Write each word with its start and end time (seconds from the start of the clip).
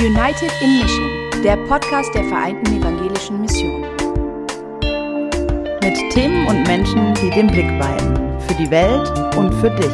United 0.00 0.50
in 0.60 0.80
Mission, 0.80 1.42
der 1.44 1.56
Podcast 1.68 2.12
der 2.16 2.24
Vereinten 2.24 2.80
Evangelischen 2.80 3.40
Mission. 3.40 3.82
Mit 5.82 6.12
Themen 6.12 6.48
und 6.48 6.66
Menschen, 6.66 7.14
die 7.14 7.30
den 7.30 7.46
Blick 7.46 7.68
weiten. 7.78 8.40
Für 8.40 8.54
die 8.54 8.68
Welt 8.72 9.08
und 9.36 9.54
für 9.54 9.70
dich. 9.70 9.92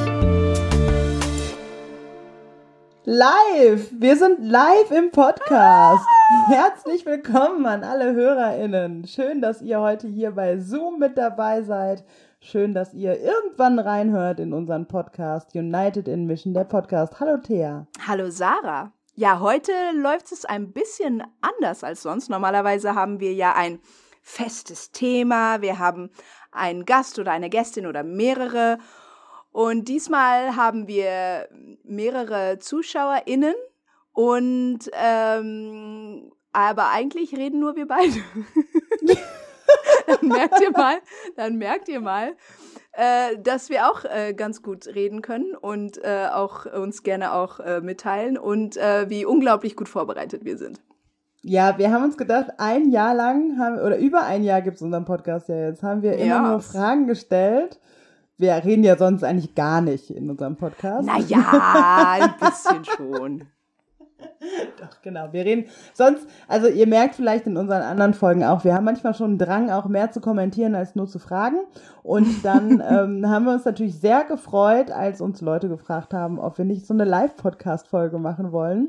Live! 3.04 3.90
Wir 3.92 4.16
sind 4.16 4.42
live 4.42 4.90
im 4.90 5.10
Podcast. 5.10 6.06
Herzlich 6.46 7.04
willkommen 7.04 7.66
an 7.66 7.84
alle 7.84 8.14
HörerInnen. 8.14 9.06
Schön, 9.06 9.42
dass 9.42 9.60
ihr 9.60 9.80
heute 9.80 10.08
hier 10.08 10.30
bei 10.30 10.56
Zoom 10.56 10.98
mit 10.98 11.18
dabei 11.18 11.60
seid. 11.60 12.04
Schön, 12.40 12.72
dass 12.72 12.94
ihr 12.94 13.20
irgendwann 13.20 13.78
reinhört 13.78 14.40
in 14.40 14.54
unseren 14.54 14.86
Podcast 14.86 15.54
United 15.54 16.08
in 16.08 16.24
Mission, 16.24 16.54
der 16.54 16.64
Podcast. 16.64 17.20
Hallo 17.20 17.36
Thea. 17.36 17.86
Hallo 18.06 18.30
Sarah. 18.30 18.94
Ja, 19.14 19.40
heute 19.40 19.72
läuft 19.92 20.32
es 20.32 20.44
ein 20.44 20.72
bisschen 20.72 21.22
anders 21.40 21.84
als 21.84 22.02
sonst. 22.02 22.30
Normalerweise 22.30 22.94
haben 22.94 23.20
wir 23.20 23.34
ja 23.34 23.54
ein 23.54 23.80
festes 24.22 24.92
Thema, 24.92 25.60
wir 25.60 25.78
haben 25.78 26.10
einen 26.52 26.84
Gast 26.84 27.18
oder 27.18 27.32
eine 27.32 27.50
Gästin 27.50 27.86
oder 27.86 28.02
mehrere. 28.02 28.78
Und 29.52 29.88
diesmal 29.88 30.54
haben 30.56 30.86
wir 30.86 31.48
mehrere 31.82 32.58
ZuschauerInnen 32.60 33.54
und 34.12 34.78
ähm, 34.92 36.32
aber 36.52 36.90
eigentlich 36.90 37.36
reden 37.36 37.60
nur 37.60 37.76
wir 37.76 37.86
beide. 37.86 38.22
dann 40.06 40.28
merkt 40.28 40.60
ihr 40.60 40.70
mal, 40.70 41.00
dann 41.36 41.56
merkt 41.56 41.88
ihr 41.88 42.00
mal, 42.00 42.36
äh, 43.00 43.38
dass 43.42 43.70
wir 43.70 43.90
auch 43.90 44.04
äh, 44.04 44.34
ganz 44.34 44.62
gut 44.62 44.86
reden 44.86 45.22
können 45.22 45.54
und 45.58 45.96
äh, 46.04 46.26
auch 46.30 46.66
uns 46.66 47.02
gerne 47.02 47.32
auch 47.32 47.58
äh, 47.58 47.80
mitteilen 47.80 48.36
und 48.36 48.76
äh, 48.76 49.08
wie 49.08 49.24
unglaublich 49.24 49.74
gut 49.74 49.88
vorbereitet 49.88 50.44
wir 50.44 50.58
sind. 50.58 50.82
Ja, 51.42 51.78
wir 51.78 51.90
haben 51.90 52.04
uns 52.04 52.18
gedacht, 52.18 52.48
ein 52.58 52.90
Jahr 52.90 53.14
lang 53.14 53.58
haben, 53.58 53.78
oder 53.78 53.96
über 53.96 54.24
ein 54.24 54.44
Jahr 54.44 54.60
gibt 54.60 54.76
es 54.76 54.82
unseren 54.82 55.06
Podcast 55.06 55.48
ja 55.48 55.68
jetzt, 55.68 55.82
haben 55.82 56.02
wir 56.02 56.12
immer 56.16 56.26
ja. 56.26 56.50
nur 56.50 56.60
Fragen 56.60 57.06
gestellt. 57.06 57.80
Wir 58.36 58.52
reden 58.62 58.84
ja 58.84 58.98
sonst 58.98 59.24
eigentlich 59.24 59.54
gar 59.54 59.80
nicht 59.80 60.10
in 60.10 60.28
unserem 60.28 60.56
Podcast. 60.56 61.06
Naja, 61.06 62.18
ein 62.20 62.34
bisschen 62.38 62.84
schon. 62.96 63.46
Doch, 64.80 65.02
genau. 65.02 65.32
Wir 65.32 65.44
reden 65.44 65.66
sonst, 65.92 66.26
also 66.48 66.66
ihr 66.68 66.86
merkt 66.86 67.14
vielleicht 67.14 67.46
in 67.46 67.56
unseren 67.56 67.82
anderen 67.82 68.14
Folgen 68.14 68.44
auch, 68.44 68.64
wir 68.64 68.74
haben 68.74 68.84
manchmal 68.84 69.14
schon 69.14 69.30
einen 69.30 69.38
Drang, 69.38 69.70
auch 69.70 69.86
mehr 69.86 70.10
zu 70.10 70.20
kommentieren 70.20 70.74
als 70.74 70.94
nur 70.94 71.06
zu 71.06 71.18
fragen. 71.18 71.58
Und 72.02 72.44
dann 72.44 72.82
ähm, 72.88 73.28
haben 73.28 73.44
wir 73.44 73.52
uns 73.52 73.64
natürlich 73.64 73.98
sehr 74.00 74.24
gefreut, 74.24 74.90
als 74.90 75.20
uns 75.20 75.40
Leute 75.40 75.68
gefragt 75.68 76.14
haben, 76.14 76.38
ob 76.38 76.58
wir 76.58 76.64
nicht 76.64 76.86
so 76.86 76.94
eine 76.94 77.04
Live-Podcast-Folge 77.04 78.18
machen 78.18 78.52
wollen 78.52 78.88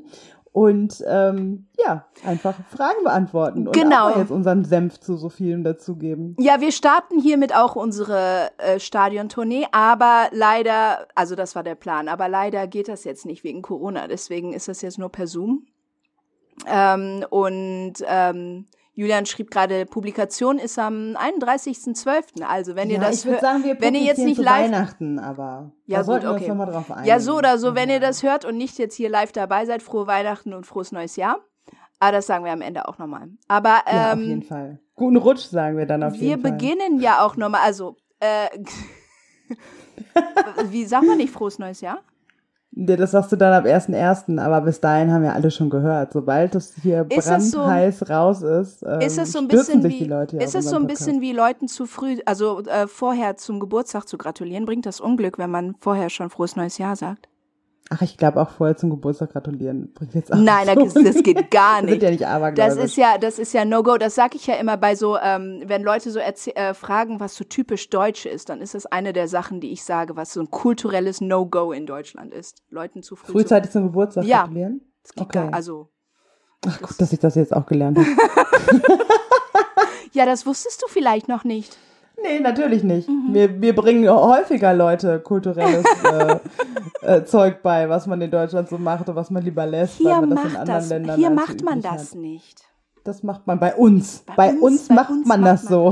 und 0.54 1.02
ähm, 1.08 1.68
ja, 1.78 2.06
einfach 2.26 2.56
Fragen 2.70 3.04
beantworten 3.04 3.68
und 3.68 3.74
genau. 3.74 4.10
auch 4.10 4.18
jetzt 4.18 4.32
unseren 4.32 4.66
Senf 4.66 5.00
zu 5.00 5.16
so 5.16 5.30
vielen 5.30 5.64
dazugeben. 5.64 6.36
Ja, 6.40 6.60
wir 6.60 6.74
starten 6.74 7.20
hiermit 7.20 7.56
auch 7.56 7.76
unsere 7.76 8.52
äh, 8.58 8.80
Stadiontournee, 8.80 9.68
aber 9.72 10.28
leider, 10.32 11.08
also 11.16 11.36
das 11.36 11.56
war 11.56 11.64
der 11.64 11.76
Plan, 11.76 12.10
aber 12.10 12.28
leider 12.28 12.68
geht 12.68 12.90
das 12.90 13.06
jetzt 13.06 13.26
nicht 13.26 13.44
wegen 13.46 13.62
Corona, 13.62 14.08
deswegen 14.08 14.52
ist 14.52 14.68
das 14.68 14.82
jetzt 14.82 15.00
nur 15.00 15.10
per 15.10 15.28
Zoom. 15.28 15.68
Ähm, 16.68 17.26
und 17.30 17.94
ähm, 18.06 18.68
Julian 18.94 19.26
schrieb 19.26 19.52
gerade, 19.52 19.86
Publikation 19.86 20.60
ist 20.60 20.78
am 20.78 21.16
31.12. 21.16 22.44
Also 22.44 22.76
wenn 22.76 22.90
ja, 22.90 22.96
ihr 22.96 23.02
das 23.02 23.20
ich 23.20 23.26
würde 23.26 23.40
sagen, 23.40 23.64
wir 23.64 23.80
wenn 23.80 23.96
ihr 23.96 24.02
jetzt 24.02 24.20
nicht 24.20 24.38
live 24.38 24.66
Weihnachten, 24.66 25.18
aber 25.18 25.72
ja 25.86 26.02
gut, 26.02 26.26
okay. 26.26 26.52
Ja, 27.06 27.20
so 27.20 27.38
oder 27.38 27.58
so, 27.58 27.74
wenn 27.74 27.90
ihr 27.90 28.02
das 28.02 28.22
hört 28.22 28.44
und 28.44 28.58
nicht 28.58 28.78
jetzt 28.78 28.96
hier 28.96 29.10
live 29.10 29.32
dabei 29.32 29.66
seid, 29.66 29.82
frohe 29.82 30.08
Weihnachten 30.08 30.54
und 30.54 30.66
frohes 30.66 30.92
neues 30.92 31.16
Jahr. 31.16 31.40
Aber 32.00 32.14
das 32.14 32.28
sagen 32.28 32.44
wir 32.44 32.52
am 32.52 32.62
Ende 32.62 32.88
auch 32.88 32.98
nochmal. 32.98 33.30
Aber 33.48 33.82
ähm, 33.86 33.96
ja, 33.96 34.14
auf 34.14 34.20
jeden 34.20 34.44
Fall. 34.44 34.80
Guten 34.96 35.18
Rutsch 35.18 35.46
sagen 35.46 35.78
wir 35.78 35.86
dann 35.86 36.04
auf 36.04 36.16
jeden 36.16 36.42
Fall. 36.42 36.52
Wir 36.52 36.58
beginnen 36.58 37.00
ja 37.00 37.24
auch 37.24 37.38
nochmal, 37.38 37.62
also 37.64 37.96
äh, 38.20 38.48
wie 40.70 40.86
sagt 40.86 41.06
man 41.06 41.18
nicht 41.18 41.32
frohes 41.32 41.60
neues 41.60 41.80
Jahr? 41.80 42.02
Ja, 42.74 42.96
das 42.96 43.12
sagst 43.12 43.32
du 43.32 43.36
dann 43.36 43.52
ab 43.52 43.66
1.1., 43.66 44.40
aber 44.40 44.62
bis 44.62 44.80
dahin 44.80 45.12
haben 45.12 45.26
ja 45.26 45.34
alle 45.34 45.52
schon 45.52 45.70
gehört. 45.70 46.14
Sobald 46.14 46.56
das 46.56 46.74
hier 46.82 47.06
ist 47.10 47.28
brandheiß 47.28 48.00
so, 48.00 48.06
raus 48.06 48.42
ist, 48.42 48.84
ähm, 48.84 49.02
ist 49.02 49.18
es 49.18 49.34
so 49.34 49.40
ein 49.40 49.48
bisschen 49.50 49.84
wie, 49.84 50.06
Leute 50.06 50.38
Ist 50.38 50.56
es 50.56 50.70
so 50.70 50.78
ein 50.78 50.88
bisschen 50.88 51.20
wie 51.20 51.34
Leuten 51.34 51.68
zu 51.68 51.86
früh, 51.86 52.20
also 52.26 52.62
äh, 52.64 52.88
vorher 52.88 53.36
zum 53.36 53.60
Geburtstag 53.60 54.08
zu 54.08 54.18
gratulieren? 54.18 54.66
Bringt 54.66 54.86
das 54.86 55.02
Unglück, 55.02 55.38
wenn 55.38 55.52
man 55.52 55.76
vorher 55.80 56.10
schon 56.10 56.30
frohes 56.30 56.56
neues 56.56 56.78
Jahr 56.78 56.96
sagt? 56.96 57.28
Ach, 57.94 58.02
ich 58.02 58.16
glaube 58.16 58.40
auch 58.40 58.52
vorher 58.52 58.78
zum 58.78 58.90
Geburtstag 58.90 59.34
gratulieren 59.34 59.92
bringt 59.92 60.16
jetzt 60.16 60.32
auch 60.32 60.38
Nein, 60.38 60.66
so. 60.66 60.86
das, 60.86 60.94
das 60.94 61.24
geht 61.24 61.52
gar 61.52 61.82
nicht. 61.82 61.98
das 61.98 62.04
ja 62.04 62.12
nicht 62.12 62.26
abergläubisch. 62.26 62.76
Das 62.76 62.86
ist 62.86 62.96
ja, 62.96 63.18
das 63.18 63.38
ist 63.38 63.54
ja 63.54 63.66
No-Go. 63.66 63.98
Das 63.98 64.16
sage 64.16 64.38
ich 64.38 64.48
ja 64.48 64.56
immer 64.56 64.78
bei 64.78 64.96
so, 64.96 65.18
ähm, 65.18 65.62
wenn 65.66 65.84
Leute 65.84 66.10
so 66.10 66.20
äh, 66.20 66.74
fragen, 66.74 67.20
was 67.20 67.36
so 67.36 67.44
typisch 67.44 67.90
Deutsch 67.90 68.26
ist, 68.26 68.48
dann 68.48 68.62
ist 68.62 68.76
das 68.76 68.86
eine 68.86 69.12
der 69.12 69.28
Sachen, 69.28 69.60
die 69.60 69.74
ich 69.74 69.84
sage, 69.84 70.16
was 70.16 70.32
so 70.32 70.40
ein 70.40 70.50
kulturelles 70.50 71.20
No-Go 71.20 71.74
in 71.74 71.86
Deutschland 71.86 72.34
ist. 72.34 72.64
Leuten 72.70 73.04
zu 73.04 73.18
früh 73.18 73.34
Frühzeitig 73.34 73.72
zu 73.72 73.80
zum 73.80 73.88
Geburtstag 73.88 74.24
ja, 74.24 74.44
gratulieren? 74.44 74.82
Das 75.04 75.14
geht 75.14 75.26
okay. 75.26 75.40
gar, 75.40 75.54
also. 75.54 75.90
Ach 76.66 76.82
gut, 76.82 77.02
dass 77.02 77.12
ich 77.12 77.20
das 77.20 77.36
jetzt 77.36 77.54
auch 77.54 77.66
gelernt 77.66 77.98
habe. 78.00 78.08
ja, 80.14 80.26
das 80.26 80.46
wusstest 80.46 80.82
du 80.82 80.88
vielleicht 80.88 81.28
noch 81.28 81.44
nicht. 81.44 81.78
Nee, 82.24 82.40
natürlich 82.40 82.84
nicht. 82.84 83.08
Mhm. 83.08 83.34
Wir, 83.34 83.62
wir 83.62 83.76
bringen 83.76 84.10
häufiger 84.10 84.74
Leute 84.74 85.20
kulturelles 85.20 85.86
äh, 86.04 86.40
äh, 87.02 87.26
Zeug 87.26 87.62
bei, 87.62 87.90
was 87.90 88.08
man 88.08 88.22
in 88.22 88.32
Deutschland 88.32 88.70
so 88.70 88.78
macht 88.78 89.10
und 89.10 89.16
was 89.16 89.30
man 89.30 89.44
lieber 89.44 89.66
lässt, 89.66 89.96
hier 89.96 90.12
weil 90.12 90.22
man 90.22 90.30
das 90.30 90.46
in 90.46 90.56
anderen 90.56 90.80
das, 90.80 90.90
Ländern 90.90 91.18
Hier 91.18 91.30
macht 91.30 91.64
man 91.64 91.82
das 91.82 92.12
hat. 92.12 92.16
nicht. 92.20 92.66
Das 93.04 93.24
macht 93.24 93.48
man 93.48 93.60
bei 93.60 93.76
uns. 93.76 94.24
Bei, 94.28 94.36
bei 94.36 94.50
uns, 94.54 94.82
uns, 94.82 94.90
macht 94.90 95.10
uns 95.10 95.28
man 95.28 95.42
macht 95.42 95.54
das 95.54 95.64
man 95.64 95.72
so. 95.72 95.90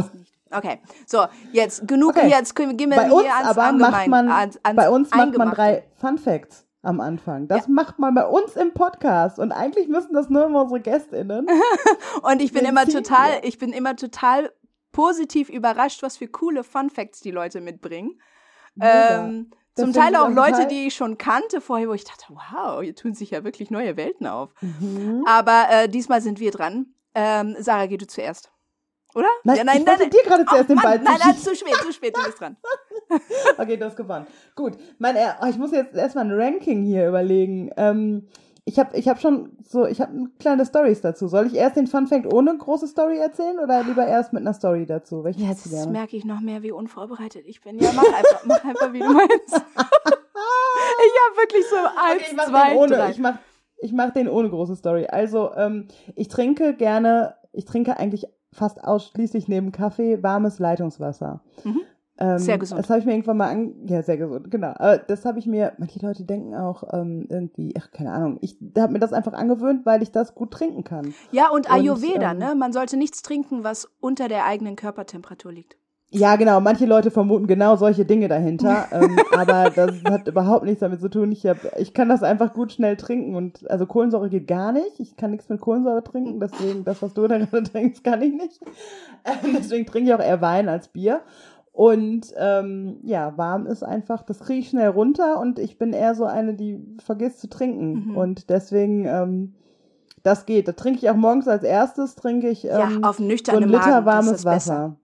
Das 0.50 0.60
okay, 0.60 0.80
so, 1.08 1.26
jetzt 1.52 1.88
genug, 1.88 2.12
okay. 2.12 2.30
jetzt 2.30 2.56
gehen 2.56 2.78
wir 2.78 2.88
bei 2.90 3.12
uns 3.12 3.24
hier 3.24 3.36
ans 3.36 3.58
aber 3.58 3.72
macht 3.72 4.08
man, 4.08 4.30
ans, 4.30 4.60
ans 4.64 4.76
Bei 4.76 4.90
uns 4.90 5.10
macht 5.12 5.38
man 5.38 5.52
drei 5.52 5.84
Fun 5.96 6.18
Facts 6.18 6.66
am 6.82 7.02
Anfang. 7.02 7.48
Das 7.48 7.68
ja. 7.68 7.74
macht 7.74 8.00
man 8.00 8.14
bei 8.14 8.26
uns 8.26 8.56
im 8.56 8.74
Podcast 8.74 9.40
und 9.40 9.52
eigentlich 9.52 9.88
müssen 9.88 10.14
das 10.14 10.30
nur 10.30 10.46
immer 10.46 10.62
unsere 10.62 10.80
GästInnen. 10.80 11.48
und 12.22 12.42
ich 12.42 12.54
bin 12.54 12.66
immer 12.66 12.86
total, 12.86 13.40
ich 13.44 13.58
bin 13.58 13.74
immer 13.74 13.96
total 13.96 14.52
positiv 14.92 15.50
überrascht, 15.50 16.04
was 16.04 16.18
für 16.18 16.28
coole 16.28 16.64
Fun 16.64 16.90
Facts 16.90 17.20
die 17.22 17.32
Leute 17.32 17.62
mitbringen. 17.62 18.20
Ähm, 18.82 19.52
zum 19.76 19.94
Teil 19.94 20.16
auch 20.16 20.30
Leute, 20.30 20.68
die 20.68 20.88
ich 20.88 20.96
schon 20.96 21.18
kannte 21.18 21.62
vorher, 21.62 21.90
wo 21.90 21.94
ich 21.94 22.04
dachte, 22.04 22.26
wow, 22.30 22.82
hier 22.82 22.96
tun 22.96 23.14
sich 23.14 23.32
ja 23.32 23.44
wirklich 23.44 23.72
neue 23.72 23.98
Welten 23.98 24.28
auf. 24.28 24.54
Mhm. 24.62 25.24
Aber 25.26 25.68
äh, 25.70 25.90
diesmal 25.90 26.22
sind 26.22 26.40
wir 26.40 26.52
dran. 26.52 26.94
Ähm, 27.16 27.56
Sarah, 27.60 27.88
geh 27.88 27.98
du 27.98 28.08
zuerst. 28.08 28.52
Oder? 29.16 29.28
Nein, 29.44 29.58
ja, 29.58 29.64
nein, 29.64 29.80
ich 29.80 29.86
nein, 29.86 29.98
nein. 30.00 30.10
dir 30.10 30.24
gerade 30.24 30.46
zuerst 30.46 30.70
oh, 30.70 30.74
den 30.74 30.82
Ball 30.82 31.00
Mann, 31.00 31.04
Nein, 31.04 31.20
nein, 31.20 31.38
zu 31.38 31.56
spät, 31.56 31.76
zu 31.76 31.92
spät, 31.92 32.16
du 32.16 32.24
bist 32.24 32.40
dran. 32.40 32.58
okay, 33.58 33.76
du 33.76 33.86
hast 33.86 33.96
gewonnen. 33.96 34.28
Gut, 34.56 34.78
mein, 35.00 35.16
oh, 35.42 35.48
ich 35.48 35.58
muss 35.58 35.72
jetzt 35.72 35.96
erstmal 35.96 36.26
ein 36.26 36.40
Ranking 36.40 36.84
hier 36.84 37.08
überlegen. 37.08 37.72
Ähm, 37.76 38.28
ich 38.66 38.80
habe 38.80 38.98
ich 38.98 39.08
hab 39.08 39.20
schon 39.20 39.52
so, 39.68 39.86
ich 39.86 40.02
habe 40.02 40.30
kleine 40.40 40.66
Stories 40.66 41.02
dazu. 41.02 41.28
Soll 41.28 41.48
ich 41.48 41.56
erst 41.56 41.76
den 41.76 41.88
Fun 41.88 42.08
Fact 42.08 42.32
ohne 42.32 42.58
große 42.58 42.88
Story 42.88 43.18
erzählen 43.18 43.60
oder 43.60 43.84
lieber 43.84 44.06
erst 44.06 44.34
mit 44.34 44.42
einer 44.42 44.54
Story 44.54 44.86
dazu? 44.86 45.24
Welchen 45.24 45.48
Jetzt 45.48 45.90
merke 45.90 46.18
ich 46.18 46.26
noch 46.26 46.40
mehr, 46.42 46.62
wie 46.62 46.72
unvorbereitet 46.72 47.46
ich 47.46 47.62
bin. 47.62 47.80
Ja, 47.80 47.92
mach 47.96 48.04
einfach, 48.04 48.46
mach 48.46 48.64
einfach, 48.64 48.94
wie 48.94 49.00
du 49.00 49.12
meinst. 49.12 49.32
ich 49.54 51.16
habe 51.16 51.38
wirklich 51.38 51.66
so 51.70 51.76
eins, 51.76 52.22
okay, 52.22 52.36
ich 52.36 52.38
zwei, 52.38 52.76
ohne, 52.76 52.96
drei. 52.96 53.12
Ich 53.12 53.20
mach, 53.20 53.38
ich 53.78 53.94
mach 53.94 54.12
den 54.12 54.28
ohne 54.28 54.50
große 54.50 54.76
Story. 54.76 55.08
Also, 55.08 55.52
ähm, 55.56 55.88
ich 56.16 56.28
trinke 56.28 56.76
gerne, 56.76 57.36
ich 57.52 57.66
trinke 57.66 57.98
eigentlich 57.98 58.28
fast 58.52 58.84
ausschließlich 58.84 59.48
neben 59.48 59.72
Kaffee 59.72 60.22
warmes 60.24 60.60
Leitungswasser. 60.60 61.42
Mhm. 61.64 61.82
Ähm, 62.22 62.38
sehr 62.38 62.58
gesund. 62.58 62.80
Das 62.80 62.90
habe 62.90 63.00
ich 63.00 63.06
mir 63.06 63.14
irgendwann 63.14 63.38
mal 63.38 63.50
an, 63.50 63.74
ja 63.86 64.04
sehr 64.04 64.18
gesund, 64.18 64.52
genau. 64.52 64.74
Aber 64.76 64.98
das 64.98 65.24
habe 65.24 65.40
ich 65.40 65.46
mir, 65.46 65.72
manche 65.78 66.00
Leute 66.06 66.26
denken 66.26 66.54
auch 66.54 66.84
ähm, 66.92 67.28
irgendwie, 67.30 67.74
ach 67.80 67.92
keine 67.92 68.12
Ahnung, 68.12 68.38
ich 68.42 68.58
habe 68.78 68.92
mir 68.92 69.00
das 69.00 69.14
einfach 69.14 69.34
angewöhnt, 69.34 69.86
weil 69.86 70.04
ich 70.04 70.12
das 70.12 70.36
gut 70.36 70.52
trinken 70.52 70.84
kann. 70.84 71.14
Ja 71.32 71.50
und 71.50 71.72
Ayurveda, 71.72 72.32
und, 72.32 72.42
ähm, 72.42 72.50
ne? 72.50 72.56
Man 72.56 72.74
sollte 72.74 72.98
nichts 72.98 73.22
trinken, 73.22 73.64
was 73.64 73.90
unter 74.02 74.28
der 74.28 74.46
eigenen 74.46 74.76
Körpertemperatur 74.76 75.54
liegt. 75.54 75.78
Ja, 76.12 76.38
genau. 76.38 76.60
Manche 76.60 76.88
Leute 76.88 77.12
vermuten 77.12 77.46
genau 77.46 77.76
solche 77.76 78.04
Dinge 78.04 78.28
dahinter, 78.28 78.88
ähm, 78.92 79.20
aber 79.32 79.70
das 79.70 80.04
hat 80.06 80.28
überhaupt 80.28 80.66
nichts 80.66 80.80
damit 80.80 81.02
zu 81.02 81.10
tun. 81.10 81.32
Ich 81.32 81.46
hab, 81.46 81.58
ich 81.78 81.94
kann 81.94 82.10
das 82.10 82.24
einfach 82.24 82.54
gut 82.54 82.72
schnell 82.72 82.98
trinken 82.98 83.36
und 83.36 83.70
also 83.70 83.86
Kohlensäure 83.86 84.30
geht 84.30 84.48
gar 84.48 84.72
nicht. 84.72 85.00
Ich 85.00 85.18
kann 85.18 85.32
nichts 85.32 85.50
mit 85.50 85.62
Kohlensäure 85.62 86.04
trinken, 86.04 86.40
deswegen 86.40 86.84
das, 86.84 87.02
was 87.04 87.14
du 87.14 87.28
da 87.28 87.38
gerade 87.38 87.64
trinkst, 87.72 88.04
kann 88.04 88.22
ich 88.24 88.34
nicht. 88.34 88.60
Äh, 89.24 89.54
deswegen 89.56 89.86
trinke 89.86 90.10
ich 90.10 90.16
auch 90.16 90.24
eher 90.24 90.42
Wein 90.42 90.68
als 90.68 90.88
Bier. 90.88 91.22
Und 91.72 92.34
ähm, 92.38 93.00
ja, 93.04 93.38
warm 93.38 93.66
ist 93.66 93.84
einfach, 93.84 94.24
das 94.24 94.40
kriege 94.40 94.60
ich 94.60 94.70
schnell 94.70 94.90
runter 94.90 95.40
und 95.40 95.60
ich 95.60 95.78
bin 95.78 95.94
eher 95.94 96.16
so 96.16 96.26
eine, 96.26 96.54
die 96.54 96.84
vergisst 97.04 97.40
zu 97.40 97.50
trinken. 97.50 98.10
Mhm. 98.10 98.18
Und 98.18 98.50
deswegen, 98.50 99.06
ähm, 99.06 99.54
das 100.24 100.46
geht. 100.46 100.68
Da 100.68 100.74
trinke 100.74 101.00
ich 101.00 101.10
auch 101.10 101.16
morgens 101.16 101.48
als 101.48 101.64
erstes, 101.64 102.16
trinke 102.16 102.50
ich 102.50 102.66
ähm, 102.66 102.72
ja, 102.72 102.90
auf 103.10 103.20
nüchternen 103.20 103.64
so 103.64 103.68
ein 103.68 103.72
Liter 103.72 103.92
Magen, 103.92 104.06
warmes 104.06 104.46
Wasser. 104.46 104.74
Besser. 104.74 104.96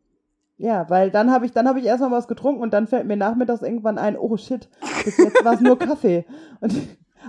Ja, 0.57 0.89
weil 0.89 1.11
dann 1.11 1.31
habe 1.31 1.45
ich, 1.45 1.51
dann 1.51 1.67
habe 1.67 1.79
ich 1.79 1.85
erstmal 1.85 2.11
was 2.11 2.27
getrunken 2.27 2.61
und 2.61 2.73
dann 2.73 2.87
fällt 2.87 3.05
mir 3.05 3.17
nachmittags 3.17 3.61
irgendwann 3.61 3.97
ein, 3.97 4.17
oh 4.17 4.37
shit, 4.37 4.69
bis 5.03 5.17
jetzt 5.17 5.43
war 5.43 5.53
es 5.53 5.61
nur 5.61 5.77
Kaffee. 5.77 6.25
Und 6.61 6.73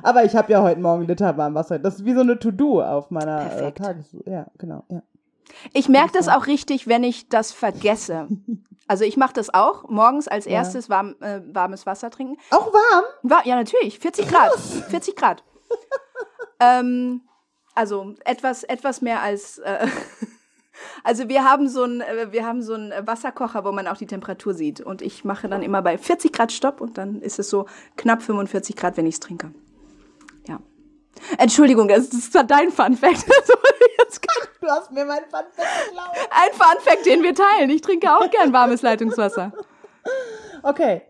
Aber 0.02 0.24
ich 0.24 0.36
habe 0.36 0.52
ja 0.52 0.62
heute 0.62 0.80
Morgen 0.80 1.00
einen 1.00 1.08
Liter 1.08 1.36
warm 1.36 1.54
Wasser. 1.54 1.78
Das 1.78 1.96
ist 1.96 2.04
wie 2.04 2.14
so 2.14 2.20
eine 2.20 2.38
To-Do 2.38 2.82
auf 2.82 3.10
meiner 3.10 3.40
äh, 3.40 3.48
Perfekt. 3.48 3.78
Tages... 3.78 4.16
Ja, 4.26 4.46
genau. 4.58 4.84
Ja. 4.88 5.02
Ich 5.72 5.88
merke 5.88 6.12
das 6.12 6.28
auch 6.28 6.46
richtig, 6.46 6.86
wenn 6.86 7.04
ich 7.04 7.28
das 7.28 7.52
vergesse. 7.52 8.28
Also 8.88 9.04
ich 9.04 9.16
mache 9.16 9.32
das 9.32 9.52
auch 9.52 9.88
morgens 9.88 10.28
als 10.28 10.46
erstes 10.46 10.88
warm, 10.88 11.16
äh, 11.20 11.40
warmes 11.52 11.86
Wasser 11.86 12.08
trinken. 12.08 12.36
Auch 12.50 12.72
warm? 12.72 13.04
War, 13.22 13.44
ja, 13.44 13.56
natürlich. 13.56 13.98
40 13.98 14.28
Grad. 14.28 14.52
40 14.54 15.16
Grad. 15.16 15.42
ähm, 16.60 17.22
also 17.74 18.14
etwas, 18.24 18.62
etwas 18.62 19.02
mehr 19.02 19.22
als. 19.22 19.58
Äh, 19.58 19.88
also 21.04 21.28
wir 21.28 21.42
haben 21.42 21.68
so 21.68 21.82
ein, 21.82 22.00
äh, 22.00 22.30
wir 22.30 22.46
haben 22.46 22.62
so 22.62 22.74
einen 22.74 22.92
Wasserkocher, 23.04 23.64
wo 23.64 23.72
man 23.72 23.88
auch 23.88 23.96
die 23.96 24.06
Temperatur 24.06 24.54
sieht. 24.54 24.80
Und 24.80 25.02
ich 25.02 25.24
mache 25.24 25.48
dann 25.48 25.62
immer 25.62 25.82
bei 25.82 25.98
40 25.98 26.32
Grad 26.32 26.52
Stopp 26.52 26.80
und 26.80 26.96
dann 26.96 27.20
ist 27.20 27.40
es 27.40 27.50
so 27.50 27.66
knapp 27.96 28.22
45 28.22 28.76
Grad, 28.76 28.96
wenn 28.96 29.06
ich 29.06 29.16
es 29.16 29.20
trinke. 29.20 29.50
Ja. 31.30 31.36
Entschuldigung, 31.38 31.88
das, 31.88 32.08
das 32.10 32.32
war 32.34 32.44
dein 32.44 32.70
Fun 32.70 32.96
Fact. 32.96 33.24
Das 33.28 33.48
wurde 33.48 33.74
jetzt 33.98 34.22
kein- 34.22 34.48
Du 34.60 34.68
hast 34.68 34.90
mir 34.90 35.04
meinen 35.04 35.26
Pfand 35.26 35.46
weggeklaut. 35.56 36.28
Ein 36.30 36.52
Fun 36.52 36.80
Fact, 36.82 37.06
den 37.06 37.22
wir 37.22 37.34
teilen. 37.34 37.70
Ich 37.70 37.82
trinke 37.82 38.10
auch 38.10 38.28
gern 38.30 38.52
warmes 38.52 38.82
Leitungswasser. 38.82 39.52
Okay. 40.62 41.02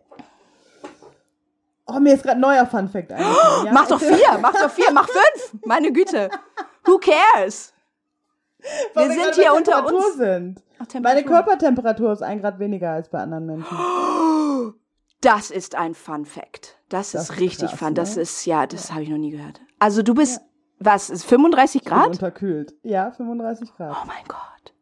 Oh, 1.87 2.01
mir 2.01 2.15
ist 2.15 2.23
gerade 2.25 2.37
ein 2.37 2.41
neuer 2.41 2.67
Fun 2.67 2.89
Fact 2.89 3.13
eingefallen. 3.13 3.67
Ja? 3.67 3.73
Mach 3.73 3.87
doch 3.89 4.01
vier, 4.01 4.39
mach 4.41 4.53
doch 4.53 4.71
vier, 4.71 4.91
mach 4.93 5.07
fünf. 5.09 5.55
Meine 5.65 5.93
Güte. 5.93 6.29
Who 6.85 6.99
cares? 6.99 7.73
Weil 8.95 9.09
wir 9.11 9.25
sind 9.25 9.35
hier 9.37 9.55
unter 9.55 9.87
uns. 9.87 10.15
Sind. 10.17 10.63
Ach, 10.75 10.81
Meine 10.81 10.89
Temperatur. 11.23 11.25
Körpertemperatur 11.25 12.13
ist 12.13 12.23
ein 12.23 12.41
Grad 12.41 12.59
weniger 12.59 12.91
als 12.91 13.09
bei 13.09 13.21
anderen 13.21 13.47
Menschen. 13.47 13.77
Das 15.23 15.51
ist 15.51 15.75
ein 15.75 15.95
Fun 15.95 16.27
Fact. 16.27 16.77
Das, 16.91 17.13
Das 17.13 17.23
ist 17.25 17.31
ist 17.31 17.41
richtig 17.41 17.71
krass, 17.71 17.79
fun. 17.79 17.95
Das 17.95 18.17
ne? 18.17 18.23
ist, 18.23 18.45
ja, 18.45 18.67
das 18.67 18.93
habe 18.93 19.03
ich 19.03 19.09
noch 19.09 19.17
nie 19.17 19.31
gehört. 19.31 19.61
Also 19.79 20.03
du 20.03 20.15
bist, 20.15 20.41
was, 20.79 21.11
ist 21.11 21.25
35 21.25 21.83
Ich 21.83 21.85
bin 21.89 21.93
Grad? 21.99 22.07
unterkühlt. 22.09 22.75
Ja, 22.83 23.11
35 23.13 23.75
Grad. 23.75 23.97
Oh 24.03 24.07
mein 24.07 24.25
Gott. 24.29 24.75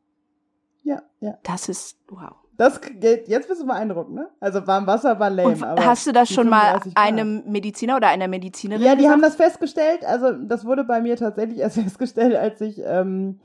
Ja, 0.83 1.03
ja. 1.21 1.39
Das 1.43 1.69
ist, 1.69 1.97
wow. 2.09 2.33
Das 2.57 2.81
geht, 2.81 3.27
jetzt 3.27 3.49
bist 3.49 3.61
du 3.63 3.67
beeindruckt, 3.67 4.11
ne? 4.13 4.29
Also 4.39 4.65
warm 4.67 4.87
Wasser 4.87 5.19
war 5.19 5.29
lame, 5.29 5.49
Und 5.55 5.65
aber. 5.65 5.85
hast 5.85 6.07
du 6.07 6.13
das 6.13 6.29
schon 6.29 6.49
mal 6.49 6.79
35 6.81 6.95
Grad. 6.95 7.05
einem 7.07 7.43
Mediziner 7.51 7.97
oder 7.97 8.09
einer 8.09 8.29
Medizinerin 8.29 8.81
Ja, 8.85 8.93
die 8.93 8.99
gesagt? 8.99 9.13
haben 9.13 9.23
das 9.23 9.35
festgestellt. 9.35 10.05
Also, 10.05 10.33
das 10.33 10.65
wurde 10.65 10.85
bei 10.85 11.01
mir 11.01 11.17
tatsächlich 11.17 11.59
erst 11.59 11.77
festgestellt, 11.81 12.37
als 12.37 12.61
ich 12.61 12.81
ähm, 12.85 13.41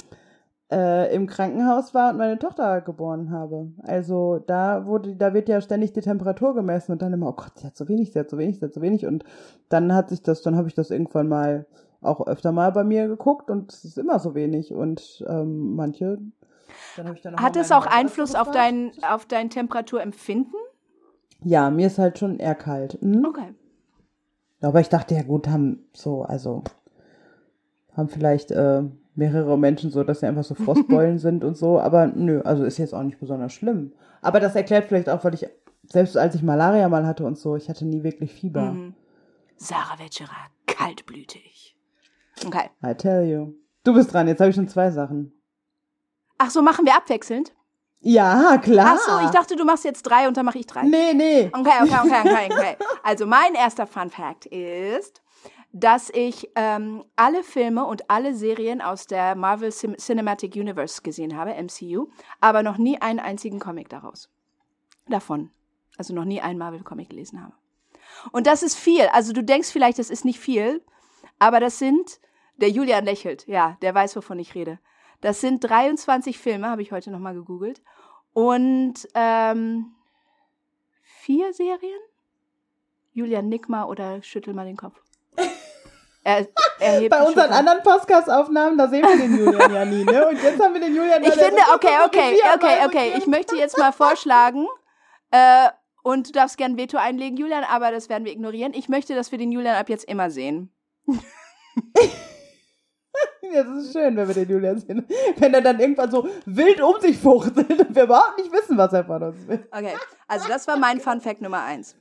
äh, 0.71 1.13
im 1.13 1.27
Krankenhaus 1.27 1.94
war 1.94 2.12
und 2.12 2.18
meine 2.18 2.38
Tochter 2.38 2.81
geboren 2.81 3.31
habe. 3.31 3.71
Also, 3.83 4.39
da 4.45 4.86
wurde, 4.86 5.16
da 5.16 5.33
wird 5.33 5.50
ja 5.50 5.62
ständig 5.62 5.94
die 5.94 6.01
Temperatur 6.01 6.54
gemessen 6.54 6.92
und 6.92 7.01
dann 7.01 7.13
immer, 7.13 7.30
oh 7.30 7.33
Gott, 7.33 7.54
sie 7.56 7.68
hat 7.68 7.75
so 7.75 7.88
wenig, 7.88 8.13
sie 8.13 8.19
hat 8.19 8.30
so 8.30 8.38
wenig, 8.38 8.60
sie 8.60 8.66
hat 8.66 8.74
so 8.74 8.81
wenig. 8.81 9.06
Und 9.06 9.24
dann 9.69 9.94
hat 9.94 10.10
sich 10.10 10.21
das, 10.21 10.42
dann 10.42 10.56
habe 10.56 10.68
ich 10.68 10.75
das 10.75 10.92
irgendwann 10.92 11.27
mal 11.27 11.66
auch 12.01 12.25
öfter 12.27 12.51
mal 12.51 12.71
bei 12.71 12.83
mir 12.83 13.07
geguckt 13.07 13.50
und 13.50 13.74
es 13.74 13.83
ist 13.83 13.98
immer 13.98 14.19
so 14.19 14.36
wenig. 14.36 14.74
Und 14.74 15.25
ähm, 15.27 15.75
manche. 15.75 16.19
Dann 16.95 17.07
hab 17.07 17.16
ich 17.16 17.21
dann 17.21 17.33
noch 17.33 17.42
Hat 17.42 17.56
es 17.56 17.71
auch 17.71 17.86
Einfluss 17.86 18.36
auf 18.36 18.51
dein, 18.51 18.92
auf 19.01 19.25
dein 19.25 19.50
Temperaturempfinden? 19.50 20.54
Ja, 21.44 21.69
mir 21.69 21.88
ist 21.88 21.98
halt 21.98 22.19
schon 22.19 22.38
eher 22.38 22.56
kalt. 22.56 23.01
Mhm. 23.01 23.25
Okay. 23.25 23.54
Aber 24.62 24.81
ich 24.81 24.89
dachte, 24.89 25.16
ja 25.16 25.24
gut, 25.24 25.48
haben 25.48 25.86
so, 25.94 26.24
also 26.24 26.63
haben 27.95 28.10
vielleicht 28.10 28.51
äh, 28.51 28.83
mehrere 29.19 29.57
Menschen 29.57 29.92
so, 29.92 30.04
dass 30.04 30.21
sie 30.21 30.25
einfach 30.25 30.44
so 30.44 30.56
Frostbeulen 30.66 31.19
sind 31.19 31.44
und 31.44 31.56
so, 31.56 31.80
aber 31.80 32.07
nö, 32.07 32.42
also 32.42 32.63
ist 32.63 32.80
jetzt 32.80 32.95
auch 32.95 33.04
nicht 33.04 33.19
besonders 33.19 33.54
schlimm. 33.54 33.94
Aber 34.21 34.39
das 34.39 34.56
erklärt 34.56 34.86
vielleicht 34.86 35.10
auch, 35.10 35.24
weil 35.24 35.36
ich, 35.36 35.48
selbst 35.88 36.18
als 36.18 36.33
ich 36.33 36.42
Malaria 36.42 36.89
mal 36.89 37.06
hatte 37.06 37.25
und 37.25 37.38
so, 37.38 37.56
ich 37.56 37.69
hatte 37.69 37.86
nie 37.86 38.04
wirklich 38.04 38.33
Fieber. 38.33 38.71
Mhm. 38.71 38.95
Sarah 39.57 40.00
Wetscherer, 40.00 40.48
kaltblütig. 40.66 41.77
Okay. 42.45 42.69
I 42.83 42.95
tell 42.95 43.27
you. 43.27 43.54
Du 43.83 43.94
bist 43.94 44.13
dran, 44.13 44.27
jetzt 44.27 44.39
habe 44.39 44.50
ich 44.50 44.56
schon 44.56 44.68
zwei 44.68 44.89
Sachen. 44.92 45.33
Ach 46.38 46.50
so, 46.50 46.62
machen 46.62 46.86
wir 46.86 46.95
abwechselnd? 46.95 47.54
Ja, 48.01 48.57
klar. 48.57 48.98
Ach 48.98 49.00
so, 49.00 49.25
ich 49.25 49.31
dachte, 49.31 49.57
du 49.57 49.66
machst 49.66 49.83
jetzt 49.83 50.04
drei 50.04 50.30
und 50.30 50.38
dann 50.38 50.45
mache 50.45 50.60
ich 50.60 50.66
drei. 50.66 50.83
Nee, 50.83 51.13
nee. 51.13 51.51
Okay, 51.51 51.69
okay, 51.81 51.98
okay, 52.06 52.21
okay, 52.21 52.50
okay. 52.50 52.77
Also 53.04 53.25
mein 53.25 53.56
erster 53.56 53.86
Fun 53.86 54.10
Fact 54.10 54.45
ist, 54.45 55.21
dass 55.71 56.10
ich 56.10 56.50
ähm, 56.56 57.04
alle 57.16 57.44
Filme 57.44 57.86
und 57.86 58.10
alle 58.10 58.33
Serien 58.33 58.81
aus 58.81 59.06
der 59.06 59.36
Marvel 59.36 59.71
Cin 59.71 59.95
Cinematic 59.98 60.56
Universe 60.56 61.01
gesehen 61.01 61.38
habe, 61.38 61.54
MCU, 61.62 62.07
aber 62.42 62.63
noch 62.63 62.77
nie 62.77 63.00
einen 63.01 63.19
einzigen 63.19 63.60
Comic 63.60 63.89
daraus. 63.89 64.30
Davon. 65.07 65.51
Also 65.98 66.13
noch 66.13 66.25
nie 66.25 66.42
einen 66.42 66.57
Marvel-Comic 66.57 67.10
gelesen 67.10 67.44
habe. 67.44 67.54
Und 68.31 68.48
das 68.48 68.63
ist 68.63 68.75
viel. 68.75 69.06
Also 69.07 69.33
du 69.33 69.44
denkst 69.44 69.69
vielleicht, 69.69 70.00
das 70.00 70.10
ist 70.10 70.25
nicht 70.25 70.39
viel, 70.39 70.83
aber 71.38 71.60
das 71.60 71.77
sind, 71.77 72.19
der 72.57 72.69
Julian 72.69 73.06
lächelt, 73.06 73.45
ja, 73.48 73.77
der 73.81 73.94
weiß, 73.94 74.16
wovon 74.16 74.39
ich 74.39 74.56
rede. 74.56 74.80
Das 75.21 75.42
sind 75.42 75.63
23 75.63 76.38
Filme, 76.38 76.69
habe 76.69 76.81
ich 76.81 76.92
heute 76.92 77.12
nochmal 77.12 77.33
gegoogelt. 77.33 77.81
Und 78.33 79.07
ähm, 79.13 79.94
vier 81.01 81.54
Serien? 81.54 82.00
Julian, 83.12 83.50
nick 83.50 83.68
mal 83.68 83.86
oder 83.86 84.21
schüttel 84.21 84.54
mal 84.54 84.66
den 84.66 84.77
Kopf. 84.77 85.01
Er, 86.24 86.48
er 86.80 87.10
Bei 87.10 87.24
unseren 87.24 87.51
anderen 87.51 87.81
Podcast-Aufnahmen, 87.81 88.77
da 88.77 88.88
sehen 88.88 89.04
wir 89.04 89.18
den 89.18 89.38
Julian 89.38 89.74
ja 89.74 89.86
nie, 89.86 90.04
ne? 90.04 90.27
Und 90.27 90.44
jetzt 90.44 90.62
haben 90.62 90.74
wir 90.74 90.81
den 90.81 90.95
Julian 90.95 91.24
Ich 91.24 91.33
finde, 91.33 91.62
okay, 91.74 91.95
okay, 92.06 92.36
okay, 92.56 92.86
okay. 92.86 93.13
Ich 93.18 93.25
möchte 93.25 93.56
jetzt 93.57 93.77
mal 93.77 93.92
vorschlagen, 93.92 94.68
äh, 95.31 95.69
und 96.04 96.27
du 96.27 96.31
darfst 96.31 96.57
gern 96.57 96.77
Veto 96.77 96.98
einlegen, 96.98 97.38
Julian, 97.38 97.63
aber 97.63 97.92
das 97.92 98.10
werden 98.10 98.25
wir 98.25 98.31
ignorieren. 98.31 98.74
Ich 98.74 98.89
möchte, 98.89 99.16
dass 99.16 99.31
wir 99.31 99.38
den 99.38 99.51
Julian 99.51 99.75
ab 99.75 99.89
jetzt 99.89 100.06
immer 100.06 100.30
sehen. 100.30 100.71
Ja, 103.51 103.63
das 103.63 103.86
ist 103.86 103.94
schön, 103.94 104.16
wenn 104.16 104.27
wir 104.27 104.36
den 104.36 104.50
Julian 104.50 104.80
sehen. 104.80 105.07
Wenn 105.38 105.54
er 105.54 105.62
dann 105.62 105.80
irgendwann 105.80 106.12
so 106.12 106.27
wild 106.45 106.81
um 106.81 107.00
sich 107.00 107.18
fuchtelt 107.18 107.80
und 107.80 107.95
wir 107.95 108.04
überhaupt 108.04 108.38
nicht 108.38 108.51
wissen, 108.51 108.77
was 108.77 108.94
er 108.94 109.04
von 109.04 109.24
uns 109.24 109.48
will. 109.48 109.68
Okay, 109.71 109.95
also 110.27 110.48
das 110.48 110.68
war 110.68 110.77
mein 110.77 111.00
Fun 111.00 111.19
Fact 111.19 111.42
Nummer 111.42 111.63
eins. 111.63 111.95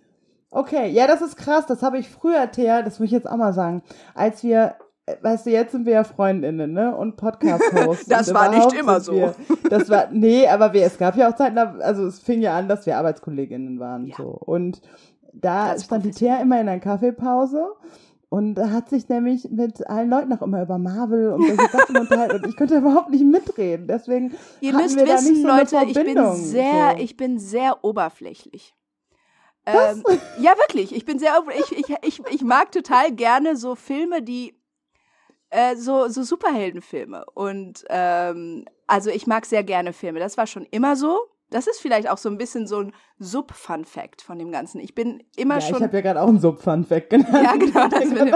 Okay, 0.51 0.91
ja, 0.91 1.07
das 1.07 1.21
ist 1.23 1.37
krass. 1.37 1.67
Das 1.67 1.83
habe 1.83 1.99
ich 1.99 2.09
früher, 2.09 2.51
Thea, 2.51 2.83
das 2.83 2.99
muss 2.99 3.07
ich 3.07 3.13
jetzt 3.13 3.29
auch 3.29 3.37
mal 3.37 3.53
sagen. 3.53 3.83
Als 4.15 4.43
wir, 4.43 4.77
äh, 5.07 5.17
weißt 5.21 5.45
du, 5.47 5.51
jetzt 5.51 5.73
sind 5.73 5.85
wir 5.85 5.93
ja 5.93 6.05
Freundinnen, 6.05 6.73
ne? 6.73 6.97
Und 6.97 7.17
Podcast-Hosts. 7.17 8.07
Das 8.09 8.29
und 8.29 8.35
war 8.35 8.49
nicht 8.51 8.73
immer 8.73 9.01
so. 9.01 9.13
Wir, 9.13 9.35
das 9.69 9.91
war, 9.91 10.09
nee, 10.11 10.49
aber 10.49 10.73
wir, 10.73 10.85
es 10.87 10.97
gab 10.97 11.17
ja 11.17 11.31
auch 11.31 11.37
Zeiten, 11.37 11.57
da- 11.57 11.75
also 11.81 12.07
es 12.07 12.19
fing 12.21 12.41
ja 12.41 12.57
an, 12.57 12.67
dass 12.69 12.87
wir 12.87 12.97
Arbeitskolleginnen 12.97 13.79
waren, 13.79 14.07
Ja. 14.07 14.15
so. 14.17 14.25
Und 14.29 14.81
da 15.35 15.69
Ganz 15.69 15.85
stand 15.85 16.05
die. 16.07 16.11
Thea 16.13 16.41
immer 16.41 16.61
in 16.61 16.69
einer 16.69 16.81
Kaffeepause. 16.81 17.67
Und 18.31 18.57
da 18.57 18.71
hat 18.71 18.91
sich 18.91 19.09
nämlich 19.09 19.49
mit 19.51 19.87
allen 19.89 20.11
Leuten 20.11 20.33
auch 20.35 20.43
immer 20.43 20.63
über 20.63 20.77
Marvel 20.79 21.33
und 21.33 21.47
solche 21.47 21.69
Sachen 21.73 21.97
unterhalten 22.01 22.37
und 22.37 22.47
ich 22.47 22.57
konnte 22.59 22.77
überhaupt 22.77 23.09
nicht 23.09 23.25
mitreden. 23.25 23.87
Deswegen 23.87 24.35
Ihr 24.61 24.75
müsst 24.75 24.97
wir 24.97 25.07
da 25.07 25.15
wissen, 25.15 25.33
nicht 25.33 25.43
so 25.43 25.49
Leute, 25.49 25.77
ich 25.89 25.95
bin 25.95 26.35
sehr, 26.35 26.91
so. 26.97 27.03
ich 27.03 27.17
bin 27.17 27.39
sehr 27.39 27.83
oberflächlich. 27.83 28.75
Ähm, 29.75 30.05
ja, 30.39 30.53
wirklich. 30.59 30.95
Ich 30.95 31.05
bin 31.05 31.19
sehr, 31.19 31.43
ich, 31.59 31.73
ich, 31.73 31.95
ich, 32.03 32.21
ich 32.31 32.43
mag 32.43 32.73
total 32.73 33.13
gerne 33.13 33.57
so 33.57 33.75
Filme, 33.75 34.23
die 34.23 34.55
äh, 35.51 35.77
so, 35.77 36.09
so 36.09 36.23
Superheldenfilme. 36.23 37.25
Und 37.35 37.85
ähm, 37.89 38.65
also 38.87 39.11
ich 39.11 39.27
mag 39.27 39.47
sehr 39.47 39.65
gerne 39.65 39.93
Filme. 39.93 40.19
Das 40.19 40.37
war 40.37 40.47
schon 40.47 40.65
immer 40.71 40.97
so. 40.97 41.19
Das 41.51 41.67
ist 41.67 41.81
vielleicht 41.81 42.11
auch 42.11 42.19
so 42.19 42.29
ein 42.29 42.37
bisschen 42.37 42.67
so 42.67 42.81
ein 42.81 42.93
Sub-Fun-Fact 43.19 44.21
von 44.21 44.39
dem 44.39 44.53
Ganzen. 44.53 44.81
Ich 44.81 44.95
bin 44.95 45.25
immer 45.35 45.55
ja, 45.55 45.61
ich 45.61 45.67
schon. 45.69 45.83
habe 45.83 45.97
ja 45.97 46.03
gerade 46.03 46.21
auch 46.21 46.29
einen 46.29 46.41
Sub-Fun 46.41 46.85
Fact 46.85 47.09
genannt. 47.09 47.33
Ja, 47.33 47.57
genau, 47.57 47.89
das 47.89 48.05
mit 48.05 48.19
dem- 48.21 48.35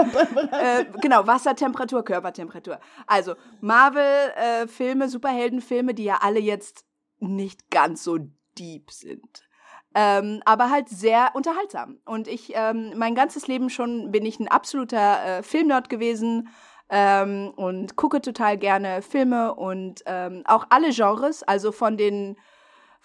äh, 0.51 0.85
genau, 0.99 1.27
Wassertemperatur, 1.27 2.03
Körpertemperatur. 2.03 2.79
Also 3.05 3.35
Marvel-Filme, 3.61 5.09
Superheldenfilme, 5.09 5.93
die 5.93 6.05
ja 6.05 6.17
alle 6.21 6.39
jetzt 6.39 6.85
nicht 7.19 7.69
ganz 7.69 8.03
so 8.03 8.17
deep 8.57 8.89
sind. 8.91 9.43
Ähm, 9.95 10.41
aber 10.45 10.71
halt 10.71 10.89
sehr 10.89 11.31
unterhaltsam. 11.35 11.99
Und 12.05 12.27
ich, 12.27 12.53
ähm, 12.55 12.93
mein 12.95 13.13
ganzes 13.13 13.47
Leben 13.47 13.69
schon 13.69 14.11
bin 14.11 14.25
ich 14.25 14.39
ein 14.39 14.47
absoluter 14.47 15.39
äh, 15.39 15.43
Filmnerd 15.43 15.89
gewesen 15.89 16.49
ähm, 16.89 17.51
und 17.55 17.95
gucke 17.95 18.21
total 18.21 18.57
gerne 18.57 19.01
Filme 19.01 19.53
und 19.53 20.01
ähm, 20.05 20.43
auch 20.45 20.65
alle 20.69 20.91
Genres, 20.91 21.43
also 21.43 21.71
von 21.71 21.97
den 21.97 22.37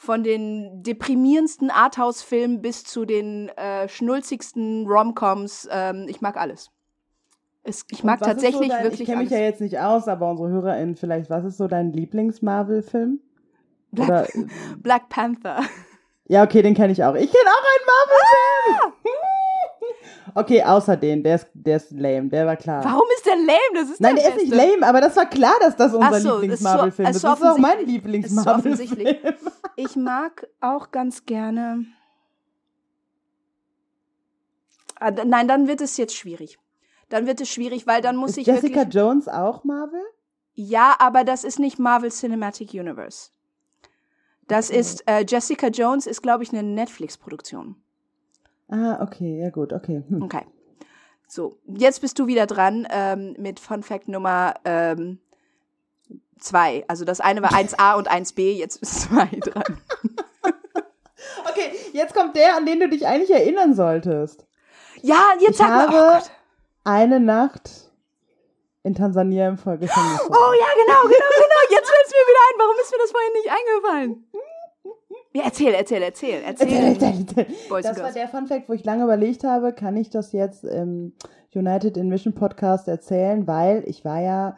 von 0.00 0.22
den 0.22 0.84
deprimierendsten 0.84 1.70
Arthouse-Filmen 1.70 2.62
bis 2.62 2.84
zu 2.84 3.04
den 3.04 3.48
äh, 3.48 3.88
schnulzigsten 3.88 4.86
Romcoms. 4.86 5.68
Ähm, 5.72 6.06
ich 6.08 6.20
mag 6.20 6.36
alles. 6.36 6.70
Es, 7.64 7.84
ich 7.90 8.04
mag 8.04 8.20
tatsächlich 8.20 8.68
so 8.68 8.74
dein, 8.74 8.84
wirklich 8.84 9.00
Ich 9.00 9.06
kenne 9.06 9.22
mich 9.24 9.30
ja 9.30 9.40
jetzt 9.40 9.60
nicht 9.60 9.80
aus, 9.80 10.06
aber 10.06 10.30
unsere 10.30 10.50
HörerInnen 10.50 10.94
vielleicht, 10.94 11.30
was 11.30 11.44
ist 11.44 11.56
so 11.56 11.66
dein 11.66 11.92
Lieblings-Marvel-Film? 11.92 13.18
Black, 13.90 14.32
Black 14.82 15.08
Panther. 15.08 15.62
Ja, 16.28 16.42
okay, 16.44 16.62
den 16.62 16.74
kenne 16.74 16.92
ich 16.92 17.02
auch. 17.02 17.14
Ich 17.14 17.30
kenne 17.30 17.48
auch 17.50 17.64
einen 17.64 17.86
Marvel-Film! 18.82 19.14
okay, 20.34 20.62
außer 20.62 20.96
den, 20.96 21.22
der 21.22 21.36
ist, 21.36 21.48
der 21.54 21.76
ist 21.76 21.90
lame, 21.90 22.28
der 22.28 22.46
war 22.46 22.56
klar. 22.56 22.84
Warum 22.84 23.06
ist 23.16 23.26
der 23.26 23.36
lame? 23.36 23.58
Das 23.74 23.88
ist 23.90 24.00
Nein, 24.00 24.14
der 24.16 24.24
der 24.24 24.34
ist 24.36 24.42
nicht 24.44 24.54
lame, 24.54 24.86
aber 24.86 25.00
das 25.00 25.16
war 25.16 25.26
klar, 25.26 25.54
dass 25.60 25.74
das 25.76 25.92
unser 25.94 26.20
so, 26.20 26.34
ist 26.36 26.40
Lieblings-Marvel-Film 26.42 27.06
so- 27.06 27.10
ist. 27.10 27.16
ist 27.16 27.24
Das 27.24 27.40
ist 27.40 27.46
auch 27.46 27.58
mein. 27.58 27.78
Ist 28.22 28.30
so 28.34 28.50
offensichtlich. 28.50 29.08
Lieblings-Marvel-Film. 29.08 29.52
Ich 29.76 29.96
mag 29.96 30.46
auch 30.60 30.90
ganz 30.90 31.24
gerne. 31.26 31.84
Ah, 35.00 35.10
Nein, 35.12 35.46
dann 35.48 35.68
wird 35.68 35.80
es 35.80 35.96
jetzt 35.96 36.16
schwierig. 36.16 36.58
dann 37.08 37.26
wird 37.26 37.40
es 37.40 37.48
schwierig, 37.48 37.86
weil 37.86 38.02
dann 38.02 38.16
muss 38.16 38.30
Ist 38.32 38.38
ich 38.38 38.46
Jessica. 38.48 38.82
Jones 38.82 39.28
auch 39.28 39.64
Marvel? 39.64 40.02
Ja, 40.54 40.96
aber 40.98 41.22
das 41.24 41.44
ist 41.44 41.58
nicht 41.60 41.78
Marvel 41.78 42.10
Cinematic 42.10 42.74
Universe. 42.74 43.30
Das 44.48 44.70
ist, 44.70 45.04
äh, 45.08 45.24
Jessica 45.28 45.68
Jones 45.68 46.06
ist, 46.06 46.22
glaube 46.22 46.42
ich, 46.42 46.52
eine 46.52 46.62
Netflix-Produktion. 46.62 47.76
Ah, 48.68 49.02
okay, 49.02 49.40
ja 49.40 49.50
gut, 49.50 49.72
okay. 49.72 50.02
Hm. 50.08 50.22
Okay. 50.22 50.42
So, 51.26 51.58
jetzt 51.66 52.00
bist 52.00 52.18
du 52.18 52.26
wieder 52.26 52.46
dran 52.46 52.88
ähm, 52.90 53.34
mit 53.38 53.60
Fun 53.60 53.82
Fact 53.82 54.08
Nummer 54.08 54.54
ähm, 54.64 55.18
zwei. 56.38 56.84
Also 56.88 57.04
das 57.04 57.20
eine 57.20 57.42
war 57.42 57.52
1a 57.52 57.96
und 57.96 58.10
1b, 58.10 58.52
jetzt 58.52 58.80
bist 58.80 59.00
zwei 59.02 59.26
dran. 59.26 59.78
Okay, 61.50 61.72
jetzt 61.92 62.14
kommt 62.14 62.36
der, 62.36 62.56
an 62.56 62.64
den 62.64 62.78
du 62.78 62.88
dich 62.88 63.06
eigentlich 63.06 63.30
erinnern 63.30 63.74
solltest. 63.74 64.46
Ja, 65.02 65.32
jetzt 65.40 65.52
Ich 65.52 65.56
sag 65.56 65.68
mal. 65.68 65.88
Oh, 65.88 65.92
habe 65.92 66.20
Gott. 66.20 66.30
eine 66.84 67.20
Nacht 67.20 67.87
in 68.88 68.94
Tansania 68.94 69.48
im 69.48 69.56
Gefängnis. 69.56 69.90
oh 69.90 70.52
ja, 70.58 70.70
genau, 70.82 71.02
genau, 71.02 71.30
genau. 71.36 71.62
Jetzt 71.70 71.88
fällt 71.88 72.06
es 72.06 72.12
mir 72.12 72.26
wieder 72.26 72.42
ein. 72.48 72.58
Warum 72.58 72.76
ist 72.80 72.90
mir 72.90 72.98
das 72.98 73.10
vorhin 73.10 73.32
nicht 73.34 73.50
eingefallen? 73.50 74.24
Ja, 75.34 75.44
erzähl, 75.44 75.74
erzähl, 75.74 76.02
erzähl, 76.02 76.42
erzähl. 76.44 76.68
Erzähl, 76.68 76.94
erzähl, 76.94 77.26
erzähl. 77.36 77.56
Boys 77.68 77.84
Das 77.84 78.00
war 78.00 78.12
der 78.12 78.28
Fun 78.28 78.46
Fact, 78.46 78.68
wo 78.68 78.72
ich 78.72 78.84
lange 78.84 79.04
überlegt 79.04 79.44
habe, 79.44 79.72
kann 79.72 79.96
ich 79.96 80.10
das 80.10 80.32
jetzt 80.32 80.64
im 80.64 81.12
United 81.54 81.96
in 81.96 82.08
Mission 82.08 82.34
Podcast 82.34 82.88
erzählen, 82.88 83.46
weil 83.46 83.84
ich 83.86 84.04
war 84.04 84.20
ja 84.20 84.56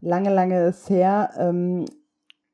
lange, 0.00 0.34
lange 0.34 0.66
ist 0.66 0.90
her 0.90 1.30
ähm, 1.38 1.84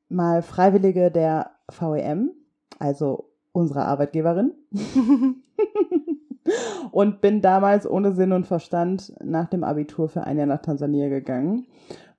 mal 0.09 0.41
Freiwillige 0.41 1.11
der 1.11 1.51
VEM, 1.71 2.31
also 2.79 3.31
unserer 3.51 3.85
Arbeitgeberin. 3.85 4.53
und 6.91 7.21
bin 7.21 7.41
damals 7.41 7.89
ohne 7.89 8.11
Sinn 8.13 8.31
und 8.31 8.45
Verstand 8.45 9.13
nach 9.23 9.49
dem 9.49 9.63
Abitur 9.63 10.09
für 10.09 10.23
ein 10.23 10.37
Jahr 10.37 10.47
nach 10.47 10.61
Tansania 10.61 11.09
gegangen 11.09 11.67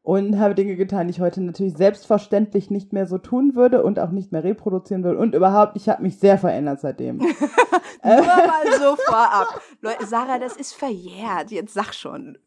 und 0.07 0.39
habe 0.39 0.55
Dinge 0.55 0.77
getan, 0.77 1.09
die 1.09 1.11
ich 1.11 1.21
heute 1.21 1.43
natürlich 1.43 1.77
selbstverständlich 1.77 2.71
nicht 2.71 2.93
mehr 2.93 3.07
so 3.07 3.19
tun 3.19 3.57
würde 3.57 3.83
und 3.83 3.99
auch 3.99 4.11
nicht 4.11 4.31
mehr 4.31 4.45
reproduzieren 4.45 5.03
würde 5.03 5.19
und 5.19 5.35
überhaupt, 5.35 5.77
ich 5.77 5.89
habe 5.89 6.05
mich 6.05 6.21
sehr 6.21 6.39
verändert 6.39 6.81
seitdem. 6.81 7.17
Nur 8.05 8.17
mal 8.25 8.79
so 8.79 8.95
vorab. 8.95 9.61
Leute, 9.81 10.07
Sarah, 10.07 10.39
das 10.39 10.57
ist 10.57 10.75
verjährt. 10.75 11.51
Jetzt 11.51 11.75
sag 11.75 11.93
schon. 11.93 12.39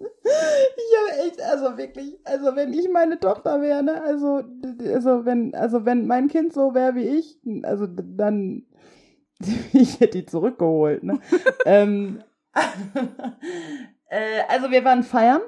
Ich 0.00 1.20
habe 1.20 1.28
echt, 1.28 1.40
also 1.40 1.78
wirklich, 1.78 2.18
also 2.24 2.56
wenn 2.56 2.72
ich 2.72 2.90
meine 2.90 3.20
Tochter 3.20 3.62
wäre, 3.62 3.84
ne, 3.84 4.02
also, 4.02 4.42
also 4.92 5.24
wenn, 5.24 5.54
also 5.54 5.84
wenn 5.84 6.08
mein 6.08 6.26
Kind 6.26 6.52
so 6.52 6.74
wäre 6.74 6.96
wie 6.96 7.06
ich, 7.06 7.38
also 7.62 7.86
dann, 7.86 8.66
ich 9.72 10.00
hätte 10.00 10.18
die 10.18 10.26
zurückgeholt, 10.26 11.02
ne. 11.02 11.20
ähm, 11.66 12.22
äh, 14.08 14.42
also 14.48 14.70
wir 14.70 14.84
waren 14.84 15.02
feiern. 15.02 15.42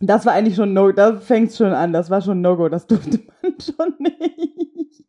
Das 0.00 0.26
war 0.26 0.34
eigentlich 0.34 0.54
schon 0.54 0.74
no, 0.74 0.92
da 0.92 1.16
fängt's 1.16 1.56
schon 1.56 1.72
an, 1.72 1.92
das 1.92 2.08
war 2.08 2.20
schon 2.22 2.40
No-Go, 2.40 2.68
das 2.68 2.86
durfte 2.86 3.20
man 3.42 3.54
schon 3.60 3.94
nicht. 3.98 5.04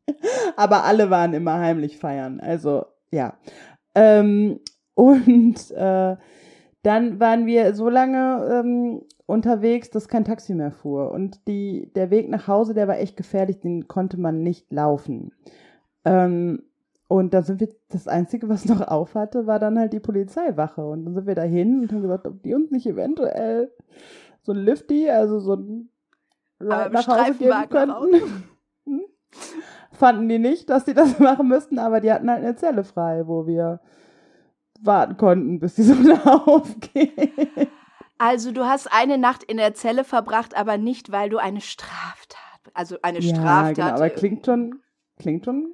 Aber 0.55 0.83
alle 0.83 1.09
waren 1.09 1.33
immer 1.33 1.59
heimlich 1.59 1.97
feiern, 1.97 2.39
also, 2.39 2.85
ja. 3.11 3.37
Ähm, 3.93 4.59
und, 4.95 5.71
äh, 5.71 6.15
dann 6.81 7.19
waren 7.19 7.45
wir 7.45 7.75
so 7.75 7.89
lange 7.89 8.61
ähm, 8.63 9.01
unterwegs, 9.25 9.89
dass 9.89 10.07
kein 10.07 10.25
Taxi 10.25 10.53
mehr 10.53 10.71
fuhr. 10.71 11.11
Und 11.11 11.47
die, 11.47 11.91
der 11.95 12.09
Weg 12.09 12.29
nach 12.29 12.47
Hause, 12.47 12.73
der 12.73 12.87
war 12.87 12.97
echt 12.97 13.17
gefährlich, 13.17 13.59
den 13.59 13.87
konnte 13.87 14.19
man 14.19 14.43
nicht 14.43 14.71
laufen. 14.71 15.31
Ähm, 16.05 16.63
und 17.09 17.33
da 17.33 17.41
sind 17.41 17.59
wir, 17.59 17.69
das 17.89 18.07
Einzige, 18.07 18.49
was 18.49 18.65
noch 18.65 18.81
auf 18.81 19.15
hatte, 19.15 19.47
war 19.47 19.57
dann 19.57 19.79
halt 19.79 19.93
die 19.93 19.99
Polizeiwache. 19.99 20.85
Und 20.85 21.05
dann 21.05 21.15
sind 21.15 21.25
wir 21.25 21.33
dahin 21.33 21.81
und 21.81 21.91
haben 21.91 22.03
gesagt, 22.03 22.27
ob 22.27 22.43
die 22.43 22.53
uns 22.53 22.69
nicht 22.69 22.85
eventuell 22.85 23.73
so 24.43 24.51
ein 24.51 24.59
Lifty, 24.59 25.09
also 25.09 25.39
so 25.39 25.55
ein 25.55 25.89
Aber 26.59 26.89
nach 26.89 27.07
Hause 27.07 27.33
geben 27.33 27.69
könnten. 27.69 28.43
Hm? 28.85 29.01
Fanden 29.91 30.29
die 30.29 30.37
nicht, 30.39 30.69
dass 30.69 30.85
die 30.85 30.93
das 30.93 31.17
machen 31.19 31.47
müssten, 31.47 31.79
aber 31.79 31.99
die 31.99 32.11
hatten 32.13 32.29
halt 32.29 32.43
eine 32.43 32.55
Zelle 32.55 32.83
frei, 32.83 33.27
wo 33.27 33.45
wir 33.47 33.81
warten 34.79 35.17
konnten, 35.17 35.59
bis 35.59 35.75
die 35.75 35.83
Sonne 35.83 36.19
aufgeht. 36.25 37.67
Also 38.19 38.51
du 38.51 38.65
hast 38.65 38.87
eine 38.93 39.17
Nacht 39.17 39.43
in 39.43 39.57
der 39.57 39.73
Zelle 39.73 40.03
verbracht, 40.03 40.55
aber 40.55 40.77
nicht, 40.77 41.11
weil 41.11 41.29
du 41.29 41.37
eine 41.37 41.61
Straftat, 41.61 42.37
also 42.75 42.97
eine 43.01 43.19
Ja, 43.19 43.35
Straftat. 43.35 43.75
genau, 43.75 43.95
aber 43.95 44.09
klingt 44.11 44.45
schon, 44.45 44.79
klingt 45.17 45.45
schon. 45.45 45.73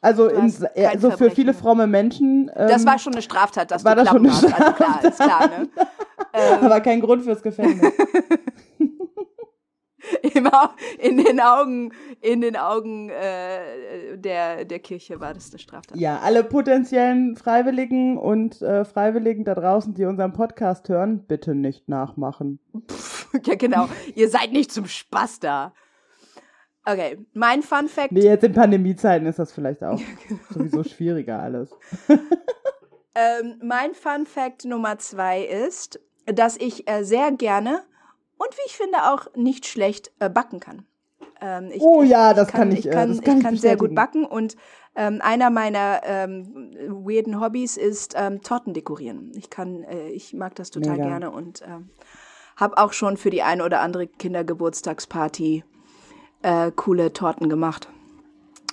Also 0.00 0.28
Du 0.28 0.34
in, 0.34 0.42
hast 0.44 0.62
äh, 0.62 0.84
kein 0.84 1.00
so 1.00 1.10
für 1.12 1.30
viele 1.30 1.54
fromme 1.54 1.86
Menschen. 1.86 2.50
Ähm, 2.54 2.68
das 2.68 2.84
war 2.86 2.98
schon 2.98 3.12
eine 3.12 3.22
Straftat, 3.22 3.70
dass 3.70 3.84
war 3.84 3.94
du 3.94 4.02
das 4.02 4.10
schon 4.10 4.26
eine 4.26 4.32
hast. 4.32 4.44
Also 4.44 4.72
klar, 4.72 5.04
ist 5.04 5.16
klar, 5.16 5.48
ne? 5.48 5.68
aber 6.62 6.80
kein 6.80 7.00
Grund 7.00 7.22
fürs 7.22 7.42
Gefängnis. 7.42 7.92
in 10.98 11.16
den 11.18 11.40
Augen, 11.40 11.92
in 12.20 12.40
den 12.40 12.56
Augen 12.56 13.10
äh, 13.10 14.16
der, 14.16 14.64
der 14.64 14.78
Kirche 14.78 15.20
war 15.20 15.34
das 15.34 15.50
eine 15.50 15.58
Straftat. 15.58 15.96
ja, 15.96 16.18
alle 16.20 16.44
potenziellen 16.44 17.36
Freiwilligen 17.36 18.18
und 18.18 18.62
äh, 18.62 18.84
Freiwilligen 18.84 19.44
da 19.44 19.54
draußen, 19.54 19.94
die 19.94 20.04
unseren 20.04 20.32
Podcast 20.32 20.88
hören, 20.88 21.24
bitte 21.26 21.54
nicht 21.54 21.88
nachmachen. 21.88 22.58
ja, 23.44 23.54
genau. 23.54 23.88
Ihr 24.14 24.28
seid 24.28 24.52
nicht 24.52 24.72
zum 24.72 24.86
Spaß 24.86 25.40
da. 25.40 25.72
Okay, 26.84 27.18
mein 27.32 27.62
Fun 27.62 27.88
Fact. 27.88 28.12
Nee, 28.12 28.24
jetzt 28.24 28.44
in 28.44 28.52
Pandemiezeiten 28.52 29.26
ist 29.26 29.38
das 29.38 29.52
vielleicht 29.52 29.84
auch 29.84 30.00
sowieso 30.50 30.82
schwieriger 30.84 31.38
alles. 31.38 31.70
Ähm, 33.14 33.60
mein 33.62 33.94
Fun 33.94 34.24
Fact 34.26 34.64
Nummer 34.64 34.98
zwei 34.98 35.42
ist, 35.42 36.00
dass 36.26 36.56
ich 36.56 36.88
äh, 36.88 37.04
sehr 37.04 37.30
gerne 37.32 37.82
und 38.38 38.48
wie 38.56 38.62
ich 38.66 38.76
finde 38.76 39.02
auch 39.12 39.26
nicht 39.36 39.66
schlecht 39.66 40.12
äh, 40.18 40.30
backen 40.30 40.60
kann. 40.60 40.86
Ähm, 41.40 41.70
ich, 41.72 41.82
Oh 41.82 42.02
ja, 42.02 42.32
das 42.32 42.48
ich 42.48 42.54
kann 42.54 42.72
ich, 42.72 42.78
Ich 42.80 42.86
äh, 42.86 42.90
kann, 42.90 43.08
das 43.10 43.20
kann 43.20 43.34
ich 43.34 43.38
ich 43.38 43.44
kann 43.44 43.56
sehr 43.56 43.76
gut 43.76 43.94
backen 43.94 44.24
und 44.24 44.56
ähm, 44.96 45.20
einer 45.22 45.50
meiner 45.50 46.00
ähm, 46.04 46.74
weirden 46.88 47.40
Hobbys 47.40 47.76
ist 47.76 48.14
ähm, 48.16 48.40
Torten 48.40 48.72
dekorieren. 48.72 49.32
Ich 49.34 49.50
kann, 49.50 49.82
äh, 49.82 50.08
ich 50.08 50.32
mag 50.32 50.54
das 50.54 50.70
total 50.70 50.96
Mega. 50.96 51.08
gerne 51.08 51.30
und 51.30 51.62
ähm, 51.62 51.90
habe 52.56 52.78
auch 52.78 52.92
schon 52.92 53.16
für 53.16 53.30
die 53.30 53.42
eine 53.42 53.64
oder 53.64 53.80
andere 53.80 54.06
Kindergeburtstagsparty 54.06 55.64
äh, 56.42 56.70
coole 56.74 57.12
Torten 57.12 57.48
gemacht. 57.48 57.88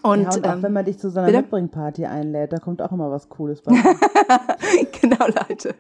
Und, 0.02 0.22
ja, 0.24 0.30
und 0.30 0.48
auch 0.48 0.54
ähm, 0.54 0.64
wenn 0.64 0.74
man 0.74 0.86
dich 0.86 0.98
zu 0.98 1.10
so 1.10 1.20
einer 1.20 1.28
bitte? 1.28 1.42
Mitbringparty 1.42 2.06
einlädt, 2.06 2.54
da 2.54 2.60
kommt 2.60 2.82
auch 2.82 2.92
immer 2.92 3.12
was 3.12 3.28
Cooles 3.30 3.62
bei. 3.62 3.72
genau, 5.02 5.26
Leute. 5.28 5.76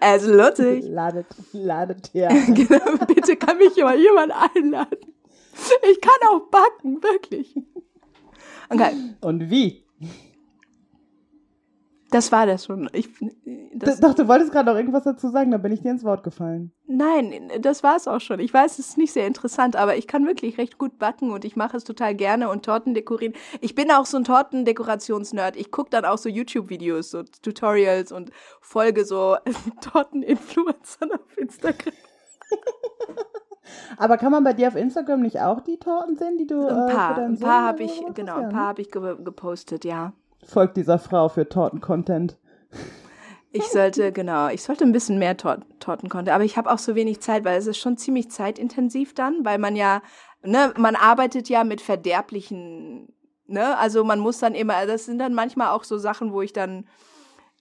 Es 0.00 0.26
lohnt 0.26 0.56
sich. 0.56 0.86
ladet, 0.86 1.26
ladet 1.52 2.10
her. 2.14 2.30
Genau, 2.46 3.04
bitte 3.06 3.36
kann 3.36 3.58
mich 3.58 3.76
mal 3.76 3.98
jemand 3.98 4.32
einladen. 4.32 4.98
Ich 5.90 6.00
kann 6.00 6.28
auch 6.30 6.48
backen, 6.50 7.02
wirklich. 7.02 7.54
Okay, 8.70 8.92
Und 9.20 9.50
wie? 9.50 9.84
Das 12.12 12.30
war 12.30 12.46
das 12.46 12.66
schon. 12.66 12.88
Ich, 12.92 13.08
das, 13.74 14.00
Doch, 14.00 14.14
du 14.14 14.28
wolltest 14.28 14.52
gerade 14.52 14.70
noch 14.70 14.76
irgendwas 14.76 15.04
dazu 15.04 15.28
sagen, 15.28 15.50
da 15.50 15.56
bin 15.56 15.72
ich 15.72 15.80
dir 15.80 15.90
ins 15.90 16.04
Wort 16.04 16.22
gefallen. 16.22 16.72
nein, 16.86 17.50
das 17.60 17.82
war 17.82 17.96
es 17.96 18.06
auch 18.06 18.20
schon. 18.20 18.38
Ich 18.38 18.52
weiß, 18.52 18.78
es 18.78 18.90
ist 18.90 18.98
nicht 18.98 19.12
sehr 19.12 19.26
interessant, 19.26 19.76
aber 19.76 19.96
ich 19.96 20.06
kann 20.06 20.26
wirklich 20.26 20.58
recht 20.58 20.78
gut 20.78 20.98
backen 20.98 21.30
und 21.30 21.44
ich 21.44 21.56
mache 21.56 21.76
es 21.76 21.84
total 21.84 22.14
gerne 22.14 22.48
und 22.48 22.64
Torten 22.64 22.94
dekorieren. 22.94 23.34
Ich 23.60 23.74
bin 23.74 23.90
auch 23.90 24.06
so 24.06 24.18
ein 24.18 24.24
Tortendekorationsnerd. 24.24 25.56
Ich 25.56 25.70
gucke 25.70 25.90
dann 25.90 26.04
auch 26.04 26.18
so 26.18 26.28
YouTube-Videos, 26.28 27.10
so 27.10 27.22
Tutorials 27.42 28.12
und 28.12 28.30
folge 28.60 29.04
so 29.04 29.36
Torten-Influencern 29.80 31.12
auf 31.12 31.36
Instagram. 31.38 31.94
Aber 33.96 34.18
kann 34.18 34.32
man 34.32 34.44
bei 34.44 34.52
dir 34.52 34.68
auf 34.68 34.76
Instagram 34.76 35.22
nicht 35.22 35.40
auch 35.40 35.60
die 35.60 35.78
Torten 35.78 36.16
sehen, 36.16 36.36
die 36.38 36.46
du 36.46 36.66
Ein 36.66 36.88
äh, 36.88 36.92
paar, 36.92 37.14
für 37.14 37.20
deinen 37.20 37.32
ein 37.32 37.36
Sohn 37.36 37.48
paar 37.48 37.62
habe 37.62 37.82
ich, 37.82 38.02
genau, 38.14 38.36
ein 38.36 38.48
paar 38.50 38.68
habe 38.68 38.82
ich 38.82 38.90
ge 38.90 39.16
gepostet, 39.22 39.84
ja. 39.84 40.12
Folgt 40.44 40.76
dieser 40.76 40.98
Frau 40.98 41.28
für 41.28 41.48
Torten-Content. 41.48 42.36
Ich 43.52 43.64
sollte, 43.64 44.12
genau, 44.12 44.48
ich 44.48 44.62
sollte 44.62 44.84
ein 44.84 44.92
bisschen 44.92 45.18
mehr 45.18 45.36
Tor 45.36 45.58
Torten 45.78 46.08
konnte, 46.08 46.32
aber 46.32 46.44
ich 46.44 46.56
habe 46.56 46.70
auch 46.70 46.78
so 46.78 46.94
wenig 46.94 47.20
Zeit, 47.20 47.44
weil 47.44 47.58
es 47.58 47.66
ist 47.66 47.78
schon 47.78 47.98
ziemlich 47.98 48.30
zeitintensiv 48.30 49.14
dann, 49.14 49.44
weil 49.44 49.58
man 49.58 49.76
ja, 49.76 50.00
ne, 50.42 50.72
man 50.78 50.96
arbeitet 50.96 51.50
ja 51.50 51.62
mit 51.62 51.82
verderblichen, 51.82 53.12
ne, 53.46 53.76
also 53.76 54.04
man 54.04 54.20
muss 54.20 54.38
dann 54.38 54.54
immer, 54.54 54.86
das 54.86 55.04
sind 55.04 55.18
dann 55.18 55.34
manchmal 55.34 55.68
auch 55.68 55.84
so 55.84 55.98
Sachen, 55.98 56.32
wo 56.32 56.40
ich 56.40 56.54
dann 56.54 56.86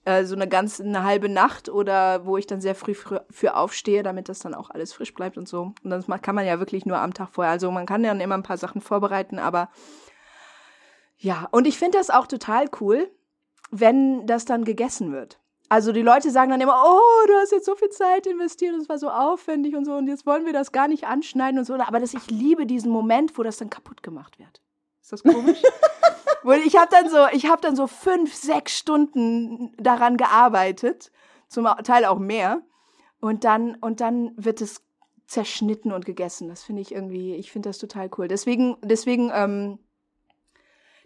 äh, 0.06 0.24
so 0.24 0.36
eine 0.36 0.48
ganze, 0.48 0.84
eine 0.84 1.04
halbe 1.04 1.28
Nacht 1.28 1.68
oder 1.68 2.26
wo 2.26 2.38
ich 2.38 2.48
dann 2.48 2.62
sehr 2.62 2.76
früh 2.76 2.94
früh 2.94 3.18
für 3.30 3.56
aufstehe, 3.56 4.02
damit 4.02 4.30
das 4.30 4.40
dann 4.40 4.54
auch 4.54 4.70
alles 4.70 4.94
frisch 4.94 5.14
bleibt 5.14 5.38
und 5.38 5.48
so. 5.48 5.74
Und 5.84 5.90
das 5.90 6.06
kann 6.22 6.36
man 6.36 6.46
ja 6.46 6.60
wirklich 6.60 6.86
nur 6.86 6.98
am 6.98 7.14
Tag 7.14 7.30
vorher. 7.32 7.52
Also 7.52 7.70
man 7.70 7.86
kann 7.86 8.02
dann 8.02 8.22
immer 8.22 8.36
ein 8.36 8.44
paar 8.44 8.58
Sachen 8.58 8.82
vorbereiten, 8.82 9.40
aber 9.40 9.70
ja, 11.22 11.48
und 11.52 11.68
ich 11.68 11.78
finde 11.78 12.00
das 12.00 12.10
auch 12.10 12.26
total 12.26 12.66
cool, 12.80 13.10
wenn 13.70 14.26
das 14.26 14.46
dann 14.46 14.66
gegessen 14.66 15.12
wird. 15.12 15.40
Also 15.70 15.92
die 15.92 16.02
Leute 16.02 16.32
sagen 16.32 16.50
dann 16.50 16.60
immer, 16.60 16.84
oh, 16.84 17.28
du 17.28 17.34
hast 17.36 17.52
jetzt 17.52 17.68
so 17.68 17.76
viel 17.76 17.90
Zeit 17.90 18.26
investiert, 18.26 18.76
das 18.76 18.90
war 18.90 18.98
so 18.98 19.10
aufwendig 19.10 19.76
und 19.76 19.86
so 19.86 19.94
und 19.94 20.08
jetzt 20.08 20.26
wollen 20.26 20.46
wir 20.46 20.52
das 20.52 20.72
gar 20.72 20.88
nicht 20.88 21.06
anschneiden 21.06 21.60
und 21.60 21.66
so. 21.66 21.76
Aber 21.76 22.00
das, 22.00 22.16
ich 22.16 22.30
liebe 22.32 22.66
diesen 22.66 22.92
Moment, 22.92 23.38
wo 23.38 23.44
das 23.44 23.58
dann 23.58 23.70
kaputt 23.70 24.02
gemacht 24.02 24.40
wird. 24.40 24.62
Ist 25.02 25.14
das 25.14 25.24
komisch? 25.24 25.62
Ich 26.66 26.76
habe 26.76 26.88
dann 26.90 27.08
so, 27.08 27.28
ich 27.34 27.46
habe 27.46 27.62
dann 27.62 27.76
so 27.76 27.86
fünf, 27.86 28.34
sechs 28.34 28.76
Stunden 28.76 29.76
daran 29.78 30.18
gearbeitet, 30.18 31.12
zum 31.48 31.66
Teil 31.84 32.04
auch 32.06 32.18
mehr. 32.18 32.64
Und 33.20 33.44
dann, 33.44 33.76
und 33.76 34.02
dann 34.02 34.32
wird 34.38 34.60
es 34.60 34.82
zerschnitten 35.28 35.92
und 35.92 36.04
gegessen. 36.04 36.48
Das 36.48 36.64
finde 36.64 36.82
ich 36.82 36.92
irgendwie, 36.92 37.36
ich 37.36 37.52
finde 37.52 37.70
das 37.70 37.78
total 37.78 38.10
cool. 38.18 38.28
Deswegen, 38.28 38.76
deswegen, 38.82 39.32
ähm, 39.32 39.78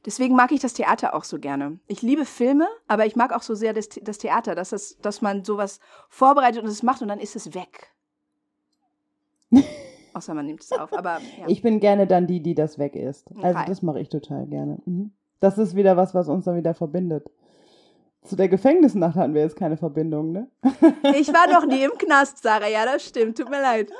deswegen 0.06 0.36
mag 0.36 0.52
ich 0.52 0.60
das 0.62 0.74
Theater 0.74 1.14
auch 1.16 1.24
so 1.24 1.40
gerne. 1.40 1.80
Ich 1.88 2.02
liebe 2.02 2.26
Filme, 2.26 2.68
aber 2.88 3.06
ich 3.06 3.16
mag 3.16 3.34
auch 3.34 3.42
so 3.42 3.56
sehr 3.56 3.74
das, 3.74 3.90
das 3.90 4.18
Theater, 4.18 4.56
dass, 4.56 4.70
das, 4.70 4.98
dass 5.02 5.22
man 5.22 5.44
sowas 5.44 5.80
vorbereitet 6.10 6.62
und 6.64 6.70
es 6.70 6.84
macht 6.84 7.02
und 7.02 7.08
dann 7.08 7.20
ist 7.20 7.36
es 7.36 7.54
weg. 7.54 7.92
Außer 10.14 10.34
man 10.34 10.46
nimmt 10.46 10.62
es 10.62 10.72
auf. 10.72 10.94
Aber 10.94 11.20
ja. 11.40 11.48
Ich 11.48 11.62
bin 11.62 11.80
gerne 11.80 12.08
dann 12.08 12.26
die, 12.28 12.42
die 12.42 12.56
das 12.56 12.78
weg 12.80 12.96
ist. 12.96 13.28
Also 13.42 13.60
Okay. 13.60 13.66
das 13.68 13.82
mache 13.82 14.00
ich 14.00 14.10
total 14.10 14.46
gerne. 14.48 14.78
Mhm. 14.86 15.12
Das 15.42 15.58
ist 15.58 15.76
wieder 15.76 15.98
was, 15.98 16.14
was 16.16 16.30
uns 16.30 16.46
dann 16.46 16.56
wieder 16.56 16.74
verbindet. 16.74 17.30
Zu 18.24 18.36
der 18.36 18.48
Gefängnisnacht 18.48 19.16
hatten 19.16 19.34
wir 19.34 19.42
jetzt 19.42 19.58
keine 19.58 19.78
Verbindung, 19.78 20.32
ne? 20.32 20.50
Ich 21.16 21.28
war 21.34 21.52
noch 21.52 21.66
nie 21.68 21.84
im 21.84 21.92
Knast, 21.98 22.42
Sarah. 22.42 22.68
Ja, 22.70 22.86
das 22.86 23.04
stimmt. 23.06 23.38
Tut 23.38 23.50
mir 23.50 23.62
leid. 23.62 23.92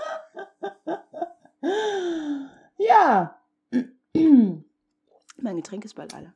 Ja. 2.78 3.36
Mein 5.42 5.56
Getränk 5.58 5.86
ist 5.86 5.96
bald 5.96 6.14
alle. 6.14 6.34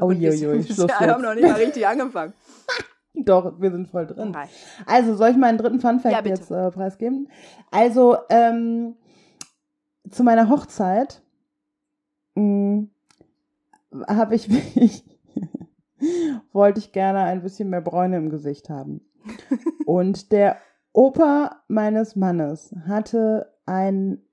Uiuiui, 0.00 0.40
wir 0.40 0.62
Schluss 0.74 0.92
haben 0.92 1.08
jetzt. 1.08 1.20
noch 1.22 1.34
nicht 1.34 1.46
mal 1.48 1.54
richtig 1.54 1.86
angefangen. 1.86 2.32
Doch, 3.14 3.60
wir 3.60 3.70
sind 3.70 3.88
voll 3.88 4.06
drin. 4.06 4.28
Okay. 4.28 4.46
Also, 4.86 5.14
soll 5.16 5.30
ich 5.30 5.36
meinen 5.36 5.58
dritten 5.58 5.80
Funfact 5.80 6.14
Ja, 6.14 6.24
jetzt 6.24 6.50
äh, 6.50 6.70
preisgeben? 6.70 7.28
Also, 7.70 8.16
ähm, 8.30 8.94
zu 10.08 10.22
meiner 10.22 10.48
Hochzeit 10.48 11.22
habe 14.06 14.34
ich 14.34 14.48
mich, 14.48 15.04
wollte 16.52 16.78
ich 16.78 16.92
gerne 16.92 17.20
ein 17.24 17.42
bisschen 17.42 17.68
mehr 17.68 17.80
Bräune 17.80 18.16
im 18.16 18.30
Gesicht 18.30 18.70
haben. 18.70 19.00
Und 19.84 20.32
der 20.32 20.58
Opa 20.92 21.62
meines 21.68 22.16
Mannes 22.16 22.74
hatte 22.86 23.52
einen 23.66 24.24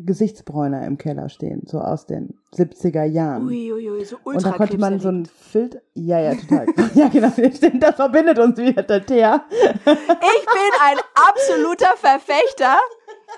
Gesichtsbräuner 0.00 0.86
im 0.86 0.96
Keller 0.98 1.28
stehen, 1.28 1.62
so 1.66 1.78
aus 1.78 2.06
den 2.06 2.38
70er 2.54 3.04
Jahren. 3.04 3.46
Uiuiui, 3.46 3.90
ui, 3.90 4.04
so 4.04 4.16
ultra 4.24 4.36
Und 4.36 4.46
da 4.46 4.56
konnte 4.56 4.78
man 4.78 5.00
so 5.00 5.08
ein 5.08 5.26
Filter. 5.26 5.80
Ja, 5.94 6.20
ja, 6.20 6.34
total. 6.34 6.66
ja, 6.94 7.08
genau. 7.08 7.32
Das 7.80 7.96
verbindet 7.96 8.38
uns 8.38 8.56
wieder, 8.58 8.82
der 8.82 9.04
Thea. 9.04 9.44
Ich 9.50 9.84
bin 9.84 10.72
ein 10.84 10.98
absoluter 11.28 11.96
Verfechter, 11.96 12.76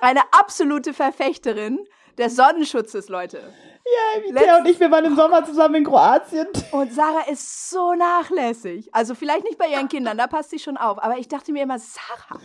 eine 0.00 0.21
absolute 0.33 0.93
Verfechterin 0.93 1.79
des 2.19 2.37
Sonnenschutzes, 2.37 3.09
Leute. 3.09 3.38
Ja, 3.38 4.23
wie 4.23 4.33
Letzt- 4.33 4.45
Thea 4.45 4.59
und 4.59 4.69
ich, 4.69 4.79
wir 4.79 4.90
waren 4.90 5.05
im 5.07 5.17
Sommer 5.17 5.45
zusammen 5.45 5.76
in 5.76 5.85
Kroatien. 5.85 6.47
Und 6.73 6.93
Sarah 6.93 7.29
ist 7.31 7.71
so 7.71 7.95
nachlässig. 7.95 8.95
Also 8.95 9.14
vielleicht 9.14 9.45
nicht 9.45 9.59
bei 9.59 9.69
ihren 9.69 9.88
Kindern, 9.88 10.19
da 10.19 10.26
passt 10.26 10.50
sie 10.50 10.59
schon 10.59 10.76
auf. 10.76 11.02
Aber 11.02 11.19
ich 11.19 11.29
dachte 11.29 11.52
mir 11.52 11.62
immer, 11.62 11.79
Sarah, 11.79 12.38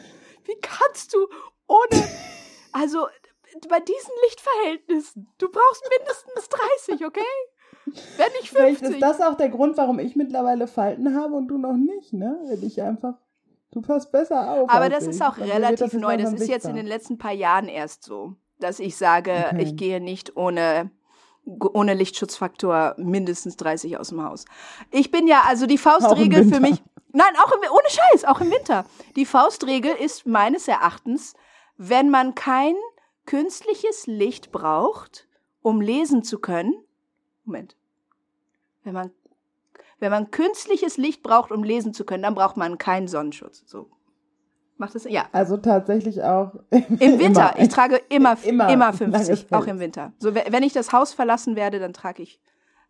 wie 0.45 0.55
kannst 0.61 1.13
du 1.13 1.27
ohne, 1.67 2.03
also 2.71 3.07
bei 3.69 3.79
diesen 3.79 4.11
Lichtverhältnissen, 4.25 5.27
du 5.37 5.49
brauchst 5.49 5.89
mindestens 5.97 6.49
30, 6.87 7.05
okay? 7.05 7.21
Wenn 8.17 8.31
nicht 8.39 8.49
Vielleicht 8.49 8.79
50. 8.79 8.89
ist 8.95 9.01
das 9.01 9.21
auch 9.21 9.35
der 9.35 9.49
Grund, 9.49 9.77
warum 9.77 9.99
ich 9.99 10.15
mittlerweile 10.15 10.67
Falten 10.67 11.15
habe 11.15 11.35
und 11.35 11.47
du 11.47 11.57
noch 11.57 11.75
nicht, 11.77 12.13
ne? 12.13 12.39
Wenn 12.47 12.63
ich 12.63 12.81
einfach. 12.81 13.15
Du 13.71 13.81
passt 13.81 14.11
besser 14.11 14.51
auf. 14.51 14.69
Aber 14.69 14.89
das 14.89 15.03
ich. 15.03 15.09
ist 15.11 15.21
auch 15.21 15.37
Dann 15.37 15.49
relativ 15.49 15.93
jetzt 15.93 16.01
neu. 16.01 16.17
Das 16.17 16.33
ist 16.33 16.47
jetzt 16.47 16.65
in 16.65 16.75
den 16.75 16.87
letzten 16.87 17.17
paar 17.17 17.33
Jahren 17.33 17.67
erst 17.67 18.03
so, 18.03 18.33
dass 18.59 18.79
ich 18.79 18.95
sage, 18.97 19.31
Okay. 19.51 19.61
ich 19.63 19.75
gehe 19.75 20.01
nicht 20.01 20.35
ohne 20.37 20.91
ohne 21.73 21.93
Lichtschutzfaktor 21.93 22.95
mindestens 22.97 23.55
30 23.57 23.99
aus 23.99 24.09
dem 24.09 24.23
Haus. 24.23 24.45
Ich 24.89 25.11
bin 25.11 25.27
ja, 25.27 25.43
also 25.47 25.67
die 25.67 25.77
Faustregel 25.77 26.43
für 26.51 26.59
mich, 26.59 26.81
nein, 27.11 27.33
auch 27.43 27.51
im, 27.51 27.59
ohne 27.71 27.87
Scheiß, 27.87 28.25
auch 28.25 28.41
im 28.41 28.49
Winter. 28.49 28.85
Die 29.15 29.27
Faustregel 29.27 29.91
ist 29.93 30.25
meines 30.25 30.67
Erachtens, 30.67 31.35
wenn 31.77 32.09
man 32.09 32.33
kein 32.33 32.73
künstliches 33.25 34.07
Licht 34.07 34.51
braucht, 34.51 35.27
um 35.61 35.81
lesen 35.81 36.23
zu 36.23 36.39
können, 36.39 36.73
Moment, 37.43 37.75
wenn 38.83 38.93
man, 38.93 39.11
wenn 39.99 40.11
man 40.11 40.31
künstliches 40.31 40.97
Licht 40.97 41.23
braucht, 41.23 41.51
um 41.51 41.63
lesen 41.63 41.93
zu 41.93 42.05
können, 42.05 42.23
dann 42.23 42.35
braucht 42.35 42.57
man 42.57 42.77
keinen 42.77 43.07
Sonnenschutz. 43.07 43.63
So. 43.65 43.89
Macht 44.77 44.93
das, 44.93 45.05
ja. 45.05 45.27
Also 45.31 45.57
tatsächlich 45.57 46.21
auch. 46.23 46.53
Im 46.69 46.99
Winter. 47.19 47.53
Immer. 47.55 47.59
Ich 47.59 47.69
trage 47.69 48.01
immer, 48.09 48.37
Immer 48.43 48.69
immer, 48.69 48.91
langes 48.99 49.27
50, 49.27 49.53
auch 49.53 49.67
im 49.67 49.79
Winter. 49.79 50.11
So, 50.19 50.35
we- 50.35 50.43
wenn 50.49 50.63
ich 50.63 50.73
das 50.73 50.91
Haus 50.91 51.13
verlassen 51.13 51.55
werde, 51.55 51.79
dann 51.79 51.93
trage 51.93 52.23
ich 52.23 52.41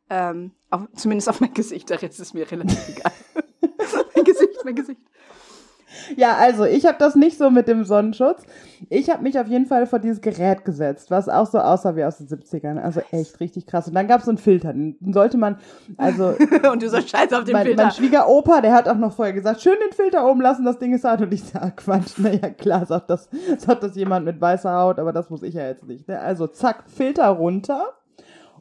ähm, 0.09 0.51
auf, 0.71 0.81
zumindest 0.95 1.29
auf 1.29 1.41
mein 1.41 1.53
Gesicht. 1.53 1.89
Der 1.89 2.01
Rest 2.01 2.19
ist 2.19 2.33
mir 2.33 2.49
relativ 2.49 2.89
egal. 2.89 3.12
mein 4.15 4.23
Gesicht, 4.23 4.65
mein 4.65 4.75
Gesicht. 4.75 5.01
Ja, 6.15 6.36
also 6.36 6.65
ich 6.65 6.86
habe 6.86 6.97
das 6.99 7.15
nicht 7.15 7.38
so 7.38 7.49
mit 7.49 7.67
dem 7.67 7.84
Sonnenschutz. 7.84 8.43
Ich 8.89 9.10
habe 9.10 9.23
mich 9.23 9.39
auf 9.39 9.47
jeden 9.47 9.65
Fall 9.65 9.88
vor 9.88 9.99
dieses 9.99 10.21
Gerät 10.21 10.65
gesetzt, 10.65 11.12
was 11.12 11.29
auch 11.29 11.47
so 11.47 11.60
aussah 11.60 11.95
wie 11.95 12.03
aus 12.03 12.17
den 12.17 12.27
70ern. 12.27 12.79
Also 12.79 13.01
echt 13.12 13.39
richtig 13.39 13.65
krass. 13.65 13.88
Und 13.88 13.95
dann 13.95 14.08
gab 14.08 14.19
es 14.19 14.25
so 14.25 14.31
einen 14.31 14.38
Filter. 14.38 14.73
Den 14.73 14.97
sollte 15.13 15.38
man, 15.38 15.58
also 15.97 16.36
Und 16.71 16.81
du 16.81 16.89
so 16.89 17.01
scheiß 17.01 17.34
auf 17.34 17.43
den 17.43 17.53
mein, 17.53 17.65
Filter. 17.65 17.84
mein 17.84 17.91
Schwiegeropa, 17.91 18.62
der 18.62 18.73
hat 18.73 18.88
auch 18.88 18.97
noch 18.97 19.13
vorher 19.13 19.34
gesagt, 19.34 19.62
schön 19.62 19.77
den 19.86 19.93
Filter 19.93 20.29
oben 20.29 20.41
lassen, 20.41 20.65
das 20.65 20.79
Ding 20.79 20.93
ist 20.93 21.03
hart. 21.03 21.21
Und 21.21 21.34
ich 21.34 21.43
sag, 21.43 21.77
Quatsch, 21.77 22.17
naja, 22.17 22.49
klar, 22.49 22.86
sagt 22.86 23.10
das, 23.10 23.29
sagt 23.58 23.84
das 23.84 23.95
jemand 23.95 24.25
mit 24.25 24.39
weißer 24.39 24.73
Haut, 24.73 24.99
aber 24.99 25.13
das 25.13 25.29
muss 25.29 25.43
ich 25.43 25.53
ja 25.53 25.67
jetzt 25.67 25.86
nicht. 25.86 26.08
Ne? 26.08 26.19
Also 26.19 26.47
zack, 26.47 26.84
Filter 26.88 27.27
runter. 27.29 27.93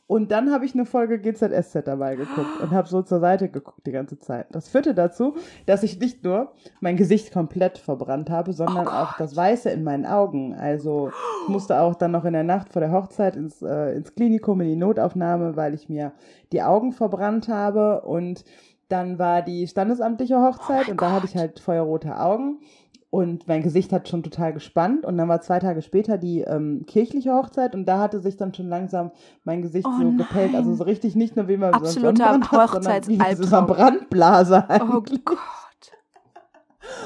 Und 0.07 0.31
dann 0.31 0.53
habe 0.53 0.67
ich 0.67 0.75
eine 0.75 0.85
Folge 0.85 1.19
GZSZ 1.19 1.87
dabei 1.87 2.15
geguckt 2.17 2.61
und 2.61 2.73
habe 2.73 2.87
so 2.89 3.01
zur 3.01 3.21
Seite 3.21 3.49
geguckt 3.49 3.87
die 3.87 3.93
ganze 3.93 4.19
Zeit. 4.19 4.47
Das 4.53 4.69
führte 4.69 4.95
dazu, 4.95 5.35
dass 5.65 5.83
ich 5.83 5.99
nicht 5.99 6.23
nur 6.25 6.53
mein 6.81 6.99
Gesicht 6.99 7.33
komplett 7.33 7.79
verbrannt 7.79 8.29
habe, 8.29 8.53
sondern 8.53 8.87
Oh 8.87 8.91
auch 8.91 9.17
das 9.17 9.35
Weiße 9.35 9.71
in 9.71 9.83
meinen 9.83 10.05
Augen. 10.05 10.55
Also 10.55 11.11
ich 11.45 11.49
musste 11.49 11.81
auch 11.81 11.95
dann 11.95 12.11
noch 12.11 12.27
in 12.27 12.35
der 12.35 12.45
Nacht 12.45 12.71
vor 12.71 12.81
der 12.81 12.93
Hochzeit 12.93 13.35
ins, 13.35 13.63
äh, 13.63 13.95
ins 13.95 14.15
Klinikum 14.15 14.61
in 14.61 14.69
die 14.69 14.77
Notaufnahme, 14.77 15.57
weil 15.57 15.73
ich 15.73 15.89
mir 15.89 16.13
die 16.53 16.63
Augen 16.63 16.93
verbrannt 16.93 17.49
habe 17.49 18.03
und 18.03 18.45
dann 18.91 19.19
war 19.19 19.41
die 19.41 19.67
standesamtliche 19.67 20.37
Hochzeit 20.37 20.89
und 20.89 21.01
da 21.01 21.13
hatte 21.13 21.27
ich 21.27 21.37
halt 21.37 21.61
feuerrote 21.61 22.21
Augen 22.21 22.59
und 23.15 23.47
mein 23.47 23.63
Gesicht 23.63 23.93
hat 23.93 24.09
schon 24.09 24.25
total 24.25 24.53
gespannt 24.53 25.07
und 25.07 25.17
dann 25.17 25.29
war 25.29 25.41
zwei 25.41 25.61
Tage 25.61 25.83
später 25.83 26.19
die 26.19 26.41
ähm, 26.41 26.85
kirchliche 26.85 27.33
Hochzeit 27.33 27.73
und 27.73 27.87
da 27.87 28.01
hatte 28.01 28.19
sich 28.19 28.37
dann 28.37 28.53
schon 28.53 28.69
langsam 28.69 29.13
mein 29.45 29.63
Gesicht 29.63 29.87
Oh 29.87 30.03
so 30.03 30.11
gepellt, 30.17 30.53
also 30.57 30.71
nein. 30.71 30.79
so 30.79 30.83
richtig 30.83 31.15
nicht 31.15 31.37
nur 31.37 31.47
wie 31.47 31.57
man 31.57 31.73
Absoluter 31.73 32.17
Sonnenbrand 32.17 32.51
hat, 32.51 32.83
sondern 32.83 33.07
wie 33.07 33.45
so 33.47 33.57
eine. 33.57 33.67
Brandblase 33.69 34.67
halt. 34.67 34.83
Oh 34.83 35.01
Gott. 35.25 35.39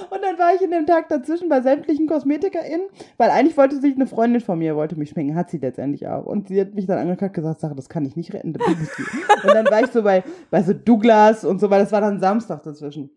Und 0.08 0.22
dann 0.22 0.38
war 0.38 0.54
ich 0.54 0.62
in 0.62 0.70
dem 0.70 0.86
Tag 0.86 1.10
dazwischen 1.10 1.50
bei 1.50 1.60
sämtlichen 1.60 2.06
KosmetikerInnen, 2.06 2.88
weil 3.18 3.28
eigentlich 3.28 3.58
wollte 3.58 3.78
sich 3.78 3.94
eine 3.94 4.06
Freundin 4.06 4.40
von 4.40 4.58
mir, 4.58 4.76
wollte 4.76 4.96
mich 4.96 5.10
schminken, 5.10 5.36
hat 5.36 5.50
sie 5.50 5.58
letztendlich 5.58 6.08
auch. 6.08 6.24
Und 6.24 6.48
sie 6.48 6.58
hat 6.58 6.74
mich 6.74 6.86
dann 6.86 6.98
angeguckt 6.98 7.36
und 7.36 7.42
gesagt, 7.44 7.60
Sache, 7.60 7.74
das 7.74 7.90
kann 7.90 8.06
ich 8.06 8.16
nicht 8.16 8.32
retten, 8.32 8.54
das 8.54 8.66
bist 8.66 8.98
du. 8.98 9.02
Und 9.46 9.54
dann 9.54 9.66
war 9.66 9.82
ich 9.82 9.90
so 9.90 10.02
bei, 10.02 10.24
bei 10.50 10.62
so 10.62 10.72
Douglas 10.72 11.44
und 11.44 11.60
so, 11.60 11.68
weil 11.68 11.80
das 11.80 11.92
war 11.92 12.00
dann 12.00 12.18
Samstag 12.18 12.62
dazwischen. 12.62 13.10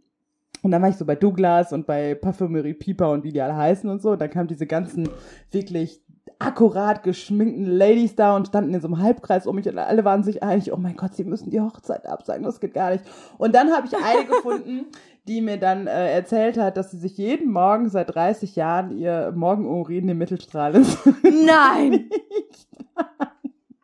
Und 0.61 0.71
dann 0.71 0.81
war 0.81 0.89
ich 0.89 0.97
so 0.97 1.05
bei 1.05 1.15
Douglas 1.15 1.73
und 1.73 1.87
bei 1.87 2.15
Parfümerie 2.15 2.73
Pieper 2.73 3.11
und 3.11 3.23
wie 3.23 3.31
die 3.31 3.41
alle 3.41 3.55
heißen 3.55 3.89
und 3.89 4.01
so. 4.01 4.11
Und 4.11 4.21
dann 4.21 4.29
kamen 4.29 4.47
diese 4.47 4.67
ganzen 4.67 5.09
wirklich 5.51 6.01
akkurat 6.41 7.03
geschminkten 7.03 7.65
Ladies 7.65 8.15
da 8.15 8.35
und 8.35 8.47
standen 8.47 8.73
in 8.73 8.81
so 8.81 8.87
einem 8.87 8.99
Halbkreis 8.99 9.45
um 9.45 9.55
mich 9.55 9.67
und 9.67 9.77
alle 9.77 10.03
waren 10.03 10.23
sich 10.23 10.41
einig, 10.41 10.73
oh 10.73 10.77
mein 10.77 10.95
Gott, 10.95 11.13
sie 11.13 11.23
müssen 11.23 11.51
die 11.51 11.61
Hochzeit 11.61 12.05
absagen, 12.07 12.43
das 12.43 12.59
geht 12.59 12.73
gar 12.73 12.91
nicht. 12.91 13.03
Und 13.37 13.53
dann 13.53 13.71
habe 13.71 13.87
ich 13.87 13.93
eine 13.95 14.25
gefunden, 14.25 14.87
die 15.27 15.41
mir 15.41 15.57
dann 15.57 15.85
äh, 15.85 16.13
erzählt 16.13 16.57
hat, 16.57 16.77
dass 16.77 16.91
sie 16.91 16.97
sich 16.97 17.17
jeden 17.17 17.51
Morgen 17.51 17.89
seit 17.89 18.15
30 18.15 18.55
Jahren 18.55 18.97
ihr 18.97 19.31
Morgenurin 19.35 20.07
den 20.07 20.17
Mittelstrahl 20.17 20.75
ist. 20.75 20.97
Nein. 21.23 22.09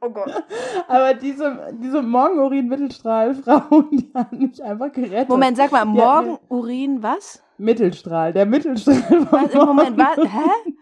Oh 0.01 0.09
Gott. 0.09 0.31
Aber 0.87 1.13
diese, 1.13 1.73
diese 1.81 2.01
Morgenurin-Mittelstrahl-Frauen, 2.01 3.89
die 3.91 4.11
haben 4.13 4.37
mich 4.37 4.63
einfach 4.63 4.91
gerettet. 4.91 5.29
Moment, 5.29 5.57
sag 5.57 5.71
mal, 5.71 5.83
Die 5.83 5.89
hat 6.01 6.23
morgen 6.25 6.39
Urin, 6.49 7.01
was? 7.01 7.41
Mittelstrahl, 7.57 8.33
der 8.33 8.45
Mittelstrahl 8.45 9.01
vom 9.01 9.27
was 9.31 9.53
Moment, 9.53 9.97
was? 9.97 10.17
Hä? 10.17 10.73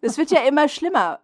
Das 0.00 0.18
wird 0.18 0.30
ja 0.30 0.40
immer 0.48 0.68
schlimmer. 0.68 1.20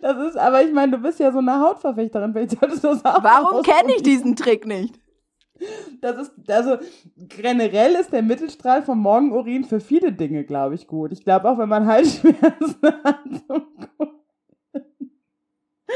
Das 0.00 0.16
ist, 0.18 0.36
aber 0.36 0.62
ich 0.62 0.72
meine, 0.72 0.92
du 0.92 0.98
bist 0.98 1.18
ja 1.18 1.32
so 1.32 1.38
eine 1.38 1.58
Hautverfechterin, 1.58 2.32
vielleicht 2.32 2.58
solltest 2.60 2.84
du 2.84 2.88
das 2.88 3.04
auch 3.04 3.22
Warum 3.24 3.62
kenne 3.62 3.94
ich 3.96 4.02
diesen 4.02 4.36
Trick 4.36 4.64
nicht? 4.64 5.00
Das 6.00 6.16
ist, 6.18 6.32
also 6.48 6.76
generell 7.16 7.94
ist 7.94 8.12
der 8.12 8.22
Mittelstrahl 8.22 8.82
vom 8.82 9.00
Morgenurin 9.00 9.64
für 9.64 9.80
viele 9.80 10.12
Dinge, 10.12 10.44
glaube 10.44 10.74
ich, 10.74 10.86
gut. 10.86 11.12
Ich 11.12 11.24
glaube 11.24 11.48
auch, 11.50 11.58
wenn 11.58 11.68
man 11.68 11.86
Halsschmerzen 11.86 12.76
hat. 13.04 13.18
Oh 13.48 13.60
Gott. 13.98 14.14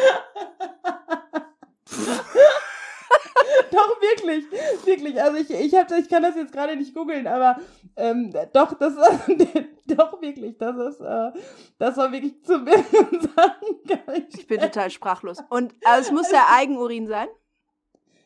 doch, 3.70 4.00
wirklich, 4.00 4.44
wirklich. 4.84 5.20
Also 5.20 5.38
ich, 5.38 5.50
ich, 5.50 5.74
hab, 5.74 5.90
ich 5.90 6.08
kann 6.08 6.22
das 6.22 6.36
jetzt 6.36 6.52
gerade 6.52 6.76
nicht 6.76 6.94
googeln, 6.94 7.26
aber 7.26 7.58
ähm, 7.96 8.32
doch, 8.52 8.74
das 8.74 8.94
doch 9.86 10.20
wirklich, 10.20 10.58
das 10.58 10.76
ist, 10.76 11.00
äh, 11.00 11.32
das 11.78 11.96
war 11.96 12.12
wirklich 12.12 12.42
zu 12.44 12.52
sagen 12.64 13.80
ich. 14.14 14.40
Ich 14.40 14.46
bin 14.46 14.60
total 14.60 14.90
sprachlos. 14.90 15.38
Und 15.48 15.74
also 15.84 16.08
es 16.08 16.12
muss 16.12 16.28
der 16.28 16.44
Eigenurin 16.54 17.06
sein? 17.06 17.28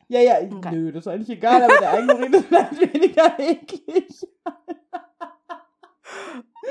Ja, 0.08 0.20
ja, 0.20 0.38
Okay. 0.38 0.70
nö, 0.70 0.92
das 0.92 1.06
ist 1.06 1.12
eigentlich 1.12 1.30
egal, 1.30 1.62
aber 1.62 1.78
der 1.78 1.92
Eigenurin 1.92 2.32
ist 2.34 2.46
vielleicht 2.46 2.94
weniger 2.94 3.38
eklig. 3.38 4.28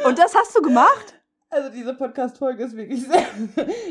Und 0.06 0.20
das 0.20 0.36
hast 0.36 0.56
du 0.56 0.62
gemacht? 0.62 1.20
Also 1.54 1.70
diese 1.70 1.94
Podcast-Folge 1.94 2.64
ist 2.64 2.76
wirklich 2.76 3.04
sehr. 3.08 3.26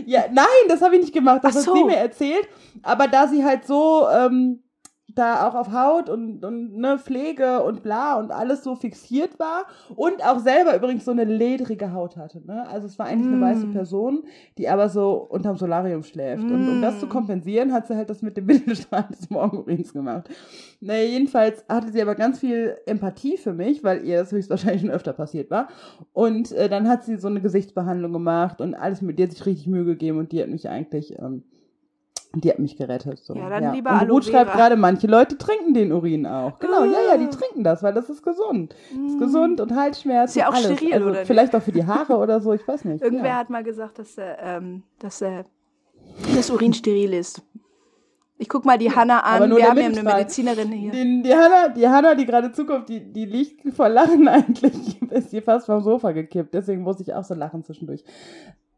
ja, 0.06 0.24
nein, 0.32 0.46
das 0.68 0.82
habe 0.82 0.96
ich 0.96 1.02
nicht 1.02 1.14
gemacht. 1.14 1.42
Das 1.42 1.54
so. 1.54 1.72
hat 1.72 1.78
sie 1.78 1.84
mir 1.84 1.96
erzählt. 1.96 2.48
Aber 2.82 3.08
da 3.08 3.28
sie 3.28 3.44
halt 3.44 3.66
so 3.66 4.08
ähm, 4.08 4.62
da 5.08 5.46
auch 5.46 5.54
auf 5.54 5.72
Haut 5.72 6.08
und, 6.08 6.42
und 6.44 6.76
ne, 6.78 6.98
Pflege 6.98 7.62
und 7.62 7.82
bla 7.82 8.18
und 8.18 8.30
alles 8.30 8.64
so 8.64 8.76
fixiert 8.76 9.38
war 9.38 9.66
und 9.94 10.24
auch 10.24 10.38
selber 10.38 10.74
übrigens 10.74 11.04
so 11.04 11.10
eine 11.10 11.24
ledrige 11.24 11.92
Haut 11.92 12.16
hatte. 12.16 12.40
Ne? 12.46 12.66
Also 12.68 12.86
es 12.86 12.98
war 12.98 13.06
eigentlich 13.06 13.28
Mm. 13.28 13.34
eine 13.34 13.42
weiße 13.42 13.66
Person, 13.66 14.24
die 14.56 14.68
aber 14.70 14.88
so 14.88 15.12
unterm 15.14 15.56
Solarium 15.56 16.02
schläft. 16.02 16.50
Und 16.50 16.68
um 16.68 16.80
das 16.80 16.98
zu 16.98 17.06
Mm. 17.06 17.10
kompensieren, 17.10 17.72
hat 17.74 17.88
sie 17.88 17.96
halt 17.96 18.08
das 18.08 18.22
mit 18.22 18.36
dem 18.38 18.46
Mittelstrahl 18.86 19.06
des 19.10 19.28
Morgenurins 19.28 19.92
gemacht. 19.92 20.30
Naja, 20.80 21.02
jedenfalls 21.06 21.64
hatte 21.68 21.92
sie 21.92 22.00
aber 22.00 22.14
ganz 22.14 22.38
viel 22.38 22.76
Empathie 22.86 23.36
für 23.36 23.52
mich, 23.52 23.84
weil 23.84 24.04
ihr 24.06 24.18
das 24.20 24.32
höchstwahrscheinlich 24.32 24.80
schon 24.80 24.90
öfter 24.90 25.12
passiert 25.12 25.50
war. 25.50 25.68
Und 26.14 26.52
äh, 26.52 26.70
dann 26.70 26.88
hat 26.88 27.04
sie 27.04 27.16
so 27.18 27.28
eine 27.28 27.42
Gesichtsbehandlung 27.42 28.12
gemacht 28.14 28.60
und 28.62 28.74
alles 28.74 29.02
mit, 29.02 29.20
hat 29.20 29.30
sich 29.32 29.44
richtig 29.44 29.66
Mühe 29.66 29.84
gegeben 29.84 30.18
und 30.18 30.32
die 30.32 30.40
hat 30.40 30.48
mich 30.48 30.68
eigentlich, 30.70 31.18
ähm, 31.18 31.42
die 32.34 32.50
hat 32.50 32.58
mich 32.58 32.76
gerettet. 32.76 33.18
So. 33.22 33.34
Ja, 33.34 33.48
dann 33.48 33.74
lieber 33.74 33.90
und 34.00 34.10
Ruth 34.10 34.24
schreibt 34.24 34.52
gerade, 34.52 34.76
manche 34.76 35.06
Leute 35.06 35.36
trinken 35.36 35.74
den 35.74 35.92
Urin 35.92 36.26
auch. 36.26 36.58
Genau, 36.58 36.84
ja, 36.84 36.98
ja, 37.08 37.16
die 37.16 37.26
Ah. 37.26 37.30
trinken 37.30 37.64
das, 37.64 37.82
weil 37.82 37.92
das 37.94 38.08
ist 38.08 38.22
gesund. 38.22 38.74
Ist 39.06 39.18
gesund 39.18 39.60
und 39.60 39.74
Halsschmerzen. 39.74 40.38
Ist 40.38 40.42
ja 40.42 40.48
auch 40.48 40.54
alles. 40.54 40.72
steril, 40.72 40.94
also, 40.94 41.06
oder 41.06 41.18
nicht? 41.18 41.26
Vielleicht 41.26 41.54
auch 41.54 41.62
für 41.62 41.72
die 41.72 41.86
Haare 41.86 42.16
oder 42.16 42.40
so, 42.40 42.52
ich 42.52 42.66
weiß 42.66 42.84
nicht. 42.86 43.02
Irgendwer 43.02 43.26
ja. 43.26 43.36
hat 43.36 43.50
mal 43.50 43.62
gesagt, 43.62 43.98
dass, 43.98 44.16
äh, 44.18 44.34
ähm, 44.42 44.82
dass 44.98 45.20
äh, 45.20 45.44
das 46.34 46.50
Urin 46.50 46.72
steril 46.72 47.12
ist. 47.12 47.42
Ich 48.38 48.48
guck 48.48 48.64
mal 48.64 48.76
die 48.76 48.90
Hanna 48.90 49.20
an. 49.20 49.54
Wir 49.54 49.68
haben 49.68 49.78
ja 49.78 49.86
eine. 49.86 50.02
Medizinerin 50.02 50.72
hier. 50.72 50.90
Die, 50.90 51.22
die 51.22 51.32
Hanna, 51.32 51.68
die 51.68 51.86
Hanna, 51.86 52.14
die 52.16 52.26
gerade 52.26 52.50
zukommt, 52.50 52.88
die, 52.88 53.12
die 53.12 53.24
liegt 53.24 53.72
vor 53.72 53.88
Lachen 53.88 54.26
eigentlich. 54.28 55.00
Ist 55.12 55.30
sie 55.30 55.40
fast 55.40 55.66
vom 55.66 55.80
Sofa 55.82 56.10
gekippt. 56.10 56.52
Deswegen 56.52 56.82
muss 56.82 56.98
ich 56.98 57.14
auch 57.14 57.22
so 57.22 57.34
lachen 57.34 57.62
zwischendurch. 57.62 58.02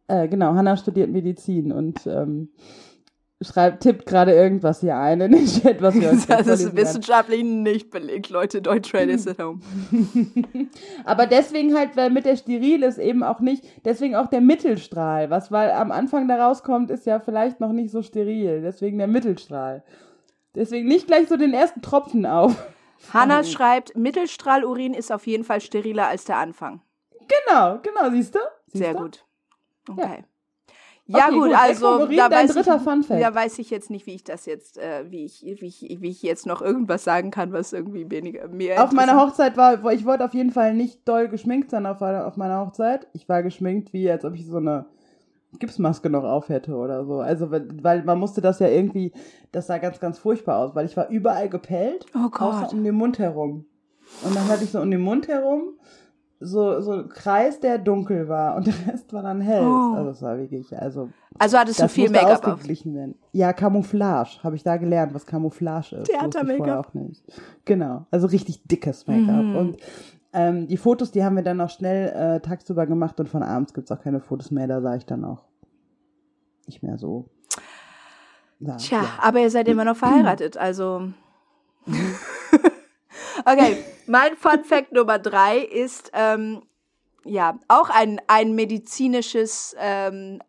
Äh, 0.07 0.29
genau, 0.29 0.55
Hanna 0.55 0.77
studiert 0.77 1.11
Medizin 1.11 1.73
und 1.73 2.07
ähm, 2.07 2.51
schreibt, 3.45 3.83
tippt 3.83 4.07
gerade 4.07 4.33
irgendwas 4.33 4.81
hier 4.81 4.97
ein 4.97 5.21
in 5.21 5.33
den 5.33 5.47
Chat, 5.47 5.81
was 5.83 5.95
wir 5.95 6.11
uns 6.13 6.27
Das 6.27 6.47
ist 6.47 6.75
wissenschaftlich 6.75 7.45
nicht 7.45 7.91
belegt, 7.91 8.31
Leute. 8.31 8.61
Don't 8.61 8.83
try 8.83 9.07
this 9.07 9.27
at 9.29 9.39
home. 9.39 9.61
Aber 11.05 11.27
deswegen 11.27 11.77
halt, 11.77 11.97
weil 11.97 12.11
mit 12.11 12.25
der 12.25 12.37
Steril 12.37 12.83
ist 12.83 12.99
eben 12.99 13.23
auch 13.23 13.41
nicht, 13.41 13.65
deswegen 13.85 14.17
auch 14.17 14.27
der 14.27 14.41
Mittelstrahl. 14.41 15.31
Was 15.31 15.53
weil 15.53 15.71
am 15.71 15.93
Anfang 15.93 16.29
da 16.29 16.47
rauskommt, 16.47 16.91
ist 16.91 17.07
ja 17.07 17.21
vielleicht 17.21 17.61
noch 17.61 17.73
nicht 17.73 17.91
so 17.91 18.03
steril. 18.03 18.63
Deswegen 18.63 18.99
der 18.99 19.09
Mittelstrahl. 19.09 19.85
Deswegen 20.55 20.87
nicht 20.89 21.07
gleich 21.07 21.29
so 21.29 21.37
den 21.37 21.53
ersten 21.53 21.83
Tropfen 21.83 22.27
auf. 22.27 22.57
Hanna 23.13 23.45
schreibt, 23.45 23.97
Mittelstrahlurin 23.97 24.95
ist 24.95 25.13
auf 25.13 25.27
jeden 25.27 25.45
Fall 25.45 25.61
steriler 25.61 26.09
als 26.09 26.25
der 26.25 26.39
Anfang. 26.39 26.81
Genau, 27.21 27.79
genau, 27.83 28.11
siehst 28.11 28.35
du? 28.35 28.39
Sehr 28.73 28.95
gut. 28.95 29.25
Okay. 29.89 30.19
Ja, 30.19 30.25
Okay, 31.07 31.21
gut, 31.33 31.49
gut, 31.49 31.55
also 31.55 31.87
Equamorin, 31.87 32.17
da 32.17 32.29
dein 32.31 32.49
weiß, 32.49 32.55
dritter 32.55 32.77
ich, 32.77 32.83
Fun 32.83 33.03
Fact. 33.03 33.23
da 33.23 33.35
weiß 33.35 33.59
ich 33.59 33.69
jetzt 33.71 33.91
nicht, 33.91 34.07
wie 34.07 34.15
ich 34.15 34.25
das 34.25 34.47
jetzt, 34.47 34.79
äh, 34.79 35.05
wie, 35.11 35.27
ich, 35.27 35.43
wie, 35.45 35.67
ich, 35.67 35.99
wie 36.01 36.09
ich 36.09 36.23
jetzt 36.23 36.47
noch 36.47 36.63
irgendwas 36.63 37.05
sagen 37.05 37.31
kann, 37.31 37.53
was 37.53 37.75
irgendwie 37.75 38.11
weniger 38.11 38.49
mir 38.49 38.83
Auf 38.83 38.93
meiner 38.93 39.21
Hochzeit 39.21 39.57
war, 39.59 39.93
ich 39.93 40.07
wollte 40.07 40.25
auf 40.25 40.33
jeden 40.33 40.51
Fall 40.51 40.73
nicht 40.73 41.07
doll 41.07 41.29
geschminkt 41.29 41.71
sein 41.71 41.85
auf, 41.85 42.01
auf 42.01 42.37
meiner 42.39 42.61
Hochzeit. 42.65 43.07
Ich 43.13 43.29
war 43.29 43.43
geschminkt, 43.43 43.93
wie 43.93 44.11
als 44.11 44.25
ob 44.25 44.35
ich 44.35 44.47
so 44.47 44.57
eine 44.57 44.87
Gipsmaske 45.59 46.09
noch 46.09 46.25
auf 46.25 46.49
hätte 46.49 46.75
oder 46.75 47.05
so. 47.05 47.21
Also, 47.21 47.51
weil 47.51 48.03
man 48.05 48.19
musste 48.19 48.41
das 48.41 48.59
ja 48.59 48.69
irgendwie, 48.69 49.13
das 49.53 49.67
sah 49.67 49.77
ganz, 49.79 50.01
ganz 50.01 50.19
furchtbar 50.19 50.59
aus, 50.59 50.75
weil 50.75 50.87
ich 50.87 50.97
war 50.97 51.11
überall 51.11 51.51
gepellt, 51.51 52.07
Oh 52.15 52.31
außer 52.33 52.63
Gott. 52.63 52.73
um 52.73 52.83
den 52.83 52.95
Mund 52.95 53.19
herum. 53.19 53.67
Und 54.25 54.35
dann 54.35 54.49
hatte 54.49 54.65
ich 54.65 54.71
so 54.71 54.81
um 54.81 54.91
den 54.91 55.01
Mund 55.03 55.29
herum 55.29 55.75
so, 56.45 56.81
so 56.81 56.93
einen 56.93 57.09
Kreis, 57.09 57.59
der 57.61 57.79
dunkel 57.79 58.29
war 58.29 58.57
und 58.57 58.67
der 58.67 58.75
Rest 58.87 59.13
war 59.13 59.23
dann 59.23 59.41
hell. 59.41 59.65
Oh. 59.65 59.95
Also, 59.95 60.05
das 60.11 60.23
war 60.23 60.39
wirklich, 60.39 60.77
also, 60.79 61.09
Also 61.39 61.59
hattest 61.59 61.81
du 61.81 61.89
viel 61.89 62.11
Make-up 62.11 62.47
auf. 62.47 62.55
ausgeglichen 62.55 62.95
werden. 62.95 63.15
Ja, 63.33 63.53
Camouflage, 63.53 64.39
habe 64.43 64.57
ich 64.57 64.63
da 64.63 64.77
gelernt, 64.77 65.15
was 65.15 65.27
Camouflage 65.27 65.97
ist. 65.97 66.09
Theater- 66.11 66.27
Wusste 66.27 66.53
ich 66.53 66.57
vorher 66.59 66.77
Make-up. 66.77 66.87
auch 66.91 66.95
nicht. 66.95 67.25
Genau, 67.65 68.07
also 68.11 68.27
richtig 68.29 68.63
dickes 68.67 69.07
Make-up. 69.07 69.43
Mhm. 69.45 69.57
Und 69.57 69.77
ähm, 70.33 70.67
die 70.69 70.77
Fotos, 70.77 71.11
die 71.13 71.25
haben 71.25 71.37
wir 71.37 71.43
dann 71.45 71.61
auch 71.61 71.71
schnell 71.71 72.09
äh, 72.37 72.41
tagsüber 72.41 72.87
gemacht 72.87 73.19
und 73.21 73.29
von 73.29 73.43
abends 73.43 73.73
gibt's 73.75 73.91
auch 73.93 74.01
keine 74.01 74.21
Fotos 74.21 74.51
mehr, 74.51 74.67
da 74.67 74.81
sah 74.81 74.97
ich 74.97 75.07
dann 75.07 75.25
auch 75.25 75.45
nicht 76.67 76.83
mehr 76.83 76.99
so. 76.99 77.29
Ja, 78.61 78.77
Tja, 78.77 78.99
ja. 79.03 79.09
aber 79.21 79.41
ihr 79.41 79.51
seid 79.51 79.69
immer 79.69 79.85
noch 79.85 79.97
verheiratet, 79.97 80.57
also. 80.57 81.09
okay, 83.41 83.85
mein 84.07 84.37
Fun 84.37 84.65
Fact 84.65 84.93
Nummer 84.93 85.19
drei 85.19 85.59
ist, 85.59 86.11
ähm, 86.15 86.63
ja, 87.25 87.59
auch 87.69 87.91
ein, 87.91 88.21
ein 88.27 88.55
medizinisches, 88.55 89.75
ähm, 89.79 90.43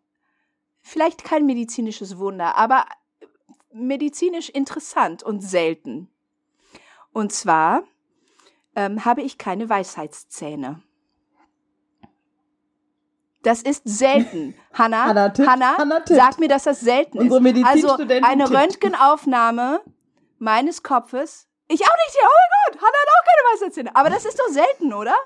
vielleicht 0.82 1.24
kein 1.24 1.46
medizinisches 1.46 2.18
Wunder, 2.18 2.56
aber 2.56 2.86
medizinisch 3.72 4.48
interessant 4.48 5.22
und 5.22 5.40
selten. 5.40 6.08
Und 7.12 7.32
zwar 7.32 7.82
ähm, 8.74 9.04
habe 9.04 9.22
ich 9.22 9.38
keine 9.38 9.68
Weisheitszähne. 9.68 10.82
Das 13.42 13.62
ist 13.62 13.82
selten. 13.84 14.54
Hanna, 14.72 15.04
Hanna 15.04 15.28
tippt, 15.28 15.48
Hanna, 15.48 15.78
Hanna 15.78 16.02
sag 16.04 16.38
mir, 16.40 16.48
dass 16.48 16.64
das 16.64 16.80
selten 16.80 17.18
Unsere 17.18 17.48
ist. 17.48 17.64
Also 17.64 17.96
eine 17.96 18.44
tippt. 18.44 18.58
Röntgenaufnahme 18.58 19.82
meines 20.38 20.82
Kopfes. 20.82 21.45
Ich 21.68 21.82
auch 21.82 21.96
nicht. 22.06 22.16
Oh 22.22 22.26
mein 22.26 22.72
Gott, 22.72 22.82
Hanna 22.82 22.98
hat 22.98 23.08
auch 23.08 23.24
keine 23.24 23.54
Weisheitszähne. 23.54 23.96
Aber 23.96 24.10
das 24.10 24.24
ist 24.24 24.38
doch 24.38 24.48
selten, 24.48 24.92
oder? 24.92 25.16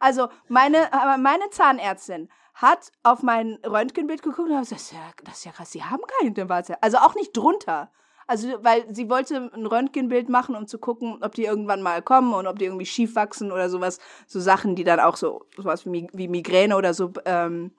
Also 0.00 0.28
meine, 0.48 0.90
meine 1.18 1.48
Zahnärztin 1.50 2.28
hat 2.54 2.92
auf 3.02 3.22
mein 3.22 3.58
Röntgenbild 3.66 4.22
geguckt 4.22 4.48
und 4.48 4.56
hat 4.56 4.62
gesagt, 4.62 4.80
das 4.80 4.86
ist 4.86 4.92
ja, 4.92 5.24
das 5.24 5.38
ist 5.38 5.44
ja 5.44 5.52
krass, 5.52 5.72
sie 5.72 5.84
haben 5.84 6.02
keine 6.20 6.48
Weisheitszähne. 6.48 6.82
Also 6.82 6.98
auch 6.98 7.14
nicht 7.14 7.36
drunter. 7.36 7.90
Also, 8.28 8.48
weil 8.62 8.92
sie 8.92 9.08
wollte 9.08 9.50
ein 9.54 9.66
Röntgenbild 9.66 10.28
machen, 10.28 10.56
um 10.56 10.66
zu 10.66 10.78
gucken, 10.78 11.18
ob 11.22 11.34
die 11.34 11.44
irgendwann 11.44 11.80
mal 11.80 12.02
kommen 12.02 12.34
und 12.34 12.48
ob 12.48 12.58
die 12.58 12.64
irgendwie 12.64 12.86
schief 12.86 13.14
wachsen 13.14 13.52
oder 13.52 13.70
sowas. 13.70 14.00
So 14.26 14.40
Sachen, 14.40 14.74
die 14.74 14.82
dann 14.82 14.98
auch 14.98 15.16
so, 15.16 15.46
sowas 15.56 15.86
wie 15.86 16.28
Migräne 16.28 16.76
oder 16.76 16.92
so 16.92 17.12
ähm, 17.24 17.70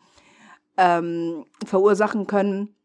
ähm, 0.78 1.46
verursachen 1.66 2.28
können. 2.28 2.77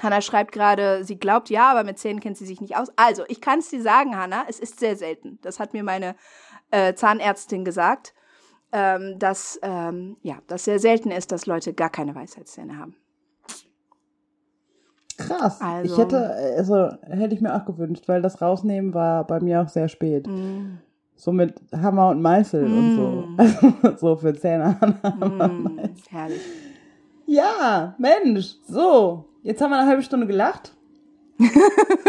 Hanna 0.00 0.20
schreibt 0.20 0.52
gerade, 0.52 1.04
sie 1.04 1.16
glaubt 1.18 1.50
ja, 1.50 1.70
aber 1.70 1.84
mit 1.84 1.98
Zähnen 1.98 2.20
kennt 2.20 2.36
sie 2.36 2.46
sich 2.46 2.60
nicht 2.60 2.76
aus. 2.76 2.88
Also, 2.96 3.22
ich 3.28 3.40
kann 3.40 3.60
es 3.60 3.70
dir 3.70 3.80
sagen, 3.82 4.16
Hanna, 4.16 4.44
es 4.48 4.58
ist 4.58 4.80
sehr 4.80 4.96
selten. 4.96 5.38
Das 5.42 5.60
hat 5.60 5.72
mir 5.72 5.84
meine 5.84 6.16
äh, 6.70 6.94
Zahnärztin 6.94 7.64
gesagt, 7.64 8.12
ähm, 8.72 9.18
dass 9.20 9.58
ähm, 9.62 10.16
ja, 10.22 10.36
das 10.48 10.64
sehr 10.64 10.80
selten 10.80 11.10
ist, 11.12 11.30
dass 11.30 11.46
Leute 11.46 11.72
gar 11.74 11.90
keine 11.90 12.14
Weisheitszähne 12.14 12.76
haben. 12.76 12.96
Krass. 15.16 15.60
Also- 15.60 15.92
Ich 15.94 15.98
hätte, 15.98 16.30
also 16.56 16.88
hätte 17.02 17.34
ich 17.34 17.40
mir 17.40 17.54
auch 17.54 17.64
gewünscht, 17.64 18.08
weil 18.08 18.20
das 18.20 18.42
Rausnehmen 18.42 18.94
war 18.94 19.24
bei 19.26 19.40
mir 19.40 19.62
auch 19.62 19.68
sehr 19.68 19.88
spät. 19.88 20.26
Mm. 20.26 20.78
So 21.16 21.30
mit 21.30 21.54
Hammer 21.72 22.08
und 22.08 22.20
Meißel 22.20 22.64
und 22.64 22.96
so. 22.96 23.08
Mm. 23.28 23.36
Also, 23.38 23.96
so 23.96 24.16
für 24.16 24.34
Zähne. 24.34 24.76
Hammer 24.80 25.48
Mm, 25.48 25.78
herrlich. 26.10 26.42
Ja, 27.26 27.94
Mensch. 27.98 28.56
So, 28.66 29.24
jetzt 29.44 29.62
haben 29.62 29.70
wir 29.70 29.78
eine 29.78 29.88
halbe 29.88 30.02
Stunde 30.02 30.26
gelacht. 30.26 30.74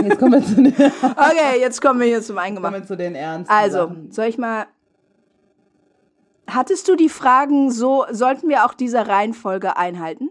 Jetzt 0.04 0.19
kommen 0.19 0.34
wir 0.34 0.43
zu 0.43 0.56
den, 0.56 0.74
kommen 0.76 0.91
Okay, 1.17 1.60
jetzt 1.60 1.82
kommen 1.82 2.00
wir 2.00 2.06
hier 2.08 2.21
zum 2.21 2.38
Eingemachten. 2.38 2.82
wir 2.82 2.86
zu 2.88 2.95
den 2.95 3.15
ernsten 3.15 3.52
Also, 3.52 3.78
Sachen. 3.88 4.12
soll 4.12 4.26
ich 4.26 4.38
mal. 4.38 4.65
Hattest 6.48 6.88
du 6.88 6.95
die 6.95 7.10
Fragen 7.10 7.71
so, 7.71 8.06
sollten 8.12 8.50
wir 8.50 8.65
auch 8.65 8.76
diese 8.76 9.08
Reihenfolge 9.08 9.78
einhalten? 9.78 10.30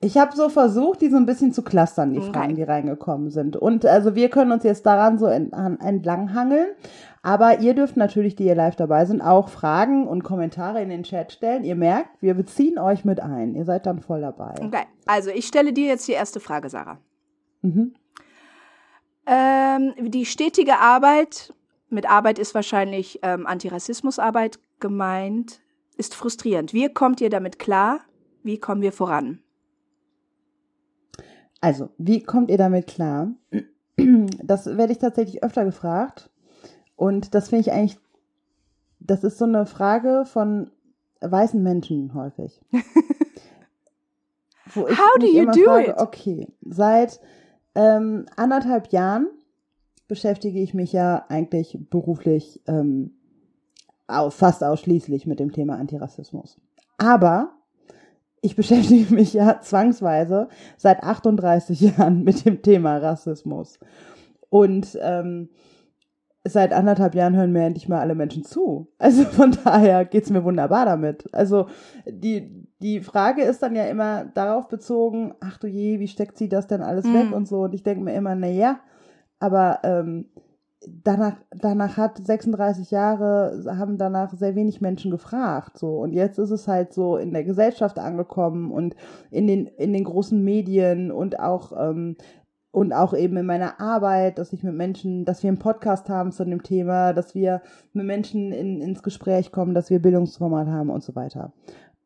Ich 0.00 0.18
habe 0.18 0.36
so 0.36 0.50
versucht, 0.50 1.00
die 1.00 1.08
so 1.08 1.16
ein 1.16 1.24
bisschen 1.24 1.54
zu 1.54 1.62
clustern, 1.62 2.12
die. 2.12 2.20
Fragen, 2.20 2.54
die 2.54 2.62
reingekommen 2.62 3.30
sind. 3.30 3.56
Und 3.56 3.86
also 3.86 4.14
wir 4.14 4.28
können 4.28 4.52
uns 4.52 4.62
jetzt 4.62 4.84
daran 4.84 5.18
so 5.18 5.24
ent 5.26 5.54
an- 5.54 5.80
entlanghangeln. 5.80 6.66
Aber 7.24 7.60
ihr 7.60 7.72
dürft 7.72 7.96
natürlich, 7.96 8.36
die 8.36 8.44
ihr 8.44 8.54
live 8.54 8.76
dabei 8.76 9.06
sind, 9.06 9.22
auch 9.22 9.48
Fragen 9.48 10.06
und 10.06 10.24
Kommentare 10.24 10.82
in 10.82 10.90
den 10.90 11.04
Chat 11.04 11.32
stellen. 11.32 11.64
Ihr 11.64 11.74
merkt, 11.74 12.20
wir 12.20 12.34
beziehen 12.34 12.78
euch 12.78 13.06
mit 13.06 13.18
ein. 13.18 13.54
Ihr 13.54 13.64
seid 13.64 13.86
dann 13.86 14.00
voll 14.00 14.20
dabei. 14.20 14.54
Okay, 14.60 14.84
also 15.06 15.30
ich 15.30 15.46
stelle 15.46 15.72
dir 15.72 15.86
jetzt 15.86 16.06
die 16.06 16.12
erste 16.12 16.38
Frage, 16.38 16.68
Sarah. 16.68 16.98
Mhm. 17.62 17.94
Ähm, 19.26 19.94
die 20.02 20.26
stetige 20.26 20.80
Arbeit, 20.80 21.54
mit 21.88 22.10
Arbeit 22.10 22.38
ist 22.38 22.54
wahrscheinlich 22.54 23.20
ähm, 23.22 23.46
Antirassismusarbeit 23.46 24.58
gemeint, 24.78 25.62
ist 25.96 26.14
frustrierend. 26.14 26.74
Wie 26.74 26.92
kommt 26.92 27.22
ihr 27.22 27.30
damit 27.30 27.58
klar? 27.58 28.00
Wie 28.42 28.60
kommen 28.60 28.82
wir 28.82 28.92
voran? 28.92 29.40
Also, 31.62 31.88
wie 31.96 32.22
kommt 32.22 32.50
ihr 32.50 32.58
damit 32.58 32.86
klar? 32.86 33.30
Das 34.42 34.66
werde 34.66 34.92
ich 34.92 34.98
tatsächlich 34.98 35.42
öfter 35.42 35.64
gefragt. 35.64 36.28
Und 36.96 37.34
das 37.34 37.48
finde 37.48 37.62
ich 37.62 37.72
eigentlich, 37.72 37.98
das 39.00 39.24
ist 39.24 39.38
so 39.38 39.44
eine 39.44 39.66
Frage 39.66 40.24
von 40.26 40.70
weißen 41.20 41.62
Menschen 41.62 42.14
häufig. 42.14 42.60
How 44.74 45.16
do 45.20 45.26
you 45.26 45.46
do 45.46 45.64
frage, 45.64 45.90
it? 45.90 45.98
okay, 45.98 46.48
seit 46.62 47.20
ähm, 47.74 48.26
anderthalb 48.36 48.92
Jahren 48.92 49.28
beschäftige 50.08 50.60
ich 50.60 50.74
mich 50.74 50.92
ja 50.92 51.24
eigentlich 51.28 51.78
beruflich 51.90 52.60
ähm, 52.66 53.12
fast 54.30 54.62
ausschließlich 54.64 55.26
mit 55.26 55.40
dem 55.40 55.52
Thema 55.52 55.76
Antirassismus. 55.76 56.60
Aber 56.98 57.52
ich 58.40 58.56
beschäftige 58.56 59.14
mich 59.14 59.32
ja 59.32 59.60
zwangsweise 59.60 60.48
seit 60.76 61.02
38 61.02 61.80
Jahren 61.96 62.24
mit 62.24 62.44
dem 62.44 62.62
Thema 62.62 62.98
Rassismus. 62.98 63.78
Und 64.50 64.98
ähm, 65.00 65.48
seit 66.46 66.72
anderthalb 66.72 67.14
Jahren 67.14 67.36
hören 67.36 67.52
mir 67.52 67.64
endlich 67.64 67.88
mal 67.88 68.00
alle 68.00 68.14
Menschen 68.14 68.44
zu. 68.44 68.88
Also 68.98 69.24
von 69.24 69.56
daher 69.64 70.04
geht's 70.04 70.30
mir 70.30 70.44
wunderbar 70.44 70.84
damit. 70.84 71.28
Also 71.32 71.68
die, 72.06 72.68
die 72.80 73.00
Frage 73.00 73.42
ist 73.42 73.62
dann 73.62 73.74
ja 73.74 73.84
immer 73.84 74.26
darauf 74.26 74.68
bezogen, 74.68 75.34
ach 75.40 75.58
du 75.58 75.66
je, 75.66 76.00
wie 76.00 76.08
steckt 76.08 76.36
sie 76.36 76.48
das 76.48 76.66
denn 76.66 76.82
alles 76.82 77.06
mhm. 77.06 77.14
weg 77.14 77.32
und 77.32 77.48
so. 77.48 77.62
Und 77.62 77.74
ich 77.74 77.82
denke 77.82 78.04
mir 78.04 78.14
immer, 78.14 78.34
na 78.34 78.48
ja, 78.48 78.80
aber 79.38 79.80
ähm, 79.82 80.26
danach, 80.86 81.36
danach 81.50 81.96
hat 81.96 82.18
36 82.18 82.90
Jahre, 82.90 83.64
haben 83.78 83.98
danach 83.98 84.34
sehr 84.34 84.54
wenig 84.54 84.80
Menschen 84.80 85.10
gefragt, 85.10 85.78
so. 85.78 85.98
Und 85.98 86.12
jetzt 86.12 86.38
ist 86.38 86.50
es 86.50 86.68
halt 86.68 86.92
so 86.92 87.16
in 87.16 87.32
der 87.32 87.44
Gesellschaft 87.44 87.98
angekommen 87.98 88.70
und 88.70 88.94
in 89.30 89.46
den, 89.46 89.66
in 89.66 89.92
den 89.92 90.04
großen 90.04 90.42
Medien 90.42 91.10
und 91.10 91.40
auch, 91.40 91.72
ähm, 91.78 92.16
und 92.74 92.92
auch 92.92 93.14
eben 93.14 93.36
in 93.36 93.46
meiner 93.46 93.80
Arbeit, 93.80 94.38
dass 94.38 94.52
ich 94.52 94.64
mit 94.64 94.74
Menschen, 94.74 95.24
dass 95.24 95.44
wir 95.44 95.48
einen 95.48 95.60
Podcast 95.60 96.08
haben 96.08 96.32
zu 96.32 96.44
dem 96.44 96.64
Thema, 96.64 97.12
dass 97.12 97.34
wir 97.34 97.62
mit 97.92 98.04
Menschen 98.04 98.50
in, 98.50 98.80
ins 98.80 99.04
Gespräch 99.04 99.52
kommen, 99.52 99.74
dass 99.74 99.90
wir 99.90 100.02
Bildungsformat 100.02 100.66
haben 100.66 100.90
und 100.90 101.04
so 101.04 101.14
weiter. 101.14 101.52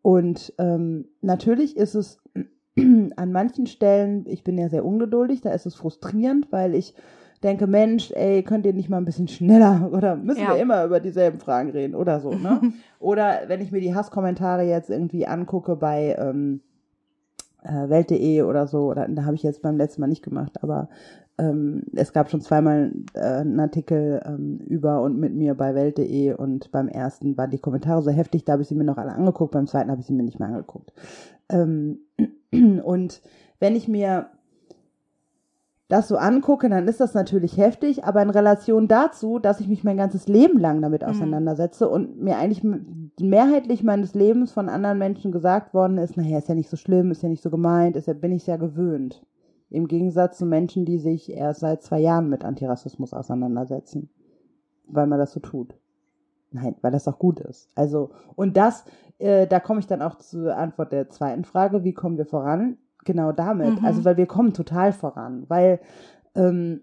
Und 0.03 0.53
ähm, 0.59 1.07
natürlich 1.23 1.75
ist 1.75 1.95
es 1.95 2.21
an 2.77 3.33
manchen 3.33 3.67
Stellen, 3.67 4.27
ich 4.27 4.45
bin 4.45 4.59
ja 4.59 4.69
sehr 4.69 4.85
ungeduldig, 4.85 5.41
da 5.41 5.53
ist 5.53 5.65
es 5.65 5.75
frustrierend, 5.75 6.53
weil 6.53 6.75
ich 6.75 6.95
denke, 7.43 7.67
Mensch, 7.67 8.13
ey, 8.13 8.43
könnt 8.43 8.67
ihr 8.67 8.75
nicht 8.75 8.91
mal 8.91 8.99
ein 8.99 9.07
bisschen 9.07 9.29
schneller 9.29 9.89
oder 9.95 10.17
müssen 10.17 10.43
ja. 10.43 10.55
wir 10.55 10.61
immer 10.61 10.85
über 10.85 11.01
dieselben 11.01 11.41
Fragen 11.41 11.71
reden 11.71 11.95
oder 11.95 12.21
so, 12.21 12.33
ne? 12.33 12.61
oder 12.99 13.45
wenn 13.47 13.63
ich 13.63 13.73
mir 13.73 13.81
die 13.81 13.95
Hasskommentare 13.95 14.65
jetzt 14.65 14.91
irgendwie 14.91 15.27
angucke 15.27 15.77
bei 15.77 16.15
ähm, 16.19 16.61
äh, 17.63 17.89
Welt.de 17.89 18.43
oder 18.43 18.67
so, 18.67 18.91
oder 18.91 19.07
da 19.09 19.25
habe 19.25 19.35
ich 19.35 19.43
jetzt 19.43 19.63
beim 19.63 19.77
letzten 19.77 20.01
Mal 20.01 20.07
nicht 20.09 20.23
gemacht, 20.23 20.63
aber 20.63 20.89
ähm, 21.39 21.85
es 21.95 22.13
gab 22.13 22.31
schon 22.31 22.41
zweimal 22.41 22.93
äh, 23.15 23.21
einen 23.21 23.61
Artikel 23.61 24.21
ähm, 24.25 24.59
über 24.67 25.03
und 25.03 25.19
mit 25.19 25.35
mir 25.35 25.55
bei 25.55 25.75
Welt.de 25.75 26.35
und 26.35 26.71
beim 26.73 26.89
ersten 26.89 27.37
waren 27.37 27.51
die 27.51 27.61
Kommentare 27.61 28.03
so 28.03 28.11
heftig, 28.11 28.45
da 28.45 28.53
habe 28.53 28.63
ich 28.63 28.69
sie 28.69 28.75
mir 28.75 28.85
noch 28.85 28.99
alle 28.99 29.13
angeguckt, 29.13 29.53
beim 29.53 29.67
zweiten 29.67 29.91
habe 29.91 30.01
ich 30.01 30.07
sie 30.07 30.15
mir 30.15 30.25
nicht 30.25 30.41
mehr 30.41 30.49
angeguckt. 30.49 30.93
Ähm, 31.49 32.01
und 32.83 33.23
wenn 33.61 33.77
ich 33.77 33.89
mir 33.89 34.27
das 35.89 36.09
so 36.09 36.17
angucke, 36.19 36.69
dann 36.69 36.87
ist 36.87 37.01
das 37.01 37.15
natürlich 37.15 37.57
heftig, 37.57 38.05
aber 38.05 38.21
in 38.21 38.29
Relation 38.29 38.89
dazu, 38.89 39.39
dass 39.39 39.61
ich 39.61 39.69
mich 39.69 39.85
mein 39.85 39.97
ganzes 39.97 40.29
Leben 40.29 40.59
lang 40.59 40.83
damit 40.83 41.03
mhm. 41.03 41.09
auseinandersetze 41.09 41.87
mhm. 41.87 41.93
und 41.93 42.23
mir 42.23 42.37
eigentlich 42.37 42.63
mehrheitlich 43.19 43.83
meines 43.83 44.15
Lebens 44.15 44.53
von 44.53 44.69
anderen 44.69 44.99
Menschen 44.99 45.33
gesagt 45.33 45.73
worden 45.73 45.97
ist, 45.97 46.17
naja, 46.17 46.39
ist 46.39 46.49
ja 46.49 46.55
nicht 46.55 46.69
so 46.69 46.77
schlimm, 46.77 47.11
ist 47.11 47.23
ja 47.23 47.31
nicht 47.31 47.43
so 47.43 47.51
gemeint, 47.51 47.97
ist 47.97 48.07
ja, 48.07 48.13
bin 48.13 48.33
ich 48.33 48.45
sehr 48.45 48.59
gewöhnt. 48.59 49.25
Im 49.71 49.89
Gegensatz 49.89 50.39
zu 50.39 50.47
Menschen, 50.47 50.85
die 50.85 50.99
sich 50.99 51.31
erst 51.33 51.61
seit 51.61 51.83
zwei 51.83 52.01
Jahren 52.01 52.29
mit 52.29 52.45
Antirassismus 52.45 53.13
auseinandersetzen. 53.13 54.11
Weil 54.87 55.07
man 55.07 55.19
das 55.19 55.33
so 55.33 55.41
tut. 55.41 55.75
Nein, 56.51 56.77
weil 56.81 56.93
das 56.93 57.07
auch 57.09 57.19
gut 57.19 57.41
ist. 57.41 57.69
Also, 57.75 58.11
und 58.35 58.57
das, 58.57 58.85
äh, 59.19 59.47
da 59.47 59.61
komme 59.61 59.81
ich 59.81 59.87
dann 59.87 60.01
auch 60.01 60.17
zur 60.17 60.57
Antwort 60.57 60.93
der 60.93 61.11
zweiten 61.11 61.45
Frage, 61.45 61.85
wie 61.85 61.93
kommen 61.93 62.17
wir 62.17 62.25
voran? 62.25 62.79
Genau 63.09 63.33
damit. 63.33 63.81
Mhm. 63.81 63.85
Also 63.85 64.05
weil 64.05 64.17
wir 64.17 64.27
kommen 64.27 64.53
total 64.53 64.93
voran, 64.93 65.47
weil 65.49 65.81
ähm, 66.37 66.83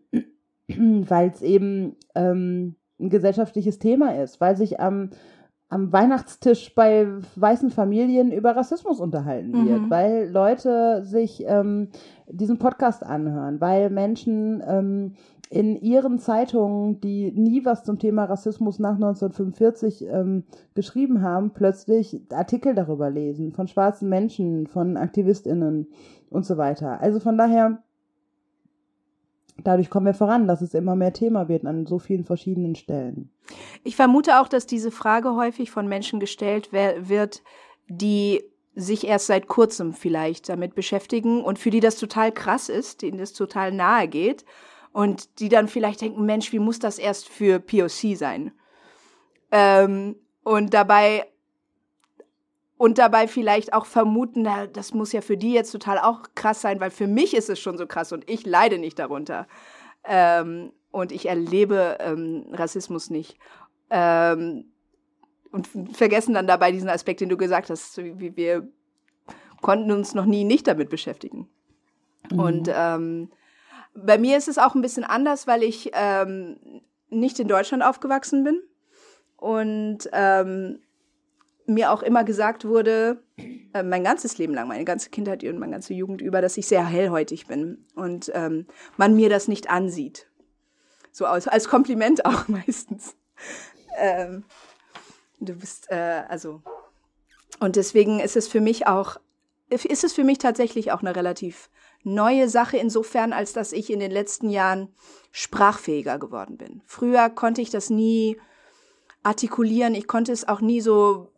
weil 0.68 1.30
es 1.30 1.42
eben 1.42 1.96
ähm, 2.16 2.76
ein 3.00 3.10
gesellschaftliches 3.10 3.80
Thema 3.80 4.16
ist, 4.22 4.42
weil 4.42 4.58
sich 4.58 4.80
am 4.82 5.12
am 5.68 5.92
Weihnachtstisch 5.92 6.76
bei 6.76 7.08
weißen 7.36 7.72
Familien 7.72 8.32
über 8.32 8.56
Rassismus 8.56 9.00
unterhalten 9.00 9.68
wird, 9.68 9.82
mhm. 9.82 9.90
weil 9.90 10.30
Leute 10.30 11.04
sich 11.04 11.44
ähm, 11.48 11.90
diesen 12.28 12.60
Podcast 12.60 13.04
anhören, 13.04 13.60
weil 13.60 13.90
Menschen 13.90 14.64
ähm, 14.66 15.14
in 15.50 15.80
ihren 15.80 16.18
Zeitungen, 16.20 17.00
die 17.02 17.32
nie 17.32 17.66
was 17.66 17.84
zum 17.84 18.00
Thema 18.00 18.26
Rassismus 18.26 18.80
nach 18.80 18.96
1945 18.96 20.06
ähm, 20.10 20.44
geschrieben 20.74 21.22
haben, 21.22 21.52
plötzlich 21.52 22.22
Artikel 22.32 22.74
darüber 22.74 23.10
lesen 23.10 23.52
von 23.52 23.68
schwarzen 23.68 24.10
Menschen, 24.10 24.68
von 24.68 24.98
AktivistInnen 24.98 25.88
und 26.30 26.46
so 26.46 26.58
weiter. 26.58 27.00
Also 27.00 27.20
von 27.20 27.38
daher, 27.38 27.84
dadurch 29.64 29.90
kommen 29.92 30.08
wir 30.08 30.16
voran, 30.16 30.48
dass 30.48 30.62
es 30.62 30.74
immer 30.74 30.96
mehr 30.96 31.14
Thema 31.14 31.48
wird 31.48 31.66
an 31.66 31.86
so 31.86 32.00
vielen 32.00 32.24
verschiedenen 32.24 32.76
Stellen. 32.76 33.30
Ich 33.84 33.96
vermute 33.96 34.40
auch, 34.40 34.48
dass 34.48 34.66
diese 34.66 34.90
Frage 34.90 35.36
häufig 35.36 35.70
von 35.70 35.88
Menschen 35.88 36.20
gestellt 36.20 36.74
wird, 36.74 37.44
die 37.88 38.42
sich 38.74 39.08
erst 39.08 39.28
seit 39.28 39.48
kurzem 39.48 39.94
vielleicht 39.94 40.50
damit 40.50 40.74
beschäftigen 40.74 41.44
und 41.44 41.60
für 41.60 41.70
die 41.70 41.80
das 41.80 41.98
total 41.98 42.32
krass 42.32 42.68
ist, 42.68 43.04
denen 43.04 43.20
das 43.20 43.32
total 43.32 43.72
nahe 43.72 44.08
geht 44.08 44.44
und 44.96 45.42
die 45.42 45.50
dann 45.50 45.68
vielleicht 45.68 46.00
denken, 46.00 46.26
Mensch, 46.26 46.54
wie 46.54 46.60
muss 46.60 46.80
das 46.80 47.00
erst 47.00 47.28
für 47.28 47.60
POC 47.60 48.16
sein? 48.16 48.54
Ähm, 49.52 50.16
und 50.42 50.74
dabei 50.74 51.26
und 52.78 52.98
dabei 52.98 53.28
vielleicht 53.28 53.74
auch 53.74 53.88
vermuten, 53.88 54.44
na, 54.44 54.68
das 54.68 54.94
muss 54.94 55.12
ja 55.12 55.20
für 55.20 55.36
die 55.36 55.52
jetzt 55.52 55.72
total 55.72 56.00
auch 56.00 56.22
krass 56.34 56.62
sein, 56.62 56.80
weil 56.80 56.92
für 56.92 57.08
mich 57.08 57.36
ist 57.36 57.50
es 57.50 57.60
schon 57.60 57.78
so 57.78 57.88
krass 57.88 58.14
und 58.14 58.30
ich 58.30 58.46
leide 58.46 58.78
nicht 58.78 58.98
darunter. 58.98 59.48
Ähm, 60.06 60.72
und 60.92 61.12
ich 61.12 61.26
erlebe 61.26 61.98
ähm, 62.00 62.46
Rassismus 62.54 63.10
nicht. 63.10 63.38
Ähm, 63.90 64.72
und 65.52 65.68
vergessen 65.92 66.34
dann 66.34 66.48
dabei 66.48 66.72
diesen 66.72 66.90
Aspekt, 66.90 67.20
den 67.20 67.28
du 67.28 67.36
gesagt 67.36 67.70
hast, 67.70 67.98
wie 67.98 68.38
wir 68.38 68.66
konnten 69.62 69.92
uns 69.92 70.16
noch 70.16 70.26
nie 70.26 70.46
nicht 70.46 70.68
damit 70.68 70.90
beschäftigen. 70.90 71.50
Mhm. 72.32 72.40
Und 72.40 72.72
ähm, 72.74 73.30
bei 73.96 74.18
mir 74.18 74.38
ist 74.38 74.48
es 74.48 74.58
auch 74.58 74.76
ein 74.76 74.82
bisschen 74.82 75.04
anders, 75.04 75.48
weil 75.48 75.64
ich 75.64 75.92
ähm, 75.94 76.58
nicht 77.10 77.40
in 77.40 77.48
Deutschland 77.48 77.84
aufgewachsen 77.84 78.44
bin 78.44 78.62
und 79.38 80.10
ähm, 80.12 80.80
mir 81.66 81.92
auch 81.92 82.04
immer 82.04 82.24
gesagt 82.24 82.66
wurde, 82.66 83.24
äh, 83.74 83.84
mein 83.84 84.04
ganzes 84.04 84.38
Leben 84.38 84.54
lang, 84.54 84.68
meine 84.68 84.86
ganze 84.86 85.10
Kindheit 85.10 85.44
und 85.44 85.58
meine 85.58 85.72
ganze 85.72 85.94
Jugend 85.94 86.22
über, 86.22 86.42
dass 86.42 86.58
ich 86.58 86.68
sehr 86.68 86.86
hellhäutig 86.86 87.48
bin 87.48 87.86
und 87.96 88.32
ähm, 88.36 88.68
man 88.98 89.16
mir 89.16 89.30
das 89.30 89.48
nicht 89.48 89.70
ansieht. 89.70 90.30
So 91.12 91.26
als, 91.26 91.48
als 91.48 91.68
Kompliment 91.68 92.26
auch 92.26 92.48
meistens. 92.48 93.16
Ähm, 93.98 94.44
du 95.40 95.56
bist, 95.56 95.90
äh, 95.90 96.24
also, 96.28 96.62
und 97.60 97.78
deswegen 97.78 98.20
ist 98.20 98.36
es 98.36 98.48
für 98.48 98.62
mich 98.62 98.86
auch, 98.88 99.18
ist 99.70 100.04
es 100.04 100.14
für 100.14 100.24
mich 100.24 100.38
tatsächlich 100.38 100.92
auch 100.92 101.00
eine 101.00 101.16
relativ 101.16 101.70
neue 102.06 102.48
Sache 102.48 102.78
insofern, 102.78 103.34
als 103.34 103.54
dass 103.54 103.72
ich 103.72 103.92
in 103.92 104.00
den 104.00 104.12
letzten 104.12 104.50
Jahren 104.50 104.90
sprachfähiger 105.32 106.20
geworden 106.20 106.58
bin. 106.58 106.82
Früher 106.86 107.30
konnte 107.30 107.62
ich 107.62 107.70
das 107.70 107.90
nie 107.90 108.38
artikulieren, 109.24 109.96
ich 109.96 110.08
konnte 110.08 110.32
es 110.32 110.48
auch 110.48 110.62
nie 110.62 110.82
so 110.82 111.32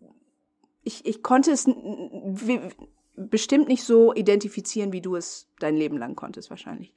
ich, 0.88 1.06
ich 1.06 1.22
konnte 1.22 1.52
es 1.52 1.70
bestimmt 3.16 3.68
nicht 3.68 3.84
so 3.84 4.14
identifizieren, 4.14 4.94
wie 4.94 5.02
du 5.02 5.18
es 5.18 5.50
dein 5.60 5.76
Leben 5.76 5.98
lang 5.98 6.16
konntest, 6.16 6.50
wahrscheinlich. 6.50 6.94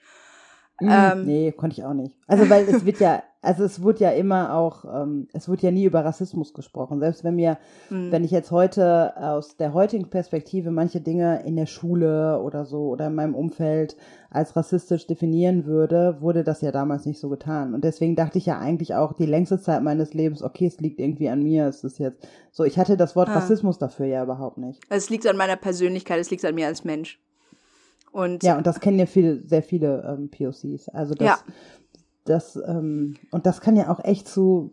Mm, 0.81 0.89
ähm, 0.89 1.27
nee, 1.27 1.53
konnte 1.53 1.79
ich 1.79 1.85
auch 1.85 1.93
nicht. 1.93 2.15
Also, 2.29 2.49
weil 2.49 2.69
es 2.69 2.85
wird 2.85 3.01
ja, 3.01 3.23
also 3.43 3.65
es 3.65 3.83
wird 3.83 4.01
ja 4.01 4.11
immer 4.11 4.55
auch, 4.55 4.85
ähm, 4.85 5.29
es 5.33 5.49
wird 5.49 5.63
ja 5.63 5.71
nie 5.71 5.85
über 5.85 6.05
Rassismus 6.05 6.53
gesprochen. 6.53 7.01
Selbst 7.01 7.25
wenn 7.25 7.37
mir, 7.37 7.57
mhm. 7.89 8.13
wenn 8.13 8.23
ich 8.23 8.31
jetzt 8.31 8.51
heute 8.51 9.17
aus 9.17 9.57
der 9.57 9.73
heutigen 9.73 10.11
Perspektive 10.11 10.71
manche 10.71 11.01
Dinge 11.01 11.43
in 11.47 11.57
der 11.57 11.67
Schule 11.67 12.41
oder 12.43 12.67
so 12.67 12.89
oder 12.89 13.07
in 13.07 13.15
meinem 13.15 13.35
Umfeld 13.35 13.97
als 14.29 14.55
rassistisch 14.57 15.07
definieren 15.07 15.65
würde, 15.65 16.19
wurde 16.21 16.45
das 16.45 16.61
ja 16.61 16.71
damals 16.71 17.07
nicht 17.07 17.19
so 17.19 17.31
getan. 17.31 17.75
Und 17.75 17.83
deswegen 17.83 18.15
dachte 18.15 18.37
ich 18.37 18.47
ja 18.47 18.59
eigentlich 18.59 18.95
auch 18.95 19.15
die 19.15 19.27
längste 19.27 19.59
Zeit 19.59 19.83
meines 19.83 20.13
Lebens, 20.13 20.43
okay, 20.43 20.67
es 20.67 20.79
liegt 20.79 21.01
irgendwie 21.01 21.31
an 21.31 21.43
mir, 21.43 21.67
es 21.67 21.83
ist 21.83 21.99
jetzt 21.99 22.29
so, 22.53 22.65
ich 22.65 22.79
hatte 22.79 22.99
das 22.99 23.17
Wort 23.17 23.31
ah. 23.31 23.35
Rassismus 23.35 23.79
dafür 23.79 24.07
ja 24.07 24.23
überhaupt 24.23 24.59
nicht. 24.59 24.81
Es 24.91 25.09
liegt 25.09 25.27
an 25.27 25.37
meiner 25.37 25.57
Persönlichkeit, 25.57 26.21
es 26.21 26.31
liegt 26.31 26.45
an 26.45 26.55
mir 26.55 26.67
als 26.67 26.85
Mensch. 26.85 27.19
Und 28.13 28.43
ja, 28.43 28.57
und 28.57 28.67
das 28.67 28.81
kennen 28.81 28.99
ja 28.99 29.07
viel, 29.07 29.43
sehr 29.47 29.63
viele 29.63 30.03
ähm, 30.05 30.31
POCs. 30.31 30.89
Also 30.89 31.15
das, 31.15 31.27
ja. 31.27 31.39
Das 32.31 32.57
ähm, 32.67 33.15
und 33.31 33.47
das 33.47 33.61
kann 33.61 33.77
ja 33.77 33.91
auch 33.91 34.03
echt 34.05 34.29
zu, 34.29 34.73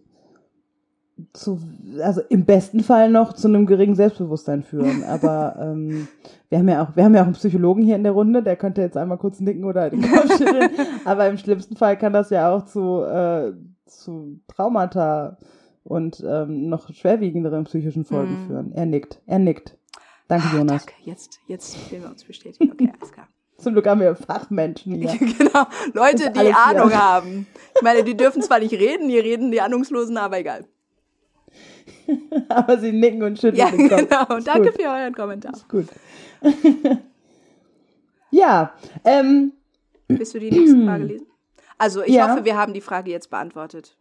zu, 1.33 1.59
also 2.01 2.21
im 2.29 2.45
besten 2.45 2.81
Fall 2.81 3.09
noch 3.09 3.33
zu 3.33 3.47
einem 3.47 3.65
geringen 3.65 3.95
Selbstbewusstsein 3.95 4.63
führen. 4.63 5.03
Aber 5.07 5.57
ähm, 5.59 6.07
wir 6.49 6.59
haben 6.59 6.69
ja 6.69 6.83
auch, 6.83 6.95
wir 6.95 7.03
haben 7.03 7.15
ja 7.15 7.21
auch 7.21 7.25
einen 7.25 7.33
Psychologen 7.33 7.83
hier 7.83 7.95
in 7.95 8.03
der 8.03 8.11
Runde, 8.11 8.43
der 8.43 8.55
könnte 8.55 8.81
jetzt 8.81 8.97
einmal 8.97 9.17
kurz 9.17 9.39
nicken 9.39 9.65
oder 9.65 9.89
den 9.89 10.01
Kopf 10.01 10.31
schütteln. 10.37 10.69
Aber 11.05 11.27
im 11.27 11.37
schlimmsten 11.37 11.75
Fall 11.75 11.97
kann 11.97 12.13
das 12.13 12.29
ja 12.29 12.53
auch 12.53 12.65
zu, 12.65 13.01
äh, 13.01 13.53
zu 13.85 14.39
Traumata 14.47 15.37
und 15.83 16.23
ähm, 16.25 16.69
noch 16.69 16.93
schwerwiegenderen 16.93 17.63
psychischen 17.63 18.05
Folgen 18.05 18.43
mhm. 18.43 18.47
führen. 18.47 18.71
Er 18.73 18.85
nickt, 18.85 19.21
er 19.25 19.39
nickt. 19.39 19.77
Danke, 20.27 20.47
ah, 20.51 20.57
Jonas. 20.57 20.85
Danke. 20.85 21.01
Jetzt, 21.03 21.39
jetzt 21.47 21.75
fühlen 21.77 22.03
wir 22.03 22.09
uns 22.09 22.23
bestätigt. 22.23 22.71
Okay, 22.71 22.91
alles 22.99 23.11
klar. 23.11 23.27
Zum 23.57 23.73
Glück 23.73 23.87
haben 23.87 24.01
wir 24.01 24.15
Fachmenschen 24.15 24.93
hier. 25.01 25.17
genau, 25.17 25.65
Leute, 25.93 26.31
die 26.31 26.53
Ahnung 26.53 26.89
hier. 26.89 26.97
haben. 27.03 27.47
Ich 27.75 27.81
meine, 27.81 28.03
die 28.03 28.15
dürfen 28.15 28.41
zwar 28.41 28.59
nicht 28.59 28.73
reden, 28.73 29.07
die 29.09 29.17
reden 29.19 29.51
die 29.51 29.61
Ahnungslosen, 29.61 30.17
aber 30.17 30.39
egal. 30.39 30.65
Aber 32.49 32.77
sie 32.77 32.91
nicken 32.93 33.21
und 33.23 33.37
schütteln 33.39 33.57
Ja, 33.57 33.69
den 33.69 33.89
Kopf. 33.89 33.99
genau. 34.09 34.37
Ist 34.37 34.47
Danke 34.47 34.69
gut. 34.71 34.81
für 34.81 34.87
euren 34.87 35.13
Kommentar. 35.13 35.53
Ist 35.53 35.67
gut. 35.67 35.87
ja, 38.31 38.71
ähm, 39.03 39.53
Willst 40.07 40.33
du 40.33 40.39
die 40.39 40.51
nächste 40.51 40.83
Frage 40.85 41.03
lesen? 41.05 41.27
Also 41.79 42.01
ich 42.01 42.15
Ja. 42.15 42.31
hoffe, 42.31 42.43
wir 42.43 42.57
haben 42.57 42.73
die 42.73 42.81
Frage 42.81 43.11
jetzt 43.11 43.29
beantwortet. 43.29 43.95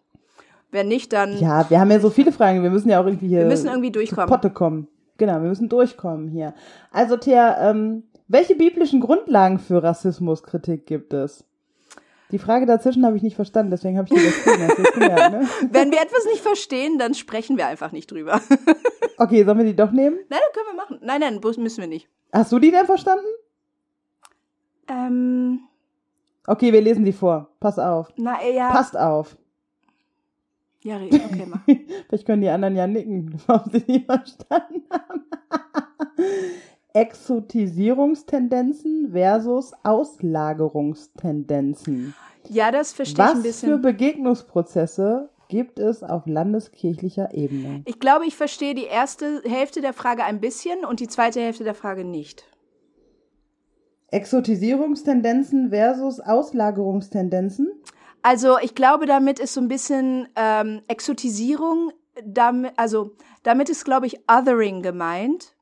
Wenn 0.71 0.89
nicht, 0.89 1.13
dann 1.13 1.37
ja, 1.39 1.69
wir 1.69 1.79
haben 1.79 1.91
ja 1.91 2.01
so 2.01 2.09
viele 2.09 2.33
Fragen. 2.33 2.63
Wir 2.63 2.71
müssen 2.71 2.89
ja 2.89 2.99
auch 3.01 3.05
irgendwie 3.05 3.29
hier 3.29 3.41
wir 3.41 3.47
müssen 3.47 3.67
irgendwie 3.69 3.91
durchkommen. 3.91 4.29
Potte 4.31 4.49
kommen. 4.49 4.89
Genau, 5.19 5.35
wir 5.35 5.49
müssen 5.49 5.69
durchkommen 5.69 6.29
hier. 6.29 6.55
Also, 6.91 7.19
Thea, 7.19 7.71
ähm, 7.71 8.05
welche 8.29 8.55
biblischen 8.55 9.01
Grundlagen 9.01 9.59
für 9.59 9.83
Rassismuskritik 9.83 10.87
gibt 10.87 11.13
es? 11.13 11.45
Die 12.33 12.39
Frage 12.39 12.67
dazwischen 12.67 13.07
habe 13.07 13.17
ich 13.17 13.23
nicht 13.23 13.37
verstanden, 13.37 13.71
deswegen 13.71 13.99
habe 13.99 14.09
ich. 14.11 14.17
Hast 14.17 14.47
du 14.47 14.83
das 14.83 14.93
gemerkt, 14.93 15.33
ne? 15.33 15.49
Wenn 15.71 15.93
wir 15.93 16.01
etwas 16.01 16.25
nicht 16.27 16.41
verstehen, 16.41 16.99
dann 16.99 17.15
sprechen 17.15 17.57
wir 17.57 17.67
einfach 17.67 17.93
nicht 17.93 18.11
drüber. 18.11 18.41
Okay, 19.19 19.45
sollen 19.45 19.57
wir 19.57 19.65
die 19.65 19.75
doch 19.75 19.93
nehmen? 19.93 20.19
Nein, 20.29 20.41
das 20.47 20.53
können 20.53 20.77
wir 20.77 20.77
machen. 20.77 20.99
Nein, 21.01 21.21
nein, 21.21 21.41
müssen 21.57 21.81
wir 21.81 21.87
nicht. 21.87 22.07
Hast 22.35 22.53
du 22.53 22.59
die 22.59 22.71
denn 22.71 22.85
verstanden? 22.85 23.25
Ähm, 24.89 25.61
Okay, 26.47 26.73
wir 26.73 26.81
lesen 26.81 27.05
die 27.05 27.13
vor. 27.13 27.51
Pass 27.59 27.79
auf. 27.79 28.13
na 28.17 28.45
ja. 28.45 28.71
Passt 28.71 28.97
auf. 28.97 29.37
Ja, 30.83 30.97
okay, 30.99 31.47
mach. 31.47 31.61
Vielleicht 32.09 32.27
können 32.27 32.43
die 32.43 32.49
anderen 32.49 32.77
ja 32.77 32.87
nicken, 32.87 33.41
warum 33.47 33.73
sie 33.73 33.83
die 33.83 34.01
verstanden 34.01 34.83
haben. 34.91 35.25
Exotisierungstendenzen 36.97 39.13
versus 39.13 39.73
Auslagerungstendenzen. 39.83 42.15
Ja, 42.49 42.71
das 42.71 42.95
verstehe 42.95 43.23
ich 43.23 43.31
ein 43.31 43.37
Was 43.37 43.43
für 43.43 43.49
bisschen. 43.49 43.83
Begegnungsprozesse 43.83 45.29
gibt 45.49 45.79
es 45.79 46.03
auf 46.03 46.27
landeskirchlicher 46.27 47.35
Ebene? 47.35 47.83
Ich 47.85 48.01
glaube, 48.01 48.25
ich 48.25 48.35
verstehe 48.35 48.75
die 48.75 48.87
erste 48.87 49.43
Hälfte 49.45 49.83
der 49.83 49.93
Frage 49.93 50.25
ein 50.25 50.41
bisschen 50.41 50.87
und 50.87 51.01
die 51.01 51.09
zweite 51.09 51.41
Hälfte 51.41 51.65
der 51.65 51.75
Frage 51.75 52.05
nicht. 52.05 52.47
Exotisierungstendenzen 54.11 55.69
versus 55.69 56.21
Auslagerungstendenzen? 56.21 57.73
Also 58.23 58.57
ich 58.63 58.75
glaube, 58.75 59.05
damit 59.05 59.39
ist 59.39 59.53
so 59.53 59.61
ein 59.61 59.69
bisschen 59.69 60.31
ähm, 60.35 60.81
Exotisierung, 60.89 61.93
damit, 62.25 62.73
also 62.79 63.11
damit 63.43 63.69
ist, 63.69 63.85
glaube 63.85 64.07
ich, 64.07 64.21
Othering 64.31 64.81
gemeint. 64.81 65.56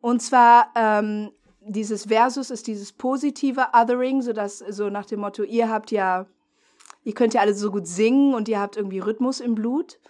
Und 0.00 0.20
zwar 0.20 0.70
ähm, 0.74 1.30
dieses 1.60 2.06
Versus 2.06 2.50
ist 2.50 2.66
dieses 2.66 2.92
positive 2.92 3.68
Othering, 3.72 4.22
so 4.22 4.32
dass 4.32 4.58
so 4.58 4.90
nach 4.90 5.06
dem 5.06 5.20
Motto, 5.20 5.42
ihr 5.42 5.68
habt 5.68 5.90
ja, 5.90 6.26
ihr 7.04 7.14
könnt 7.14 7.34
ja 7.34 7.40
alle 7.40 7.54
so 7.54 7.70
gut 7.70 7.86
singen 7.86 8.34
und 8.34 8.48
ihr 8.48 8.60
habt 8.60 8.76
irgendwie 8.76 8.98
Rhythmus 8.98 9.40
im 9.40 9.54
Blut. 9.54 10.00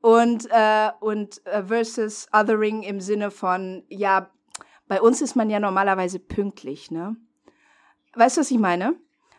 Und, 0.00 0.46
äh, 0.50 0.90
und 1.00 1.44
äh, 1.46 1.64
versus 1.64 2.28
Othering 2.32 2.82
im 2.82 3.00
Sinne 3.00 3.30
von, 3.30 3.82
ja, 3.88 4.30
bei 4.88 5.00
uns 5.00 5.20
ist 5.20 5.34
man 5.34 5.50
ja 5.50 5.58
normalerweise 5.58 6.18
pünktlich, 6.18 6.90
ne? 6.90 7.16
Weißt 8.14 8.36
du, 8.36 8.40
was 8.40 8.50
ich 8.50 8.58
meine? 8.58 8.94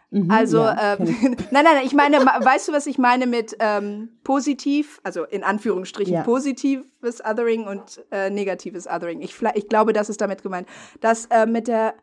Mhm, 0.10 0.32
Also, 0.32 0.60
ja, 0.60 0.96
ähm, 1.00 1.06
nein, 1.52 1.64
nein, 1.64 1.64
nein, 1.66 1.86
ich 1.86 1.94
meine, 1.94 2.18
weißt 2.20 2.70
du, 2.70 2.72
was 2.72 2.88
ich 2.88 2.98
meine 2.98 3.28
mit 3.28 3.58
ähm, 3.60 4.10
positiv, 4.24 5.00
also 5.04 5.24
in 5.26 5.44
Anführungsstrichen 5.44 6.14
Ja. 6.14 6.24
positives 6.24 7.24
Othering 7.26 7.68
und 7.68 8.04
äh, 8.12 8.30
negatives 8.30 8.88
Othering. 8.88 9.22
Ich, 9.22 9.36
ich 9.56 9.68
glaube, 9.68 9.92
das 9.94 10.10
ist 10.10 10.22
damit 10.22 10.44
gemeint. 10.44 10.68
Dass 11.02 11.26
äh, 11.26 11.46
mit, 11.46 11.68
der, 11.68 11.94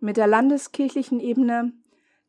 mit 0.00 0.16
der 0.16 0.28
landeskirchlichen 0.28 1.18
Ebene 1.18 1.72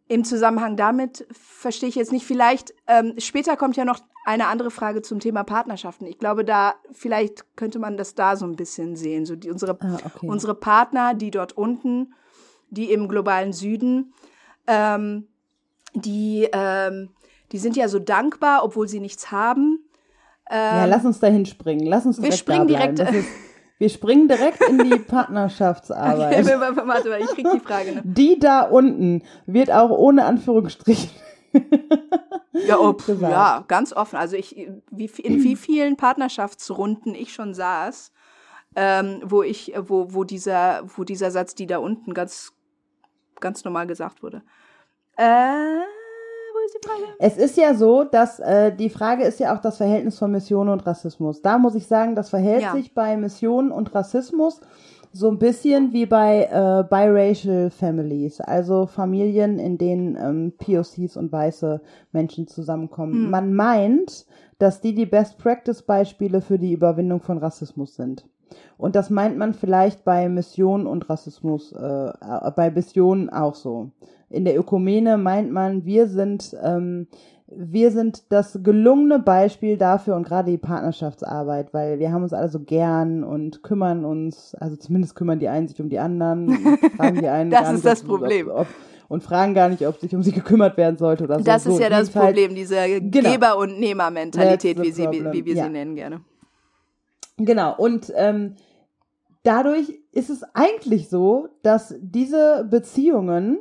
im 0.08 0.23
Zusammenhang 0.26 0.76
damit 0.78 1.28
verstehe 1.32 1.89
ich 1.89 1.95
jetzt 1.95 2.12
nicht. 2.12 2.26
Vielleicht, 2.26 2.73
ähm, 2.88 3.13
später 3.19 3.56
kommt 3.56 3.78
ja 3.78 3.86
noch 3.86 3.99
eine 4.26 4.47
andere 4.47 4.71
Frage 4.71 5.02
zum 5.02 5.19
Thema 5.19 5.43
Partnerschaften. 5.43 6.06
Ich 6.08 6.17
glaube, 6.17 6.43
da, 6.43 6.73
vielleicht 6.91 7.56
könnte 7.56 7.78
man 7.80 7.97
das 7.97 8.15
da 8.15 8.36
so 8.36 8.45
ein 8.45 8.56
bisschen 8.56 8.95
sehen. 8.95 9.26
So 9.26 9.36
die, 9.36 9.49
unsere, 9.52 9.78
Ah, 9.82 9.97
okay. 10.06 10.28
unsere 10.28 10.56
Partner, 10.56 11.13
die 11.13 11.30
dort 11.32 11.54
unten, 11.54 12.13
die 12.69 12.91
im 12.91 13.08
globalen 13.08 13.54
Süden, 13.54 14.13
ähm, 14.67 15.28
die, 15.93 16.47
ähm, 16.52 17.10
die 17.52 17.58
sind 17.58 17.76
ja 17.76 17.88
so 17.88 17.99
dankbar, 17.99 18.63
obwohl 18.63 18.88
sie 18.88 18.99
nichts 18.99 19.32
haben. 19.32 19.80
ja, 20.49 20.86
lass 20.86 21.06
uns 21.06 21.19
dahin 21.19 21.45
springen. 21.45 21.86
Lass 21.86 22.06
uns 22.06 22.17
ähm, 22.17 22.23
wir 22.26 22.32
springen 22.32 22.67
direkt- 22.67 22.99
ist, 22.99 23.28
wir 23.78 23.89
springen 23.89 24.28
direkt 24.28 24.62
in 24.69 24.89
die 24.89 24.97
Partnerschaftsarbeit. 24.99 26.45
Okay, 26.45 26.60
warte, 26.60 26.88
warte, 26.88 27.17
ich 27.19 27.28
krieg 27.28 27.47
die 27.54 27.60
Frage. 27.60 27.95
Ne? 27.95 28.02
Die 28.06 28.39
da 28.39 28.62
unten 28.62 29.23
wird 29.45 29.71
auch 29.71 29.89
ohne 29.89 30.26
Anführungsstrichen. 30.26 31.10
Ja, 32.67 32.78
oh, 32.80 32.95
ja, 33.19 33.65
ganz 33.67 33.93
offen. 33.93 34.15
Also 34.15 34.36
ich, 34.36 34.69
wie, 34.91 35.06
in 35.23 35.43
wie 35.43 35.56
vielen 35.56 35.97
Partnerschaftsrunden 35.97 37.15
ich 37.15 37.34
schon 37.34 37.54
saß, 37.56 38.12
ähm, 38.76 39.21
wo 39.26 39.41
ich, 39.41 39.73
wo, 39.78 40.13
wo 40.13 40.23
dieser, 40.23 40.84
wo 40.95 41.04
dieser 41.04 41.32
Satz, 41.32 41.56
die 41.56 41.65
da 41.65 41.80
unten 41.80 42.13
ganz, 42.13 42.54
ganz 43.43 43.63
normal 43.63 43.86
gesagt 43.86 44.23
wurde. 44.23 44.41
Äh, 45.17 45.23
wo 45.23 46.65
ist 46.65 46.75
die 46.82 46.88
Frage? 46.88 47.03
Es 47.19 47.38
ist 47.38 47.58
ja 47.58 47.75
so, 47.75 48.03
dass 48.03 48.39
äh, 48.39 48.75
die 48.75 48.89
Frage 48.89 49.23
ist 49.25 49.39
ja 49.39 49.56
auch 49.56 49.62
das 49.62 49.77
Verhältnis 49.77 50.17
von 50.17 50.32
Mission 50.32 50.69
und 50.69 50.86
Rassismus. 50.88 51.41
Da 51.43 51.60
muss 51.60 51.75
ich 51.75 51.86
sagen, 51.86 52.15
das 52.15 52.32
verhält 52.32 52.63
Ja. 52.63 52.71
sich 52.71 52.95
bei 52.95 53.15
Mission 53.17 53.71
und 53.71 53.93
Rassismus 53.93 54.62
so 55.12 55.29
ein 55.29 55.38
bisschen 55.38 55.93
wie 55.93 56.08
bei 56.08 56.45
äh, 56.45 56.84
biracial 56.89 57.69
Families, 57.69 58.41
also 58.41 58.88
Familien, 58.88 59.60
in 59.60 59.77
denen 59.77 60.15
ähm, 60.15 60.53
POCs 60.58 61.17
und 61.17 61.32
weiße 61.32 61.82
Menschen 62.12 62.47
zusammenkommen. 62.47 63.13
Hm. 63.13 63.29
Man 63.29 63.53
meint, 63.53 64.25
dass 64.58 64.82
die 64.82 64.95
die 64.95 65.06
Best 65.06 65.38
Practice 65.38 65.84
Beispiele 65.84 66.41
für 66.41 66.58
die 66.58 66.73
Überwindung 66.73 67.21
von 67.21 67.38
Rassismus 67.38 67.95
sind. 67.95 68.25
Und 68.78 68.96
das 68.96 69.10
meint 69.10 69.38
man 69.38 69.54
vielleicht 69.54 70.04
bei 70.04 70.28
Mission 70.30 70.88
und 70.88 71.10
Rassismus, 71.10 71.72
äh, 71.74 71.80
äh, 72.10 72.52
bei 72.56 72.72
Missionen 72.72 73.30
auch 73.30 73.56
so. 73.56 73.92
In 74.30 74.46
der 74.46 74.58
Ökumene 74.58 75.18
meint 75.18 75.52
man, 75.52 75.86
wir 75.86 76.08
sind, 76.08 76.56
ähm, 76.63 77.08
wir 77.56 77.92
sind 77.92 78.32
das 78.32 78.60
gelungene 78.63 79.20
Beispiel 79.20 79.78
dafür 79.78 80.16
und 80.16 80.24
gerade 80.28 80.50
die 80.50 80.58
Partnerschaftsarbeit, 80.58 81.74
weil 81.74 82.00
wir 82.00 82.12
haben 82.12 82.24
uns 82.24 82.34
alle 82.34 82.50
so 82.50 82.60
gern 82.60 83.24
und 83.24 83.62
kümmern 83.62 84.06
uns, 84.06 84.56
also 84.56 84.76
zumindest 84.76 85.16
kümmern 85.16 85.38
die 85.39 85.50
einen 85.50 85.68
sich 85.68 85.80
um 85.80 85.89
die 85.89 86.00
anderen, 86.00 86.52
fragen 86.98 87.20
die 87.20 87.28
einen 87.28 87.52
Das 87.52 87.68
ist 87.68 87.74
nicht, 87.74 87.86
das 87.86 88.02
ob- 88.04 88.08
Problem. 88.08 88.48
Ob, 88.50 88.62
ob, 88.62 88.68
und 89.10 89.22
fragen 89.22 89.54
gar 89.54 89.70
nicht, 89.70 89.86
ob 89.86 90.00
sich 90.00 90.16
um 90.16 90.24
sie 90.24 90.32
gekümmert 90.32 90.78
werden 90.78 90.98
sollte 90.98 91.26
oder 91.26 91.38
so. 91.38 91.44
Das 91.44 91.66
so, 91.66 91.72
ist 91.72 91.80
ja 91.80 91.89
das 91.89 92.16
halt- 92.16 92.26
Problem, 92.28 92.56
diese 92.56 92.78
Genau. 93.02 93.30
Geber- 93.32 93.58
und 93.58 93.80
Nehmer-Mentalität, 93.80 94.82
wie, 94.82 94.92
sie, 94.92 95.04
wie, 95.12 95.46
wir 95.46 95.54
Ja. 95.54 95.66
sie 95.66 95.70
nennen 95.70 95.96
gerne. 95.96 96.22
Genau, 97.38 97.76
und 97.76 98.12
ähm, 98.15 98.56
dadurch 99.43 100.00
ist 100.12 100.30
es 100.30 100.43
eigentlich 100.54 101.10
so, 101.10 101.48
dass 101.63 101.96
diese 102.00 102.67
Beziehungen 102.69 103.58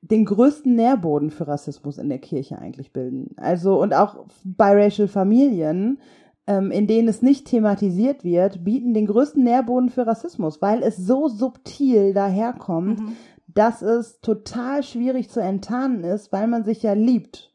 den 0.00 0.24
größten 0.24 0.74
Nährboden 0.74 1.30
für 1.30 1.48
Rassismus 1.48 1.98
in 1.98 2.08
der 2.08 2.18
Kirche 2.18 2.58
eigentlich 2.58 2.92
bilden. 2.92 3.34
Also 3.36 3.80
und 3.80 3.94
auch 3.94 4.26
biracial 4.44 5.08
Familien, 5.08 5.98
ähm, 6.46 6.70
in 6.70 6.86
denen 6.86 7.08
es 7.08 7.22
nicht 7.22 7.46
thematisiert 7.46 8.22
wird, 8.22 8.64
bieten 8.64 8.92
den 8.92 9.06
größten 9.06 9.42
Nährboden 9.42 9.88
für 9.88 10.06
Rassismus, 10.06 10.60
weil 10.60 10.82
es 10.82 10.96
so 10.96 11.28
subtil 11.28 12.12
daherkommt, 12.12 13.00
Mhm. 13.00 13.16
dass 13.46 13.80
es 13.82 14.20
total 14.20 14.82
schwierig 14.82 15.30
zu 15.30 15.40
enttarnen 15.40 16.04
ist, 16.04 16.32
weil 16.32 16.48
man 16.48 16.64
sich 16.64 16.82
ja 16.82 16.92
liebt. 16.92 17.50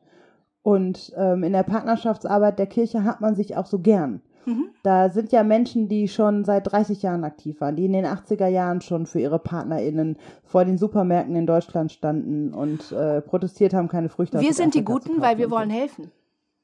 Und 0.63 1.13
ähm, 1.17 1.43
in 1.43 1.53
der 1.53 1.63
Partnerschaftsarbeit 1.63 2.57
der 2.57 2.67
Kirche 2.67 3.03
hat 3.03 3.21
man 3.21 3.35
sich 3.35 3.57
auch 3.57 3.65
so 3.65 3.79
gern. 3.79 4.21
Mhm. 4.45 4.69
Da 4.83 5.09
sind 5.09 5.31
ja 5.31 5.43
Menschen, 5.43 5.87
die 5.87 6.07
schon 6.07 6.45
seit 6.45 6.71
30 6.71 7.01
Jahren 7.01 7.23
aktiv 7.23 7.61
waren, 7.61 7.75
die 7.75 7.85
in 7.85 7.93
den 7.93 8.05
80er 8.05 8.47
Jahren 8.47 8.81
schon 8.81 9.05
für 9.05 9.19
ihre 9.19 9.39
PartnerInnen 9.39 10.17
vor 10.43 10.65
den 10.65 10.77
Supermärkten 10.77 11.35
in 11.35 11.45
Deutschland 11.45 11.91
standen 11.91 12.53
und 12.53 12.91
äh, 12.91 13.21
protestiert 13.21 13.73
haben, 13.73 13.87
keine 13.87 14.09
Früchte 14.09 14.39
Wir 14.39 14.53
sind 14.53 14.75
die 14.75 14.83
Guten, 14.83 15.21
weil 15.21 15.37
wir 15.37 15.51
wollen 15.51 15.69
helfen. 15.69 16.11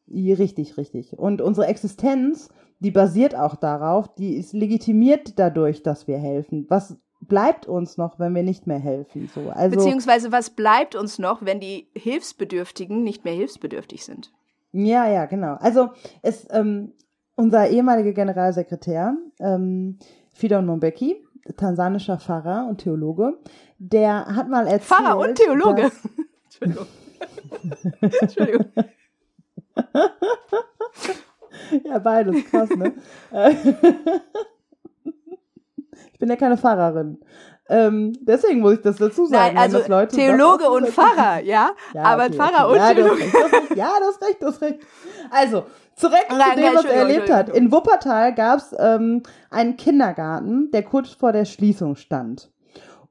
Richtig, 0.07 0.77
richtig. 0.77 1.17
Und 1.17 1.41
unsere 1.41 1.67
Existenz, 1.67 2.49
die 2.79 2.91
basiert 2.91 3.35
auch 3.35 3.55
darauf, 3.55 4.13
die 4.15 4.35
ist 4.35 4.53
legitimiert 4.53 5.39
dadurch, 5.39 5.81
dass 5.81 6.07
wir 6.07 6.17
helfen. 6.17 6.65
Was 6.69 6.97
bleibt 7.21 7.67
uns 7.67 7.97
noch, 7.97 8.19
wenn 8.19 8.35
wir 8.35 8.43
nicht 8.43 8.67
mehr 8.67 8.79
helfen? 8.79 9.29
So, 9.33 9.49
also, 9.49 9.77
Beziehungsweise, 9.77 10.31
was 10.31 10.51
bleibt 10.51 10.95
uns 10.95 11.17
noch, 11.17 11.43
wenn 11.43 11.59
die 11.59 11.87
Hilfsbedürftigen 11.95 13.03
nicht 13.03 13.25
mehr 13.25 13.33
hilfsbedürftig 13.33 14.05
sind? 14.05 14.31
Ja, 14.71 15.07
ja, 15.09 15.25
genau. 15.25 15.55
Also 15.59 15.89
es, 16.21 16.45
ähm, 16.51 16.91
unser 17.35 17.67
ehemaliger 17.69 18.13
Generalsekretär, 18.13 19.15
ähm, 19.39 19.97
Fidon 20.33 20.65
Mombeki, 20.65 21.15
tansanischer 21.57 22.17
Pfarrer 22.19 22.67
und 22.67 22.79
Theologe, 22.79 23.37
der 23.77 24.25
hat 24.25 24.49
mal 24.49 24.65
erzählt. 24.67 24.83
Pfarrer 24.83 25.17
und 25.17 25.35
Theologe. 25.35 25.91
Entschuldigung. 26.45 26.87
Entschuldigung. 28.01 28.65
Ja, 31.83 31.99
beides, 31.99 32.45
krass, 32.45 32.69
ne? 32.69 32.93
Ich 36.13 36.19
bin 36.19 36.29
ja 36.29 36.35
keine 36.37 36.57
Pfarrerin. 36.57 37.19
Ähm, 37.67 38.13
deswegen 38.21 38.61
muss 38.61 38.75
ich 38.75 38.81
das 38.81 38.95
dazu 38.95 39.25
sagen. 39.25 39.55
Nein, 39.55 39.63
also 39.63 39.79
das 39.79 39.87
Leute 39.89 40.15
Theologe 40.15 40.69
und 40.69 40.87
Pfarrer, 40.87 41.41
ja? 41.41 41.71
Ja, 41.93 42.03
Aber 42.03 42.25
okay, 42.25 42.33
Pfarrer 42.33 42.69
okay. 42.69 42.71
und 42.71 42.77
ja, 42.77 42.93
Theologe. 42.93 43.21
recht, 43.21 43.33
hast 43.33 43.53
recht. 43.53 43.75
Ja, 43.75 43.91
du 43.99 44.05
hast 44.05 44.21
recht, 44.21 44.41
du 44.41 44.47
hast 44.47 44.61
recht. 44.61 44.79
Also, 45.29 45.65
Zurück 45.95 46.25
zu 46.29 46.35
dem, 46.55 46.75
was 46.75 46.85
er 46.85 46.91
erlebt 46.91 47.31
hat. 47.31 47.49
In 47.49 47.71
Wuppertal 47.71 48.35
gab 48.35 48.59
es 48.59 48.75
ähm, 48.77 49.23
einen 49.49 49.77
Kindergarten, 49.77 50.69
der 50.71 50.83
kurz 50.83 51.11
vor 51.11 51.31
der 51.31 51.45
Schließung 51.45 51.95
stand. 51.95 52.51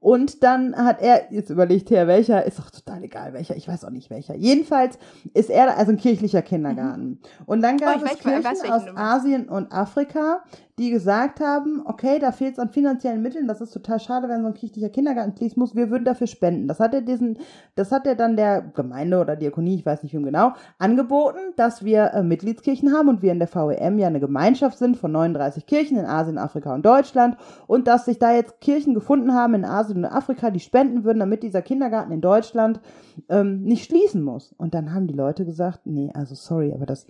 Und 0.05 0.43
dann 0.43 0.75
hat 0.77 1.01
er, 1.01 1.33
jetzt 1.33 1.49
überlegt 1.49 1.89
er, 1.89 2.05
welcher, 2.05 2.45
ist 2.45 2.59
doch 2.59 2.69
total 2.69 3.03
egal, 3.03 3.33
welcher, 3.33 3.55
ich 3.55 3.67
weiß 3.67 3.85
auch 3.85 3.89
nicht 3.89 4.11
welcher. 4.11 4.35
Jedenfalls 4.35 4.99
ist 5.33 5.49
er 5.49 5.75
also 5.75 5.93
ein 5.93 5.97
kirchlicher 5.97 6.43
Kindergarten. 6.43 7.07
Mhm. 7.07 7.19
Und 7.47 7.61
dann 7.63 7.77
gab 7.77 7.95
oh, 7.95 8.05
es 8.05 8.11
weiß, 8.11 8.19
Kirchen 8.19 8.71
aus 8.71 8.83
Asien 8.95 9.49
und 9.49 9.71
Afrika, 9.71 10.43
die 10.77 10.89
gesagt 10.89 11.39
haben, 11.39 11.83
okay, 11.85 12.19
da 12.19 12.33
fehlt 12.33 12.53
es 12.53 12.59
an 12.59 12.69
finanziellen 12.69 13.21
Mitteln, 13.21 13.47
das 13.47 13.61
ist 13.61 13.71
total 13.71 13.99
schade, 13.99 14.27
wenn 14.27 14.41
so 14.41 14.47
ein 14.47 14.53
kirchlicher 14.53 14.89
Kindergarten 14.89 15.35
schließen 15.37 15.57
muss, 15.57 15.73
wir 15.73 15.89
würden 15.89 16.03
dafür 16.03 16.27
spenden. 16.27 16.67
Das 16.67 16.81
hat 16.81 16.93
er 16.93 17.01
diesen, 17.01 17.37
das 17.75 17.93
hat 17.93 18.05
er 18.05 18.15
dann 18.15 18.35
der 18.35 18.61
Gemeinde 18.61 19.19
oder 19.19 19.37
Diakonie, 19.37 19.75
ich 19.75 19.85
weiß 19.85 20.03
nicht 20.03 20.13
wem 20.13 20.23
genau, 20.23 20.51
angeboten, 20.77 21.39
dass 21.55 21.85
wir 21.85 22.13
äh, 22.13 22.23
Mitgliedskirchen 22.23 22.91
haben 22.91 23.07
und 23.07 23.21
wir 23.21 23.31
in 23.31 23.39
der 23.39 23.47
VEM 23.47 23.99
ja 23.99 24.07
eine 24.07 24.19
Gemeinschaft 24.19 24.77
sind 24.77 24.97
von 24.97 25.13
39 25.13 25.65
Kirchen 25.65 25.97
in 25.97 26.05
Asien, 26.05 26.37
Afrika 26.37 26.73
und 26.73 26.85
Deutschland 26.85 27.37
und 27.67 27.87
dass 27.87 28.03
sich 28.03 28.19
da 28.19 28.33
jetzt 28.33 28.59
Kirchen 28.59 28.93
gefunden 28.93 29.33
haben 29.33 29.53
in 29.53 29.63
Asien 29.63 29.99
und 29.99 30.05
Afrika, 30.05 30.51
die 30.51 30.59
spenden 30.59 31.05
würden, 31.05 31.19
damit 31.19 31.41
dieser 31.41 31.61
Kindergarten 31.61 32.11
in 32.11 32.19
Deutschland 32.19 32.81
ähm, 33.29 33.63
nicht 33.63 33.85
schließen 33.85 34.21
muss. 34.21 34.53
Und 34.57 34.73
dann 34.73 34.93
haben 34.93 35.07
die 35.07 35.13
Leute 35.13 35.45
gesagt, 35.45 35.85
nee, 35.85 36.11
also 36.13 36.35
sorry, 36.35 36.73
aber 36.73 36.85
das 36.85 37.07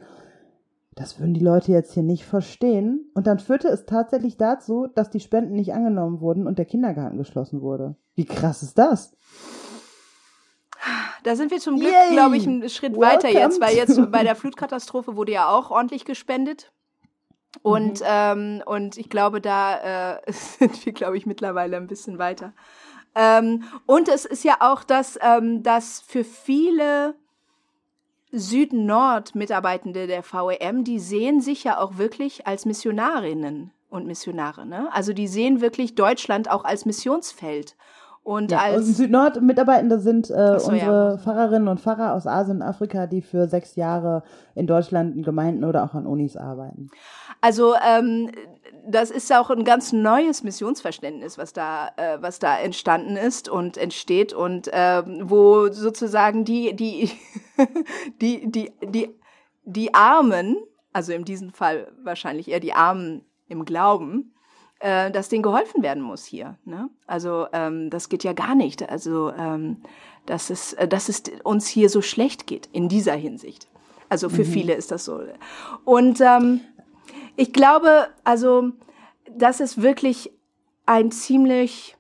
das 0.95 1.19
würden 1.19 1.33
die 1.33 1.43
Leute 1.43 1.73
jetzt 1.73 1.93
hier 1.93 2.03
nicht 2.03 2.25
verstehen. 2.25 3.11
Und 3.13 3.27
dann 3.27 3.39
führte 3.39 3.67
es 3.67 3.85
tatsächlich 3.85 4.37
dazu, 4.37 4.87
dass 4.95 5.09
die 5.09 5.19
Spenden 5.19 5.55
nicht 5.55 5.73
angenommen 5.73 6.21
wurden 6.21 6.47
und 6.47 6.57
der 6.57 6.65
Kindergarten 6.65 7.17
geschlossen 7.17 7.61
wurde. 7.61 7.95
Wie 8.15 8.25
krass 8.25 8.63
ist 8.63 8.77
das? 8.77 9.15
Da 11.23 11.35
sind 11.35 11.51
wir 11.51 11.59
zum 11.59 11.79
Glück, 11.79 11.93
glaube 12.11 12.37
ich, 12.37 12.47
einen 12.47 12.69
Schritt 12.69 12.93
Welcome. 12.93 13.07
weiter 13.07 13.29
jetzt, 13.29 13.59
weil 13.59 13.75
jetzt 13.75 13.99
bei 14.11 14.23
der 14.23 14.35
Flutkatastrophe 14.35 15.15
wurde 15.17 15.33
ja 15.33 15.49
auch 15.49 15.69
ordentlich 15.69 16.05
gespendet. 16.05 16.71
Und, 17.61 18.01
mhm. 18.01 18.05
ähm, 18.07 18.63
und 18.65 18.97
ich 18.97 19.09
glaube, 19.09 19.41
da 19.41 20.13
äh, 20.15 20.21
sind 20.31 20.85
wir, 20.85 20.93
glaube 20.93 21.17
ich, 21.17 21.25
mittlerweile 21.25 21.75
ein 21.77 21.87
bisschen 21.87 22.19
weiter. 22.19 22.53
Ähm, 23.15 23.63
und 23.85 24.07
es 24.07 24.25
ist 24.25 24.43
ja 24.43 24.57
auch 24.59 24.83
das, 24.83 25.17
ähm, 25.21 25.63
dass 25.63 26.01
für 26.01 26.23
viele 26.23 27.15
Süd-Nord-Mitarbeitende 28.35 30.07
der 30.07 30.23
VEM, 30.23 30.83
die 30.83 30.99
sehen 30.99 31.41
sich 31.41 31.63
ja 31.63 31.79
auch 31.79 31.97
wirklich 31.97 32.45
als 32.47 32.65
Missionarinnen 32.65 33.71
und 33.89 34.05
Missionare. 34.05 34.65
Ne? 34.65 34.89
Also 34.91 35.13
die 35.13 35.27
sehen 35.27 35.61
wirklich 35.61 35.95
Deutschland 35.95 36.49
auch 36.49 36.63
als 36.63 36.85
Missionsfeld. 36.85 37.75
Und 38.25 38.51
ja, 38.51 38.57
als 38.57 38.97
Süd-Nord-Mitarbeitende 38.97 39.99
sind 39.99 40.31
äh, 40.31 40.59
so, 40.59 40.71
unsere 40.71 41.11
ja. 41.11 41.17
Pfarrerinnen 41.19 41.67
und 41.67 41.79
Pfarrer 41.79 42.13
aus 42.13 42.25
Asien 42.25 42.57
und 42.57 42.63
Afrika, 42.63 43.05
die 43.05 43.21
für 43.21 43.47
sechs 43.47 43.75
Jahre 43.75 44.23
in 44.55 44.65
Deutschland 44.65 45.15
in 45.15 45.21
Gemeinden 45.21 45.63
oder 45.63 45.83
auch 45.83 45.93
an 45.93 46.07
Unis 46.07 46.35
arbeiten. 46.35 46.89
Also 47.41 47.75
ähm, 47.75 48.31
das 48.87 49.11
ist 49.11 49.31
auch 49.33 49.49
ein 49.49 49.63
ganz 49.63 49.93
neues 49.93 50.43
Missionsverständnis, 50.43 51.37
was 51.37 51.53
da, 51.53 51.89
äh, 51.97 52.17
was 52.21 52.39
da 52.39 52.57
entstanden 52.57 53.17
ist 53.17 53.49
und 53.49 53.77
entsteht 53.77 54.33
und 54.33 54.67
äh, 54.67 55.03
wo 55.21 55.71
sozusagen 55.71 56.45
die, 56.45 56.75
die, 56.75 57.11
die, 58.21 58.49
die, 58.51 58.71
die, 58.81 59.09
die 59.63 59.93
Armen, 59.93 60.57
also 60.93 61.13
in 61.13 61.25
diesem 61.25 61.51
Fall 61.51 61.91
wahrscheinlich 62.03 62.49
eher 62.49 62.59
die 62.59 62.73
Armen 62.73 63.25
im 63.47 63.65
Glauben, 63.65 64.33
äh, 64.79 65.11
dass 65.11 65.29
denen 65.29 65.43
geholfen 65.43 65.83
werden 65.83 66.03
muss 66.03 66.25
hier. 66.25 66.57
Ne? 66.65 66.89
Also 67.07 67.47
ähm, 67.53 67.89
das 67.89 68.09
geht 68.09 68.23
ja 68.23 68.33
gar 68.33 68.55
nicht. 68.55 68.89
Also 68.89 69.31
ähm, 69.31 69.77
dass 70.25 70.49
es, 70.49 70.73
äh, 70.73 70.87
dass 70.87 71.09
es 71.09 71.23
uns 71.43 71.67
hier 71.67 71.89
so 71.89 72.01
schlecht 72.01 72.47
geht 72.47 72.69
in 72.71 72.89
dieser 72.89 73.13
Hinsicht. 73.13 73.67
Also 74.09 74.29
für 74.29 74.43
mhm. 74.43 74.51
viele 74.51 74.73
ist 74.73 74.91
das 74.91 75.05
so. 75.05 75.21
Und 75.83 76.21
ähm, 76.21 76.61
ich 77.35 77.53
glaube, 77.53 78.07
also, 78.23 78.71
das 79.29 79.59
ist 79.59 79.81
wirklich 79.81 80.31
ein 80.85 81.11
ziemlich, 81.11 81.97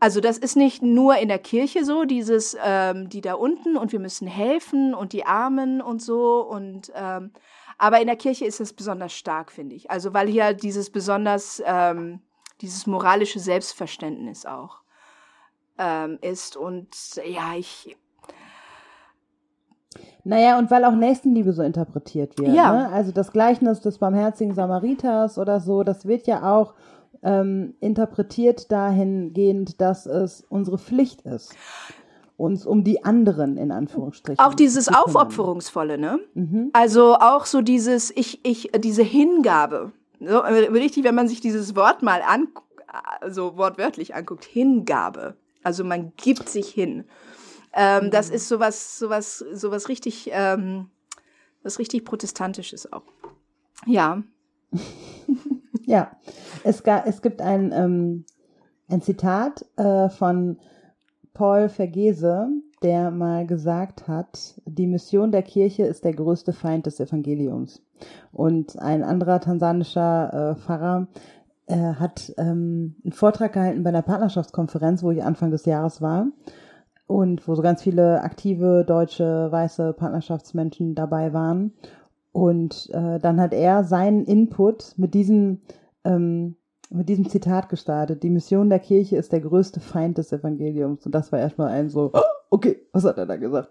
also 0.00 0.20
das 0.20 0.38
ist 0.38 0.56
nicht 0.56 0.82
nur 0.82 1.16
in 1.16 1.28
der 1.28 1.38
Kirche 1.38 1.84
so, 1.84 2.04
dieses, 2.04 2.56
ähm, 2.62 3.08
die 3.08 3.20
da 3.20 3.34
unten 3.34 3.76
und 3.76 3.92
wir 3.92 4.00
müssen 4.00 4.26
helfen 4.26 4.94
und 4.94 5.12
die 5.12 5.24
Armen 5.24 5.80
und 5.80 6.02
so 6.02 6.40
und 6.40 6.92
ähm, 6.94 7.32
aber 7.78 8.00
in 8.00 8.06
der 8.06 8.16
Kirche 8.16 8.44
ist 8.44 8.60
es 8.60 8.72
besonders 8.72 9.12
stark, 9.12 9.50
finde 9.50 9.74
ich. 9.74 9.90
Also 9.90 10.14
weil 10.14 10.28
hier 10.28 10.52
dieses 10.52 10.90
besonders, 10.90 11.60
ähm, 11.66 12.20
dieses 12.60 12.86
moralische 12.86 13.40
Selbstverständnis 13.40 14.46
auch 14.46 14.82
ähm, 15.78 16.18
ist 16.20 16.56
und 16.56 16.94
ja, 17.24 17.54
ich 17.56 17.96
naja, 20.24 20.58
und 20.58 20.70
weil 20.70 20.84
auch 20.84 20.94
Nächstenliebe 20.94 21.52
so 21.52 21.62
interpretiert 21.62 22.38
wird. 22.38 22.54
Ja. 22.54 22.72
Ne? 22.72 22.88
Also 22.90 23.12
das 23.12 23.32
Gleichnis 23.32 23.80
des 23.80 23.98
barmherzigen 23.98 24.54
Samariters 24.54 25.38
oder 25.38 25.60
so, 25.60 25.82
das 25.82 26.06
wird 26.06 26.26
ja 26.26 26.52
auch 26.52 26.74
ähm, 27.22 27.74
interpretiert 27.80 28.70
dahingehend, 28.70 29.80
dass 29.80 30.06
es 30.06 30.44
unsere 30.48 30.78
Pflicht 30.78 31.22
ist, 31.22 31.54
uns 32.36 32.66
um 32.66 32.84
die 32.84 33.04
anderen 33.04 33.56
in 33.56 33.70
Anführungsstrichen. 33.70 34.44
Auch 34.44 34.54
dieses 34.54 34.88
Aufopferungsvolle, 34.88 35.98
ne? 35.98 36.18
Mhm. 36.34 36.70
Also 36.72 37.14
auch 37.14 37.44
so 37.46 37.60
dieses, 37.60 38.10
ich, 38.16 38.44
ich, 38.44 38.70
diese 38.78 39.02
Hingabe. 39.02 39.92
So, 40.20 40.38
richtig, 40.38 41.04
wenn 41.04 41.16
man 41.16 41.28
sich 41.28 41.40
dieses 41.40 41.74
Wort 41.74 42.02
mal 42.02 42.22
an, 42.22 42.48
so 43.28 43.56
wortwörtlich 43.56 44.14
anguckt, 44.14 44.44
Hingabe. 44.44 45.34
Also 45.62 45.84
man 45.84 46.12
gibt 46.16 46.48
sich 46.48 46.68
hin. 46.68 47.04
Ähm, 47.72 48.06
mhm. 48.06 48.10
Das 48.10 48.30
ist 48.30 48.48
sowas, 48.48 48.98
sowas, 48.98 49.38
sowas 49.38 49.88
richtig, 49.88 50.30
ähm, 50.32 50.90
was 51.62 51.78
richtig 51.78 52.04
protestantisches 52.04 52.92
auch. 52.92 53.04
Ja. 53.86 54.22
ja, 55.86 56.12
es, 56.64 56.82
ga, 56.82 57.04
es 57.06 57.22
gibt 57.22 57.40
ein, 57.40 57.72
ähm, 57.72 58.24
ein 58.88 59.02
Zitat 59.02 59.64
äh, 59.76 60.08
von 60.08 60.58
Paul 61.34 61.68
Vergese, 61.68 62.48
der 62.82 63.10
mal 63.10 63.46
gesagt 63.46 64.08
hat, 64.08 64.60
die 64.66 64.86
Mission 64.86 65.32
der 65.32 65.42
Kirche 65.42 65.84
ist 65.84 66.04
der 66.04 66.14
größte 66.14 66.52
Feind 66.52 66.86
des 66.86 67.00
Evangeliums. 67.00 67.82
Und 68.32 68.78
ein 68.78 69.04
anderer 69.04 69.40
tansanischer 69.40 70.56
äh, 70.56 70.60
Pfarrer 70.60 71.06
äh, 71.66 71.76
hat 71.76 72.32
ähm, 72.38 72.96
einen 73.04 73.12
Vortrag 73.12 73.52
gehalten 73.52 73.84
bei 73.84 73.90
einer 73.90 74.02
Partnerschaftskonferenz, 74.02 75.02
wo 75.02 75.12
ich 75.12 75.22
Anfang 75.22 75.50
des 75.50 75.64
Jahres 75.64 76.02
war 76.02 76.26
und 77.06 77.46
wo 77.46 77.54
so 77.54 77.62
ganz 77.62 77.82
viele 77.82 78.22
aktive 78.22 78.84
deutsche 78.86 79.50
weiße 79.50 79.92
Partnerschaftsmenschen 79.92 80.94
dabei 80.94 81.32
waren. 81.32 81.72
Und 82.32 82.88
äh, 82.92 83.18
dann 83.18 83.40
hat 83.40 83.52
er 83.52 83.84
seinen 83.84 84.24
Input 84.24 84.94
mit 84.96 85.12
diesem 85.14 85.60
ähm, 86.04 86.56
mit 86.92 87.08
diesem 87.08 87.28
Zitat 87.28 87.68
gestartet. 87.68 88.22
Die 88.22 88.30
Mission 88.30 88.68
der 88.68 88.78
Kirche 88.78 89.16
ist 89.16 89.32
der 89.32 89.40
größte 89.40 89.80
Feind 89.80 90.18
des 90.18 90.32
Evangeliums. 90.32 91.06
Und 91.06 91.14
das 91.14 91.32
war 91.32 91.38
erstmal 91.38 91.68
ein 91.68 91.88
so, 91.88 92.10
oh, 92.12 92.20
okay, 92.50 92.86
was 92.92 93.04
hat 93.04 93.18
er 93.18 93.26
da 93.26 93.36
gesagt? 93.36 93.70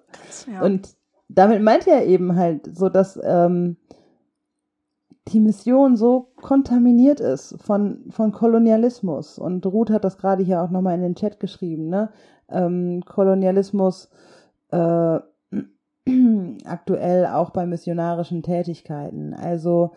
Ja. 0.52 0.64
Und 0.64 0.96
damit 1.30 1.62
meinte 1.62 1.92
er 1.92 2.06
eben 2.06 2.36
halt 2.36 2.76
so, 2.76 2.90
dass 2.90 3.20
ähm, 3.24 3.78
die 5.28 5.40
Mission 5.40 5.96
so 5.96 6.32
kontaminiert 6.42 7.20
ist 7.20 7.56
von, 7.62 8.06
von 8.10 8.32
Kolonialismus. 8.32 9.38
Und 9.38 9.66
Ruth 9.66 9.92
hat 9.92 10.04
das 10.04 10.18
gerade 10.18 10.44
hier 10.44 10.62
auch 10.62 10.72
nochmal 10.72 10.96
in 10.96 11.02
den 11.02 11.16
Chat 11.16 11.40
geschrieben, 11.40 11.90
ne? 11.90 12.10
Ähm, 12.52 13.04
Kolonialismus 13.06 14.10
äh, 14.72 15.20
aktuell 16.66 17.28
auch 17.28 17.52
bei 17.52 17.66
missionarischen 17.66 18.44
Tätigkeiten. 18.44 19.34
Also 19.34 19.92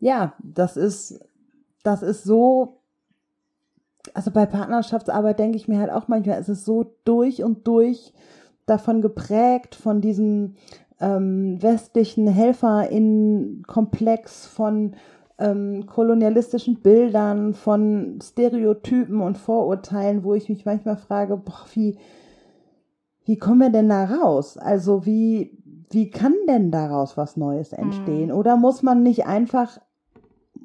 ja, 0.00 0.34
das 0.38 0.76
ist, 0.76 1.20
das 1.82 2.02
ist 2.02 2.24
so, 2.24 2.80
also 4.14 4.30
bei 4.30 4.46
Partnerschaftsarbeit 4.46 5.38
denke 5.38 5.56
ich 5.56 5.68
mir 5.68 5.78
halt 5.78 5.90
auch 5.90 6.08
manchmal, 6.08 6.38
es 6.38 6.48
ist 6.48 6.64
so 6.64 6.94
durch 7.04 7.42
und 7.42 7.66
durch 7.66 8.12
davon 8.66 9.00
geprägt, 9.00 9.74
von 9.74 10.00
diesem 10.00 10.54
ähm, 11.00 11.60
westlichen 11.62 12.28
Helferinnenkomplex, 12.28 14.46
von 14.46 14.94
ähm, 15.38 15.86
kolonialistischen 15.86 16.80
Bildern, 16.80 17.54
von 17.54 18.18
Stereotypen 18.22 19.20
und 19.20 19.38
Vorurteilen, 19.38 20.24
wo 20.24 20.34
ich 20.34 20.48
mich 20.48 20.64
manchmal 20.64 20.96
frage, 20.96 21.36
boah, 21.36 21.64
wie, 21.74 21.98
wie 23.24 23.38
kommen 23.38 23.60
wir 23.60 23.70
denn 23.70 23.88
da 23.88 24.04
raus? 24.04 24.58
Also 24.58 25.06
wie, 25.06 25.56
wie 25.90 26.10
kann 26.10 26.34
denn 26.48 26.70
daraus 26.70 27.16
was 27.16 27.36
Neues 27.36 27.72
entstehen? 27.72 28.30
Mhm. 28.30 28.34
Oder 28.34 28.56
muss 28.56 28.82
man 28.82 29.02
nicht 29.02 29.26
einfach, 29.26 29.78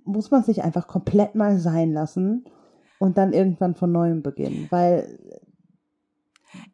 muss 0.04 0.32
man 0.32 0.44
sich 0.44 0.64
einfach 0.64 0.88
komplett 0.88 1.36
mal 1.36 1.58
sein 1.60 1.94
lassen 1.94 2.46
und 3.00 3.18
dann 3.18 3.32
irgendwann 3.32 3.76
von 3.76 3.92
neuem 3.92 4.24
beginnen? 4.24 4.68
Weil, 4.72 5.20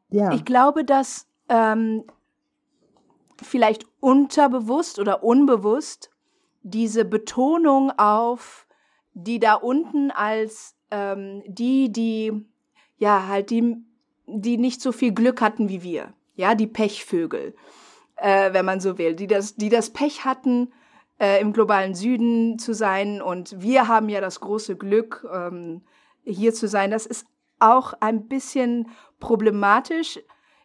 ja. 0.09 0.31
Ich 0.31 0.45
glaube, 0.45 0.85
dass 0.85 1.27
ähm, 1.49 2.05
vielleicht 3.41 3.85
unterbewusst 3.99 4.99
oder 4.99 5.23
unbewusst 5.23 6.11
diese 6.61 7.05
Betonung 7.05 7.91
auf 7.97 8.67
die 9.13 9.39
da 9.39 9.55
unten 9.55 10.11
als 10.11 10.75
ähm, 10.91 11.43
die, 11.45 11.91
die 11.91 12.45
ja 12.97 13.27
halt 13.27 13.49
die, 13.49 13.77
die 14.27 14.57
nicht 14.57 14.81
so 14.81 14.91
viel 14.91 15.13
Glück 15.13 15.41
hatten 15.41 15.69
wie 15.69 15.83
wir, 15.83 16.13
ja, 16.35 16.55
die 16.55 16.67
Pechvögel, 16.67 17.55
äh, 18.17 18.53
wenn 18.53 18.65
man 18.65 18.79
so 18.79 18.97
will, 18.97 19.15
die 19.15 19.27
das, 19.27 19.55
die 19.55 19.69
das 19.69 19.91
Pech 19.91 20.25
hatten, 20.25 20.71
äh, 21.19 21.41
im 21.41 21.53
globalen 21.53 21.95
Süden 21.95 22.59
zu 22.59 22.73
sein 22.73 23.21
und 23.21 23.61
wir 23.61 23.87
haben 23.87 24.09
ja 24.09 24.21
das 24.21 24.39
große 24.39 24.77
Glück, 24.77 25.27
ähm, 25.33 25.81
hier 26.23 26.53
zu 26.53 26.67
sein. 26.67 26.91
Das 26.91 27.05
ist 27.05 27.25
auch 27.59 27.93
ein 27.99 28.27
bisschen 28.27 28.89
problematisch 29.19 30.19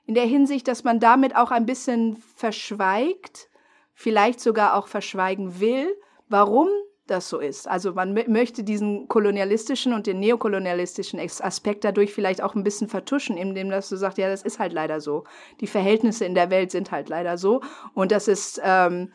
in 0.06 0.14
der 0.14 0.26
Hinsicht, 0.26 0.68
dass 0.68 0.84
man 0.84 1.00
damit 1.00 1.34
auch 1.34 1.50
ein 1.50 1.66
bisschen 1.66 2.16
verschweigt, 2.36 3.48
vielleicht 3.94 4.40
sogar 4.40 4.74
auch 4.74 4.88
verschweigen 4.88 5.60
will, 5.60 5.96
warum 6.28 6.68
das 7.06 7.28
so 7.28 7.38
ist. 7.38 7.68
Also 7.68 7.92
man 7.92 8.14
möchte 8.14 8.64
diesen 8.64 9.08
kolonialistischen 9.08 9.92
und 9.92 10.06
den 10.06 10.20
neokolonialistischen 10.20 11.20
Aspekt 11.20 11.84
dadurch 11.84 12.14
vielleicht 12.14 12.42
auch 12.42 12.54
ein 12.54 12.64
bisschen 12.64 12.88
vertuschen, 12.88 13.36
indem 13.36 13.68
das 13.68 13.88
so 13.88 13.96
sagt, 13.96 14.16
ja, 14.18 14.28
das 14.28 14.42
ist 14.42 14.58
halt 14.58 14.72
leider 14.72 15.00
so. 15.00 15.24
Die 15.60 15.66
Verhältnisse 15.66 16.24
in 16.24 16.34
der 16.34 16.50
Welt 16.50 16.70
sind 16.70 16.90
halt 16.90 17.08
leider 17.10 17.36
so. 17.36 17.60
Und 17.92 18.10
das 18.10 18.26
ist, 18.26 18.60
ähm, 18.64 19.12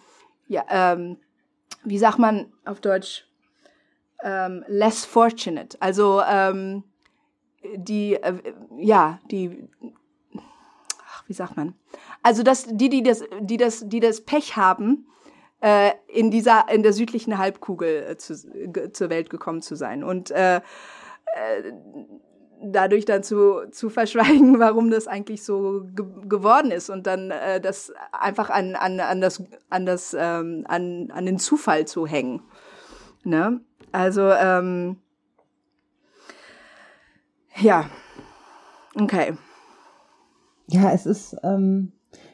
ja, 0.48 0.66
ähm, 0.70 1.18
wie 1.84 1.98
sagt 1.98 2.20
man 2.20 2.54
auf 2.66 2.80
Deutsch, 2.80 3.28
ähm, 4.24 4.64
less 4.68 5.06
fortunate. 5.06 5.78
Also 5.80 6.22
ähm, 6.28 6.84
die, 7.76 8.16
äh, 8.16 8.54
ja, 8.78 9.20
die, 9.32 9.68
wie 11.30 11.34
sagt 11.34 11.56
man? 11.56 11.76
Also 12.24 12.42
dass 12.44 12.66
die, 12.68 12.90
die 12.90 13.04
das, 13.04 13.24
die 13.40 13.58
das, 13.58 13.88
die 13.88 14.00
das 14.00 14.22
Pech 14.22 14.58
haben, 14.58 15.06
äh, 15.62 15.92
in 16.08 16.32
dieser, 16.32 16.66
in 16.70 16.84
der 16.84 16.94
südlichen 16.94 17.38
Halbkugel 17.38 18.08
äh, 18.10 18.18
zu, 18.18 18.36
zur 18.92 19.10
Welt 19.10 19.30
gekommen 19.30 19.62
zu 19.62 19.76
sein. 19.76 20.04
Und 20.04 20.32
äh, 20.32 20.58
äh, 20.58 20.62
dadurch 22.62 23.06
dann 23.06 23.24
zu, 23.24 23.70
zu 23.70 23.90
verschweigen, 23.90 24.60
warum 24.60 24.90
das 24.90 25.08
eigentlich 25.08 25.44
so 25.44 25.86
ge 25.96 26.06
geworden 26.28 26.72
ist 26.72 26.90
und 26.90 27.08
dann 27.08 27.32
äh, 27.32 27.62
das 27.62 27.94
einfach 28.12 28.50
an, 28.50 28.76
an, 28.76 29.00
an 29.00 29.22
das, 29.22 29.44
an 29.70 29.86
das, 29.86 30.16
ähm, 30.18 30.66
an, 30.68 31.12
an 31.12 31.26
den 31.26 31.38
Zufall 31.38 31.86
zu 31.86 32.08
hängen. 32.08 32.42
Ne? 33.24 33.62
Also, 33.92 34.32
ähm, 34.32 34.98
ja, 37.56 37.90
okay. 38.96 39.34
Ja, 40.70 40.92
es 40.92 41.06
ist, 41.06 41.36
ähm, 41.44 41.92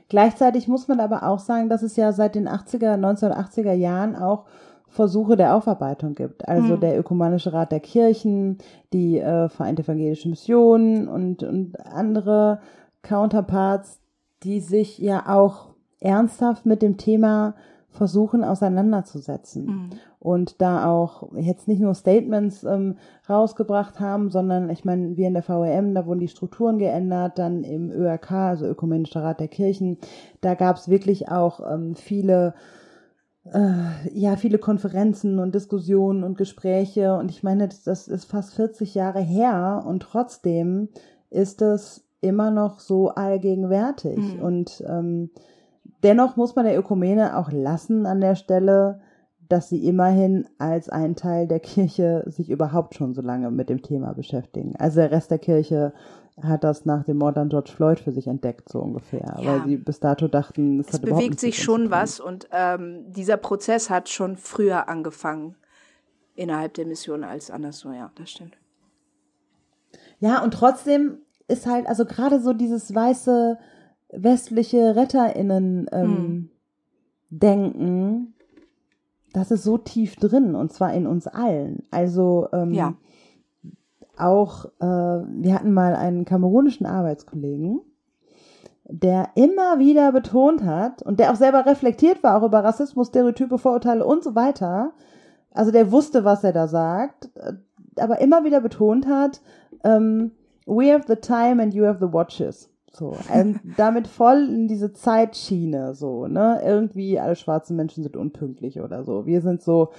Gleichzeitig 0.07 0.67
muss 0.67 0.87
man 0.87 0.99
aber 0.99 1.23
auch 1.23 1.39
sagen, 1.39 1.69
dass 1.69 1.81
es 1.81 1.95
ja 1.95 2.11
seit 2.11 2.35
den 2.35 2.47
80er, 2.47 2.95
1980er 2.95 3.73
Jahren 3.73 4.15
auch 4.15 4.45
Versuche 4.87 5.35
der 5.35 5.55
Aufarbeitung 5.55 6.13
gibt. 6.15 6.47
Also 6.47 6.75
mhm. 6.75 6.79
der 6.79 6.99
Ökumenische 6.99 7.51
Rat 7.53 7.71
der 7.71 7.79
Kirchen, 7.79 8.59
die 8.93 9.19
äh, 9.19 9.49
Vereinte 9.49 9.81
Evangelische 9.81 10.29
Mission 10.29 11.07
und, 11.07 11.43
und 11.43 11.79
andere 11.85 12.59
Counterparts, 13.01 13.99
die 14.43 14.59
sich 14.59 14.99
ja 14.99 15.23
auch 15.27 15.73
ernsthaft 15.99 16.65
mit 16.65 16.81
dem 16.81 16.97
Thema 16.97 17.55
versuchen 17.95 18.43
auseinanderzusetzen. 18.43 19.65
Mhm. 19.65 19.89
Und 20.19 20.61
da 20.61 20.87
auch 20.87 21.31
jetzt 21.35 21.67
nicht 21.67 21.81
nur 21.81 21.93
Statements 21.93 22.63
ähm, 22.63 22.97
rausgebracht 23.29 23.99
haben, 23.99 24.29
sondern 24.29 24.69
ich 24.69 24.85
meine, 24.85 25.17
wir 25.17 25.27
in 25.27 25.33
der 25.33 25.47
VEM, 25.47 25.93
da 25.93 26.05
wurden 26.05 26.19
die 26.19 26.27
Strukturen 26.27 26.77
geändert, 26.77 27.39
dann 27.39 27.63
im 27.63 27.91
ÖRK, 27.91 28.31
also 28.31 28.65
Ökumenischer 28.65 29.23
Rat 29.23 29.39
der 29.39 29.47
Kirchen, 29.47 29.97
da 30.41 30.55
gab 30.55 30.77
es 30.77 30.89
wirklich 30.89 31.29
auch 31.29 31.59
ähm, 31.71 31.95
viele 31.95 32.53
äh, 33.53 34.09
ja, 34.11 34.37
viele 34.37 34.57
Konferenzen 34.57 35.39
und 35.39 35.53
Diskussionen 35.53 36.23
und 36.23 36.37
Gespräche. 36.37 37.15
Und 37.15 37.29
ich 37.29 37.43
meine, 37.43 37.67
das, 37.67 37.83
das 37.83 38.07
ist 38.07 38.25
fast 38.25 38.55
40 38.55 38.95
Jahre 38.95 39.21
her 39.21 39.83
und 39.85 40.01
trotzdem 40.01 40.89
ist 41.29 41.61
es 41.61 42.03
immer 42.21 42.49
noch 42.49 42.79
so 42.79 43.09
allgegenwärtig. 43.09 44.17
Mhm. 44.17 44.39
Und 44.41 44.83
ähm, 44.87 45.29
Dennoch 46.03 46.35
muss 46.35 46.55
man 46.55 46.65
der 46.65 46.77
Ökumene 46.77 47.37
auch 47.37 47.51
lassen 47.51 48.05
an 48.05 48.21
der 48.21 48.35
Stelle, 48.35 49.01
dass 49.49 49.69
sie 49.69 49.87
immerhin 49.87 50.47
als 50.57 50.89
ein 50.89 51.15
Teil 51.15 51.47
der 51.47 51.59
Kirche 51.59 52.23
sich 52.27 52.49
überhaupt 52.49 52.95
schon 52.95 53.13
so 53.13 53.21
lange 53.21 53.51
mit 53.51 53.69
dem 53.69 53.81
Thema 53.81 54.13
beschäftigen. 54.13 54.75
Also 54.77 55.01
der 55.01 55.11
Rest 55.11 55.31
der 55.31 55.39
Kirche 55.39 55.93
hat 56.41 56.63
das 56.63 56.85
nach 56.85 57.03
dem 57.03 57.17
Mord 57.17 57.37
an 57.37 57.49
George 57.49 57.71
Floyd 57.73 57.99
für 57.99 58.11
sich 58.11 58.27
entdeckt, 58.27 58.69
so 58.69 58.79
ungefähr. 58.79 59.37
Ja. 59.39 59.45
Weil 59.45 59.63
sie 59.65 59.77
bis 59.77 59.99
dato 59.99 60.27
dachten, 60.27 60.79
es, 60.79 60.87
es 60.87 60.93
hat 60.95 61.01
bewegt 61.03 61.39
sich 61.39 61.61
schon 61.61 61.91
was 61.91 62.19
und 62.19 62.47
ähm, 62.51 63.11
dieser 63.11 63.37
Prozess 63.37 63.89
hat 63.89 64.09
schon 64.09 64.35
früher 64.35 64.89
angefangen 64.89 65.55
innerhalb 66.35 66.73
der 66.73 66.85
Mission 66.85 67.23
als 67.23 67.49
anderswo, 67.49 67.91
ja, 67.91 68.11
das 68.15 68.31
stimmt. 68.31 68.57
Ja, 70.19 70.43
und 70.43 70.53
trotzdem 70.53 71.19
ist 71.47 71.67
halt, 71.67 71.87
also 71.87 72.05
gerade 72.05 72.41
so 72.41 72.53
dieses 72.53 72.93
weiße 72.93 73.57
westliche 74.11 74.95
RetterInnen 74.95 75.87
ähm, 75.91 76.17
hm. 76.17 76.49
denken, 77.29 78.35
das 79.33 79.51
ist 79.51 79.63
so 79.63 79.77
tief 79.77 80.15
drin 80.15 80.55
und 80.55 80.71
zwar 80.71 80.93
in 80.93 81.05
uns 81.07 81.27
allen. 81.27 81.83
Also 81.91 82.47
ähm, 82.53 82.73
ja. 82.73 82.93
auch, 84.17 84.65
äh, 84.79 84.85
wir 84.85 85.53
hatten 85.53 85.73
mal 85.73 85.95
einen 85.95 86.23
kamerunischen 86.23 86.85
Arbeitskollegen, 86.85 87.81
der 88.85 89.29
immer 89.35 89.79
wieder 89.79 90.11
betont 90.11 90.63
hat 90.63 91.01
und 91.01 91.19
der 91.19 91.31
auch 91.31 91.35
selber 91.35 91.65
reflektiert 91.65 92.23
war, 92.23 92.37
auch 92.37 92.45
über 92.45 92.63
Rassismus, 92.63 93.07
Stereotype, 93.07 93.57
Vorurteile 93.57 94.05
und 94.05 94.23
so 94.23 94.35
weiter. 94.35 94.93
Also 95.51 95.71
der 95.71 95.91
wusste, 95.91 96.23
was 96.23 96.43
er 96.43 96.53
da 96.53 96.67
sagt, 96.67 97.29
äh, 97.35 97.53
aber 97.97 98.19
immer 98.19 98.43
wieder 98.45 98.61
betont 98.61 99.07
hat, 99.07 99.41
ähm, 99.83 100.31
we 100.65 100.93
have 100.93 101.05
the 101.07 101.15
time 101.15 101.61
and 101.61 101.73
you 101.73 101.85
have 101.85 101.99
the 101.99 102.11
watches. 102.11 102.69
So, 102.95 103.17
damit 103.75 104.07
voll 104.07 104.47
in 104.47 104.67
diese 104.69 104.93
Zeitschiene, 104.93 105.93
so, 105.95 106.27
ne? 106.27 106.61
Irgendwie 106.63 107.19
alle 107.19 107.35
schwarzen 107.35 107.75
Menschen 107.75 108.03
sind 108.03 108.15
unpünktlich 108.15 108.79
oder 108.79 109.03
so. 109.03 109.25
Wir 109.25 109.41
sind 109.41 109.61
so, 109.61 109.91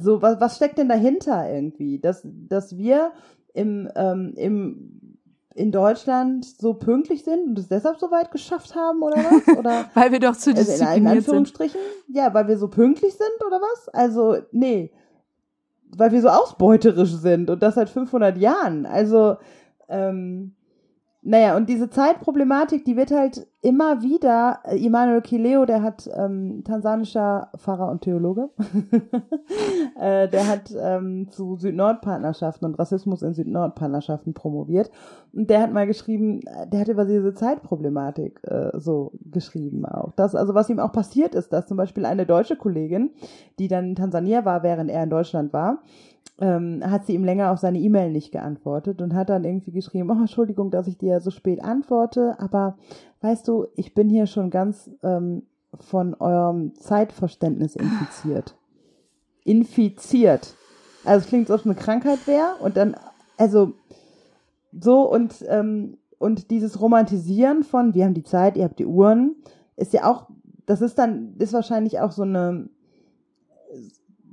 so, 0.00 0.22
was, 0.22 0.40
was 0.40 0.56
steckt 0.56 0.78
denn 0.78 0.88
dahinter 0.88 1.50
irgendwie? 1.50 1.98
Dass, 1.98 2.22
dass 2.24 2.76
wir 2.76 3.10
im, 3.52 3.88
ähm, 3.96 4.32
im, 4.36 5.18
in 5.54 5.72
Deutschland 5.72 6.44
so 6.44 6.74
pünktlich 6.74 7.24
sind 7.24 7.48
und 7.48 7.58
es 7.58 7.66
deshalb 7.66 7.98
so 7.98 8.12
weit 8.12 8.30
geschafft 8.30 8.76
haben 8.76 9.02
oder 9.02 9.16
was? 9.16 9.48
Oder, 9.58 9.86
weil 9.94 10.12
wir 10.12 10.20
doch 10.20 10.36
zu 10.36 10.54
diszipliniert 10.54 10.88
also 10.88 11.00
in, 11.00 11.06
in 11.06 11.18
Anführungsstrichen? 11.18 11.80
Sind. 11.80 12.16
Ja, 12.16 12.32
weil 12.32 12.46
wir 12.46 12.58
so 12.58 12.68
pünktlich 12.68 13.14
sind 13.14 13.44
oder 13.44 13.60
was? 13.60 13.88
Also, 13.88 14.36
nee. 14.52 14.92
Weil 15.96 16.12
wir 16.12 16.20
so 16.20 16.28
ausbeuterisch 16.28 17.14
sind 17.14 17.50
und 17.50 17.60
das 17.60 17.74
seit 17.74 17.88
500 17.88 18.38
Jahren. 18.38 18.86
Also, 18.86 19.38
ähm, 19.88 20.54
naja, 21.28 21.58
und 21.58 21.68
diese 21.68 21.90
Zeitproblematik, 21.90 22.86
die 22.86 22.96
wird 22.96 23.10
halt 23.10 23.46
immer 23.60 24.00
wieder, 24.00 24.60
äh, 24.64 24.82
Immanuel 24.82 25.20
Kileo, 25.20 25.66
der 25.66 25.82
hat 25.82 26.08
ähm, 26.16 26.62
tansanischer 26.64 27.50
Pfarrer 27.54 27.90
und 27.90 28.00
Theologe, 28.00 28.48
äh, 30.00 30.26
der 30.28 30.48
hat 30.48 30.72
ähm, 30.74 31.28
zu 31.30 31.56
Süd-Nord-Partnerschaften 31.56 32.64
und 32.64 32.78
Rassismus 32.78 33.20
in 33.20 33.34
Süd-Nord-Partnerschaften 33.34 34.32
promoviert. 34.32 34.90
Und 35.34 35.50
der 35.50 35.60
hat 35.60 35.70
mal 35.70 35.86
geschrieben, 35.86 36.40
äh, 36.46 36.66
der 36.66 36.80
hat 36.80 36.88
über 36.88 37.04
diese 37.04 37.34
Zeitproblematik 37.34 38.40
äh, 38.44 38.70
so 38.78 39.12
geschrieben 39.30 39.84
auch. 39.84 40.12
Das, 40.12 40.34
also 40.34 40.54
was 40.54 40.70
ihm 40.70 40.80
auch 40.80 40.92
passiert 40.92 41.34
ist, 41.34 41.52
dass 41.52 41.66
zum 41.66 41.76
Beispiel 41.76 42.06
eine 42.06 42.24
deutsche 42.24 42.56
Kollegin, 42.56 43.10
die 43.58 43.68
dann 43.68 43.88
in 43.90 43.96
Tansania 43.96 44.46
war, 44.46 44.62
während 44.62 44.90
er 44.90 45.02
in 45.02 45.10
Deutschland 45.10 45.52
war, 45.52 45.82
ähm, 46.40 46.82
hat 46.84 47.06
sie 47.06 47.14
ihm 47.14 47.24
länger 47.24 47.50
auf 47.50 47.58
seine 47.58 47.78
E-Mail 47.78 48.12
nicht 48.12 48.30
geantwortet 48.30 49.02
und 49.02 49.14
hat 49.14 49.28
dann 49.28 49.44
irgendwie 49.44 49.72
geschrieben, 49.72 50.10
oh, 50.10 50.20
Entschuldigung, 50.20 50.70
dass 50.70 50.86
ich 50.86 50.96
dir 50.96 51.20
so 51.20 51.30
spät 51.30 51.62
antworte, 51.62 52.36
aber 52.38 52.78
weißt 53.20 53.46
du, 53.48 53.66
ich 53.74 53.94
bin 53.94 54.08
hier 54.08 54.26
schon 54.26 54.50
ganz 54.50 54.90
ähm, 55.02 55.42
von 55.74 56.14
eurem 56.14 56.74
Zeitverständnis 56.76 57.76
infiziert. 57.76 58.56
Infiziert. 59.44 60.54
Also 61.04 61.24
es 61.24 61.28
klingt, 61.28 61.50
als 61.50 61.60
ob 61.60 61.66
es 61.66 61.66
eine 61.66 61.74
Krankheit 61.74 62.26
wäre 62.26 62.54
und 62.60 62.76
dann, 62.76 62.94
also 63.36 63.72
so 64.78 65.10
und, 65.10 65.44
ähm, 65.48 65.98
und 66.18 66.50
dieses 66.50 66.80
Romantisieren 66.80 67.64
von, 67.64 67.94
wir 67.94 68.04
haben 68.04 68.14
die 68.14 68.24
Zeit, 68.24 68.56
ihr 68.56 68.64
habt 68.64 68.78
die 68.78 68.86
Uhren, 68.86 69.36
ist 69.76 69.92
ja 69.92 70.10
auch, 70.10 70.28
das 70.66 70.82
ist 70.82 70.98
dann, 70.98 71.34
ist 71.38 71.52
wahrscheinlich 71.52 72.00
auch 72.00 72.12
so 72.12 72.22
eine 72.22 72.68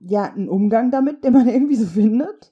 ja, 0.08 0.32
ein 0.36 0.50
Umgang 0.50 0.92
damit, 0.92 1.24
den 1.24 1.34
man 1.34 1.48
irgendwie 1.48 1.76
so 1.76 1.86
findet. 1.86 2.52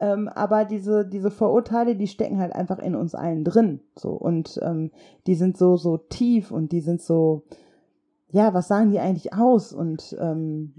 Ähm, 0.00 0.28
aber 0.28 0.64
diese, 0.64 1.06
diese 1.06 1.30
Vorurteile, 1.30 1.94
die 1.94 2.08
stecken 2.08 2.38
halt 2.40 2.52
einfach 2.52 2.78
in 2.78 2.96
uns 2.96 3.14
allen 3.14 3.44
drin. 3.44 3.80
So. 3.96 4.10
Und 4.10 4.58
ähm, 4.62 4.90
die 5.26 5.34
sind 5.34 5.56
so, 5.56 5.76
so 5.76 5.96
tief 5.96 6.50
und 6.50 6.72
die 6.72 6.80
sind 6.80 7.00
so, 7.00 7.44
ja, 8.30 8.52
was 8.54 8.66
sagen 8.66 8.90
die 8.90 8.98
eigentlich 8.98 9.32
aus? 9.32 9.72
Und, 9.72 10.16
ähm, 10.20 10.74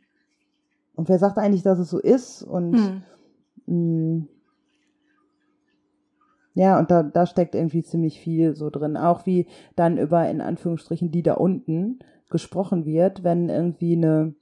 und 0.95 1.07
wer 1.07 1.19
sagt 1.19 1.38
eigentlich, 1.38 1.63
dass 1.63 1.80
es 1.80 1.89
so 1.89 1.99
ist? 1.99 2.43
Und 2.43 2.76
hm. 2.76 3.03
mh, 3.65 3.76
mm, 3.76 4.28
ja, 6.55 6.78
und 6.78 6.91
da, 6.91 7.01
da 7.01 7.26
steckt 7.26 7.55
irgendwie 7.55 7.82
ziemlich 7.82 8.19
viel 8.19 8.55
so 8.55 8.69
drin. 8.69 8.95
Auch 8.95 9.26
wie 9.26 9.47
dann 9.76 9.97
über, 9.97 10.30
in 10.30 10.39
Anführungsstrichen, 10.39 11.11
die 11.11 11.24
da 11.24 11.34
unten 11.34 11.99
gesprochen 12.30 12.86
wird, 12.86 13.24
wenn 13.24 13.49
irgendwie 13.49 13.95
eine 13.95 14.36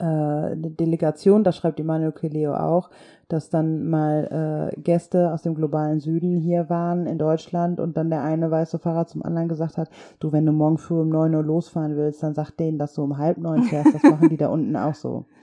äh, 0.00 0.04
eine 0.04 0.70
Delegation, 0.70 1.44
das 1.44 1.56
schreibt 1.56 1.78
Immanuel 1.78 2.12
Keleo 2.12 2.54
auch, 2.54 2.90
dass 3.28 3.50
dann 3.50 3.88
mal 3.88 4.72
äh, 4.74 4.80
Gäste 4.80 5.32
aus 5.32 5.42
dem 5.42 5.54
globalen 5.54 6.00
Süden 6.00 6.36
hier 6.36 6.68
waren 6.68 7.06
in 7.06 7.18
Deutschland 7.18 7.78
und 7.78 7.96
dann 7.96 8.10
der 8.10 8.22
eine 8.22 8.50
weiße 8.50 8.78
Fahrer 8.78 9.06
zum 9.06 9.22
anderen 9.22 9.48
gesagt 9.48 9.76
hat, 9.76 9.88
du, 10.18 10.32
wenn 10.32 10.46
du 10.46 10.52
morgen 10.52 10.78
früh 10.78 11.00
um 11.00 11.08
neun 11.08 11.34
Uhr 11.34 11.42
losfahren 11.42 11.96
willst, 11.96 12.22
dann 12.22 12.34
sag 12.34 12.50
denen, 12.50 12.78
dass 12.78 12.94
du 12.94 13.04
um 13.04 13.18
halb 13.18 13.38
neun 13.38 13.62
fährst, 13.64 13.94
das 13.94 14.02
machen 14.02 14.28
die 14.28 14.36
da 14.36 14.48
unten 14.48 14.76
auch 14.76 14.94
so. 14.94 15.24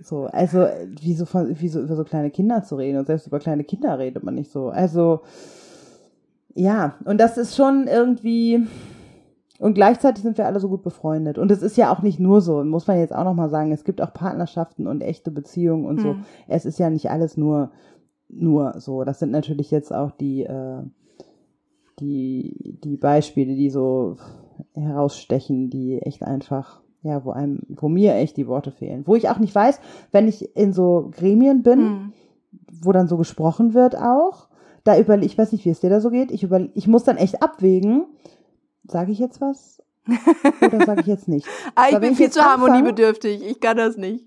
So, 0.00 0.24
also 0.24 0.66
wie 1.02 1.12
so, 1.12 1.26
von, 1.26 1.60
wie 1.60 1.68
so 1.68 1.80
über 1.80 1.94
so 1.96 2.02
kleine 2.02 2.30
Kinder 2.30 2.64
zu 2.64 2.76
reden 2.76 2.98
und 2.98 3.06
selbst 3.06 3.26
über 3.26 3.38
kleine 3.38 3.62
Kinder 3.62 3.98
redet 3.98 4.24
man 4.24 4.34
nicht 4.34 4.50
so. 4.50 4.70
Also 4.70 5.20
ja, 6.54 6.94
und 7.04 7.18
das 7.20 7.38
ist 7.38 7.54
schon 7.54 7.86
irgendwie 7.86 8.66
und 9.62 9.74
gleichzeitig 9.74 10.24
sind 10.24 10.38
wir 10.38 10.46
alle 10.46 10.58
so 10.58 10.68
gut 10.68 10.82
befreundet. 10.82 11.38
Und 11.38 11.52
es 11.52 11.62
ist 11.62 11.76
ja 11.76 11.94
auch 11.94 12.02
nicht 12.02 12.18
nur 12.18 12.40
so, 12.40 12.64
muss 12.64 12.88
man 12.88 12.98
jetzt 12.98 13.14
auch 13.14 13.22
nochmal 13.22 13.48
sagen, 13.48 13.70
es 13.70 13.84
gibt 13.84 14.02
auch 14.02 14.12
Partnerschaften 14.12 14.88
und 14.88 15.02
echte 15.02 15.30
Beziehungen 15.30 15.84
und 15.84 16.00
so. 16.00 16.14
Mhm. 16.14 16.24
Es 16.48 16.64
ist 16.64 16.80
ja 16.80 16.90
nicht 16.90 17.10
alles 17.10 17.36
nur, 17.36 17.70
nur 18.28 18.80
so. 18.80 19.04
Das 19.04 19.20
sind 19.20 19.30
natürlich 19.30 19.70
jetzt 19.70 19.94
auch 19.94 20.10
die, 20.10 20.42
äh, 20.42 20.82
die, 22.00 22.80
die 22.82 22.96
Beispiele, 22.96 23.54
die 23.54 23.70
so 23.70 24.16
herausstechen, 24.74 25.70
die 25.70 26.02
echt 26.02 26.24
einfach, 26.24 26.80
ja, 27.02 27.24
wo 27.24 27.30
einem, 27.30 27.60
wo 27.68 27.88
mir 27.88 28.16
echt 28.16 28.36
die 28.38 28.48
Worte 28.48 28.72
fehlen. 28.72 29.06
Wo 29.06 29.14
ich 29.14 29.28
auch 29.28 29.38
nicht 29.38 29.54
weiß, 29.54 29.78
wenn 30.10 30.26
ich 30.26 30.56
in 30.56 30.72
so 30.72 31.12
Gremien 31.12 31.62
bin, 31.62 31.78
mhm. 31.78 32.12
wo 32.82 32.90
dann 32.90 33.06
so 33.06 33.16
gesprochen 33.16 33.74
wird 33.74 33.96
auch, 33.96 34.48
da 34.82 34.98
über, 34.98 35.22
ich 35.22 35.38
weiß 35.38 35.52
nicht, 35.52 35.64
wie 35.64 35.70
es 35.70 35.78
dir 35.78 35.90
da 35.90 36.00
so 36.00 36.10
geht, 36.10 36.32
ich 36.32 36.42
über, 36.42 36.66
ich 36.74 36.88
muss 36.88 37.04
dann 37.04 37.16
echt 37.16 37.44
abwägen, 37.44 38.06
Sage 38.84 39.12
ich 39.12 39.18
jetzt 39.18 39.40
was? 39.40 39.82
Oder 40.60 40.84
sage 40.84 41.02
ich 41.02 41.06
jetzt 41.06 41.28
nicht? 41.28 41.46
ah, 41.74 41.86
ich 41.90 41.98
bin 41.98 42.16
viel 42.16 42.30
zu 42.30 42.42
harmoniebedürftig. 42.42 43.42
Ich 43.46 43.60
kann 43.60 43.76
das 43.76 43.96
nicht. 43.96 44.26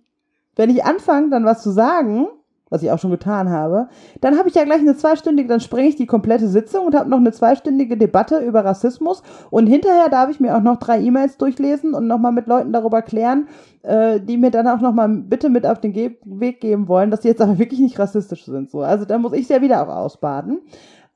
Wenn 0.55 0.69
ich 0.69 0.85
anfange, 0.85 1.29
dann 1.29 1.43
was 1.43 1.61
zu 1.61 1.71
sagen, 1.71 2.27
was 2.69 2.81
ich 2.81 2.91
auch 2.91 2.99
schon 2.99 3.11
getan 3.11 3.49
habe, 3.49 3.89
dann 4.21 4.37
habe 4.37 4.49
ich 4.49 4.55
ja 4.55 4.63
gleich 4.63 4.79
eine 4.79 4.97
zweistündige, 4.97 5.47
dann 5.47 5.59
springe 5.59 5.87
ich 5.87 5.95
die 5.95 6.07
komplette 6.07 6.47
Sitzung 6.47 6.87
und 6.87 6.95
habe 6.95 7.09
noch 7.09 7.19
eine 7.19 7.31
zweistündige 7.31 7.95
Debatte 7.95 8.39
über 8.39 8.65
Rassismus 8.65 9.21
und 9.51 9.67
hinterher 9.67 10.09
darf 10.09 10.29
ich 10.29 10.39
mir 10.39 10.57
auch 10.57 10.61
noch 10.61 10.77
drei 10.77 10.99
E-Mails 10.99 11.37
durchlesen 11.37 11.93
und 11.93 12.07
nochmal 12.07 12.31
mit 12.31 12.47
Leuten 12.47 12.73
darüber 12.73 13.01
klären, 13.01 13.47
äh, 13.83 14.19
die 14.19 14.37
mir 14.37 14.49
dann 14.49 14.67
auch 14.67 14.81
nochmal 14.81 15.09
bitte 15.09 15.49
mit 15.49 15.65
auf 15.65 15.79
den 15.79 15.93
Ge 15.93 16.17
Weg 16.25 16.59
geben 16.59 16.87
wollen, 16.87 17.11
dass 17.11 17.21
sie 17.21 17.27
jetzt 17.27 17.41
aber 17.41 17.59
wirklich 17.59 17.79
nicht 17.79 17.99
rassistisch 17.99 18.45
sind. 18.45 18.71
So. 18.71 18.81
Also 18.81 19.05
da 19.05 19.19
muss 19.19 19.33
ich 19.33 19.43
es 19.43 19.49
ja 19.49 19.61
wieder 19.61 19.83
auch 19.83 19.95
ausbaden. 19.95 20.61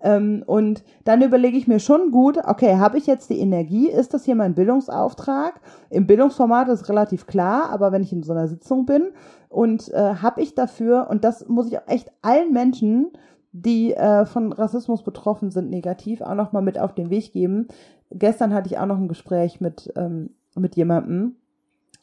Ähm, 0.01 0.43
und 0.45 0.83
dann 1.03 1.21
überlege 1.21 1.57
ich 1.57 1.67
mir 1.67 1.79
schon 1.79 2.11
gut, 2.11 2.37
okay, 2.45 2.77
habe 2.77 2.97
ich 2.97 3.05
jetzt 3.05 3.29
die 3.29 3.39
Energie? 3.39 3.89
Ist 3.89 4.13
das 4.13 4.25
hier 4.25 4.35
mein 4.35 4.55
Bildungsauftrag? 4.55 5.59
Im 5.89 6.07
Bildungsformat 6.07 6.69
ist 6.69 6.87
relativ 6.89 7.27
klar, 7.27 7.69
aber 7.69 7.91
wenn 7.91 8.03
ich 8.03 8.13
in 8.13 8.23
so 8.23 8.31
einer 8.31 8.47
Sitzung 8.47 8.85
bin 8.85 9.09
und 9.49 9.91
äh, 9.93 10.15
habe 10.15 10.41
ich 10.41 10.55
dafür, 10.55 11.07
und 11.09 11.23
das 11.23 11.47
muss 11.47 11.67
ich 11.67 11.77
auch 11.77 11.87
echt 11.87 12.11
allen 12.21 12.53
Menschen, 12.53 13.11
die 13.51 13.93
äh, 13.93 14.25
von 14.25 14.53
Rassismus 14.53 15.03
betroffen 15.03 15.51
sind, 15.51 15.69
negativ 15.69 16.21
auch 16.21 16.35
nochmal 16.35 16.61
mit 16.61 16.79
auf 16.79 16.93
den 16.93 17.09
Weg 17.09 17.33
geben. 17.33 17.67
Gestern 18.11 18.53
hatte 18.53 18.69
ich 18.69 18.77
auch 18.77 18.85
noch 18.85 18.97
ein 18.97 19.07
Gespräch 19.07 19.59
mit, 19.59 19.91
ähm, 19.95 20.31
mit 20.55 20.75
jemandem, 20.75 21.35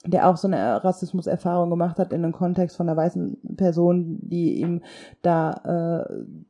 der 0.06 0.28
auch 0.28 0.36
so 0.36 0.48
eine 0.48 0.82
Rassismuserfahrung 0.84 1.70
gemacht 1.70 1.98
hat 1.98 2.12
in 2.12 2.24
einem 2.24 2.32
Kontext 2.32 2.76
von 2.76 2.88
einer 2.88 2.96
weißen 2.96 3.56
Person, 3.56 4.18
die 4.22 4.60
ihm 4.60 4.82
da 5.22 6.04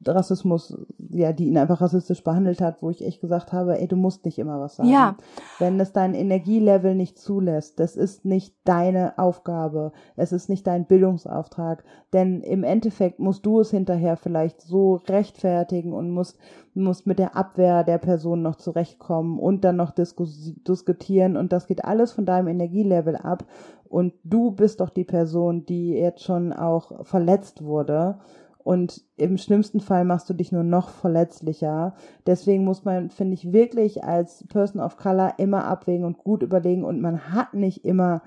äh, 0.05 0.11
Rassismus, 0.11 0.77
ja, 1.11 1.33
die 1.33 1.47
ihn 1.47 1.59
einfach 1.59 1.81
rassistisch 1.81 2.23
behandelt 2.23 2.61
hat, 2.61 2.83
wo 2.83 2.91
ich 2.91 3.05
echt 3.05 3.21
gesagt 3.21 3.53
habe, 3.53 3.79
ey, 3.81 3.89
du 3.89 3.97
musst 3.97 4.25
nicht 4.25 4.39
immer 4.39 4.61
was 4.61 4.77
sagen. 4.77 4.89
Ja. 4.89 5.17
Wenn 5.59 5.79
es 5.81 5.93
dein 5.93 6.15
Energielevel 6.15 6.95
nicht 6.95 7.19
zulässt, 7.19 7.81
das 7.81 7.97
ist 7.97 8.25
nicht 8.25 8.55
deine 8.65 9.19
Aufgabe, 9.19 9.93
es 10.17 10.33
ist 10.33 10.49
nicht 10.49 10.67
dein 10.67 10.87
Bildungsauftrag, 10.87 11.85
denn 12.13 12.41
im 12.43 12.65
Endeffekt 12.65 13.19
musst 13.19 13.47
du 13.47 13.61
es 13.61 13.71
hinterher 13.71 14.17
vielleicht 14.17 14.61
so 14.61 15.01
rechtfertigen 15.09 15.93
und 15.93 16.11
musst 16.11 16.39
musst 16.77 17.07
mit 17.07 17.19
der 17.19 17.37
Abwehr 17.37 17.85
der 17.85 17.99
Person 17.99 18.43
noch 18.43 18.57
zurechtkommen 18.57 19.39
und 19.39 19.65
dann 19.65 19.77
noch 19.77 19.93
diskutieren 19.93 21.37
und 21.37 21.53
das 21.53 21.67
geht 21.67 21.85
alles 21.85 22.13
von 22.13 22.27
deinem 22.27 22.49
Energielevel 22.49 23.17
ab 23.17 23.45
und 23.89 24.15
du 24.25 24.51
bist 24.51 24.81
doch 24.81 24.91
die 24.91 25.05
Person, 25.05 25.65
die 25.65 25.91
jetzt 25.91 26.23
schon 26.23 26.53
auch 26.53 27.05
verletzt 27.05 27.65
wurde 27.65 28.19
und 28.59 29.05
im 29.17 29.39
schlimmsten 29.39 29.81
Fall 29.81 30.05
machst 30.05 30.29
du 30.29 30.35
dich 30.35 30.51
nur 30.51 30.65
noch 30.65 30.89
verletzlicher. 30.89 31.95
Deswegen 32.27 32.65
muss 32.65 32.85
man, 32.85 33.11
finde 33.11 33.35
ich, 33.35 33.53
wirklich 33.53 34.03
als 34.03 34.45
Person 34.49 34.81
of 34.81 34.97
Color 34.97 35.35
immer 35.39 35.67
abwägen 35.67 36.05
und 36.05 36.19
gut 36.19 36.43
überlegen 36.43 36.83
und 36.83 37.01
man 37.01 37.33
hat 37.33 37.55
nicht 37.55 37.85
immer 37.85 38.23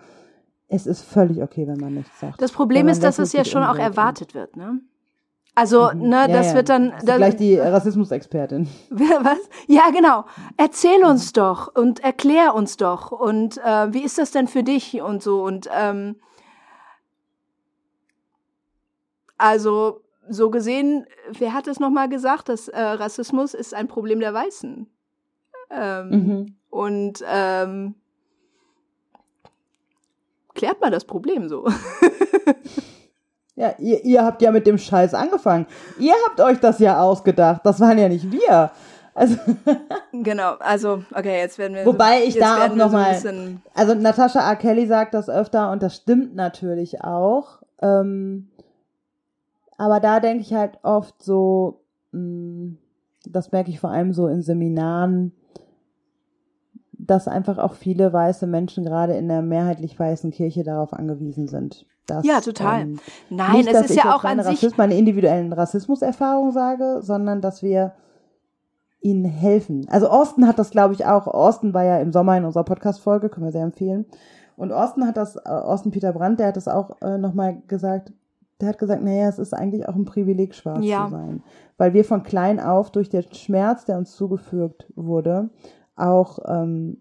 es 0.70 0.86
ist 0.86 1.02
völlig 1.02 1.42
okay, 1.42 1.68
wenn 1.68 1.80
man 1.80 1.96
nichts 1.96 2.20
sagt. 2.20 2.42
Das 2.42 2.52
Problem 2.52 2.88
ist, 2.88 3.04
dass 3.04 3.20
es 3.20 3.34
ja 3.34 3.44
schon 3.44 3.64
auch 3.64 3.78
erwartet 3.78 4.36
wird, 4.36 4.56
ne? 4.56 4.80
Also, 5.56 5.90
mhm. 5.94 6.10
ne, 6.10 6.16
ja, 6.16 6.28
das 6.28 6.48
ja. 6.48 6.54
wird 6.56 6.70
dann. 6.70 6.92
Das 7.04 7.18
gleich 7.18 7.36
die 7.36 7.58
Rassismusexpertin. 7.58 8.68
Was? 8.90 9.40
Ja, 9.68 9.90
genau. 9.92 10.26
Erzähl 10.58 11.04
uns 11.04 11.34
doch 11.34 11.74
und 11.76 12.02
erklär 12.02 12.56
uns 12.56 12.78
doch. 12.78 13.12
Und 13.12 13.58
äh, 13.58 13.94
wie 13.94 14.04
ist 14.04 14.18
das 14.18 14.32
denn 14.32 14.48
für 14.48 14.64
dich 14.64 15.02
und 15.02 15.22
so? 15.22 15.44
Und 15.44 15.70
ähm, 15.74 16.16
also, 19.38 20.02
so 20.30 20.50
gesehen, 20.50 21.06
wer 21.32 21.54
hat 21.54 21.68
es 21.68 21.80
nochmal 21.80 22.08
gesagt, 22.08 22.50
dass 22.50 22.68
äh, 22.68 22.80
Rassismus 22.80 23.54
ist 23.54 23.74
ein 23.74 23.88
Problem 23.88 24.20
der 24.20 24.34
Weißen? 24.34 24.88
Ähm, 25.72 26.10
mhm. 26.10 26.56
Und 26.70 27.24
ähm, 27.28 27.96
klärt 30.54 30.82
mal 30.82 30.92
das 30.92 31.06
Problem 31.06 31.50
so. 31.50 31.68
Ja, 33.60 33.74
ihr, 33.78 34.06
ihr 34.06 34.24
habt 34.24 34.42
ja 34.42 34.52
mit 34.52 34.66
dem 34.66 34.78
Scheiß 34.78 35.14
angefangen. 35.14 35.68
Ihr 36.00 36.14
habt 36.26 36.40
euch 36.40 36.62
das 36.62 36.80
ja 36.80 37.02
ausgedacht. 37.02 37.60
Das 37.66 37.82
waren 37.82 37.98
ja 37.98 38.08
nicht 38.08 38.32
wir. 38.32 38.72
Also 39.14 39.36
genau, 40.14 40.54
also 40.60 41.04
okay, 41.14 41.40
jetzt 41.40 41.58
werden 41.58 41.76
wir. 41.76 41.86
Wobei 41.86 42.24
ich 42.24 42.40
da 42.40 42.68
auch 42.68 42.74
nochmal. 42.74 43.18
So 43.18 43.30
also 43.74 43.96
Natascha 43.96 44.50
R. 44.50 44.56
Kelly 44.56 44.88
sagt 44.88 45.14
das 45.14 45.30
öfter 45.30 45.72
und 45.72 45.84
das 45.84 45.98
stimmt 45.98 46.36
natürlich 46.36 47.04
auch. 47.04 47.60
Ähm, 47.82 48.48
aber 49.78 50.00
da 50.00 50.22
denke 50.22 50.44
ich 50.44 50.54
halt 50.54 50.80
oft 50.84 51.22
so, 51.22 51.82
mh, 52.14 52.22
mm, 52.22 52.78
das 53.26 53.52
merke 53.52 53.72
ich 53.72 53.82
vor 53.82 53.90
allem 53.90 54.14
so 54.14 54.28
in 54.28 54.42
Seminaren, 54.42 55.34
dass 57.10 57.28
einfach 57.28 57.58
auch 57.58 57.74
viele 57.74 58.14
weiße 58.14 58.46
Menschen 58.46 58.86
gerade 58.86 59.14
in 59.14 59.28
der 59.28 59.42
mehrheitlich 59.42 60.00
weißen 60.00 60.32
Kirche 60.32 60.64
darauf 60.64 60.94
angewiesen 60.94 61.48
sind. 61.48 61.86
Dass, 62.06 62.26
ja, 62.26 62.42
total. 62.42 62.82
Ähm, 62.82 63.00
Nein, 63.30 63.58
nicht, 63.58 63.74
es 63.74 63.90
ist 63.90 63.96
ja 63.96 64.16
auch 64.16 64.24
an 64.24 64.40
Rassismus, 64.40 64.60
sich 64.72 64.78
meine 64.78 64.98
individuellen 64.98 65.54
Rassismuserfahrungen 65.54 66.52
sage, 66.52 67.00
sondern 67.02 67.42
dass 67.42 67.62
wir 67.64 67.94
ihnen 69.02 69.26
helfen. 69.26 69.88
Also 69.90 70.08
Austin 70.10 70.48
hat 70.48 70.60
das, 70.60 70.72
glaube 70.72 70.94
ich, 70.94 71.06
auch. 71.06 71.28
Austin 71.28 71.74
war 71.74 71.84
ja 71.84 72.00
im 72.00 72.12
Sommer 72.12 72.38
in 72.38 72.46
unserer 72.46 72.66
Podcast-Folge, 72.66 73.30
können 73.30 73.46
wir 73.46 73.52
sehr 73.52 73.64
empfehlen. 73.64 74.06
Und 74.56 74.72
Austin 74.72 75.08
hat 75.08 75.18
das, 75.18 75.36
äh, 75.36 75.50
Austin 75.50 75.92
Peter 75.92 76.12
Brandt, 76.14 76.40
der 76.40 76.48
hat 76.48 76.58
das 76.58 76.68
auch 76.68 77.02
äh, 77.02 77.18
nochmal 77.18 77.62
gesagt. 77.68 78.12
Der 78.60 78.70
hat 78.70 78.78
gesagt, 78.78 79.02
naja, 79.02 79.30
es 79.30 79.40
ist 79.40 79.54
eigentlich 79.54 79.88
auch 79.88 79.96
ein 79.96 80.04
Privileg, 80.04 80.54
schwarz 80.54 80.84
ja. 80.84 81.06
zu 81.06 81.12
sein. 81.12 81.44
Weil 81.78 81.94
wir 81.94 82.04
von 82.04 82.24
klein 82.24 82.60
auf 82.60 82.92
durch 82.92 83.10
den 83.10 83.24
Schmerz, 83.32 83.86
der 83.86 83.98
uns 83.98 84.12
zugefügt 84.12 84.92
wurde, 84.96 85.50
auch 86.00 86.40
ähm, 86.48 86.98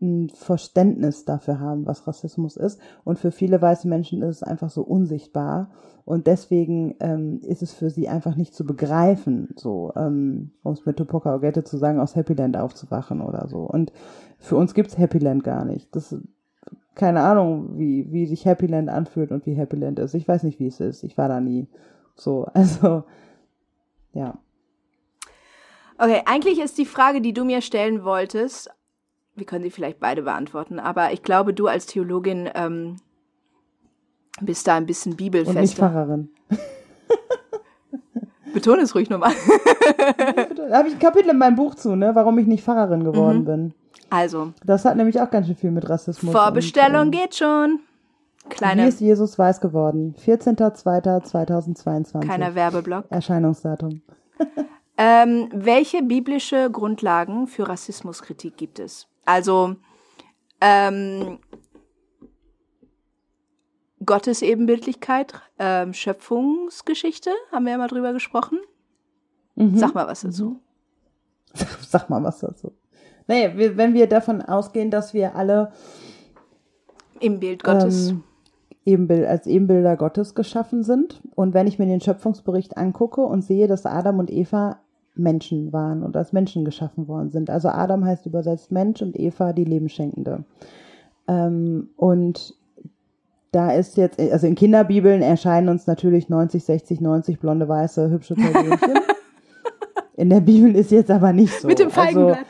ein 0.00 0.28
Verständnis 0.28 1.24
dafür 1.24 1.58
haben, 1.58 1.86
was 1.86 2.06
Rassismus 2.06 2.56
ist. 2.56 2.80
Und 3.04 3.18
für 3.18 3.30
viele 3.30 3.60
weiße 3.60 3.88
Menschen 3.88 4.22
ist 4.22 4.36
es 4.36 4.42
einfach 4.42 4.70
so 4.70 4.82
unsichtbar. 4.82 5.70
Und 6.04 6.26
deswegen 6.26 6.94
ähm, 7.00 7.40
ist 7.42 7.62
es 7.62 7.72
für 7.72 7.90
sie 7.90 8.08
einfach 8.08 8.36
nicht 8.36 8.54
zu 8.54 8.64
begreifen, 8.64 9.48
so, 9.56 9.92
ähm, 9.96 10.52
um 10.62 10.72
es 10.72 10.86
mit 10.86 10.98
Tupoka 10.98 11.34
Ogette 11.34 11.64
zu 11.64 11.78
sagen, 11.78 11.98
aus 11.98 12.14
Happyland 12.14 12.56
aufzuwachen 12.56 13.20
oder 13.20 13.48
so. 13.48 13.60
Und 13.60 13.92
für 14.38 14.56
uns 14.56 14.74
gibt's 14.74 14.98
Happyland 14.98 15.42
gar 15.42 15.64
nicht. 15.64 15.94
Das 15.96 16.14
keine 16.96 17.20
Ahnung, 17.20 17.78
wie, 17.78 18.10
wie 18.10 18.26
sich 18.26 18.46
Happyland 18.46 18.88
anfühlt 18.88 19.30
und 19.30 19.46
wie 19.46 19.56
Happyland 19.56 19.98
ist. 19.98 20.14
Ich 20.14 20.26
weiß 20.26 20.42
nicht, 20.42 20.58
wie 20.58 20.66
es 20.66 20.80
ist. 20.80 21.04
Ich 21.04 21.16
war 21.16 21.28
da 21.28 21.40
nie. 21.40 21.68
So, 22.16 22.44
also, 22.54 23.04
ja. 24.12 24.38
Okay, 25.98 26.22
eigentlich 26.26 26.60
ist 26.60 26.78
die 26.78 26.86
Frage, 26.86 27.20
die 27.20 27.32
du 27.32 27.44
mir 27.44 27.62
stellen 27.62 28.04
wolltest, 28.04 28.70
wir 29.34 29.46
können 29.46 29.64
sie 29.64 29.70
vielleicht 29.70 30.00
beide 30.00 30.22
beantworten, 30.22 30.78
aber 30.78 31.12
ich 31.12 31.22
glaube, 31.22 31.54
du 31.54 31.68
als 31.68 31.86
Theologin 31.86 32.50
ähm, 32.54 32.96
bist 34.40 34.66
da 34.66 34.76
ein 34.76 34.86
bisschen 34.86 35.16
bibelfester. 35.16 35.58
Und 35.58 35.62
nicht 35.62 35.78
Pfarrerin. 35.78 36.30
Betone 38.54 38.82
es 38.82 38.94
ruhig 38.94 39.10
nochmal. 39.10 39.32
da 40.56 40.78
habe 40.78 40.88
ich 40.88 40.94
ein 40.94 41.00
Kapitel 41.00 41.30
in 41.30 41.38
meinem 41.38 41.56
Buch 41.56 41.74
zu, 41.74 41.94
ne, 41.94 42.14
warum 42.14 42.38
ich 42.38 42.46
nicht 42.46 42.64
Pfarrerin 42.64 43.04
geworden 43.04 43.40
mhm. 43.40 43.44
bin. 43.44 43.74
Also. 44.08 44.52
Das 44.64 44.84
hat 44.84 44.96
nämlich 44.96 45.20
auch 45.20 45.30
ganz 45.30 45.46
schön 45.46 45.56
viel 45.56 45.70
mit 45.70 45.88
Rassismus. 45.88 46.32
Vorbestellung 46.32 47.08
und, 47.08 47.14
ähm, 47.14 47.20
geht 47.20 47.34
schon. 47.34 47.80
Kleine. 48.48 48.84
Wie 48.84 48.88
ist 48.88 49.00
Jesus 49.00 49.38
weiß 49.38 49.60
geworden? 49.60 50.14
14.02.2022. 50.24 52.26
Keiner 52.26 52.54
Werbeblock. 52.54 53.04
Erscheinungsdatum. 53.10 54.02
ähm, 54.98 55.48
welche 55.52 56.02
biblische 56.02 56.70
Grundlagen 56.70 57.46
für 57.46 57.68
Rassismuskritik 57.68 58.56
gibt 58.56 58.78
es? 58.78 59.06
Also, 59.24 59.76
ähm, 60.60 61.38
Gottes 64.04 64.42
Ebenbildlichkeit, 64.42 65.34
ähm, 65.58 65.92
Schöpfungsgeschichte, 65.92 67.30
haben 67.50 67.64
wir 67.64 67.72
ja 67.72 67.78
mal 67.78 67.88
drüber 67.88 68.12
gesprochen. 68.12 68.58
Mhm. 69.56 69.76
Sag 69.76 69.94
mal 69.94 70.06
was 70.06 70.20
dazu. 70.20 70.60
Sag 71.80 72.08
mal 72.08 72.22
was 72.22 72.38
dazu. 72.38 72.72
Naja, 73.26 73.50
wenn 73.54 73.94
wir 73.94 74.06
davon 74.06 74.40
ausgehen, 74.40 74.90
dass 74.90 75.12
wir 75.12 75.34
alle 75.34 75.72
im 77.18 77.40
Bild 77.40 77.64
Gottes 77.64 78.10
ähm, 78.10 78.22
Ebenbild, 78.84 79.26
als 79.26 79.46
Ebenbilder 79.46 79.96
Gottes 79.96 80.34
geschaffen 80.34 80.84
sind. 80.84 81.20
Und 81.34 81.54
wenn 81.54 81.66
ich 81.66 81.78
mir 81.78 81.86
den 81.86 82.00
Schöpfungsbericht 82.00 82.76
angucke 82.76 83.22
und 83.22 83.42
sehe, 83.42 83.66
dass 83.66 83.84
Adam 83.84 84.20
und 84.20 84.30
Eva 84.30 84.78
Menschen 85.16 85.72
waren 85.72 86.02
und 86.02 86.16
als 86.16 86.32
Menschen 86.32 86.64
geschaffen 86.64 87.08
worden 87.08 87.30
sind. 87.30 87.50
Also 87.50 87.68
Adam 87.68 88.04
heißt 88.04 88.26
übersetzt 88.26 88.72
Mensch 88.72 89.02
und 89.02 89.18
Eva 89.18 89.52
die 89.52 89.64
Lebenschenkende. 89.64 90.44
Ähm, 91.28 91.88
und 91.96 92.54
da 93.52 93.70
ist 93.70 93.96
jetzt, 93.96 94.20
also 94.20 94.46
in 94.46 94.54
Kinderbibeln 94.54 95.22
erscheinen 95.22 95.68
uns 95.68 95.86
natürlich 95.86 96.28
90, 96.28 96.64
60, 96.64 97.00
90 97.00 97.40
blonde, 97.40 97.68
weiße, 97.68 98.10
hübsche 98.10 98.34
Persönchen. 98.34 98.78
in 100.16 100.30
der 100.30 100.40
Bibel 100.40 100.74
ist 100.76 100.90
jetzt 100.90 101.10
aber 101.10 101.32
nicht 101.32 101.58
so. 101.60 101.68
Mit 101.68 101.78
dem 101.78 101.90
Feigenblatt. 101.90 102.38
Also, 102.38 102.46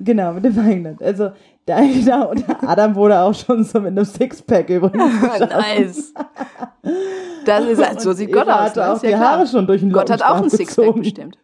genau, 0.00 0.32
mit 0.32 0.44
dem 0.44 0.54
Feigenblatt. 0.54 1.02
Also 1.02 1.30
da, 1.66 1.80
genau, 1.80 2.30
und 2.30 2.44
Adam 2.66 2.94
wurde 2.94 3.20
auch 3.20 3.34
schon 3.34 3.64
so 3.64 3.80
mit 3.80 3.88
einem 3.88 4.04
Sixpack 4.04 4.68
übrigens. 4.68 5.20
nice. 5.40 6.14
Das 7.44 7.64
ist 7.66 7.86
halt, 7.86 8.00
so 8.00 8.12
sieht 8.12 8.32
Gott 8.32 8.44
Eva 8.44 8.54
aus. 8.54 8.70
hatte 8.70 8.92
auch 8.92 9.02
ja 9.02 9.08
die 9.10 9.16
Haare 9.16 9.46
schon 9.46 9.66
durch 9.66 9.80
den 9.80 9.92
Gott 9.92 10.10
hat 10.10 10.22
auch 10.22 10.42
ein 10.42 10.50
Sixpack 10.50 10.94
bestimmt. 10.94 11.38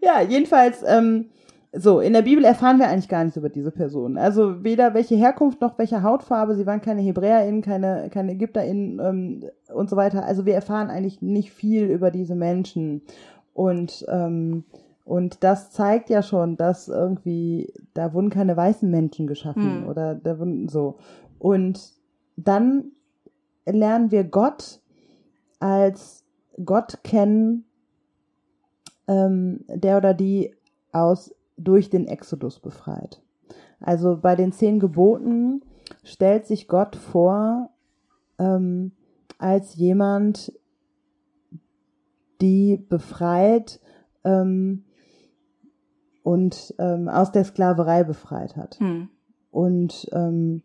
Ja, 0.00 0.20
jedenfalls, 0.22 0.82
ähm, 0.86 1.26
so, 1.72 2.00
in 2.00 2.12
der 2.12 2.22
Bibel 2.22 2.44
erfahren 2.44 2.78
wir 2.78 2.88
eigentlich 2.88 3.08
gar 3.08 3.22
nichts 3.22 3.36
über 3.36 3.48
diese 3.48 3.70
Person. 3.70 4.18
Also 4.18 4.64
weder 4.64 4.92
welche 4.92 5.14
Herkunft 5.14 5.60
noch 5.60 5.78
welche 5.78 6.02
Hautfarbe. 6.02 6.56
Sie 6.56 6.66
waren 6.66 6.80
keine 6.80 7.00
HebräerInnen, 7.00 7.62
keine, 7.62 8.10
keine 8.10 8.32
ÄgypterInnen 8.32 8.98
ähm, 8.98 9.50
und 9.72 9.88
so 9.88 9.94
weiter. 9.94 10.24
Also 10.24 10.46
wir 10.46 10.54
erfahren 10.54 10.90
eigentlich 10.90 11.22
nicht 11.22 11.52
viel 11.52 11.84
über 11.84 12.10
diese 12.10 12.34
Menschen. 12.34 13.02
Und 13.54 14.04
ähm, 14.08 14.64
und 15.10 15.42
das 15.42 15.72
zeigt 15.72 16.08
ja 16.08 16.22
schon, 16.22 16.56
dass 16.56 16.86
irgendwie, 16.86 17.72
da 17.94 18.14
wurden 18.14 18.30
keine 18.30 18.56
weißen 18.56 18.88
Menschen 18.88 19.26
geschaffen 19.26 19.82
hm. 19.82 19.88
oder 19.88 20.14
da 20.14 20.38
wurden 20.38 20.68
so. 20.68 20.98
Und 21.40 21.94
dann 22.36 22.92
lernen 23.66 24.12
wir 24.12 24.22
Gott 24.22 24.80
als 25.58 26.24
Gott 26.64 26.98
kennen, 27.02 27.64
ähm, 29.10 29.64
der 29.66 29.98
oder 29.98 30.14
die 30.14 30.54
aus 30.92 31.34
durch 31.56 31.90
den 31.90 32.06
Exodus 32.06 32.60
befreit. 32.60 33.20
Also 33.80 34.16
bei 34.16 34.36
den 34.36 34.52
zehn 34.52 34.78
Geboten 34.78 35.62
stellt 36.04 36.46
sich 36.46 36.68
Gott 36.68 36.96
vor 36.96 37.70
ähm, 38.38 38.92
als 39.38 39.74
jemand, 39.74 40.52
die 42.40 42.76
befreit 42.76 43.80
ähm, 44.24 44.84
und 46.22 46.74
ähm, 46.78 47.08
aus 47.08 47.32
der 47.32 47.44
Sklaverei 47.44 48.04
befreit 48.04 48.56
hat. 48.56 48.78
Hm. 48.78 49.08
Und 49.50 50.08
ähm, 50.12 50.62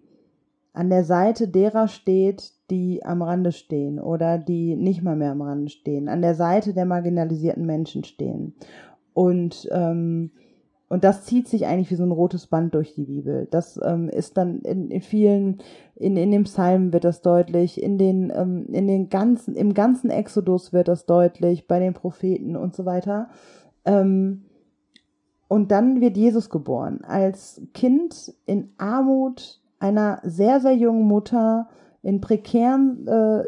an 0.74 0.90
der 0.90 1.04
Seite 1.04 1.48
derer 1.48 1.88
steht, 1.88 2.54
die 2.70 3.06
am 3.06 3.22
Rande 3.22 3.52
stehen 3.52 4.00
oder 4.00 4.38
die 4.38 4.76
nicht 4.76 5.04
mal 5.04 5.16
mehr 5.16 5.32
am 5.32 5.42
Rande 5.42 5.70
stehen, 5.70 6.10
an 6.10 6.22
der 6.22 6.36
Seite 6.36 6.74
der 6.74 6.86
marginalisierten 6.86 7.66
Menschen 7.66 8.04
stehen. 8.04 8.56
Und, 9.14 9.68
ähm, 9.72 10.32
und 10.90 11.04
das 11.04 11.24
zieht 11.24 11.48
sich 11.48 11.66
eigentlich 11.66 11.92
wie 11.92 11.96
so 11.96 12.04
ein 12.04 12.12
rotes 12.12 12.48
Band 12.48 12.74
durch 12.74 12.94
die 12.94 13.06
Bibel. 13.06 13.48
Das 13.50 13.80
ähm, 13.84 14.10
ist 14.10 14.38
dann 14.38 14.60
in, 14.62 14.90
in 14.92 15.02
vielen, 15.02 15.60
in, 15.96 16.18
in 16.18 16.32
dem 16.32 16.44
Psalmen 16.44 16.92
wird 16.92 17.04
das 17.04 17.22
deutlich, 17.22 17.82
in 17.82 17.98
den, 17.98 18.32
ähm, 18.36 18.68
in 18.72 18.88
den 18.88 19.10
ganzen, 19.10 19.56
im 19.56 19.74
ganzen 19.74 20.10
Exodus 20.10 20.74
wird 20.74 20.88
das 20.88 21.06
deutlich, 21.06 21.68
bei 21.68 21.80
den 21.80 21.94
Propheten 21.94 22.56
und 22.56 22.76
so 22.76 22.86
weiter. 22.86 23.30
Ähm, 23.86 24.46
und 25.48 25.72
dann 25.72 26.02
wird 26.02 26.18
Jesus 26.18 26.50
geboren, 26.50 27.02
als 27.04 27.62
Kind 27.74 28.34
in 28.46 28.74
Armut 28.78 29.62
einer 29.80 30.20
sehr, 30.24 30.60
sehr 30.60 30.76
jungen 30.76 31.08
Mutter, 31.08 31.68
in 32.06 32.22
prekären 32.22 33.08
äh, 33.08 33.44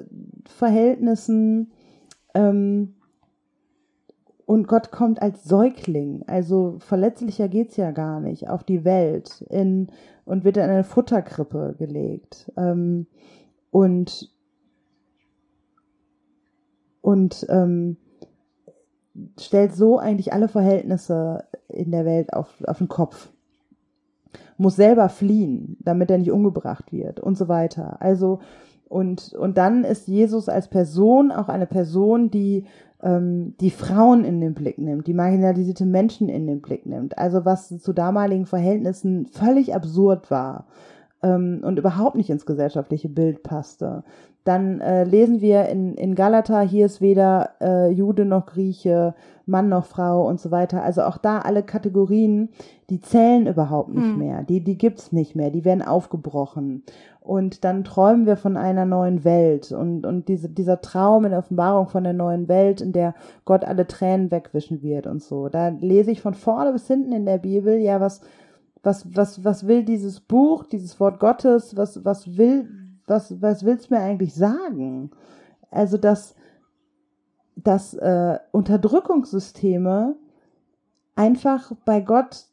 Verhältnissen. 0.45 1.71
Ähm, 2.33 2.95
und 4.45 4.67
Gott 4.67 4.91
kommt 4.91 5.21
als 5.21 5.43
Säugling, 5.43 6.23
also 6.25 6.77
verletzlicher 6.79 7.49
geht's 7.49 7.75
ja 7.75 7.91
gar 7.91 8.21
nicht, 8.21 8.49
auf 8.49 8.63
die 8.63 8.85
Welt 8.85 9.41
in, 9.49 9.89
und 10.25 10.43
wird 10.43 10.57
in 10.57 10.63
eine 10.63 10.85
Futterkrippe 10.85 11.75
gelegt. 11.77 12.51
Ähm, 12.57 13.07
und 13.71 14.31
und 17.01 17.45
ähm, 17.49 17.97
stellt 19.39 19.75
so 19.75 19.99
eigentlich 19.99 20.33
alle 20.33 20.47
Verhältnisse 20.47 21.45
in 21.69 21.91
der 21.91 22.05
Welt 22.05 22.33
auf, 22.33 22.63
auf 22.65 22.79
den 22.79 22.87
Kopf. 22.87 23.29
Muss 24.57 24.75
selber 24.75 25.09
fliehen, 25.09 25.77
damit 25.79 26.11
er 26.11 26.17
nicht 26.17 26.31
umgebracht 26.31 26.91
wird 26.91 27.19
und 27.19 27.37
so 27.37 27.47
weiter. 27.47 28.01
Also, 28.01 28.39
und, 28.89 29.33
und 29.33 29.57
dann 29.57 29.83
ist 29.83 30.07
Jesus 30.07 30.49
als 30.49 30.69
Person 30.69 31.31
auch 31.31 31.49
eine 31.49 31.65
Person, 31.65 32.31
die 32.31 32.65
ähm, 33.01 33.55
die 33.59 33.69
Frauen 33.69 34.23
in 34.23 34.41
den 34.41 34.53
Blick 34.53 34.77
nimmt, 34.77 35.07
die 35.07 35.13
marginalisierte 35.13 35.85
Menschen 35.85 36.29
in 36.29 36.47
den 36.47 36.61
Blick 36.61 36.85
nimmt. 36.85 37.17
Also 37.17 37.45
was 37.45 37.69
zu 37.79 37.93
damaligen 37.93 38.45
Verhältnissen 38.45 39.27
völlig 39.27 39.75
absurd 39.75 40.31
war 40.31 40.65
ähm, 41.21 41.61
und 41.63 41.77
überhaupt 41.77 42.15
nicht 42.15 42.29
ins 42.29 42.45
gesellschaftliche 42.45 43.09
Bild 43.09 43.43
passte. 43.43 44.03
Dann 44.47 44.79
äh, 44.79 45.03
lesen 45.03 45.41
wir 45.41 45.65
in, 45.65 45.95
in 45.95 46.15
Galata, 46.15 46.61
hier 46.61 46.85
ist 46.85 47.01
weder 47.01 47.49
äh, 47.59 47.91
Jude 47.91 48.23
noch 48.23 48.45
Grieche, 48.45 49.13
Mann 49.45 49.67
noch 49.67 49.83
Frau 49.83 50.25
und 50.25 50.39
so 50.39 50.51
weiter. 50.51 50.83
Also 50.83 51.01
auch 51.03 51.17
da 51.17 51.39
alle 51.39 51.63
Kategorien, 51.63 52.47
die 52.89 53.01
zählen 53.01 53.45
überhaupt 53.45 53.89
nicht 53.89 54.05
hm. 54.05 54.17
mehr. 54.17 54.43
Die, 54.43 54.61
die 54.61 54.77
gibt's 54.77 55.11
nicht 55.11 55.35
mehr. 55.35 55.51
Die 55.51 55.65
werden 55.65 55.81
aufgebrochen. 55.81 56.83
Und 57.19 57.65
dann 57.65 57.83
träumen 57.83 58.25
wir 58.25 58.37
von 58.37 58.55
einer 58.55 58.85
neuen 58.85 59.25
Welt 59.25 59.73
und, 59.73 60.05
und 60.05 60.29
diese, 60.29 60.47
dieser 60.47 60.79
Traum 60.79 61.25
in 61.25 61.31
der 61.31 61.39
Offenbarung 61.39 61.87
von 61.87 62.05
der 62.05 62.13
neuen 62.13 62.47
Welt, 62.47 62.79
in 62.79 62.93
der 62.93 63.15
Gott 63.43 63.65
alle 63.65 63.85
Tränen 63.85 64.31
wegwischen 64.31 64.81
wird 64.81 65.07
und 65.07 65.21
so. 65.21 65.49
Da 65.49 65.67
lese 65.67 66.11
ich 66.11 66.21
von 66.21 66.35
vorne 66.35 66.71
bis 66.71 66.87
hinten 66.87 67.11
in 67.11 67.25
der 67.25 67.39
Bibel, 67.39 67.79
ja, 67.79 67.99
was, 67.99 68.21
was, 68.81 69.13
was, 69.13 69.43
was 69.43 69.67
will 69.67 69.83
dieses 69.83 70.21
Buch, 70.21 70.63
dieses 70.63 71.01
Wort 71.01 71.19
Gottes, 71.19 71.75
was, 71.75 72.05
was 72.05 72.37
will, 72.37 72.69
was, 73.07 73.41
was 73.41 73.65
willst 73.65 73.89
du 73.89 73.95
mir 73.95 74.01
eigentlich 74.01 74.35
sagen? 74.35 75.11
Also, 75.71 75.97
dass, 75.97 76.35
dass 77.55 77.93
äh, 77.95 78.39
Unterdrückungssysteme 78.51 80.15
einfach 81.15 81.71
bei 81.85 82.01
Gott 82.01 82.45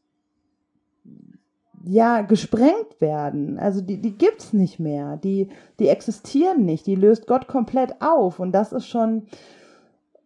ja 1.86 2.22
gesprengt 2.22 3.00
werden. 3.00 3.58
Also 3.58 3.80
die, 3.80 4.00
die 4.00 4.16
gibt's 4.16 4.52
nicht 4.52 4.80
mehr. 4.80 5.16
Die, 5.18 5.48
die 5.78 5.88
existieren 5.88 6.64
nicht. 6.64 6.86
Die 6.86 6.94
löst 6.94 7.26
Gott 7.26 7.46
komplett 7.46 8.00
auf. 8.00 8.40
Und 8.40 8.52
das 8.52 8.72
ist 8.72 8.86
schon, 8.86 9.26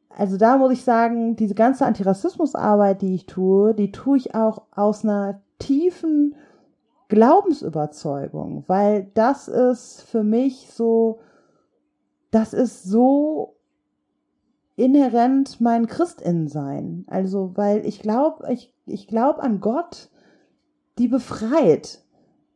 also 0.08 0.36
da 0.36 0.56
muss 0.56 0.72
ich 0.72 0.84
sagen, 0.84 1.36
diese 1.36 1.54
ganze 1.54 1.84
Antirassismusarbeit, 1.84 3.02
die 3.02 3.14
ich 3.14 3.26
tue, 3.26 3.74
die 3.74 3.90
tue 3.92 4.18
ich 4.18 4.34
auch 4.34 4.62
aus 4.70 5.04
einer 5.04 5.40
tiefen 5.58 6.36
Glaubensüberzeugung, 7.08 8.64
weil 8.66 9.10
das 9.14 9.48
ist 9.48 10.02
für 10.02 10.22
mich 10.22 10.70
so, 10.70 11.20
das 12.30 12.52
ist 12.52 12.84
so 12.84 13.56
inhärent 14.76 15.60
mein 15.60 15.86
Christinnensein. 15.86 17.04
Also, 17.08 17.52
weil 17.56 17.84
ich 17.86 18.00
glaube, 18.00 18.52
ich, 18.52 18.72
ich 18.86 19.08
glaube 19.08 19.42
an 19.42 19.60
Gott, 19.60 20.10
die 20.98 21.08
befreit, 21.08 22.04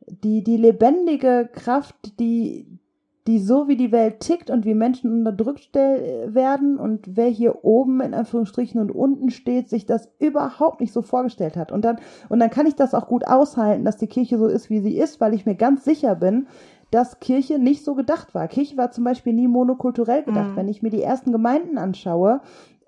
die, 0.07 0.43
die 0.43 0.57
lebendige 0.57 1.49
Kraft, 1.51 2.19
die, 2.19 2.79
die 3.27 3.39
so 3.39 3.67
wie 3.67 3.77
die 3.77 3.91
Welt 3.91 4.19
tickt 4.19 4.49
und 4.49 4.65
wie 4.65 4.73
Menschen 4.73 5.11
unterdrückt 5.11 5.73
werden 5.73 6.77
und 6.77 7.15
wer 7.15 7.27
hier 7.27 7.63
oben 7.63 8.01
in 8.01 8.13
Anführungsstrichen 8.13 8.81
und 8.81 8.91
unten 8.91 9.29
steht, 9.29 9.69
sich 9.69 9.85
das 9.85 10.09
überhaupt 10.19 10.81
nicht 10.81 10.91
so 10.91 11.01
vorgestellt 11.01 11.55
hat. 11.55 11.71
Und 11.71 11.85
dann, 11.85 11.99
und 12.27 12.39
dann 12.39 12.49
kann 12.49 12.65
ich 12.65 12.75
das 12.75 12.93
auch 12.93 13.07
gut 13.07 13.25
aushalten, 13.25 13.85
dass 13.85 13.97
die 13.97 14.07
Kirche 14.07 14.37
so 14.37 14.47
ist, 14.47 14.69
wie 14.69 14.81
sie 14.81 14.97
ist, 14.97 15.21
weil 15.21 15.33
ich 15.33 15.45
mir 15.45 15.55
ganz 15.55 15.85
sicher 15.85 16.15
bin, 16.15 16.47
dass 16.91 17.19
Kirche 17.19 17.57
nicht 17.57 17.83
so 17.83 17.95
gedacht 17.95 18.35
war. 18.35 18.47
Kirche 18.47 18.77
war 18.77 18.91
zum 18.91 19.03
Beispiel 19.03 19.33
nie 19.33 19.47
monokulturell 19.47 20.23
gedacht. 20.23 20.51
Mhm. 20.51 20.55
Wenn 20.55 20.67
ich 20.67 20.83
mir 20.83 20.91
die 20.91 21.01
ersten 21.01 21.31
Gemeinden 21.31 21.79
anschaue, 21.79 22.41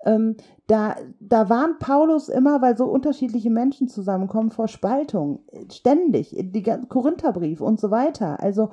ähm, 0.06 0.36
da, 0.68 0.96
da 1.20 1.48
warnt 1.48 1.78
Paulus 1.78 2.28
immer, 2.28 2.62
weil 2.62 2.76
so 2.76 2.86
unterschiedliche 2.86 3.50
Menschen 3.50 3.88
zusammenkommen, 3.88 4.50
vor 4.50 4.68
Spaltung. 4.68 5.40
Ständig. 5.70 6.34
Die 6.36 6.62
Korintherbrief 6.62 7.60
und 7.60 7.78
so 7.78 7.90
weiter. 7.90 8.40
Also 8.40 8.70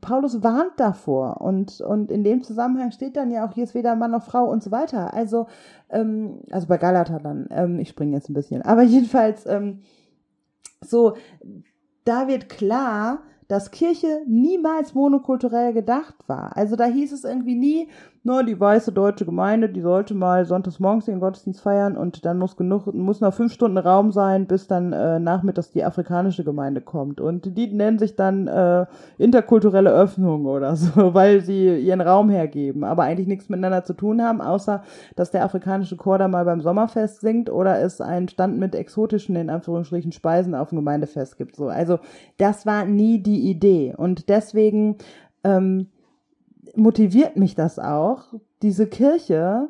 Paulus 0.00 0.42
warnt 0.42 0.72
davor. 0.76 1.40
Und, 1.40 1.80
und 1.80 2.12
in 2.12 2.22
dem 2.22 2.42
Zusammenhang 2.42 2.90
steht 2.90 3.16
dann 3.16 3.30
ja 3.30 3.46
auch, 3.46 3.54
hier 3.54 3.64
ist 3.64 3.74
weder 3.74 3.96
Mann 3.96 4.10
noch 4.10 4.24
Frau 4.24 4.50
und 4.50 4.62
so 4.62 4.70
weiter. 4.70 5.14
Also, 5.14 5.46
ähm, 5.88 6.40
also 6.50 6.66
bei 6.66 6.78
Galater 6.78 7.18
dann. 7.20 7.48
Ähm, 7.50 7.78
ich 7.78 7.88
springe 7.88 8.14
jetzt 8.16 8.28
ein 8.28 8.34
bisschen. 8.34 8.62
Aber 8.62 8.82
jedenfalls, 8.82 9.46
ähm, 9.46 9.80
so, 10.82 11.14
da 12.04 12.28
wird 12.28 12.48
klar, 12.48 13.20
dass 13.50 13.72
Kirche 13.72 14.22
niemals 14.28 14.94
monokulturell 14.94 15.72
gedacht 15.72 16.14
war. 16.28 16.56
Also 16.56 16.76
da 16.76 16.84
hieß 16.84 17.12
es 17.12 17.24
irgendwie 17.24 17.56
nie, 17.56 17.88
nur 18.22 18.44
die 18.44 18.58
weiße 18.58 18.92
deutsche 18.92 19.24
Gemeinde, 19.24 19.70
die 19.70 19.80
sollte 19.80 20.12
mal 20.14 20.44
sonntags 20.44 20.78
morgens 20.78 21.06
den 21.06 21.20
Gottesdienst 21.20 21.62
feiern 21.62 21.96
und 21.96 22.26
dann 22.26 22.38
muss 22.38 22.56
genug, 22.56 22.92
muss 22.92 23.22
noch 23.22 23.32
fünf 23.32 23.52
Stunden 23.52 23.78
Raum 23.78 24.12
sein, 24.12 24.46
bis 24.46 24.66
dann 24.66 24.92
äh, 24.92 25.18
nachmittags 25.18 25.70
die 25.70 25.84
afrikanische 25.84 26.44
Gemeinde 26.44 26.82
kommt. 26.82 27.20
Und 27.20 27.56
die 27.56 27.72
nennen 27.72 27.98
sich 27.98 28.16
dann 28.16 28.46
äh, 28.46 28.84
interkulturelle 29.16 29.90
Öffnung 29.90 30.44
oder 30.44 30.76
so, 30.76 31.14
weil 31.14 31.40
sie 31.40 31.78
ihren 31.78 32.02
Raum 32.02 32.28
hergeben, 32.28 32.84
aber 32.84 33.04
eigentlich 33.04 33.28
nichts 33.28 33.48
miteinander 33.48 33.84
zu 33.84 33.94
tun 33.94 34.22
haben, 34.22 34.42
außer 34.42 34.82
dass 35.16 35.30
der 35.30 35.44
afrikanische 35.44 35.96
Chor 35.96 36.18
da 36.18 36.28
mal 36.28 36.44
beim 36.44 36.60
Sommerfest 36.60 37.22
singt 37.22 37.48
oder 37.48 37.80
es 37.80 38.02
einen 38.02 38.28
Stand 38.28 38.58
mit 38.58 38.74
exotischen, 38.74 39.34
in 39.34 39.48
Anführungsstrichen, 39.48 40.12
Speisen 40.12 40.54
auf 40.54 40.68
dem 40.68 40.76
Gemeindefest 40.76 41.38
gibt. 41.38 41.56
So. 41.56 41.68
Also 41.68 41.98
das 42.36 42.66
war 42.66 42.84
nie 42.84 43.22
die 43.22 43.48
Idee. 43.50 43.94
Und 43.96 44.28
deswegen 44.28 44.96
ähm, 45.42 45.86
motiviert 46.76 47.36
mich 47.36 47.54
das 47.54 47.78
auch, 47.78 48.24
diese 48.62 48.86
Kirche 48.86 49.68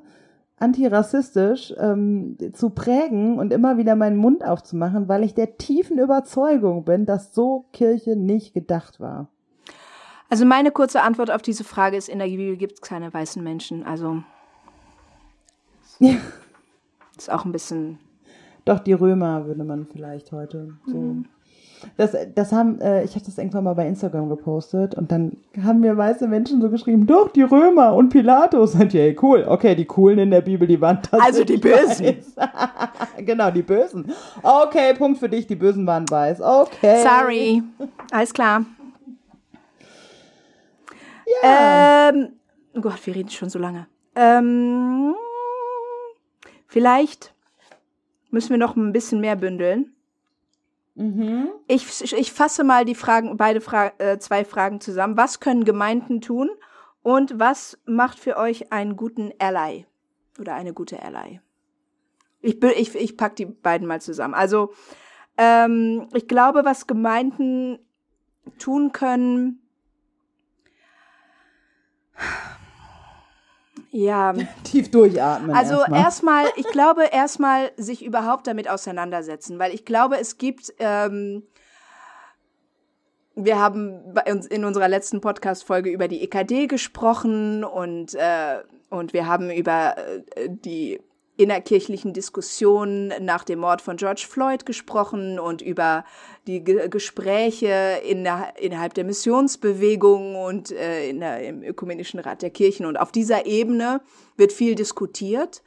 antirassistisch 0.60 1.72
ähm, 1.78 2.36
zu 2.52 2.70
prägen 2.70 3.38
und 3.38 3.52
immer 3.52 3.78
wieder 3.78 3.96
meinen 3.96 4.16
Mund 4.16 4.44
aufzumachen, 4.44 5.08
weil 5.08 5.24
ich 5.24 5.34
der 5.34 5.56
tiefen 5.56 5.98
Überzeugung 5.98 6.84
bin, 6.84 7.06
dass 7.06 7.34
so 7.34 7.64
Kirche 7.72 8.14
nicht 8.14 8.52
gedacht 8.52 9.00
war. 9.00 9.28
Also 10.28 10.44
meine 10.44 10.70
kurze 10.70 11.02
Antwort 11.02 11.30
auf 11.30 11.42
diese 11.42 11.64
Frage 11.64 11.96
ist, 11.96 12.08
in 12.08 12.18
der 12.18 12.26
Bibel 12.26 12.56
gibt 12.56 12.74
es 12.74 12.80
keine 12.82 13.12
weißen 13.12 13.42
Menschen. 13.42 13.84
Also 13.84 14.22
ja. 15.98 16.16
ist 17.16 17.30
auch 17.30 17.44
ein 17.44 17.52
bisschen. 17.52 17.98
Doch, 18.64 18.78
die 18.78 18.92
Römer 18.92 19.46
würde 19.46 19.64
man 19.64 19.86
vielleicht 19.86 20.30
heute 20.30 20.74
so. 20.86 20.96
Mhm. 20.96 21.24
Das, 21.96 22.16
das 22.34 22.52
haben, 22.52 22.80
äh, 22.80 23.04
ich 23.04 23.14
habe 23.14 23.24
das 23.24 23.38
irgendwann 23.38 23.64
mal 23.64 23.74
bei 23.74 23.86
Instagram 23.86 24.28
gepostet 24.28 24.94
und 24.94 25.10
dann 25.10 25.36
haben 25.62 25.80
mir 25.80 25.96
weiße 25.96 26.26
Menschen 26.28 26.60
so 26.60 26.70
geschrieben, 26.70 27.06
doch, 27.06 27.28
die 27.28 27.42
Römer 27.42 27.94
und 27.94 28.10
Pilatus 28.10 28.72
sind 28.72 28.92
ja 28.92 29.10
cool. 29.22 29.44
Okay, 29.48 29.74
die 29.74 29.84
coolen 29.84 30.18
in 30.18 30.30
der 30.30 30.42
Bibel, 30.42 30.66
die 30.66 30.80
waren 30.80 31.00
Also 31.12 31.44
die 31.44 31.56
Bösen. 31.56 32.16
genau, 33.18 33.50
die 33.50 33.62
Bösen. 33.62 34.12
Okay, 34.42 34.94
Punkt 34.94 35.18
für 35.18 35.28
dich, 35.28 35.46
die 35.46 35.56
Bösen 35.56 35.86
waren 35.86 36.08
weiß. 36.08 36.40
Okay. 36.40 37.02
Sorry. 37.02 37.62
Alles 38.10 38.32
klar. 38.32 38.64
Ja. 41.42 42.10
Ähm, 42.10 42.30
oh 42.76 42.80
Gott, 42.80 43.04
wir 43.06 43.14
reden 43.14 43.30
schon 43.30 43.50
so 43.50 43.58
lange. 43.58 43.86
Ähm, 44.16 45.14
vielleicht 46.66 47.32
müssen 48.30 48.50
wir 48.50 48.58
noch 48.58 48.76
ein 48.76 48.92
bisschen 48.92 49.20
mehr 49.20 49.36
bündeln. 49.36 49.92
Mhm. 51.00 51.48
Ich, 51.66 52.12
ich 52.12 52.30
fasse 52.30 52.62
mal 52.62 52.84
die 52.84 52.94
Fragen, 52.94 53.38
beide 53.38 53.62
Fra 53.62 53.92
äh, 53.96 54.18
zwei 54.18 54.44
Fragen 54.44 54.82
zusammen. 54.82 55.16
Was 55.16 55.40
können 55.40 55.64
Gemeinden 55.64 56.20
tun 56.20 56.50
und 57.02 57.40
was 57.40 57.78
macht 57.86 58.18
für 58.18 58.36
euch 58.36 58.70
einen 58.70 58.96
guten 58.96 59.32
Ally 59.38 59.86
oder 60.38 60.54
eine 60.54 60.74
gute 60.74 61.02
Ally? 61.02 61.40
Ich, 62.42 62.62
ich, 62.62 62.94
ich 62.94 63.16
pack 63.16 63.34
die 63.36 63.46
beiden 63.46 63.88
mal 63.88 64.02
zusammen. 64.02 64.34
Also 64.34 64.74
ähm, 65.38 66.06
ich 66.12 66.28
glaube, 66.28 66.66
was 66.66 66.86
Gemeinden 66.86 67.78
tun 68.58 68.92
können, 68.92 69.62
ja. 73.90 74.34
Tief 74.64 74.90
durchatmen. 74.90 75.54
Also 75.54 75.80
erstmal, 75.80 76.00
erstmal 76.00 76.46
ich 76.56 76.66
glaube, 76.72 77.04
erstmal 77.12 77.70
sich 77.76 78.04
überhaupt 78.04 78.46
damit 78.46 78.68
auseinandersetzen, 78.68 79.58
weil 79.58 79.74
ich 79.74 79.84
glaube, 79.84 80.18
es 80.18 80.38
gibt, 80.38 80.72
ähm, 80.78 81.42
wir 83.34 83.58
haben 83.58 84.14
bei 84.14 84.32
uns 84.32 84.46
in 84.46 84.64
unserer 84.64 84.88
letzten 84.88 85.20
Podcast-Folge 85.20 85.90
über 85.90 86.08
die 86.08 86.22
EKD 86.22 86.66
gesprochen 86.66 87.64
und, 87.64 88.14
äh, 88.14 88.62
und 88.90 89.12
wir 89.12 89.26
haben 89.26 89.50
über 89.50 89.96
äh, 90.36 90.48
die 90.48 91.00
innerkirchlichen 91.40 92.12
Diskussionen 92.12 93.12
nach 93.20 93.44
dem 93.44 93.60
Mord 93.60 93.80
von 93.80 93.96
George 93.96 94.26
Floyd 94.28 94.66
gesprochen 94.66 95.38
und 95.40 95.62
über 95.62 96.04
die 96.46 96.62
G 96.62 96.88
Gespräche 96.88 98.00
in 98.06 98.24
der, 98.24 98.54
innerhalb 98.58 98.94
der 98.94 99.04
Missionsbewegung 99.04 100.36
und 100.36 100.70
äh, 100.70 101.08
in 101.08 101.20
der, 101.20 101.46
im 101.46 101.62
Ökumenischen 101.62 102.20
Rat 102.20 102.42
der 102.42 102.50
Kirchen. 102.50 102.86
Und 102.86 102.98
auf 102.98 103.10
dieser 103.10 103.46
Ebene 103.46 104.00
wird 104.36 104.52
viel 104.52 104.74
diskutiert. 104.74 105.62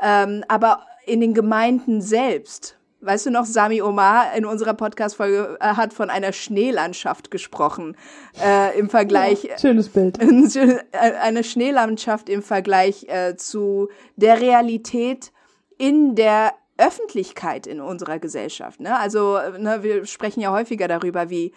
Ähm, 0.00 0.44
aber 0.48 0.86
in 1.06 1.20
den 1.20 1.34
Gemeinden 1.34 2.00
selbst 2.00 2.77
Weißt 3.00 3.26
du 3.26 3.30
noch, 3.30 3.44
Sami 3.44 3.80
Omar 3.80 4.34
in 4.36 4.44
unserer 4.44 4.74
Podcast-Folge 4.74 5.56
äh, 5.60 5.64
hat 5.64 5.92
von 5.92 6.10
einer 6.10 6.32
Schneelandschaft 6.32 7.30
gesprochen. 7.30 7.96
Äh, 8.44 8.76
Im 8.76 8.90
Vergleich. 8.90 9.44
Ja, 9.44 9.58
schönes 9.58 9.88
Bild. 9.88 10.18
Äh, 10.58 11.12
eine 11.20 11.44
Schneelandschaft 11.44 12.28
im 12.28 12.42
Vergleich 12.42 13.06
äh, 13.08 13.36
zu 13.36 13.88
der 14.16 14.40
Realität 14.40 15.32
in 15.76 16.16
der 16.16 16.54
Öffentlichkeit 16.76 17.66
in 17.66 17.80
unserer 17.80 18.18
Gesellschaft. 18.18 18.80
Ne? 18.80 18.98
Also, 18.98 19.38
ne, 19.58 19.82
wir 19.82 20.04
sprechen 20.06 20.40
ja 20.40 20.50
häufiger 20.50 20.88
darüber, 20.88 21.30
wie 21.30 21.52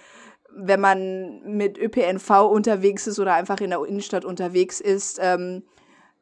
wenn 0.53 0.81
man 0.81 1.41
mit 1.43 1.77
ÖPNV 1.77 2.29
unterwegs 2.51 3.07
ist 3.07 3.19
oder 3.19 3.33
einfach 3.33 3.61
in 3.61 3.69
der 3.71 3.83
Innenstadt 3.85 4.25
unterwegs 4.25 4.79
ist, 4.79 5.19
ähm, 5.21 5.63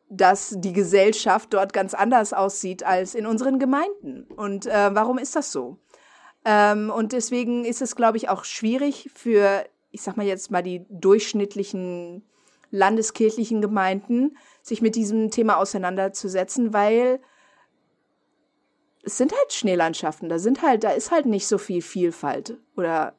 dass 0.09 0.55
die 0.57 0.73
Gesellschaft 0.73 1.53
dort 1.53 1.71
ganz 1.71 1.93
anders 1.93 2.33
aussieht 2.33 2.83
als 2.83 3.13
in 3.13 3.25
unseren 3.25 3.59
Gemeinden. 3.59 4.23
Und 4.35 4.65
äh, 4.65 4.89
warum 4.93 5.17
ist 5.17 5.35
das 5.35 5.51
so? 5.51 5.77
Ähm, 6.45 6.89
und 6.89 7.11
deswegen 7.11 7.63
ist 7.63 7.81
es, 7.81 7.95
glaube 7.95 8.17
ich, 8.17 8.29
auch 8.29 8.43
schwierig 8.43 9.09
für, 9.13 9.65
ich 9.91 10.01
sag 10.01 10.17
mal 10.17 10.25
jetzt 10.25 10.51
mal, 10.51 10.63
die 10.63 10.85
durchschnittlichen 10.89 12.23
landeskirchlichen 12.71 13.61
Gemeinden, 13.61 14.37
sich 14.61 14.81
mit 14.81 14.95
diesem 14.95 15.31
Thema 15.31 15.57
auseinanderzusetzen, 15.57 16.73
weil 16.73 17.19
es 19.03 19.17
sind 19.17 19.33
halt 19.33 19.53
Schneelandschaften, 19.53 20.29
da 20.29 20.39
sind 20.39 20.61
halt, 20.61 20.83
da 20.83 20.91
ist 20.91 21.11
halt 21.11 21.25
nicht 21.25 21.47
so 21.47 21.57
viel 21.57 21.81
Vielfalt. 21.81 22.57
Oder 22.75 23.13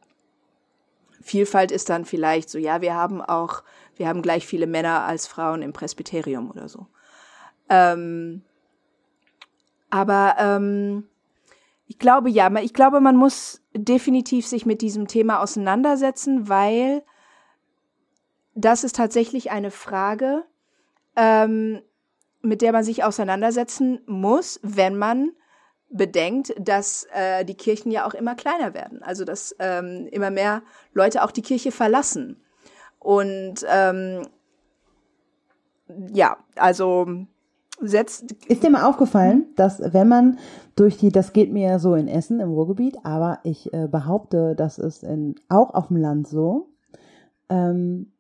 Vielfalt 1.21 1.73
ist 1.73 1.89
dann 1.89 2.05
vielleicht 2.05 2.49
so, 2.49 2.59
ja, 2.59 2.81
wir 2.81 2.95
haben 2.95 3.21
auch 3.23 3.63
wir 4.01 4.09
haben 4.09 4.23
gleich 4.23 4.47
viele 4.47 4.67
Männer 4.67 5.03
als 5.03 5.27
Frauen 5.27 5.61
im 5.61 5.75
Presbyterium 5.75 6.51
oder 6.51 6.71
so. 6.71 6.87
Ähm, 7.69 8.41
aber 9.91 10.37
ähm, 10.39 11.07
ich 11.87 11.99
glaube 11.99 12.31
ja, 12.31 12.51
ich 12.61 12.73
glaube, 12.73 13.01
man 13.01 13.17
muss 13.17 13.61
definitiv 13.75 14.47
sich 14.47 14.65
mit 14.65 14.81
diesem 14.81 15.07
Thema 15.07 15.43
auseinandersetzen, 15.43 16.49
weil 16.49 17.03
das 18.55 18.85
ist 18.85 18.97
tatsächlich 18.97 19.51
eine 19.51 19.71
Frage, 19.71 20.45
ähm, 21.15 21.83
mit 22.41 22.63
der 22.63 22.73
man 22.73 22.85
sich 22.85 23.05
auseinandersetzen 23.05 24.01
muss, 24.07 24.61
wenn 24.63 24.97
man 24.97 25.33
bedenkt, 25.91 26.55
dass 26.59 27.07
äh, 27.13 27.45
die 27.45 27.55
Kirchen 27.55 27.93
ja 27.93 28.07
auch 28.07 28.15
immer 28.15 28.35
kleiner 28.35 28.73
werden. 28.73 29.03
Also 29.03 29.27
dass 29.27 29.55
ähm, 29.59 30.09
immer 30.11 30.31
mehr 30.31 30.63
Leute 30.95 31.23
auch 31.23 31.33
die 31.33 31.43
Kirche 31.43 31.71
verlassen. 31.71 32.43
Und 33.01 33.67
ähm, 33.69 34.23
ja, 36.13 36.37
also 36.55 37.07
setzt. 37.81 38.33
Ist 38.47 38.63
dir 38.63 38.71
mal 38.71 38.85
aufgefallen, 38.85 39.47
dass 39.57 39.81
wenn 39.93 40.09
man 40.09 40.39
durch 40.77 40.99
die, 40.99 41.11
das 41.11 41.33
geht 41.33 41.53
mir 41.53 41.69
ja 41.69 41.79
so 41.79 41.95
in 41.95 42.09
Essen 42.09 42.41
im 42.41 42.51
Ruhrgebiet, 42.51 42.99
aber 43.03 43.41
ich 43.43 43.73
äh, 43.73 43.89
behaupte, 43.89 44.55
das 44.55 44.79
ist 44.79 45.03
in, 45.03 45.35
auch 45.49 45.75
auf 45.75 45.89
dem 45.89 45.97
Land 45.97 46.29
so, 46.29 46.69
ähm, 47.49 48.13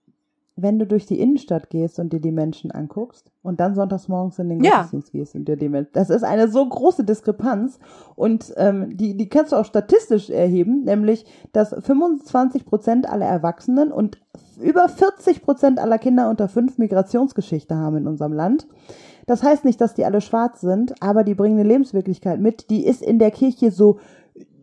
wenn 0.62 0.78
du 0.78 0.86
durch 0.86 1.06
die 1.06 1.20
Innenstadt 1.20 1.70
gehst 1.70 1.98
und 1.98 2.12
dir 2.12 2.20
die 2.20 2.32
Menschen 2.32 2.70
anguckst 2.70 3.30
und 3.42 3.60
dann 3.60 3.74
sonntags 3.74 4.08
morgens 4.08 4.38
in 4.38 4.48
den 4.48 4.60
Gottesdienst 4.60 5.12
ja. 5.12 5.20
gehst 5.20 5.34
und 5.34 5.46
dir 5.46 5.56
die 5.56 5.68
Menschen, 5.68 5.90
das 5.92 6.10
ist 6.10 6.22
eine 6.22 6.48
so 6.48 6.66
große 6.66 7.04
Diskrepanz 7.04 7.78
und 8.16 8.52
ähm, 8.56 8.96
die, 8.96 9.16
die 9.16 9.28
kannst 9.28 9.52
du 9.52 9.56
auch 9.56 9.64
statistisch 9.64 10.30
erheben, 10.30 10.84
nämlich, 10.84 11.24
dass 11.52 11.74
25 11.78 12.64
Prozent 12.64 13.08
aller 13.08 13.26
Erwachsenen 13.26 13.92
und 13.92 14.18
über 14.60 14.88
40 14.88 15.42
Prozent 15.42 15.78
aller 15.78 15.98
Kinder 15.98 16.30
unter 16.30 16.48
fünf 16.48 16.78
Migrationsgeschichte 16.78 17.76
haben 17.76 17.96
in 17.96 18.06
unserem 18.06 18.32
Land. 18.32 18.66
Das 19.26 19.42
heißt 19.42 19.64
nicht, 19.64 19.80
dass 19.80 19.94
die 19.94 20.04
alle 20.04 20.20
schwarz 20.20 20.60
sind, 20.60 20.94
aber 21.00 21.24
die 21.24 21.34
bringen 21.34 21.58
eine 21.58 21.68
Lebenswirklichkeit 21.68 22.40
mit, 22.40 22.68
die 22.68 22.84
ist 22.84 23.02
in 23.02 23.18
der 23.18 23.30
Kirche 23.30 23.70
so 23.70 23.98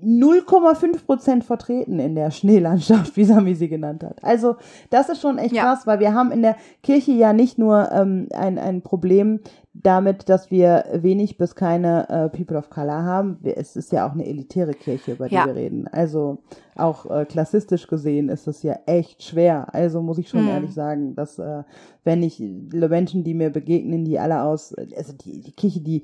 0,5 0.04 1.06
Prozent 1.06 1.43
vertreten 1.43 2.00
in 2.00 2.16
der 2.16 2.32
Schneelandschaft, 2.32 3.16
wie 3.18 3.24
Sami 3.24 3.56
sie 3.56 3.70
genannt 3.70 4.04
hat. 4.04 4.24
Also 4.24 4.56
das 4.89 5.10
ist 5.10 5.22
schon 5.22 5.38
echt 5.38 5.54
ja. 5.54 5.64
krass, 5.64 5.88
weil 5.88 6.00
wir 6.00 6.14
haben 6.14 6.32
in 6.32 6.41
der 6.41 6.56
Kirche 6.84 7.12
ja 7.12 7.34
nicht 7.34 7.58
nur 7.58 7.91
ähm, 7.91 8.28
ein, 8.34 8.58
ein 8.58 8.82
Problem 8.82 9.39
damit, 9.74 10.30
dass 10.30 10.50
wir 10.50 10.86
wenig 10.93 11.38
bis 11.38 11.56
keine 11.56 12.10
äh, 12.10 12.30
People 12.30 12.58
of 12.58 12.70
Color 12.70 13.04
haben. 13.04 13.39
Es 13.43 13.76
ist 13.76 13.91
ja 13.91 14.08
auch 14.08 14.14
eine 14.14 14.26
elitäre 14.26 14.74
Kirche, 14.74 15.14
über 15.14 15.30
die 15.30 15.36
ja. 15.36 15.45
wir 15.45 15.56
reden. 15.56 15.88
Also 15.88 16.39
auch 16.76 17.10
äh, 17.10 17.26
klassistisch 17.26 17.88
gesehen 17.88 18.30
ist 18.30 18.48
es 18.48 18.64
ja 18.64 18.80
echt 18.86 19.24
schwer. 19.24 19.74
Also 19.74 20.02
muss 20.02 20.18
ich 20.18 20.30
schon 20.30 20.43
mhm. 20.43 20.50
ehrlich 20.50 20.74
sagen, 20.74 21.16
dass 21.16 21.38
äh, 21.38 21.64
wenn 22.04 22.24
ich 22.24 22.39
Menschen, 22.39 23.24
die 23.24 23.34
mir 23.34 23.52
begegnen, 23.52 24.06
die 24.06 24.20
alle 24.20 24.41
aus, 24.41 24.74
also 24.74 25.14
die, 25.14 25.41
die 25.41 25.52
Kirche, 25.52 25.82
die 25.82 26.04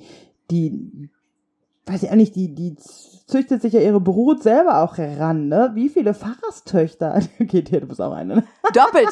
die 0.52 1.10
weiß 1.86 2.04
ich 2.04 2.12
auch 2.12 2.16
nicht, 2.16 2.36
die, 2.36 2.54
die 2.54 2.76
züchtet 3.26 3.62
sich 3.62 3.74
ja 3.74 3.80
ihre 3.80 4.02
Brut 4.02 4.44
selber 4.44 4.82
auch 4.82 4.98
heran, 4.98 5.48
ne? 5.48 5.72
Wie 5.74 5.90
viele 5.90 6.14
Pfarrerstöchter? 6.14 7.20
Geht 7.40 7.70
hier, 7.70 7.82
du 7.82 7.88
bist 7.88 8.02
auch 8.02 8.14
eine, 8.14 8.36
ne? 8.36 8.44
Doppelt. 8.74 9.10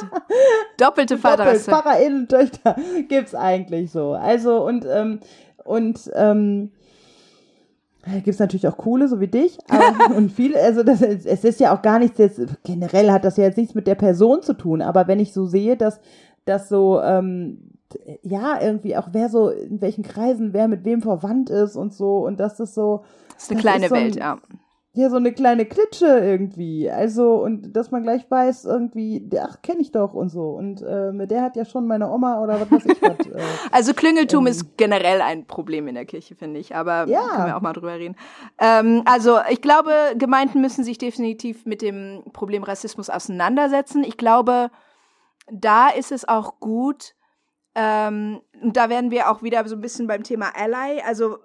Doppelte 0.77 1.17
Pfarrerstöchter. 1.17 1.71
Doppelt, 1.71 1.85
Pfarrerinnen-Töchter 1.85 2.75
gibt's 3.07 3.35
eigentlich 3.35 3.91
so. 3.91 4.13
Also, 4.13 4.65
und, 4.65 4.85
ähm, 4.89 5.19
und, 5.63 6.11
ähm, 6.15 6.71
gibt 8.03 8.29
es 8.29 8.39
natürlich 8.39 8.67
auch 8.67 8.77
coole, 8.77 9.07
so 9.07 9.19
wie 9.19 9.27
dich, 9.27 9.59
aber, 9.69 10.15
und 10.15 10.31
viele, 10.31 10.59
also 10.59 10.83
das, 10.83 11.01
es 11.01 11.43
ist 11.43 11.59
ja 11.59 11.75
auch 11.75 11.83
gar 11.83 11.99
nichts 11.99 12.17
jetzt, 12.17 12.41
generell 12.63 13.11
hat 13.11 13.23
das 13.23 13.37
ja 13.37 13.43
jetzt 13.43 13.57
nichts 13.57 13.75
mit 13.75 13.85
der 13.85 13.95
Person 13.95 14.41
zu 14.41 14.53
tun, 14.53 14.81
aber 14.81 15.07
wenn 15.07 15.19
ich 15.19 15.33
so 15.33 15.45
sehe, 15.45 15.77
dass, 15.77 15.99
dass 16.45 16.67
so, 16.67 16.99
ähm, 16.99 17.71
ja, 18.23 18.59
irgendwie 18.61 18.97
auch 18.97 19.09
wer 19.11 19.29
so, 19.29 19.49
in 19.49 19.81
welchen 19.81 20.03
Kreisen, 20.03 20.53
wer 20.53 20.67
mit 20.67 20.85
wem 20.85 21.01
verwandt 21.01 21.49
ist 21.49 21.75
und 21.75 21.93
so, 21.93 22.25
und 22.25 22.39
das 22.39 22.59
ist 22.59 22.73
so. 22.73 23.03
Das 23.41 23.49
ist 23.49 23.51
eine 23.51 23.61
kleine 23.61 23.85
ist 23.85 23.89
so 23.89 23.95
ein, 23.95 24.03
Welt, 24.03 24.15
ja. 24.17 24.37
Ja, 24.93 25.09
so 25.09 25.15
eine 25.15 25.31
kleine 25.31 25.65
Klitsche 25.65 26.05
irgendwie. 26.05 26.91
Also, 26.91 27.41
und 27.41 27.73
dass 27.73 27.91
man 27.91 28.03
gleich 28.03 28.29
weiß, 28.29 28.65
irgendwie, 28.65 29.27
ach, 29.41 29.61
kenne 29.61 29.79
ich 29.79 29.91
doch 29.91 30.13
und 30.13 30.29
so. 30.29 30.49
Und 30.49 30.81
äh, 30.81 31.13
mit 31.13 31.31
der 31.31 31.43
hat 31.43 31.55
ja 31.55 31.63
schon 31.63 31.87
meine 31.87 32.11
Oma 32.11 32.43
oder 32.43 32.59
was 32.59 32.69
weiß 32.69 32.85
ich 32.85 33.01
was. 33.01 33.11
Äh, 33.31 33.39
also 33.71 33.93
Klüngeltum 33.93 34.45
ähm, 34.45 34.51
ist 34.51 34.77
generell 34.77 35.21
ein 35.21 35.47
Problem 35.47 35.87
in 35.87 35.95
der 35.95 36.05
Kirche, 36.05 36.35
finde 36.35 36.59
ich. 36.59 36.75
Aber 36.75 37.07
ja. 37.07 37.21
können 37.29 37.45
wir 37.47 37.57
auch 37.57 37.61
mal 37.61 37.71
drüber 37.71 37.93
reden. 37.93 38.17
Ähm, 38.59 39.03
also, 39.05 39.39
ich 39.49 39.61
glaube, 39.61 39.93
Gemeinden 40.17 40.59
müssen 40.59 40.83
sich 40.83 40.97
definitiv 40.97 41.65
mit 41.65 41.81
dem 41.81 42.23
Problem 42.33 42.63
Rassismus 42.63 43.09
auseinandersetzen. 43.09 44.03
Ich 44.03 44.17
glaube, 44.17 44.69
da 45.49 45.87
ist 45.87 46.11
es 46.11 46.27
auch 46.27 46.59
gut, 46.59 47.15
ähm, 47.75 48.41
und 48.61 48.75
da 48.75 48.89
werden 48.89 49.11
wir 49.11 49.31
auch 49.31 49.41
wieder 49.43 49.65
so 49.67 49.75
ein 49.75 49.81
bisschen 49.81 50.07
beim 50.07 50.23
Thema 50.23 50.51
Ally. 50.55 51.01
Also 51.07 51.37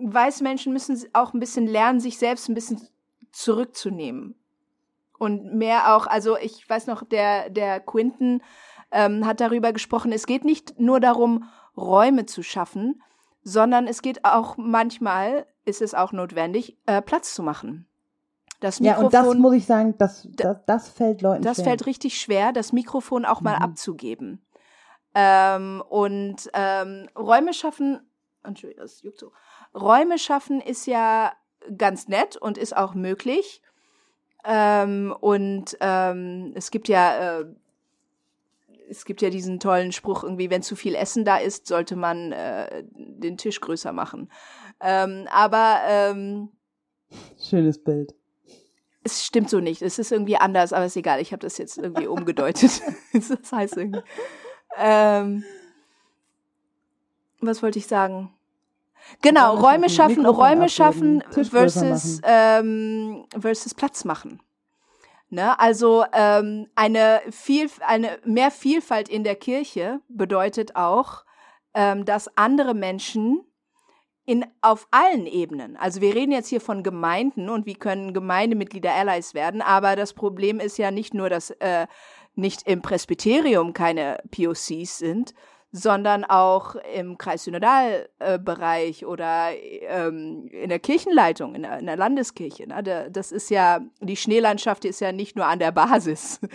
weiße 0.00 0.42
Menschen 0.42 0.72
müssen 0.72 0.98
auch 1.12 1.34
ein 1.34 1.40
bisschen 1.40 1.66
lernen, 1.66 2.00
sich 2.00 2.18
selbst 2.18 2.48
ein 2.48 2.54
bisschen 2.54 2.80
zurückzunehmen. 3.32 4.34
Und 5.18 5.54
mehr 5.54 5.94
auch, 5.94 6.06
also 6.06 6.36
ich 6.38 6.68
weiß 6.68 6.86
noch, 6.86 7.02
der, 7.04 7.50
der 7.50 7.80
Quinton 7.80 8.42
ähm, 8.90 9.26
hat 9.26 9.40
darüber 9.40 9.72
gesprochen, 9.72 10.12
es 10.12 10.26
geht 10.26 10.44
nicht 10.44 10.78
nur 10.78 11.00
darum, 11.00 11.44
Räume 11.76 12.26
zu 12.26 12.42
schaffen, 12.42 13.02
sondern 13.42 13.86
es 13.86 14.02
geht 14.02 14.24
auch 14.24 14.56
manchmal, 14.56 15.46
ist 15.64 15.82
es 15.82 15.94
auch 15.94 16.12
notwendig, 16.12 16.76
äh, 16.86 17.02
Platz 17.02 17.34
zu 17.34 17.42
machen. 17.42 17.86
Das 18.60 18.80
Mikrofon, 18.80 19.02
ja, 19.02 19.06
und 19.06 19.14
das 19.14 19.38
muss 19.38 19.54
ich 19.54 19.66
sagen, 19.66 19.94
das, 19.98 20.26
das, 20.32 20.56
das 20.66 20.88
fällt 20.88 21.22
Leuten 21.22 21.42
das 21.42 21.56
schwer. 21.56 21.64
Fällt 21.64 21.86
richtig 21.86 22.20
schwer, 22.20 22.52
das 22.52 22.72
Mikrofon 22.72 23.24
auch 23.24 23.40
mal 23.40 23.56
mhm. 23.56 23.62
abzugeben. 23.62 24.44
Ähm, 25.14 25.82
und 25.88 26.50
ähm, 26.54 27.08
Räume 27.16 27.54
schaffen, 27.54 28.00
Entschuldigung, 28.42 28.82
das 28.82 29.02
juckt 29.02 29.18
so. 29.18 29.32
Räume 29.74 30.18
schaffen 30.18 30.60
ist 30.60 30.86
ja 30.86 31.32
ganz 31.76 32.08
nett 32.08 32.36
und 32.36 32.58
ist 32.58 32.76
auch 32.76 32.94
möglich. 32.94 33.62
Ähm, 34.44 35.14
und 35.20 35.76
ähm, 35.80 36.52
es 36.54 36.70
gibt 36.70 36.88
ja, 36.88 37.40
äh, 37.40 37.44
es 38.88 39.04
gibt 39.04 39.20
ja 39.20 39.30
diesen 39.30 39.60
tollen 39.60 39.92
Spruch 39.92 40.24
irgendwie, 40.24 40.50
wenn 40.50 40.62
zu 40.62 40.76
viel 40.76 40.94
Essen 40.94 41.24
da 41.24 41.36
ist, 41.36 41.66
sollte 41.66 41.96
man 41.96 42.32
äh, 42.32 42.84
den 42.94 43.36
Tisch 43.36 43.60
größer 43.60 43.92
machen. 43.92 44.30
Ähm, 44.80 45.26
aber 45.30 45.80
ähm, 45.86 46.50
schönes 47.38 47.82
Bild. 47.82 48.14
Es 49.02 49.24
stimmt 49.24 49.50
so 49.50 49.60
nicht. 49.60 49.82
Es 49.82 49.98
ist 49.98 50.12
irgendwie 50.12 50.36
anders, 50.36 50.72
aber 50.72 50.84
ist 50.84 50.96
egal. 50.96 51.20
Ich 51.20 51.32
habe 51.32 51.40
das 51.40 51.58
jetzt 51.58 51.78
irgendwie 51.78 52.06
umgedeutet. 52.06 52.82
das 53.12 53.52
heißt 53.52 53.76
irgendwie. 53.76 54.02
Ähm, 54.76 55.44
was 57.40 57.62
wollte 57.62 57.78
ich 57.78 57.86
sagen? 57.86 58.32
Genau, 59.22 59.56
Räume 59.56 59.88
schaffen, 59.90 60.26
Räume 60.26 60.68
schaffen 60.68 61.22
versus, 61.30 62.20
ähm, 62.24 63.26
versus 63.40 63.74
Platz 63.74 64.04
machen. 64.04 64.40
Ne? 65.30 65.58
Also 65.58 66.04
ähm, 66.12 66.68
eine, 66.74 67.20
viel, 67.30 67.68
eine 67.86 68.18
mehr 68.24 68.50
Vielfalt 68.50 69.08
in 69.08 69.24
der 69.24 69.36
Kirche 69.36 70.00
bedeutet 70.08 70.76
auch, 70.76 71.24
ähm, 71.74 72.04
dass 72.04 72.34
andere 72.36 72.74
Menschen 72.74 73.44
in, 74.24 74.44
auf 74.60 74.86
allen 74.90 75.26
Ebenen, 75.26 75.76
also 75.78 76.00
wir 76.02 76.14
reden 76.14 76.32
jetzt 76.32 76.48
hier 76.48 76.60
von 76.60 76.82
Gemeinden 76.82 77.48
und 77.48 77.64
wie 77.64 77.74
können 77.74 78.12
Gemeindemitglieder 78.12 78.92
Allies 78.92 79.32
werden, 79.32 79.62
aber 79.62 79.96
das 79.96 80.12
Problem 80.12 80.60
ist 80.60 80.76
ja 80.76 80.90
nicht 80.90 81.14
nur, 81.14 81.30
dass 81.30 81.50
äh, 81.50 81.86
nicht 82.34 82.68
im 82.68 82.82
Presbyterium 82.82 83.72
keine 83.72 84.18
POCs 84.30 84.98
sind, 84.98 85.34
sondern 85.70 86.24
auch 86.24 86.76
im 86.94 87.18
Kreissynodalbereich 87.18 89.04
oder 89.04 89.50
ähm, 89.52 90.48
in 90.50 90.70
der 90.70 90.78
Kirchenleitung, 90.78 91.54
in 91.54 91.62
der, 91.62 91.78
in 91.78 91.86
der 91.86 91.96
Landeskirche. 91.96 92.66
Ne? 92.66 93.10
Das 93.10 93.32
ist 93.32 93.50
ja, 93.50 93.80
die 94.00 94.16
Schneelandschaft 94.16 94.86
ist 94.86 95.00
ja 95.00 95.12
nicht 95.12 95.36
nur 95.36 95.46
an 95.46 95.58
der 95.58 95.72
Basis. 95.72 96.40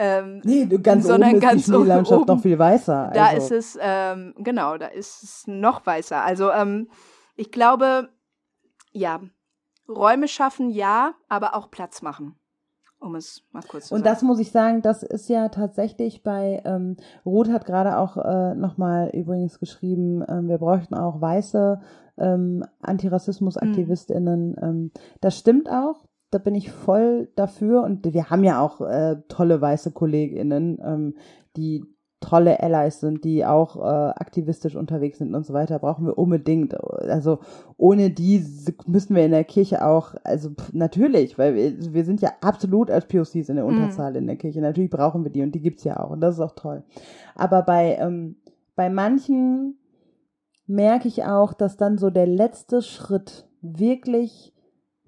Ähm, 0.00 0.42
nee, 0.44 0.66
ganz 0.66 1.06
sondern 1.06 1.30
oben 1.30 1.40
ganz 1.40 1.62
ist 1.62 1.68
die 1.68 1.72
Schneelandschaft 1.72 2.20
oben, 2.20 2.36
noch 2.36 2.42
viel 2.42 2.58
weißer. 2.58 3.08
Also. 3.08 3.14
Da 3.14 3.30
ist 3.30 3.50
es, 3.50 3.78
ähm, 3.80 4.34
genau, 4.38 4.76
da 4.76 4.86
ist 4.86 5.24
es 5.24 5.44
noch 5.46 5.84
weißer. 5.86 6.22
Also 6.22 6.52
ähm, 6.52 6.88
ich 7.34 7.50
glaube, 7.50 8.08
ja, 8.92 9.20
Räume 9.88 10.28
schaffen, 10.28 10.70
ja, 10.70 11.14
aber 11.28 11.56
auch 11.56 11.70
Platz 11.70 12.02
machen 12.02 12.38
um 13.00 13.14
es 13.14 13.44
mal 13.52 13.62
kurz 13.62 13.88
zu 13.88 13.94
Und 13.94 14.00
sagen. 14.00 14.14
das 14.14 14.22
muss 14.22 14.38
ich 14.38 14.50
sagen, 14.50 14.82
das 14.82 15.02
ist 15.02 15.28
ja 15.28 15.48
tatsächlich 15.48 16.22
bei, 16.22 16.62
ähm, 16.64 16.96
Ruth 17.24 17.50
hat 17.50 17.64
gerade 17.64 17.98
auch 17.98 18.16
äh, 18.16 18.54
nochmal 18.54 19.10
übrigens 19.14 19.58
geschrieben, 19.58 20.24
ähm, 20.28 20.48
wir 20.48 20.58
bräuchten 20.58 20.94
auch 20.94 21.20
weiße 21.20 21.80
ähm, 22.18 22.64
Antirassismus-AktivistInnen. 22.82 24.50
Mhm. 24.50 24.56
Ähm, 24.60 24.90
das 25.20 25.38
stimmt 25.38 25.70
auch, 25.70 26.06
da 26.30 26.38
bin 26.38 26.54
ich 26.54 26.70
voll 26.70 27.30
dafür 27.36 27.82
und 27.82 28.12
wir 28.12 28.30
haben 28.30 28.44
ja 28.44 28.60
auch 28.60 28.80
äh, 28.80 29.16
tolle 29.28 29.60
weiße 29.60 29.92
KollegInnen, 29.92 30.78
ähm, 30.84 31.14
die 31.56 31.84
tolle 32.20 32.60
Allies 32.60 33.00
sind, 33.00 33.24
die 33.24 33.44
auch 33.44 33.76
äh, 33.76 33.80
aktivistisch 33.80 34.74
unterwegs 34.74 35.18
sind 35.18 35.34
und 35.34 35.46
so 35.46 35.54
weiter, 35.54 35.78
brauchen 35.78 36.06
wir 36.06 36.18
unbedingt. 36.18 36.74
Also 36.74 37.38
ohne 37.76 38.10
die 38.10 38.44
müssen 38.86 39.14
wir 39.14 39.24
in 39.24 39.30
der 39.30 39.44
Kirche 39.44 39.84
auch, 39.84 40.14
also 40.24 40.50
pff, 40.50 40.72
natürlich, 40.72 41.38
weil 41.38 41.54
wir, 41.54 41.94
wir 41.94 42.04
sind 42.04 42.20
ja 42.20 42.32
absolut 42.40 42.90
als 42.90 43.06
POCs 43.06 43.48
in 43.48 43.56
der 43.56 43.64
mhm. 43.64 43.76
Unterzahl 43.76 44.12
mm. 44.12 44.16
in 44.16 44.26
der 44.26 44.36
Kirche. 44.36 44.60
Natürlich 44.60 44.90
brauchen 44.90 45.22
wir 45.22 45.30
die 45.30 45.42
und 45.42 45.54
die 45.54 45.62
gibt's 45.62 45.84
ja 45.84 46.00
auch 46.00 46.10
und 46.10 46.20
das 46.20 46.34
ist 46.34 46.40
auch 46.40 46.56
toll. 46.56 46.82
Aber 47.36 47.62
bei, 47.62 47.96
ähm, 48.00 48.36
bei 48.74 48.90
manchen 48.90 49.78
merke 50.66 51.06
ich 51.06 51.24
auch, 51.24 51.52
dass 51.52 51.76
dann 51.76 51.98
so 51.98 52.10
der 52.10 52.26
letzte 52.26 52.82
Schritt 52.82 53.48
wirklich 53.62 54.52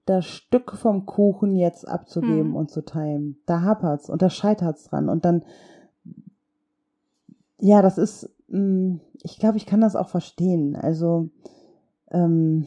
das 0.06 0.26
Stück 0.26 0.72
vom 0.72 1.06
Kuchen 1.06 1.56
jetzt 1.56 1.88
abzugeben 1.88 2.52
mm. 2.52 2.56
und 2.56 2.70
zu 2.70 2.84
teilen. 2.84 3.36
Da 3.46 3.62
hapert's 3.62 4.08
und 4.08 4.22
da 4.22 4.30
scheitert's 4.30 4.84
dran 4.84 5.08
und 5.08 5.24
dann 5.24 5.44
ja, 7.60 7.82
das 7.82 7.98
ist, 7.98 8.30
mm, 8.48 8.96
ich 9.22 9.38
glaube, 9.38 9.56
ich 9.56 9.66
kann 9.66 9.80
das 9.80 9.96
auch 9.96 10.08
verstehen. 10.08 10.76
Also, 10.76 11.30
ähm, 12.10 12.66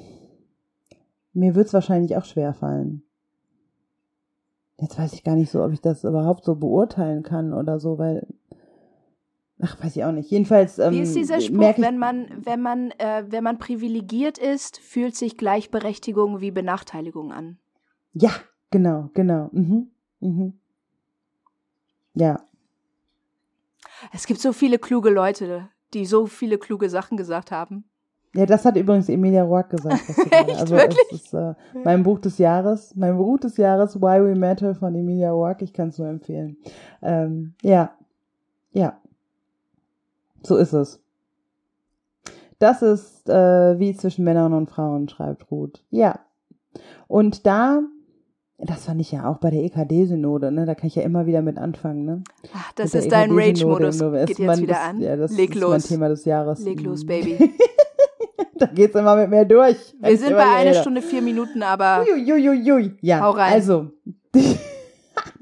mir 1.33 1.55
wird 1.55 1.67
es 1.67 1.73
wahrscheinlich 1.73 2.15
auch 2.15 2.25
schwer 2.25 2.53
fallen. 2.53 3.03
Jetzt 4.79 4.97
weiß 4.97 5.13
ich 5.13 5.23
gar 5.23 5.35
nicht 5.35 5.51
so, 5.51 5.63
ob 5.63 5.71
ich 5.71 5.81
das 5.81 6.03
überhaupt 6.03 6.43
so 6.45 6.55
beurteilen 6.55 7.23
kann 7.23 7.53
oder 7.53 7.79
so, 7.79 7.97
weil 7.97 8.27
Ach, 9.65 9.81
weiß 9.81 9.95
ich 9.95 10.03
auch 10.03 10.11
nicht. 10.11 10.29
Jedenfalls. 10.29 10.77
Ähm, 10.77 10.91
Wie 10.93 10.99
ist 10.99 11.15
dieser 11.15 11.39
Spruch, 11.39 11.77
wenn 11.77 11.97
man, 11.97 12.27
wenn 12.43 12.61
man, 12.61 12.91
äh, 12.97 13.23
wenn 13.29 13.43
man 13.45 13.59
privilegiert 13.59 14.37
ist, 14.37 14.77
fühlt 14.77 15.15
sich 15.15 15.37
Gleichberechtigung 15.37 16.41
wie 16.41 16.51
Benachteiligung 16.51 17.31
an? 17.31 17.57
Ja, 18.13 18.31
genau, 18.71 19.09
genau. 19.13 19.49
Mhm. 19.53 19.91
Mhm. 20.19 20.59
Ja, 22.15 22.41
es 24.11 24.25
gibt 24.25 24.41
so 24.41 24.53
viele 24.53 24.79
kluge 24.79 25.09
Leute, 25.09 25.69
die 25.93 26.05
so 26.05 26.25
viele 26.25 26.57
kluge 26.57 26.89
Sachen 26.89 27.17
gesagt 27.17 27.51
haben. 27.51 27.85
Ja, 28.35 28.47
das 28.47 28.65
hat 28.65 28.75
übrigens 28.77 29.09
Emilia 29.09 29.43
Roark 29.43 29.69
gesagt. 29.69 30.01
Echt, 30.31 30.59
also 30.59 30.75
wirklich? 30.75 31.05
es 31.11 31.25
ist 31.25 31.33
äh, 31.33 31.53
mein 31.83 32.01
Buch 32.01 32.19
des 32.19 32.39
Jahres, 32.39 32.95
mein 32.95 33.15
Buch 33.15 33.39
des 33.39 33.57
Jahres, 33.57 34.01
Why 34.01 34.23
We 34.23 34.35
Matter 34.35 34.73
von 34.73 34.95
Emilia 34.95 35.31
Roark. 35.31 35.61
Ich 35.61 35.71
kann 35.71 35.89
es 35.89 35.99
nur 35.99 36.07
empfehlen. 36.07 36.57
Ähm, 37.03 37.53
ja, 37.61 37.91
ja, 38.71 38.97
so 40.41 40.57
ist 40.57 40.73
es. 40.73 40.99
Das 42.57 42.81
ist 42.81 43.29
äh, 43.29 43.77
wie 43.77 43.95
zwischen 43.95 44.23
Männern 44.23 44.53
und 44.53 44.69
Frauen, 44.69 45.09
schreibt 45.09 45.51
Ruth. 45.51 45.83
Ja. 45.91 46.19
Und 47.07 47.45
da 47.45 47.81
das 48.65 48.85
fand 48.85 49.01
ich 49.01 49.11
ja 49.11 49.29
auch 49.29 49.37
bei 49.37 49.49
der 49.49 49.63
EKD-Synode, 49.63 50.51
ne? 50.51 50.65
Da 50.65 50.75
kann 50.75 50.87
ich 50.87 50.95
ja 50.95 51.03
immer 51.03 51.25
wieder 51.25 51.41
mit 51.41 51.57
anfangen, 51.57 52.05
ne? 52.05 52.23
Ach, 52.53 52.71
das 52.73 52.93
ist 52.93 53.11
dein 53.11 53.31
Rage-Modus. 53.31 53.99
Geht 53.99 54.39
jetzt 54.39 54.61
wieder 54.61 54.81
an. 54.81 55.01
Ja, 55.01 55.15
das 55.15 55.35
Leg 55.35 55.55
ist 55.55 55.61
los. 55.61 55.71
mein 55.71 55.81
Thema 55.81 56.09
des 56.09 56.25
Jahres. 56.25 56.59
Leg 56.63 56.81
los, 56.81 57.05
Baby. 57.05 57.37
da 58.55 58.67
geht's 58.67 58.95
immer 58.95 59.15
mit 59.15 59.29
mir 59.29 59.45
durch. 59.45 59.95
Wir 59.99 60.17
sind 60.17 60.33
bei 60.33 60.55
einer 60.55 60.73
Stunde 60.73 61.01
vier 61.01 61.21
Minuten, 61.21 61.63
aber. 61.63 62.05
Uiuiui. 62.11 62.95
Ja, 63.01 63.21
hau 63.21 63.31
rein. 63.31 63.53
also. 63.53 63.87
Die, 64.35 64.57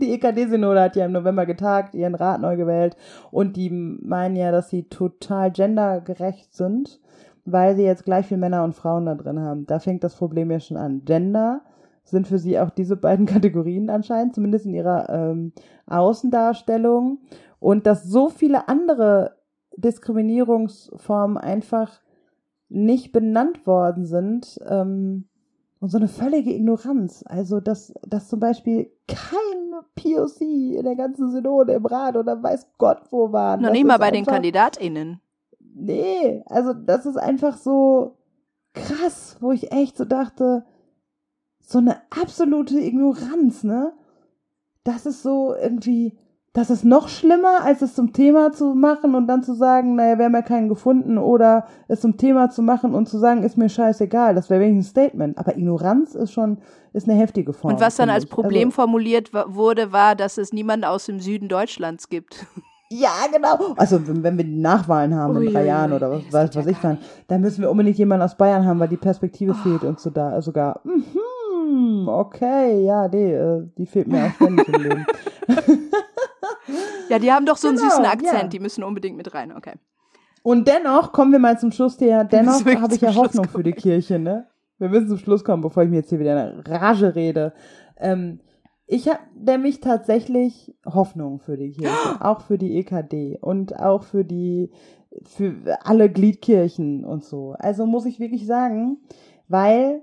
die 0.01 0.13
EKD-Synode 0.13 0.81
hat 0.81 0.95
ja 0.97 1.05
im 1.05 1.13
November 1.13 1.45
getagt, 1.45 1.95
ihren 1.95 2.15
Rat 2.15 2.41
neu 2.41 2.57
gewählt 2.57 2.97
und 3.31 3.55
die 3.55 3.69
meinen 3.69 4.35
ja, 4.35 4.51
dass 4.51 4.69
sie 4.69 4.83
total 4.83 5.49
gendergerecht 5.51 6.53
sind 6.53 6.99
weil 7.45 7.75
sie 7.75 7.83
jetzt 7.83 8.05
gleich 8.05 8.27
viel 8.27 8.37
Männer 8.37 8.63
und 8.63 8.73
Frauen 8.73 9.05
da 9.05 9.15
drin 9.15 9.39
haben. 9.39 9.65
Da 9.65 9.79
fängt 9.79 10.03
das 10.03 10.15
Problem 10.15 10.51
ja 10.51 10.59
schon 10.59 10.77
an. 10.77 11.03
Gender 11.05 11.61
sind 12.03 12.27
für 12.27 12.39
sie 12.39 12.59
auch 12.59 12.69
diese 12.69 12.95
beiden 12.95 13.25
Kategorien 13.27 13.89
anscheinend, 13.89 14.35
zumindest 14.35 14.65
in 14.65 14.73
ihrer 14.73 15.09
ähm, 15.09 15.53
Außendarstellung. 15.87 17.19
Und 17.59 17.85
dass 17.85 18.03
so 18.03 18.29
viele 18.29 18.67
andere 18.67 19.37
Diskriminierungsformen 19.77 21.37
einfach 21.37 22.01
nicht 22.69 23.11
benannt 23.11 23.67
worden 23.67 24.05
sind 24.05 24.59
ähm, 24.67 25.27
und 25.79 25.89
so 25.89 25.97
eine 25.97 26.07
völlige 26.07 26.53
Ignoranz. 26.53 27.23
Also, 27.27 27.59
dass, 27.59 27.93
dass 28.07 28.29
zum 28.29 28.39
Beispiel 28.39 28.91
kein 29.07 29.51
POC 29.95 30.41
in 30.41 30.83
der 30.83 30.95
ganzen 30.95 31.31
Synode 31.31 31.73
im 31.73 31.85
Rat 31.85 32.15
oder 32.15 32.41
weiß 32.41 32.67
Gott 32.77 33.01
wo 33.11 33.31
war. 33.31 33.57
Noch 33.57 33.71
nicht 33.71 33.85
mal 33.85 33.97
bei 33.97 34.11
den 34.11 34.25
KandidatInnen. 34.25 35.19
Nee, 35.73 36.43
also 36.47 36.73
das 36.73 37.05
ist 37.05 37.17
einfach 37.17 37.57
so 37.57 38.17
krass, 38.73 39.37
wo 39.39 39.51
ich 39.51 39.71
echt 39.71 39.97
so 39.97 40.05
dachte, 40.05 40.65
so 41.71 41.79
eine 41.79 41.97
absolute 42.09 42.79
Ignoranz, 42.79 43.63
ne? 43.63 43.93
Das 44.83 45.05
ist 45.05 45.23
so 45.23 45.53
irgendwie, 45.55 46.17
das 46.53 46.69
ist 46.69 46.83
noch 46.83 47.07
schlimmer, 47.07 47.63
als 47.63 47.81
es 47.81 47.95
zum 47.95 48.11
Thema 48.11 48.51
zu 48.51 48.73
machen 48.73 49.15
und 49.15 49.27
dann 49.27 49.41
zu 49.41 49.53
sagen, 49.53 49.95
naja, 49.95 50.17
wir 50.17 50.25
haben 50.25 50.33
ja 50.33 50.41
keinen 50.41 50.67
gefunden 50.67 51.17
oder 51.17 51.65
es 51.87 52.01
zum 52.01 52.17
Thema 52.17 52.49
zu 52.49 52.61
machen 52.61 52.93
und 52.93 53.07
zu 53.07 53.19
sagen, 53.19 53.43
ist 53.43 53.57
mir 53.57 53.69
scheißegal. 53.69 54.35
Das 54.35 54.49
wäre 54.49 54.59
wenigstens 54.59 54.89
ein 54.89 55.07
Statement. 55.07 55.37
Aber 55.37 55.55
Ignoranz 55.55 56.13
ist 56.15 56.33
schon, 56.33 56.57
ist 56.93 57.07
eine 57.07 57.17
heftige 57.17 57.53
Form. 57.53 57.75
Und 57.75 57.79
was 57.79 57.95
dann 57.95 58.09
als 58.09 58.25
Problem 58.25 58.69
also, 58.69 58.75
formuliert 58.75 59.33
wurde, 59.33 59.93
war, 59.93 60.15
dass 60.15 60.37
es 60.37 60.51
niemanden 60.51 60.85
aus 60.85 61.05
dem 61.05 61.19
Süden 61.21 61.47
Deutschlands 61.47 62.09
gibt. 62.09 62.45
Ja, 62.93 63.13
genau. 63.31 63.73
Also 63.77 64.01
wenn 64.05 64.37
wir 64.37 64.43
die 64.43 64.59
Nachwahlen 64.59 65.15
haben 65.15 65.37
Ui, 65.37 65.45
in 65.45 65.53
drei 65.53 65.65
Jahren 65.65 65.93
oder 65.93 66.11
was, 66.11 66.23
was, 66.31 66.53
was 66.57 66.67
ich 66.67 66.77
dann, 66.79 66.97
dann 67.29 67.39
müssen 67.39 67.61
wir 67.61 67.71
unbedingt 67.71 67.97
jemanden 67.97 68.25
aus 68.25 68.35
Bayern 68.35 68.65
haben, 68.65 68.81
weil 68.81 68.89
die 68.89 68.97
Perspektive 68.97 69.53
oh. 69.53 69.63
fehlt 69.63 69.83
uns 69.83 70.03
so 70.03 70.09
da 70.09 70.41
sogar. 70.41 70.81
Mhm, 70.83 71.05
okay, 72.07 72.83
ja, 72.83 73.07
nee, 73.07 73.33
äh, 73.33 73.67
die 73.77 73.85
fehlt 73.85 74.07
mir 74.07 74.25
auch 74.25 74.33
ständig 74.33 74.67
im 74.67 74.83
Leben. 74.83 75.05
Ja, 77.11 77.19
die 77.19 77.29
haben 77.29 77.45
doch 77.45 77.57
so 77.57 77.67
einen 77.67 77.75
genau, 77.75 77.89
süßen 77.89 78.05
Akzent, 78.05 78.43
ja. 78.43 78.47
die 78.47 78.59
müssen 78.59 78.85
unbedingt 78.85 79.17
mit 79.17 79.33
rein, 79.33 79.51
okay. 79.51 79.73
Und 80.43 80.65
dennoch, 80.67 81.11
kommen 81.11 81.33
wir 81.33 81.39
mal 81.39 81.59
zum 81.59 81.73
Schluss, 81.73 81.97
der, 81.97 82.23
dennoch 82.23 82.63
habe 82.65 82.95
ich 82.95 83.01
ja 83.01 83.13
Hoffnung 83.13 83.49
für 83.49 83.63
die 83.63 83.73
Kirche, 83.73 84.17
ne? 84.17 84.47
Wir 84.77 84.87
müssen 84.87 85.09
zum 85.09 85.17
Schluss 85.17 85.43
kommen, 85.43 85.61
bevor 85.61 85.83
ich 85.83 85.89
mir 85.89 85.97
jetzt 85.97 86.09
hier 86.09 86.19
wieder 86.19 86.31
eine 86.31 86.63
Rage 86.65 87.13
rede. 87.13 87.53
Ähm, 87.97 88.39
ich 88.87 89.09
habe 89.09 89.19
nämlich 89.35 89.81
tatsächlich 89.81 90.73
Hoffnung 90.85 91.39
für 91.39 91.57
die 91.57 91.71
Kirche, 91.71 91.91
auch 92.21 92.41
für 92.41 92.57
die 92.57 92.77
EKD 92.77 93.39
und 93.41 93.77
auch 93.77 94.03
für 94.03 94.23
die, 94.23 94.71
für 95.23 95.53
alle 95.83 96.09
Gliedkirchen 96.09 97.03
und 97.03 97.25
so. 97.25 97.55
Also 97.59 97.85
muss 97.85 98.05
ich 98.05 98.21
wirklich 98.21 98.47
sagen, 98.47 98.99
weil 99.49 100.01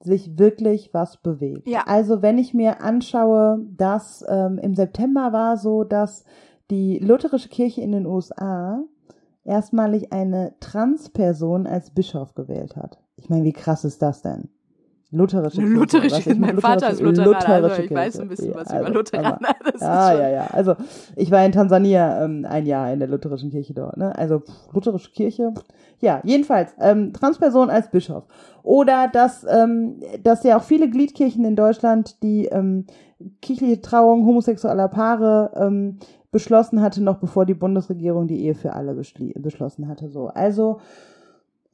sich 0.00 0.38
wirklich 0.38 0.92
was 0.92 1.16
bewegt. 1.16 1.66
Ja. 1.68 1.84
Also 1.86 2.22
wenn 2.22 2.38
ich 2.38 2.54
mir 2.54 2.80
anschaue, 2.80 3.64
dass 3.76 4.24
ähm, 4.28 4.58
im 4.58 4.74
September 4.74 5.32
war 5.32 5.56
so, 5.56 5.84
dass 5.84 6.24
die 6.70 6.98
lutherische 6.98 7.48
Kirche 7.48 7.80
in 7.80 7.92
den 7.92 8.06
USA 8.06 8.82
erstmalig 9.44 10.12
eine 10.12 10.54
Transperson 10.60 11.66
als 11.66 11.90
Bischof 11.90 12.34
gewählt 12.34 12.76
hat. 12.76 12.98
Ich 13.16 13.30
meine, 13.30 13.44
wie 13.44 13.52
krass 13.52 13.84
ist 13.84 14.02
das 14.02 14.22
denn? 14.22 14.48
Lutherische 15.12 15.58
Kirche. 15.58 15.72
Lutherische, 15.72 16.22
Kirche. 16.22 16.40
mein 16.40 16.60
Vater 16.60 16.90
ist 16.90 17.00
Lutheraner, 17.00 17.64
also 17.68 17.82
ich 17.82 17.90
weiß 17.90 18.20
ein 18.20 18.28
bisschen 18.28 18.54
was 18.54 18.68
ja, 18.68 18.78
also, 18.78 18.90
über 18.90 18.98
Lutheraner. 18.98 19.56
ja, 19.80 20.12
ja, 20.12 20.28
ja. 20.28 20.46
Also 20.52 20.74
ich 21.14 21.30
war 21.30 21.44
in 21.44 21.52
Tansania 21.52 22.24
ähm, 22.24 22.44
ein 22.48 22.66
Jahr 22.66 22.92
in 22.92 22.98
der 22.98 23.08
lutherischen 23.08 23.50
Kirche 23.50 23.72
dort. 23.72 23.96
Ne? 23.96 24.16
Also 24.18 24.40
pff, 24.40 24.72
lutherische 24.72 25.12
Kirche. 25.12 25.54
Ja, 26.00 26.20
jedenfalls 26.24 26.74
ähm, 26.80 27.12
Transperson 27.12 27.70
als 27.70 27.90
Bischof. 27.90 28.24
Oder 28.64 29.08
dass, 29.08 29.46
ähm, 29.48 30.00
dass 30.24 30.42
ja 30.42 30.58
auch 30.58 30.64
viele 30.64 30.90
Gliedkirchen 30.90 31.44
in 31.44 31.54
Deutschland 31.54 32.22
die 32.24 32.46
ähm, 32.46 32.86
kirchliche 33.40 33.80
Trauung 33.80 34.26
homosexueller 34.26 34.88
Paare 34.88 35.52
ähm, 35.54 35.98
beschlossen 36.32 36.82
hatte, 36.82 37.02
noch 37.02 37.18
bevor 37.18 37.46
die 37.46 37.54
Bundesregierung 37.54 38.26
die 38.26 38.44
Ehe 38.44 38.54
für 38.54 38.72
alle 38.72 38.94
beschlossen 38.94 39.88
hatte. 39.88 40.10
So, 40.10 40.26
also 40.26 40.80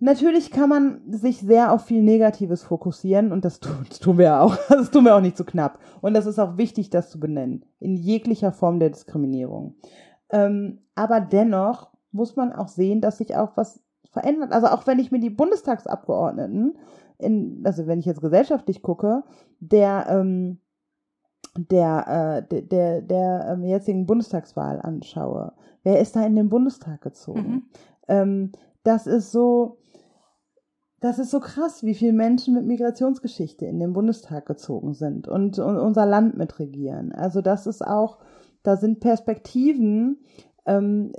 Natürlich 0.03 0.51
kann 0.51 0.69
man 0.69 1.01
sich 1.13 1.39
sehr 1.39 1.73
auf 1.73 1.85
viel 1.85 2.03
Negatives 2.03 2.65
fokussieren 2.65 3.31
und 3.31 3.45
das, 3.45 3.61
tun, 3.61 3.87
das 3.89 4.01
tun 4.01 4.19
wir 4.19 4.41
auch. 4.41 4.57
Das 4.69 4.91
tun 4.91 5.05
wir 5.05 5.15
auch 5.15 5.21
nicht 5.21 5.37
zu 5.37 5.45
so 5.45 5.51
knapp. 5.51 5.79
Und 6.01 6.15
das 6.15 6.27
ist 6.27 6.41
auch 6.41 6.57
wichtig, 6.57 6.91
das 6.91 7.09
zu 7.09 7.21
benennen. 7.21 7.65
In 7.79 7.95
jeglicher 7.95 8.51
Form 8.51 8.81
der 8.81 8.91
Diskriminierung. 8.91 9.77
Ähm, 10.31 10.81
aber 10.97 11.21
dennoch 11.21 11.93
muss 12.11 12.35
man 12.35 12.53
auch 12.53 12.67
sehen, 12.67 13.01
dass 13.01 13.19
sich 13.19 13.37
auch 13.37 13.57
was 13.57 13.81
verändert. 14.11 14.51
Also 14.51 14.67
auch 14.67 14.89
wenn 14.89 14.99
ich 14.99 15.13
mir 15.13 15.21
die 15.21 15.31
Bundestagsabgeordneten, 15.31 16.77
in, 17.19 17.63
also 17.63 17.87
wenn 17.87 18.01
ich 18.01 18.07
jetzt 18.07 18.21
gesellschaftlich 18.21 18.83
gucke, 18.83 19.23
der, 19.61 20.07
ähm, 20.09 20.59
der, 21.57 22.43
äh, 22.43 22.49
der, 22.49 22.63
der, 22.63 23.03
der 23.03 23.47
ähm, 23.53 23.63
jetzigen 23.63 24.07
Bundestagswahl 24.07 24.81
anschaue, 24.83 25.53
wer 25.85 26.01
ist 26.01 26.17
da 26.17 26.27
in 26.27 26.35
den 26.35 26.49
Bundestag 26.49 27.03
gezogen? 27.03 27.41
Mhm. 27.49 27.63
Ähm, 28.09 28.53
das 28.83 29.07
ist 29.07 29.31
so, 29.31 29.79
das 31.03 31.19
ist 31.19 31.33
so 31.33 31.41
krass, 31.41 31.83
wie 31.83 31.95
viele 31.95 32.13
Menschen 32.13 32.55
mit 32.55 32.65
Migrationsgeschichte 32.65 33.67
in 33.67 33.81
den 33.81 33.93
Bundestag 33.93 34.47
gezogen 34.47 34.95
sind 34.95 35.27
und, 35.27 35.59
und 35.59 35.77
unser 35.77 36.07
Land 36.07 36.37
mitregieren. 36.37 37.11
Also 37.11 37.41
das 37.41 37.67
ist 37.67 37.85
auch, 37.85 38.19
da 38.63 38.77
sind 38.77 39.01
Perspektiven, 39.01 40.25
ähm, 40.65 41.13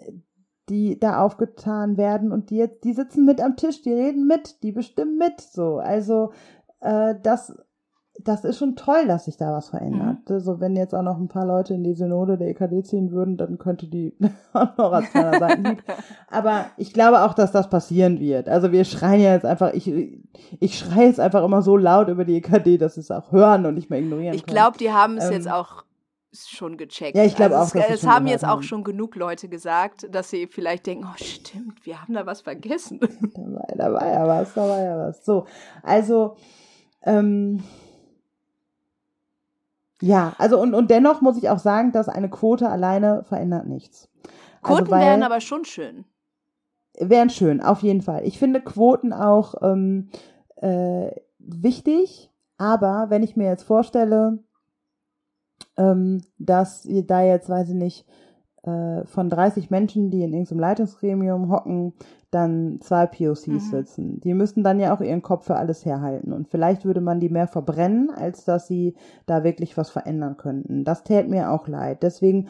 die 0.69 0.97
da 0.97 1.21
aufgetan 1.21 1.97
werden 1.97 2.31
und 2.31 2.49
die 2.49 2.55
jetzt, 2.55 2.86
die 2.86 2.93
sitzen 2.93 3.25
mit 3.25 3.41
am 3.41 3.57
Tisch, 3.57 3.81
die 3.81 3.91
reden 3.91 4.25
mit, 4.25 4.63
die 4.63 4.71
bestimmen 4.71 5.17
mit, 5.17 5.41
so. 5.41 5.79
Also 5.79 6.31
äh, 6.79 7.15
das 7.21 7.53
das 8.24 8.43
ist 8.43 8.57
schon 8.57 8.76
toll, 8.76 9.07
dass 9.07 9.26
sich 9.26 9.38
da 9.38 9.51
was 9.51 9.69
verändert. 9.69 10.30
Mhm. 10.30 10.36
Also 10.36 10.59
wenn 10.59 10.76
jetzt 10.76 10.93
auch 10.93 11.01
noch 11.01 11.17
ein 11.17 11.28
paar 11.28 11.45
Leute 11.45 11.74
in 11.74 11.84
die 11.84 11.93
Synode 11.93 12.38
der 12.38 12.49
EKD 12.49 12.84
ziehen 12.84 13.11
würden, 13.11 13.38
dann 13.38 13.57
könnte 13.57 13.88
die 13.88 14.13
auch 14.53 14.78
noch 14.78 14.91
als 14.91 15.09
kleiner 15.11 15.39
Seitenhieb. 15.39 15.84
Aber 16.30 16.65
ich 16.78 16.93
glaube 16.93 17.21
auch, 17.24 17.34
dass 17.34 17.51
das 17.51 17.69
passieren 17.69 18.19
wird. 18.19 18.49
Also 18.49 18.71
wir 18.71 18.86
schreien 18.86 19.21
ja 19.21 19.34
jetzt 19.34 19.45
einfach, 19.45 19.74
ich, 19.74 19.91
ich 20.59 20.78
schreie 20.78 21.07
jetzt 21.07 21.19
einfach 21.19 21.43
immer 21.43 21.61
so 21.61 21.78
laut 21.78 22.07
über 22.07 22.26
die 22.26 22.38
EKD, 22.38 22.78
dass 22.78 22.95
sie 22.95 23.01
es 23.01 23.11
auch 23.11 23.32
hören 23.32 23.65
und 23.65 23.76
nicht 23.76 23.89
mehr 23.89 23.99
ignorieren 23.99 24.36
Ich 24.36 24.45
glaube, 24.45 24.78
die 24.78 24.91
haben 24.91 25.17
es 25.17 25.26
ähm, 25.26 25.34
jetzt 25.34 25.51
auch 25.51 25.84
schon 26.36 26.78
gecheckt. 26.78 27.15
Ja, 27.15 27.24
ich 27.24 27.36
glaube 27.36 27.57
also 27.57 27.78
auch. 27.78 27.84
Es, 27.84 28.01
es 28.01 28.07
haben 28.07 28.28
jetzt 28.28 28.43
haben. 28.43 28.59
auch 28.59 28.63
schon 28.63 28.84
genug 28.84 29.15
Leute 29.15 29.47
gesagt, 29.49 30.07
dass 30.11 30.30
sie 30.30 30.47
vielleicht 30.47 30.88
denken, 30.88 31.05
oh 31.05 31.15
stimmt, 31.17 31.86
wir 31.86 32.01
haben 32.01 32.13
da 32.13 32.26
was 32.26 32.41
vergessen. 32.41 32.99
Da 32.99 33.41
war, 33.41 33.67
da 33.76 33.93
war 33.93 34.07
ja 34.07 34.28
was, 34.28 34.53
da 34.53 34.67
war 34.67 34.82
ja 34.82 34.97
was. 34.97 35.24
So, 35.24 35.45
also 35.84 36.36
ähm, 37.03 37.63
ja, 40.03 40.33
also 40.37 40.59
und, 40.59 40.73
und 40.73 40.91
dennoch 40.91 41.21
muss 41.21 41.37
ich 41.37 41.49
auch 41.49 41.59
sagen, 41.59 41.93
dass 41.93 42.09
eine 42.09 42.29
Quote 42.29 42.67
alleine 42.67 43.23
verändert 43.23 43.67
nichts. 43.67 44.09
Also 44.61 44.81
Quoten 44.81 44.93
also, 44.93 45.05
wären 45.05 45.23
aber 45.23 45.39
schon 45.39 45.63
schön. 45.63 46.03
Wären 46.99 47.29
schön, 47.29 47.61
auf 47.61 47.83
jeden 47.83 48.01
Fall. 48.01 48.25
Ich 48.25 48.37
finde 48.37 48.59
Quoten 48.59 49.13
auch 49.13 49.55
ähm, 49.61 50.09
äh, 50.57 51.09
wichtig, 51.39 52.30
aber 52.57 53.05
wenn 53.11 53.23
ich 53.23 53.38
mir 53.38 53.47
jetzt 53.47 53.63
vorstelle, 53.63 54.39
ähm, 55.77 56.25
dass 56.38 56.84
ihr 56.84 57.07
da 57.07 57.23
jetzt, 57.23 57.47
weiß 57.47 57.69
ich 57.69 57.75
nicht, 57.75 58.05
äh, 58.64 59.06
von 59.06 59.30
30 59.30 59.69
Menschen, 59.69 60.10
die 60.10 60.23
in 60.23 60.34
irgendeinem 60.34 60.60
Leitungsgremium 60.60 61.52
hocken, 61.52 61.94
dann 62.31 62.80
zwei 62.81 63.06
POCs 63.06 63.48
mhm. 63.48 63.60
sitzen. 63.60 64.19
Die 64.22 64.34
müssten 64.34 64.64
dann 64.64 64.80
ja 64.80 64.95
auch 64.95 65.02
ihren 65.02 65.22
Kopf 65.22 65.45
für 65.45 65.56
alles 65.56 65.85
herhalten. 65.85 66.34
Und 66.34 66.48
vielleicht 66.48 66.85
würde 66.85 67.02
man 67.02 67.19
die 67.19 67.30
mehr 67.30 67.48
verbrennen, 67.48 68.10
als 68.10 68.45
dass 68.45 68.68
sie 68.68 68.95
da 69.26 69.44
wirklich 69.44 69.77
was 69.77 69.90
verändern 69.90 70.38
könnten. 70.38 70.84
Das 70.84 71.03
täte 71.03 71.30
mir 71.30 71.52
auch 71.52 71.68
leid. 71.68 72.03
Deswegen 72.03 72.48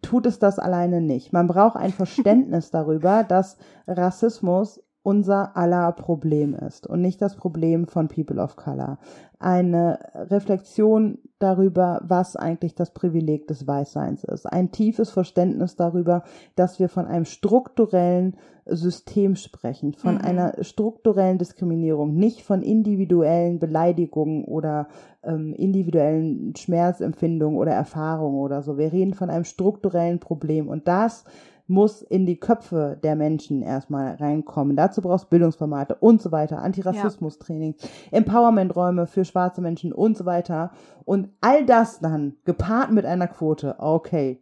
tut 0.00 0.26
es 0.26 0.38
das 0.38 0.58
alleine 0.58 1.00
nicht. 1.00 1.32
Man 1.32 1.46
braucht 1.46 1.76
ein 1.76 1.90
Verständnis 1.92 2.70
darüber, 2.70 3.24
dass 3.24 3.56
Rassismus 3.86 4.82
unser 5.02 5.56
aller 5.56 5.90
Problem 5.92 6.54
ist 6.54 6.86
und 6.86 7.00
nicht 7.00 7.20
das 7.20 7.34
Problem 7.34 7.86
von 7.86 8.08
People 8.08 8.40
of 8.40 8.56
Color. 8.56 8.98
Eine 9.40 9.98
Reflexion 10.14 11.18
darüber, 11.40 12.00
was 12.04 12.36
eigentlich 12.36 12.76
das 12.76 12.92
Privileg 12.94 13.48
des 13.48 13.66
Weißseins 13.66 14.22
ist. 14.22 14.46
Ein 14.46 14.70
tiefes 14.70 15.10
Verständnis 15.10 15.74
darüber, 15.74 16.22
dass 16.54 16.78
wir 16.78 16.88
von 16.88 17.06
einem 17.06 17.24
strukturellen 17.24 18.36
System 18.64 19.34
sprechen, 19.34 19.92
von 19.92 20.14
mhm. 20.14 20.20
einer 20.20 20.62
strukturellen 20.62 21.38
Diskriminierung, 21.38 22.14
nicht 22.14 22.42
von 22.42 22.62
individuellen 22.62 23.58
Beleidigungen 23.58 24.44
oder 24.44 24.86
ähm, 25.24 25.52
individuellen 25.54 26.54
Schmerzempfindungen 26.54 27.58
oder 27.58 27.72
Erfahrungen 27.72 28.38
oder 28.38 28.62
so. 28.62 28.78
Wir 28.78 28.92
reden 28.92 29.14
von 29.14 29.30
einem 29.30 29.44
strukturellen 29.44 30.20
Problem 30.20 30.68
und 30.68 30.86
das 30.86 31.24
muss 31.72 32.02
in 32.02 32.26
die 32.26 32.38
Köpfe 32.38 32.98
der 33.02 33.16
Menschen 33.16 33.62
erstmal 33.62 34.14
reinkommen. 34.16 34.76
Dazu 34.76 35.00
brauchst 35.00 35.30
Bildungsformate 35.30 35.96
und 35.96 36.20
so 36.20 36.30
weiter, 36.30 36.58
Antirassismus-Training, 36.58 37.74
ja. 37.78 37.88
Empowerment-Räume 38.18 39.06
für 39.06 39.24
schwarze 39.24 39.62
Menschen 39.62 39.92
und 39.92 40.16
so 40.16 40.26
weiter. 40.26 40.70
Und 41.04 41.30
all 41.40 41.64
das 41.64 42.00
dann 42.00 42.34
gepaart 42.44 42.92
mit 42.92 43.06
einer 43.06 43.26
Quote, 43.26 43.76
okay, 43.78 44.38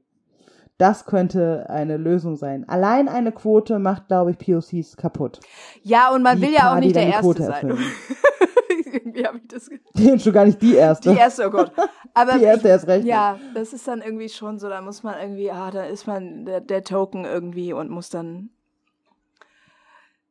das 0.77 1.05
könnte 1.05 1.67
eine 1.69 1.99
Lösung 1.99 2.37
sein. 2.37 2.69
Allein 2.69 3.09
eine 3.09 3.33
Quote 3.33 3.79
macht, 3.79 4.09
glaube 4.09 4.33
ich, 4.33 4.39
POCs 4.39 4.97
kaputt. 4.97 5.41
Ja, 5.83 6.13
und 6.13 6.23
man 6.23 6.39
Die 6.39 6.47
will 6.47 6.55
ja 6.55 6.75
auch 6.75 6.81
nicht 6.81 6.97
der 6.97 7.07
Erste 7.07 7.21
Quote 7.21 7.43
sein. 7.45 7.79
irgendwie 8.93 9.27
habe 9.27 9.39
ich 9.39 9.49
das 9.49 9.71
Die 9.95 10.19
schon 10.21 10.33
gar 10.33 10.45
nicht 10.45 10.61
die 10.63 10.75
erste. 10.77 11.11
Die 11.13 11.19
erste, 11.19 11.47
oh 11.47 11.51
Gott. 11.51 11.73
Aber 12.15 12.33
Die 12.39 12.45
erste 12.45 12.69
erst 12.69 12.87
recht. 12.87 13.07
Ja, 13.07 13.39
das 13.55 13.73
ist 13.73 13.87
dann 13.89 14.03
irgendwie 14.03 14.29
schon 14.29 14.59
so, 14.59 14.69
da 14.69 14.81
muss 14.81 15.03
man 15.03 15.19
irgendwie, 15.21 15.51
ah, 15.51 15.71
da 15.71 15.85
ist 15.85 16.07
man 16.07 16.45
der, 16.47 16.61
der 16.61 16.85
Token 16.85 17.25
irgendwie 17.25 17.73
und 17.73 17.91
muss 17.91 18.11
dann 18.11 18.51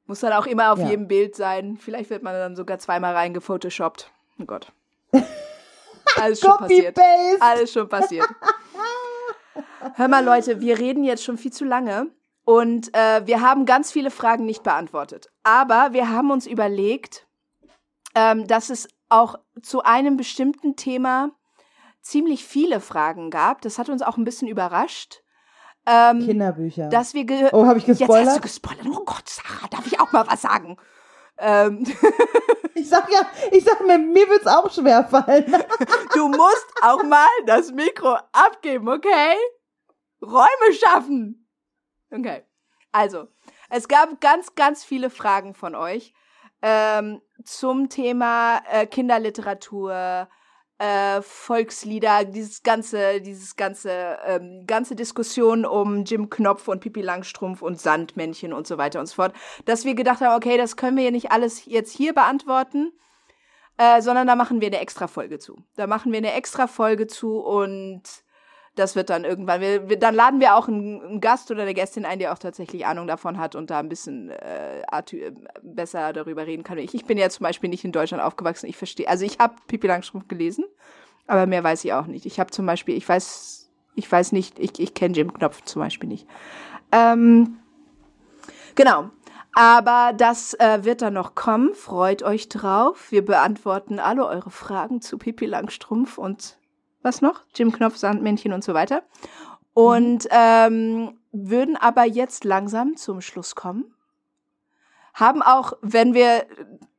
muss 0.06 0.22
dann 0.22 0.34
auch 0.34 0.48
immer 0.48 0.72
auf 0.74 0.80
Ja. 0.80 0.88
jedem 0.90 1.08
Bild 1.08 1.36
sein. 1.36 1.78
Vielleicht 1.78 2.10
wird 2.10 2.24
man 2.24 2.34
dann 2.34 2.56
sogar 2.56 2.80
zweimal 2.80 3.14
reingefotoshoppt. 3.14 4.12
Oh 4.42 4.46
Gott. 4.46 4.72
Alles 6.20 6.40
schon 6.40 6.58
passiert. 6.58 6.98
Alles 7.40 7.72
schon 7.72 7.88
passiert. 7.88 8.28
Hör 9.96 10.08
mal, 10.08 10.26
Leute, 10.26 10.62
wir 10.62 10.80
reden 10.80 11.04
jetzt 11.04 11.24
schon 11.24 11.38
viel 11.38 11.54
zu 11.54 11.64
lange 11.64 12.08
und 12.44 12.94
äh, 12.96 13.26
wir 13.28 13.42
haben 13.42 13.66
ganz 13.66 13.92
viele 13.92 14.10
Fragen 14.12 14.46
nicht 14.46 14.64
beantwortet. 14.64 15.30
Aber 15.44 15.90
wir 15.92 16.10
haben 16.10 16.32
uns 16.32 16.48
überlegt, 16.48 17.28
ähm, 18.16 18.48
dass 18.48 18.70
es 18.70 18.88
auch 19.10 19.36
zu 19.62 19.84
einem 19.84 20.18
bestimmten 20.18 20.76
Thema 20.76 21.32
ziemlich 22.02 22.46
viele 22.46 22.80
Fragen 22.80 23.30
gab. 23.30 23.62
Das 23.62 23.78
hat 23.78 23.90
uns 23.90 24.02
auch 24.02 24.18
ein 24.18 24.24
bisschen 24.24 24.48
überrascht. 24.48 25.22
Ähm, 25.86 26.20
Kinderbücher. 26.20 26.90
dass 26.90 27.14
wir 27.14 27.26
oh, 27.54 27.66
habe 27.66 27.80
ich 27.80 27.88
Jetzt 27.88 28.02
hast 28.02 28.10
du 28.10 28.14
gespoilert? 28.14 28.42
gespoilert. 28.42 28.88
Oh 28.90 29.04
Gott, 29.06 29.28
Sarah, 29.28 29.68
darf 29.70 29.88
ich 29.88 30.00
auch 30.00 30.12
mal 30.12 30.28
was 30.28 30.42
sagen? 30.42 30.78
Ähm, 31.38 31.86
Ich 32.80 32.88
sag 32.88 33.12
ja, 33.12 33.22
ich 33.52 33.64
sag 33.64 33.86
mir, 33.86 33.98
mir 33.98 34.28
wird's 34.30 34.48
auch 34.48 34.72
schwer 34.72 35.04
fallen. 35.04 35.46
du 36.14 36.30
musst 36.30 36.68
auch 36.82 37.04
mal 37.04 37.28
das 37.46 37.72
Mikro 37.72 38.18
abgeben, 38.32 38.88
okay? 38.88 39.36
Räume 40.22 40.74
schaffen. 40.74 41.48
Okay. 42.10 42.44
Also, 42.92 43.28
es 43.70 43.88
gab 43.88 44.22
ganz, 44.22 44.56
ganz 44.56 44.84
viele 44.84 45.10
Fragen 45.10 45.54
von 45.54 45.76
euch 45.76 46.14
ähm, 46.62 47.22
zum 47.44 47.90
Thema 47.90 48.62
äh, 48.70 48.86
Kinderliteratur, 48.86 50.28
äh, 50.80 51.22
Volkslieder, 51.22 52.24
dieses 52.24 52.64
ganze, 52.64 53.22
dieses 53.22 53.56
ganze, 53.56 54.18
ähm, 54.26 54.64
ganze 54.66 54.96
Diskussion 54.96 55.66
um 55.66 56.06
Jim 56.06 56.30
Knopf 56.30 56.68
und 56.68 56.80
Pippi 56.80 57.02
Langstrumpf 57.02 57.62
und 57.62 57.80
Sandmännchen 57.80 58.54
und 58.54 58.66
so 58.66 58.78
weiter 58.78 59.00
und 59.00 59.08
so 59.08 59.16
fort, 59.16 59.34
dass 59.66 59.84
wir 59.84 59.94
gedacht 59.94 60.22
haben, 60.22 60.36
okay, 60.38 60.58
das 60.58 60.78
können 60.78 60.98
wir 60.98 61.04
ja 61.04 61.12
nicht 61.12 61.32
alles 61.32 61.66
jetzt 61.66 61.92
hier 61.92 62.14
beantworten, 62.14 62.94
äh, 63.78 64.02
sondern 64.02 64.28
da 64.28 64.36
machen 64.36 64.62
wir 64.62 64.68
eine 64.68 64.80
extra 64.80 65.08
Folge 65.08 65.38
zu. 65.38 65.58
Da 65.76 65.86
machen 65.86 66.12
wir 66.12 66.18
eine 66.18 66.34
extra 66.34 66.68
Folge 66.68 67.08
zu 67.08 67.40
und 67.40 68.04
das 68.80 68.96
wird 68.96 69.10
dann 69.10 69.26
irgendwann, 69.26 69.62
wir, 69.62 69.90
wir, 69.90 70.00
dann 70.00 70.16
laden 70.16 70.40
wir 70.40 70.56
auch 70.56 70.68
einen, 70.68 71.02
einen 71.02 71.22
Gast 71.22 71.52
oder 71.52 71.64
eine 71.64 71.74
Gästin 71.74 72.06
ein, 72.06 72.20
die 72.20 72.28
auch 72.28 72.40
tatsächlich 72.40 72.86
Ahnung 72.86 73.08
davon 73.08 73.38
hat 73.38 73.56
und 73.56 73.70
da 73.70 73.80
ein 73.80 73.90
bisschen 73.90 74.30
äh, 74.30 74.84
atü- 74.92 75.36
besser 75.62 76.14
darüber 76.14 76.48
reden 76.48 76.64
kann. 76.64 76.78
Ich, 76.78 76.94
ich 76.94 77.06
bin 77.06 77.18
ja 77.18 77.30
zum 77.30 77.44
Beispiel 77.44 77.70
nicht 77.70 77.84
in 77.84 77.92
Deutschland 77.92 78.24
aufgewachsen, 78.24 78.68
ich 78.68 78.78
verstehe, 78.78 79.08
also 79.08 79.26
ich 79.26 79.40
habe 79.40 79.56
Pippi 79.68 79.88
Langstrumpf 79.88 80.28
gelesen, 80.28 80.66
aber 81.28 81.46
mehr 81.46 81.64
weiß 81.64 81.84
ich 81.86 81.94
auch 81.94 82.08
nicht. 82.08 82.26
Ich 82.26 82.40
habe 82.40 82.52
zum 82.52 82.66
Beispiel, 82.66 82.96
ich 82.96 83.08
weiß, 83.08 83.70
ich 83.96 84.12
weiß 84.12 84.32
nicht, 84.32 84.58
ich, 84.60 84.80
ich 84.80 84.94
kenne 84.94 85.16
Jim 85.16 85.34
Knopf 85.34 85.62
zum 85.64 85.82
Beispiel 85.82 86.10
nicht. 86.10 86.28
Ähm, 86.92 87.58
genau. 88.76 89.10
Aber 89.56 90.14
das 90.16 90.54
äh, 90.54 90.86
wird 90.86 91.02
dann 91.02 91.16
noch 91.16 91.34
kommen. 91.34 91.74
Freut 91.74 92.22
euch 92.22 92.50
drauf. 92.50 93.12
Wir 93.12 93.26
beantworten 93.26 93.98
alle 94.00 94.28
eure 94.28 94.52
Fragen 94.52 95.02
zu 95.02 95.18
Pippi 95.18 95.48
Langstrumpf 95.48 96.20
und 96.20 96.59
was 97.02 97.22
noch? 97.22 97.44
Jim 97.56 97.72
Knopf, 97.72 97.98
Sandmännchen 97.98 98.54
und 98.54 98.64
so 98.64 98.74
weiter. 98.74 99.04
Und 99.74 100.28
ähm, 100.32 101.20
würden 101.32 101.78
aber 101.78 102.06
jetzt 102.06 102.44
langsam 102.44 102.96
zum 102.98 103.22
Schluss 103.22 103.56
kommen. 103.56 103.94
Haben 105.14 105.42
auch, 105.42 105.74
wenn 105.82 106.14
wir 106.14 106.46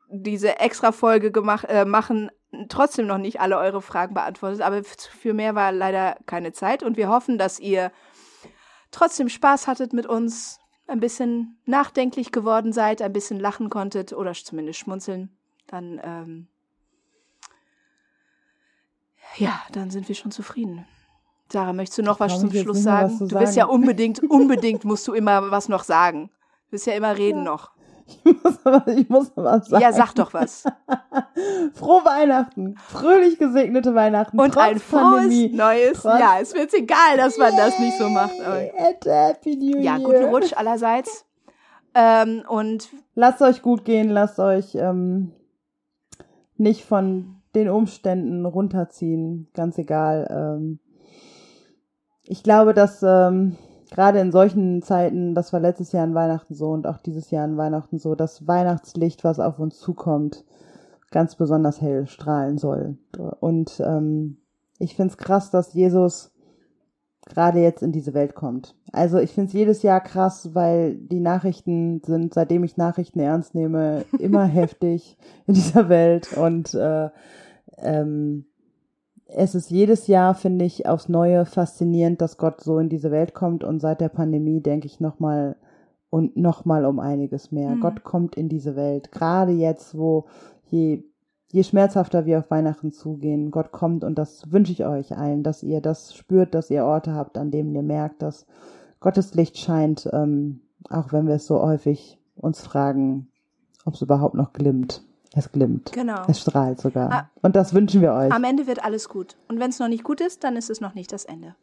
diese 0.08 0.58
extra 0.58 0.92
Folge 0.92 1.30
gemach, 1.30 1.64
äh, 1.64 1.84
machen, 1.84 2.30
trotzdem 2.68 3.06
noch 3.06 3.18
nicht 3.18 3.40
alle 3.40 3.58
eure 3.58 3.82
Fragen 3.82 4.14
beantwortet. 4.14 4.60
Aber 4.62 4.82
für 4.84 5.34
mehr 5.34 5.54
war 5.54 5.72
leider 5.72 6.16
keine 6.26 6.52
Zeit. 6.52 6.82
Und 6.82 6.96
wir 6.96 7.08
hoffen, 7.08 7.38
dass 7.38 7.60
ihr 7.60 7.92
trotzdem 8.90 9.28
Spaß 9.28 9.66
hattet 9.66 9.92
mit 9.92 10.06
uns, 10.06 10.58
ein 10.86 11.00
bisschen 11.00 11.56
nachdenklich 11.66 12.32
geworden 12.32 12.72
seid, 12.72 13.00
ein 13.00 13.12
bisschen 13.12 13.38
lachen 13.38 13.70
konntet 13.70 14.12
oder 14.12 14.32
zumindest 14.32 14.80
schmunzeln. 14.80 15.30
Dann, 15.68 16.00
ähm, 16.02 16.48
ja, 19.36 19.60
dann 19.72 19.90
sind 19.90 20.08
wir 20.08 20.14
schon 20.14 20.30
zufrieden. 20.30 20.86
Sarah, 21.52 21.72
möchtest 21.72 21.98
du 21.98 22.02
noch 22.02 22.20
was 22.20 22.38
zum 22.38 22.52
Schluss 22.52 22.82
sagen? 22.82 23.16
zu 23.18 23.26
Du 23.26 23.38
wirst 23.38 23.56
ja 23.56 23.66
unbedingt, 23.66 24.22
unbedingt 24.30 24.84
musst 24.84 25.06
du 25.08 25.12
immer 25.14 25.50
was 25.50 25.68
noch 25.68 25.82
sagen. 25.82 26.30
Du 26.68 26.72
wirst 26.72 26.86
ja 26.86 26.92
immer 26.94 27.16
reden 27.16 27.42
noch. 27.42 27.72
Ich 28.24 28.24
muss 28.42 28.58
aber, 28.66 28.88
ich 28.88 29.08
muss 29.08 29.30
aber 29.36 29.44
was 29.58 29.68
sagen. 29.68 29.82
Ja, 29.82 29.92
sag 29.92 30.14
doch 30.14 30.34
was. 30.34 30.64
Frohe 31.74 32.04
Weihnachten. 32.04 32.76
Fröhlich 32.76 33.38
gesegnete 33.38 33.94
Weihnachten. 33.94 34.38
Und 34.38 34.56
ein 34.56 34.80
frohes 34.80 35.02
Pandemie. 35.02 35.52
neues 35.52 36.02
Trotz- 36.02 36.18
Jahr. 36.18 36.40
Es 36.40 36.54
wird 36.54 36.74
egal, 36.74 37.16
dass 37.16 37.38
man 37.38 37.56
das 37.56 37.78
nicht 37.78 37.96
so 37.98 38.08
macht. 38.08 38.32
Happy 39.04 39.56
New 39.56 39.78
ja, 39.78 39.96
Year. 39.96 40.04
guten 40.04 40.24
Rutsch 40.24 40.52
allerseits. 40.54 41.24
Ähm, 41.94 42.44
und 42.48 42.88
Lasst 43.14 43.42
euch 43.42 43.62
gut 43.62 43.84
gehen, 43.84 44.10
lasst 44.10 44.38
euch 44.38 44.74
ähm, 44.74 45.32
nicht 46.56 46.84
von 46.84 47.39
den 47.54 47.68
Umständen 47.68 48.46
runterziehen, 48.46 49.48
ganz 49.54 49.78
egal. 49.78 50.26
Ähm, 50.30 50.78
ich 52.22 52.42
glaube, 52.42 52.74
dass 52.74 53.02
ähm, 53.02 53.56
gerade 53.90 54.20
in 54.20 54.32
solchen 54.32 54.82
Zeiten, 54.82 55.34
das 55.34 55.52
war 55.52 55.60
letztes 55.60 55.92
Jahr 55.92 56.04
an 56.04 56.14
Weihnachten 56.14 56.54
so 56.54 56.70
und 56.70 56.86
auch 56.86 56.98
dieses 56.98 57.30
Jahr 57.30 57.44
an 57.44 57.56
Weihnachten 57.56 57.98
so, 57.98 58.14
das 58.14 58.46
Weihnachtslicht, 58.46 59.24
was 59.24 59.40
auf 59.40 59.58
uns 59.58 59.78
zukommt, 59.78 60.44
ganz 61.10 61.34
besonders 61.34 61.80
hell 61.80 62.06
strahlen 62.06 62.56
soll. 62.58 62.98
Und 63.40 63.82
ähm, 63.84 64.38
ich 64.78 64.94
find's 64.94 65.18
krass, 65.18 65.50
dass 65.50 65.74
Jesus 65.74 66.32
gerade 67.30 67.60
jetzt 67.60 67.82
in 67.82 67.92
diese 67.92 68.12
Welt 68.12 68.34
kommt. 68.34 68.74
Also 68.92 69.18
ich 69.18 69.32
find's 69.32 69.52
jedes 69.52 69.82
Jahr 69.82 70.00
krass, 70.00 70.54
weil 70.54 70.96
die 70.96 71.20
Nachrichten 71.20 72.02
sind, 72.04 72.34
seitdem 72.34 72.64
ich 72.64 72.76
Nachrichten 72.76 73.20
ernst 73.20 73.54
nehme, 73.54 74.04
immer 74.18 74.44
heftig 74.46 75.16
in 75.46 75.54
dieser 75.54 75.88
Welt. 75.88 76.36
Und 76.36 76.74
äh, 76.74 77.08
ähm, 77.78 78.44
es 79.26 79.54
ist 79.54 79.70
jedes 79.70 80.06
Jahr, 80.08 80.34
finde 80.34 80.64
ich, 80.64 80.86
aufs 80.86 81.08
Neue 81.08 81.46
faszinierend, 81.46 82.20
dass 82.20 82.36
Gott 82.36 82.60
so 82.60 82.78
in 82.78 82.88
diese 82.88 83.10
Welt 83.10 83.32
kommt. 83.32 83.64
Und 83.64 83.80
seit 83.80 84.00
der 84.00 84.08
Pandemie 84.08 84.60
denke 84.60 84.86
ich 84.86 85.00
nochmal 85.00 85.56
und 86.10 86.36
nochmal 86.36 86.84
um 86.84 86.98
einiges 86.98 87.52
mehr. 87.52 87.76
Mhm. 87.76 87.80
Gott 87.80 88.02
kommt 88.02 88.36
in 88.36 88.48
diese 88.48 88.74
Welt. 88.74 89.12
Gerade 89.12 89.52
jetzt, 89.52 89.96
wo 89.96 90.26
je 90.66 91.04
je 91.52 91.62
schmerzhafter 91.64 92.26
wir 92.26 92.38
auf 92.38 92.50
Weihnachten 92.50 92.92
zugehen, 92.92 93.50
Gott 93.50 93.72
kommt 93.72 94.04
und 94.04 94.16
das 94.16 94.52
wünsche 94.52 94.72
ich 94.72 94.84
euch 94.84 95.16
allen, 95.16 95.42
dass 95.42 95.62
ihr 95.62 95.80
das 95.80 96.14
spürt, 96.14 96.54
dass 96.54 96.70
ihr 96.70 96.84
Orte 96.84 97.14
habt, 97.14 97.36
an 97.38 97.50
denen 97.50 97.74
ihr 97.74 97.82
merkt, 97.82 98.22
dass 98.22 98.46
Gottes 99.00 99.34
Licht 99.34 99.58
scheint, 99.58 100.08
ähm, 100.12 100.60
auch 100.88 101.12
wenn 101.12 101.26
wir 101.26 101.34
es 101.34 101.46
so 101.46 101.60
häufig 101.60 102.18
uns 102.36 102.60
fragen, 102.60 103.28
ob 103.84 103.94
es 103.94 104.02
überhaupt 104.02 104.34
noch 104.34 104.52
glimmt. 104.52 105.02
Es 105.32 105.52
glimmt. 105.52 105.92
genau. 105.92 106.24
Es 106.26 106.40
strahlt 106.40 106.80
sogar. 106.80 107.12
Ah. 107.12 107.30
und 107.42 107.54
das 107.54 107.72
wünschen 107.72 108.02
wir 108.02 108.12
euch. 108.12 108.32
Am 108.32 108.42
Ende 108.42 108.66
wird 108.66 108.84
alles 108.84 109.08
gut. 109.08 109.36
Und 109.48 109.60
wenn 109.60 109.70
es 109.70 109.78
noch 109.78 109.86
nicht 109.86 110.02
gut 110.02 110.20
ist, 110.20 110.42
dann 110.42 110.56
ist 110.56 110.70
es 110.70 110.80
noch 110.80 110.94
nicht 110.94 111.12
das 111.12 111.24
Ende. 111.24 111.54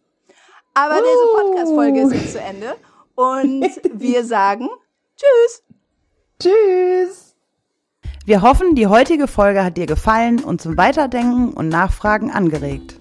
Aber 0.74 0.96
diese 0.96 1.44
Podcast-Folge 1.44 2.02
ist 2.02 2.14
jetzt 2.14 2.32
zu 2.34 2.40
Ende. 2.40 2.76
Und 3.16 3.66
wir 4.02 4.24
sagen 4.24 4.70
Tschüss. 5.18 5.64
Tschüss! 6.40 7.27
Wir 8.28 8.42
hoffen, 8.42 8.76
die 8.76 8.88
heutige 8.88 9.26
Folge 9.26 9.64
hat 9.64 9.78
dir 9.78 9.86
gefallen 9.86 10.44
und 10.44 10.60
zum 10.60 10.76
Weiterdenken 10.76 11.54
und 11.54 11.70
Nachfragen 11.70 12.30
angeregt. 12.30 13.00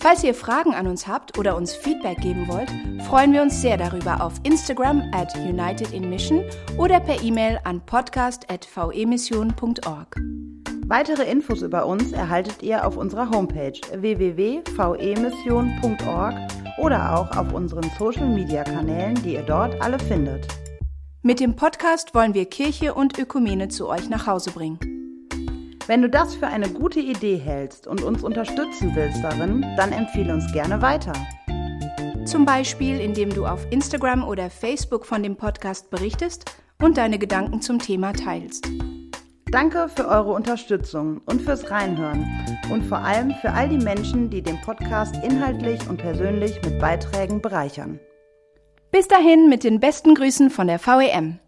Falls 0.00 0.24
ihr 0.24 0.32
Fragen 0.32 0.72
an 0.72 0.86
uns 0.86 1.06
habt 1.06 1.36
oder 1.36 1.54
uns 1.56 1.74
Feedback 1.74 2.22
geben 2.22 2.48
wollt, 2.48 2.70
freuen 3.06 3.34
wir 3.34 3.42
uns 3.42 3.60
sehr 3.60 3.76
darüber 3.76 4.24
auf 4.24 4.32
Instagram 4.44 5.02
at 5.12 5.36
United 5.36 5.92
in 5.92 6.08
Mission 6.08 6.42
oder 6.78 7.00
per 7.00 7.22
E-Mail 7.22 7.60
an 7.64 7.84
podcast.vemission.org. 7.84 10.16
Weitere 10.86 11.30
Infos 11.30 11.60
über 11.60 11.84
uns 11.84 12.12
erhaltet 12.12 12.62
ihr 12.62 12.86
auf 12.86 12.96
unserer 12.96 13.28
Homepage 13.28 13.78
www.vemission.org 13.94 16.34
oder 16.78 17.14
auch 17.14 17.36
auf 17.36 17.52
unseren 17.52 17.90
Social 17.98 18.26
Media 18.26 18.64
Kanälen, 18.64 19.16
die 19.16 19.34
ihr 19.34 19.42
dort 19.42 19.78
alle 19.82 19.98
findet. 19.98 20.46
Mit 21.22 21.38
dem 21.38 21.54
Podcast 21.54 22.14
wollen 22.14 22.32
wir 22.32 22.46
Kirche 22.46 22.94
und 22.94 23.18
Ökumene 23.18 23.68
zu 23.68 23.90
euch 23.90 24.08
nach 24.08 24.26
Hause 24.26 24.52
bringen. 24.52 24.78
Wenn 25.86 26.00
du 26.00 26.08
das 26.08 26.34
für 26.34 26.46
eine 26.46 26.70
gute 26.70 27.00
Idee 27.00 27.36
hältst 27.36 27.86
und 27.86 28.02
uns 28.02 28.22
unterstützen 28.22 28.92
willst 28.94 29.22
darin, 29.22 29.60
dann 29.76 29.92
empfehle 29.92 30.32
uns 30.32 30.50
gerne 30.50 30.80
weiter. 30.80 31.12
Zum 32.24 32.46
Beispiel, 32.46 32.98
indem 32.98 33.28
du 33.34 33.44
auf 33.44 33.66
Instagram 33.70 34.26
oder 34.26 34.48
Facebook 34.48 35.04
von 35.04 35.22
dem 35.22 35.36
Podcast 35.36 35.90
berichtest 35.90 36.54
und 36.80 36.96
deine 36.96 37.18
Gedanken 37.18 37.60
zum 37.60 37.80
Thema 37.80 38.14
teilst. 38.14 38.66
Danke 39.50 39.90
für 39.90 40.08
eure 40.08 40.32
Unterstützung 40.32 41.20
und 41.26 41.42
fürs 41.42 41.70
Reinhören 41.70 42.26
und 42.72 42.82
vor 42.84 43.00
allem 43.00 43.34
für 43.42 43.50
all 43.50 43.68
die 43.68 43.84
Menschen, 43.84 44.30
die 44.30 44.40
den 44.40 44.58
Podcast 44.62 45.16
inhaltlich 45.22 45.86
und 45.86 45.98
persönlich 45.98 46.62
mit 46.64 46.78
Beiträgen 46.78 47.42
bereichern. 47.42 48.00
Bis 48.90 49.06
dahin 49.06 49.48
mit 49.48 49.62
den 49.62 49.78
besten 49.78 50.16
Grüßen 50.16 50.50
von 50.50 50.66
der 50.66 50.80
VEM. 50.80 51.38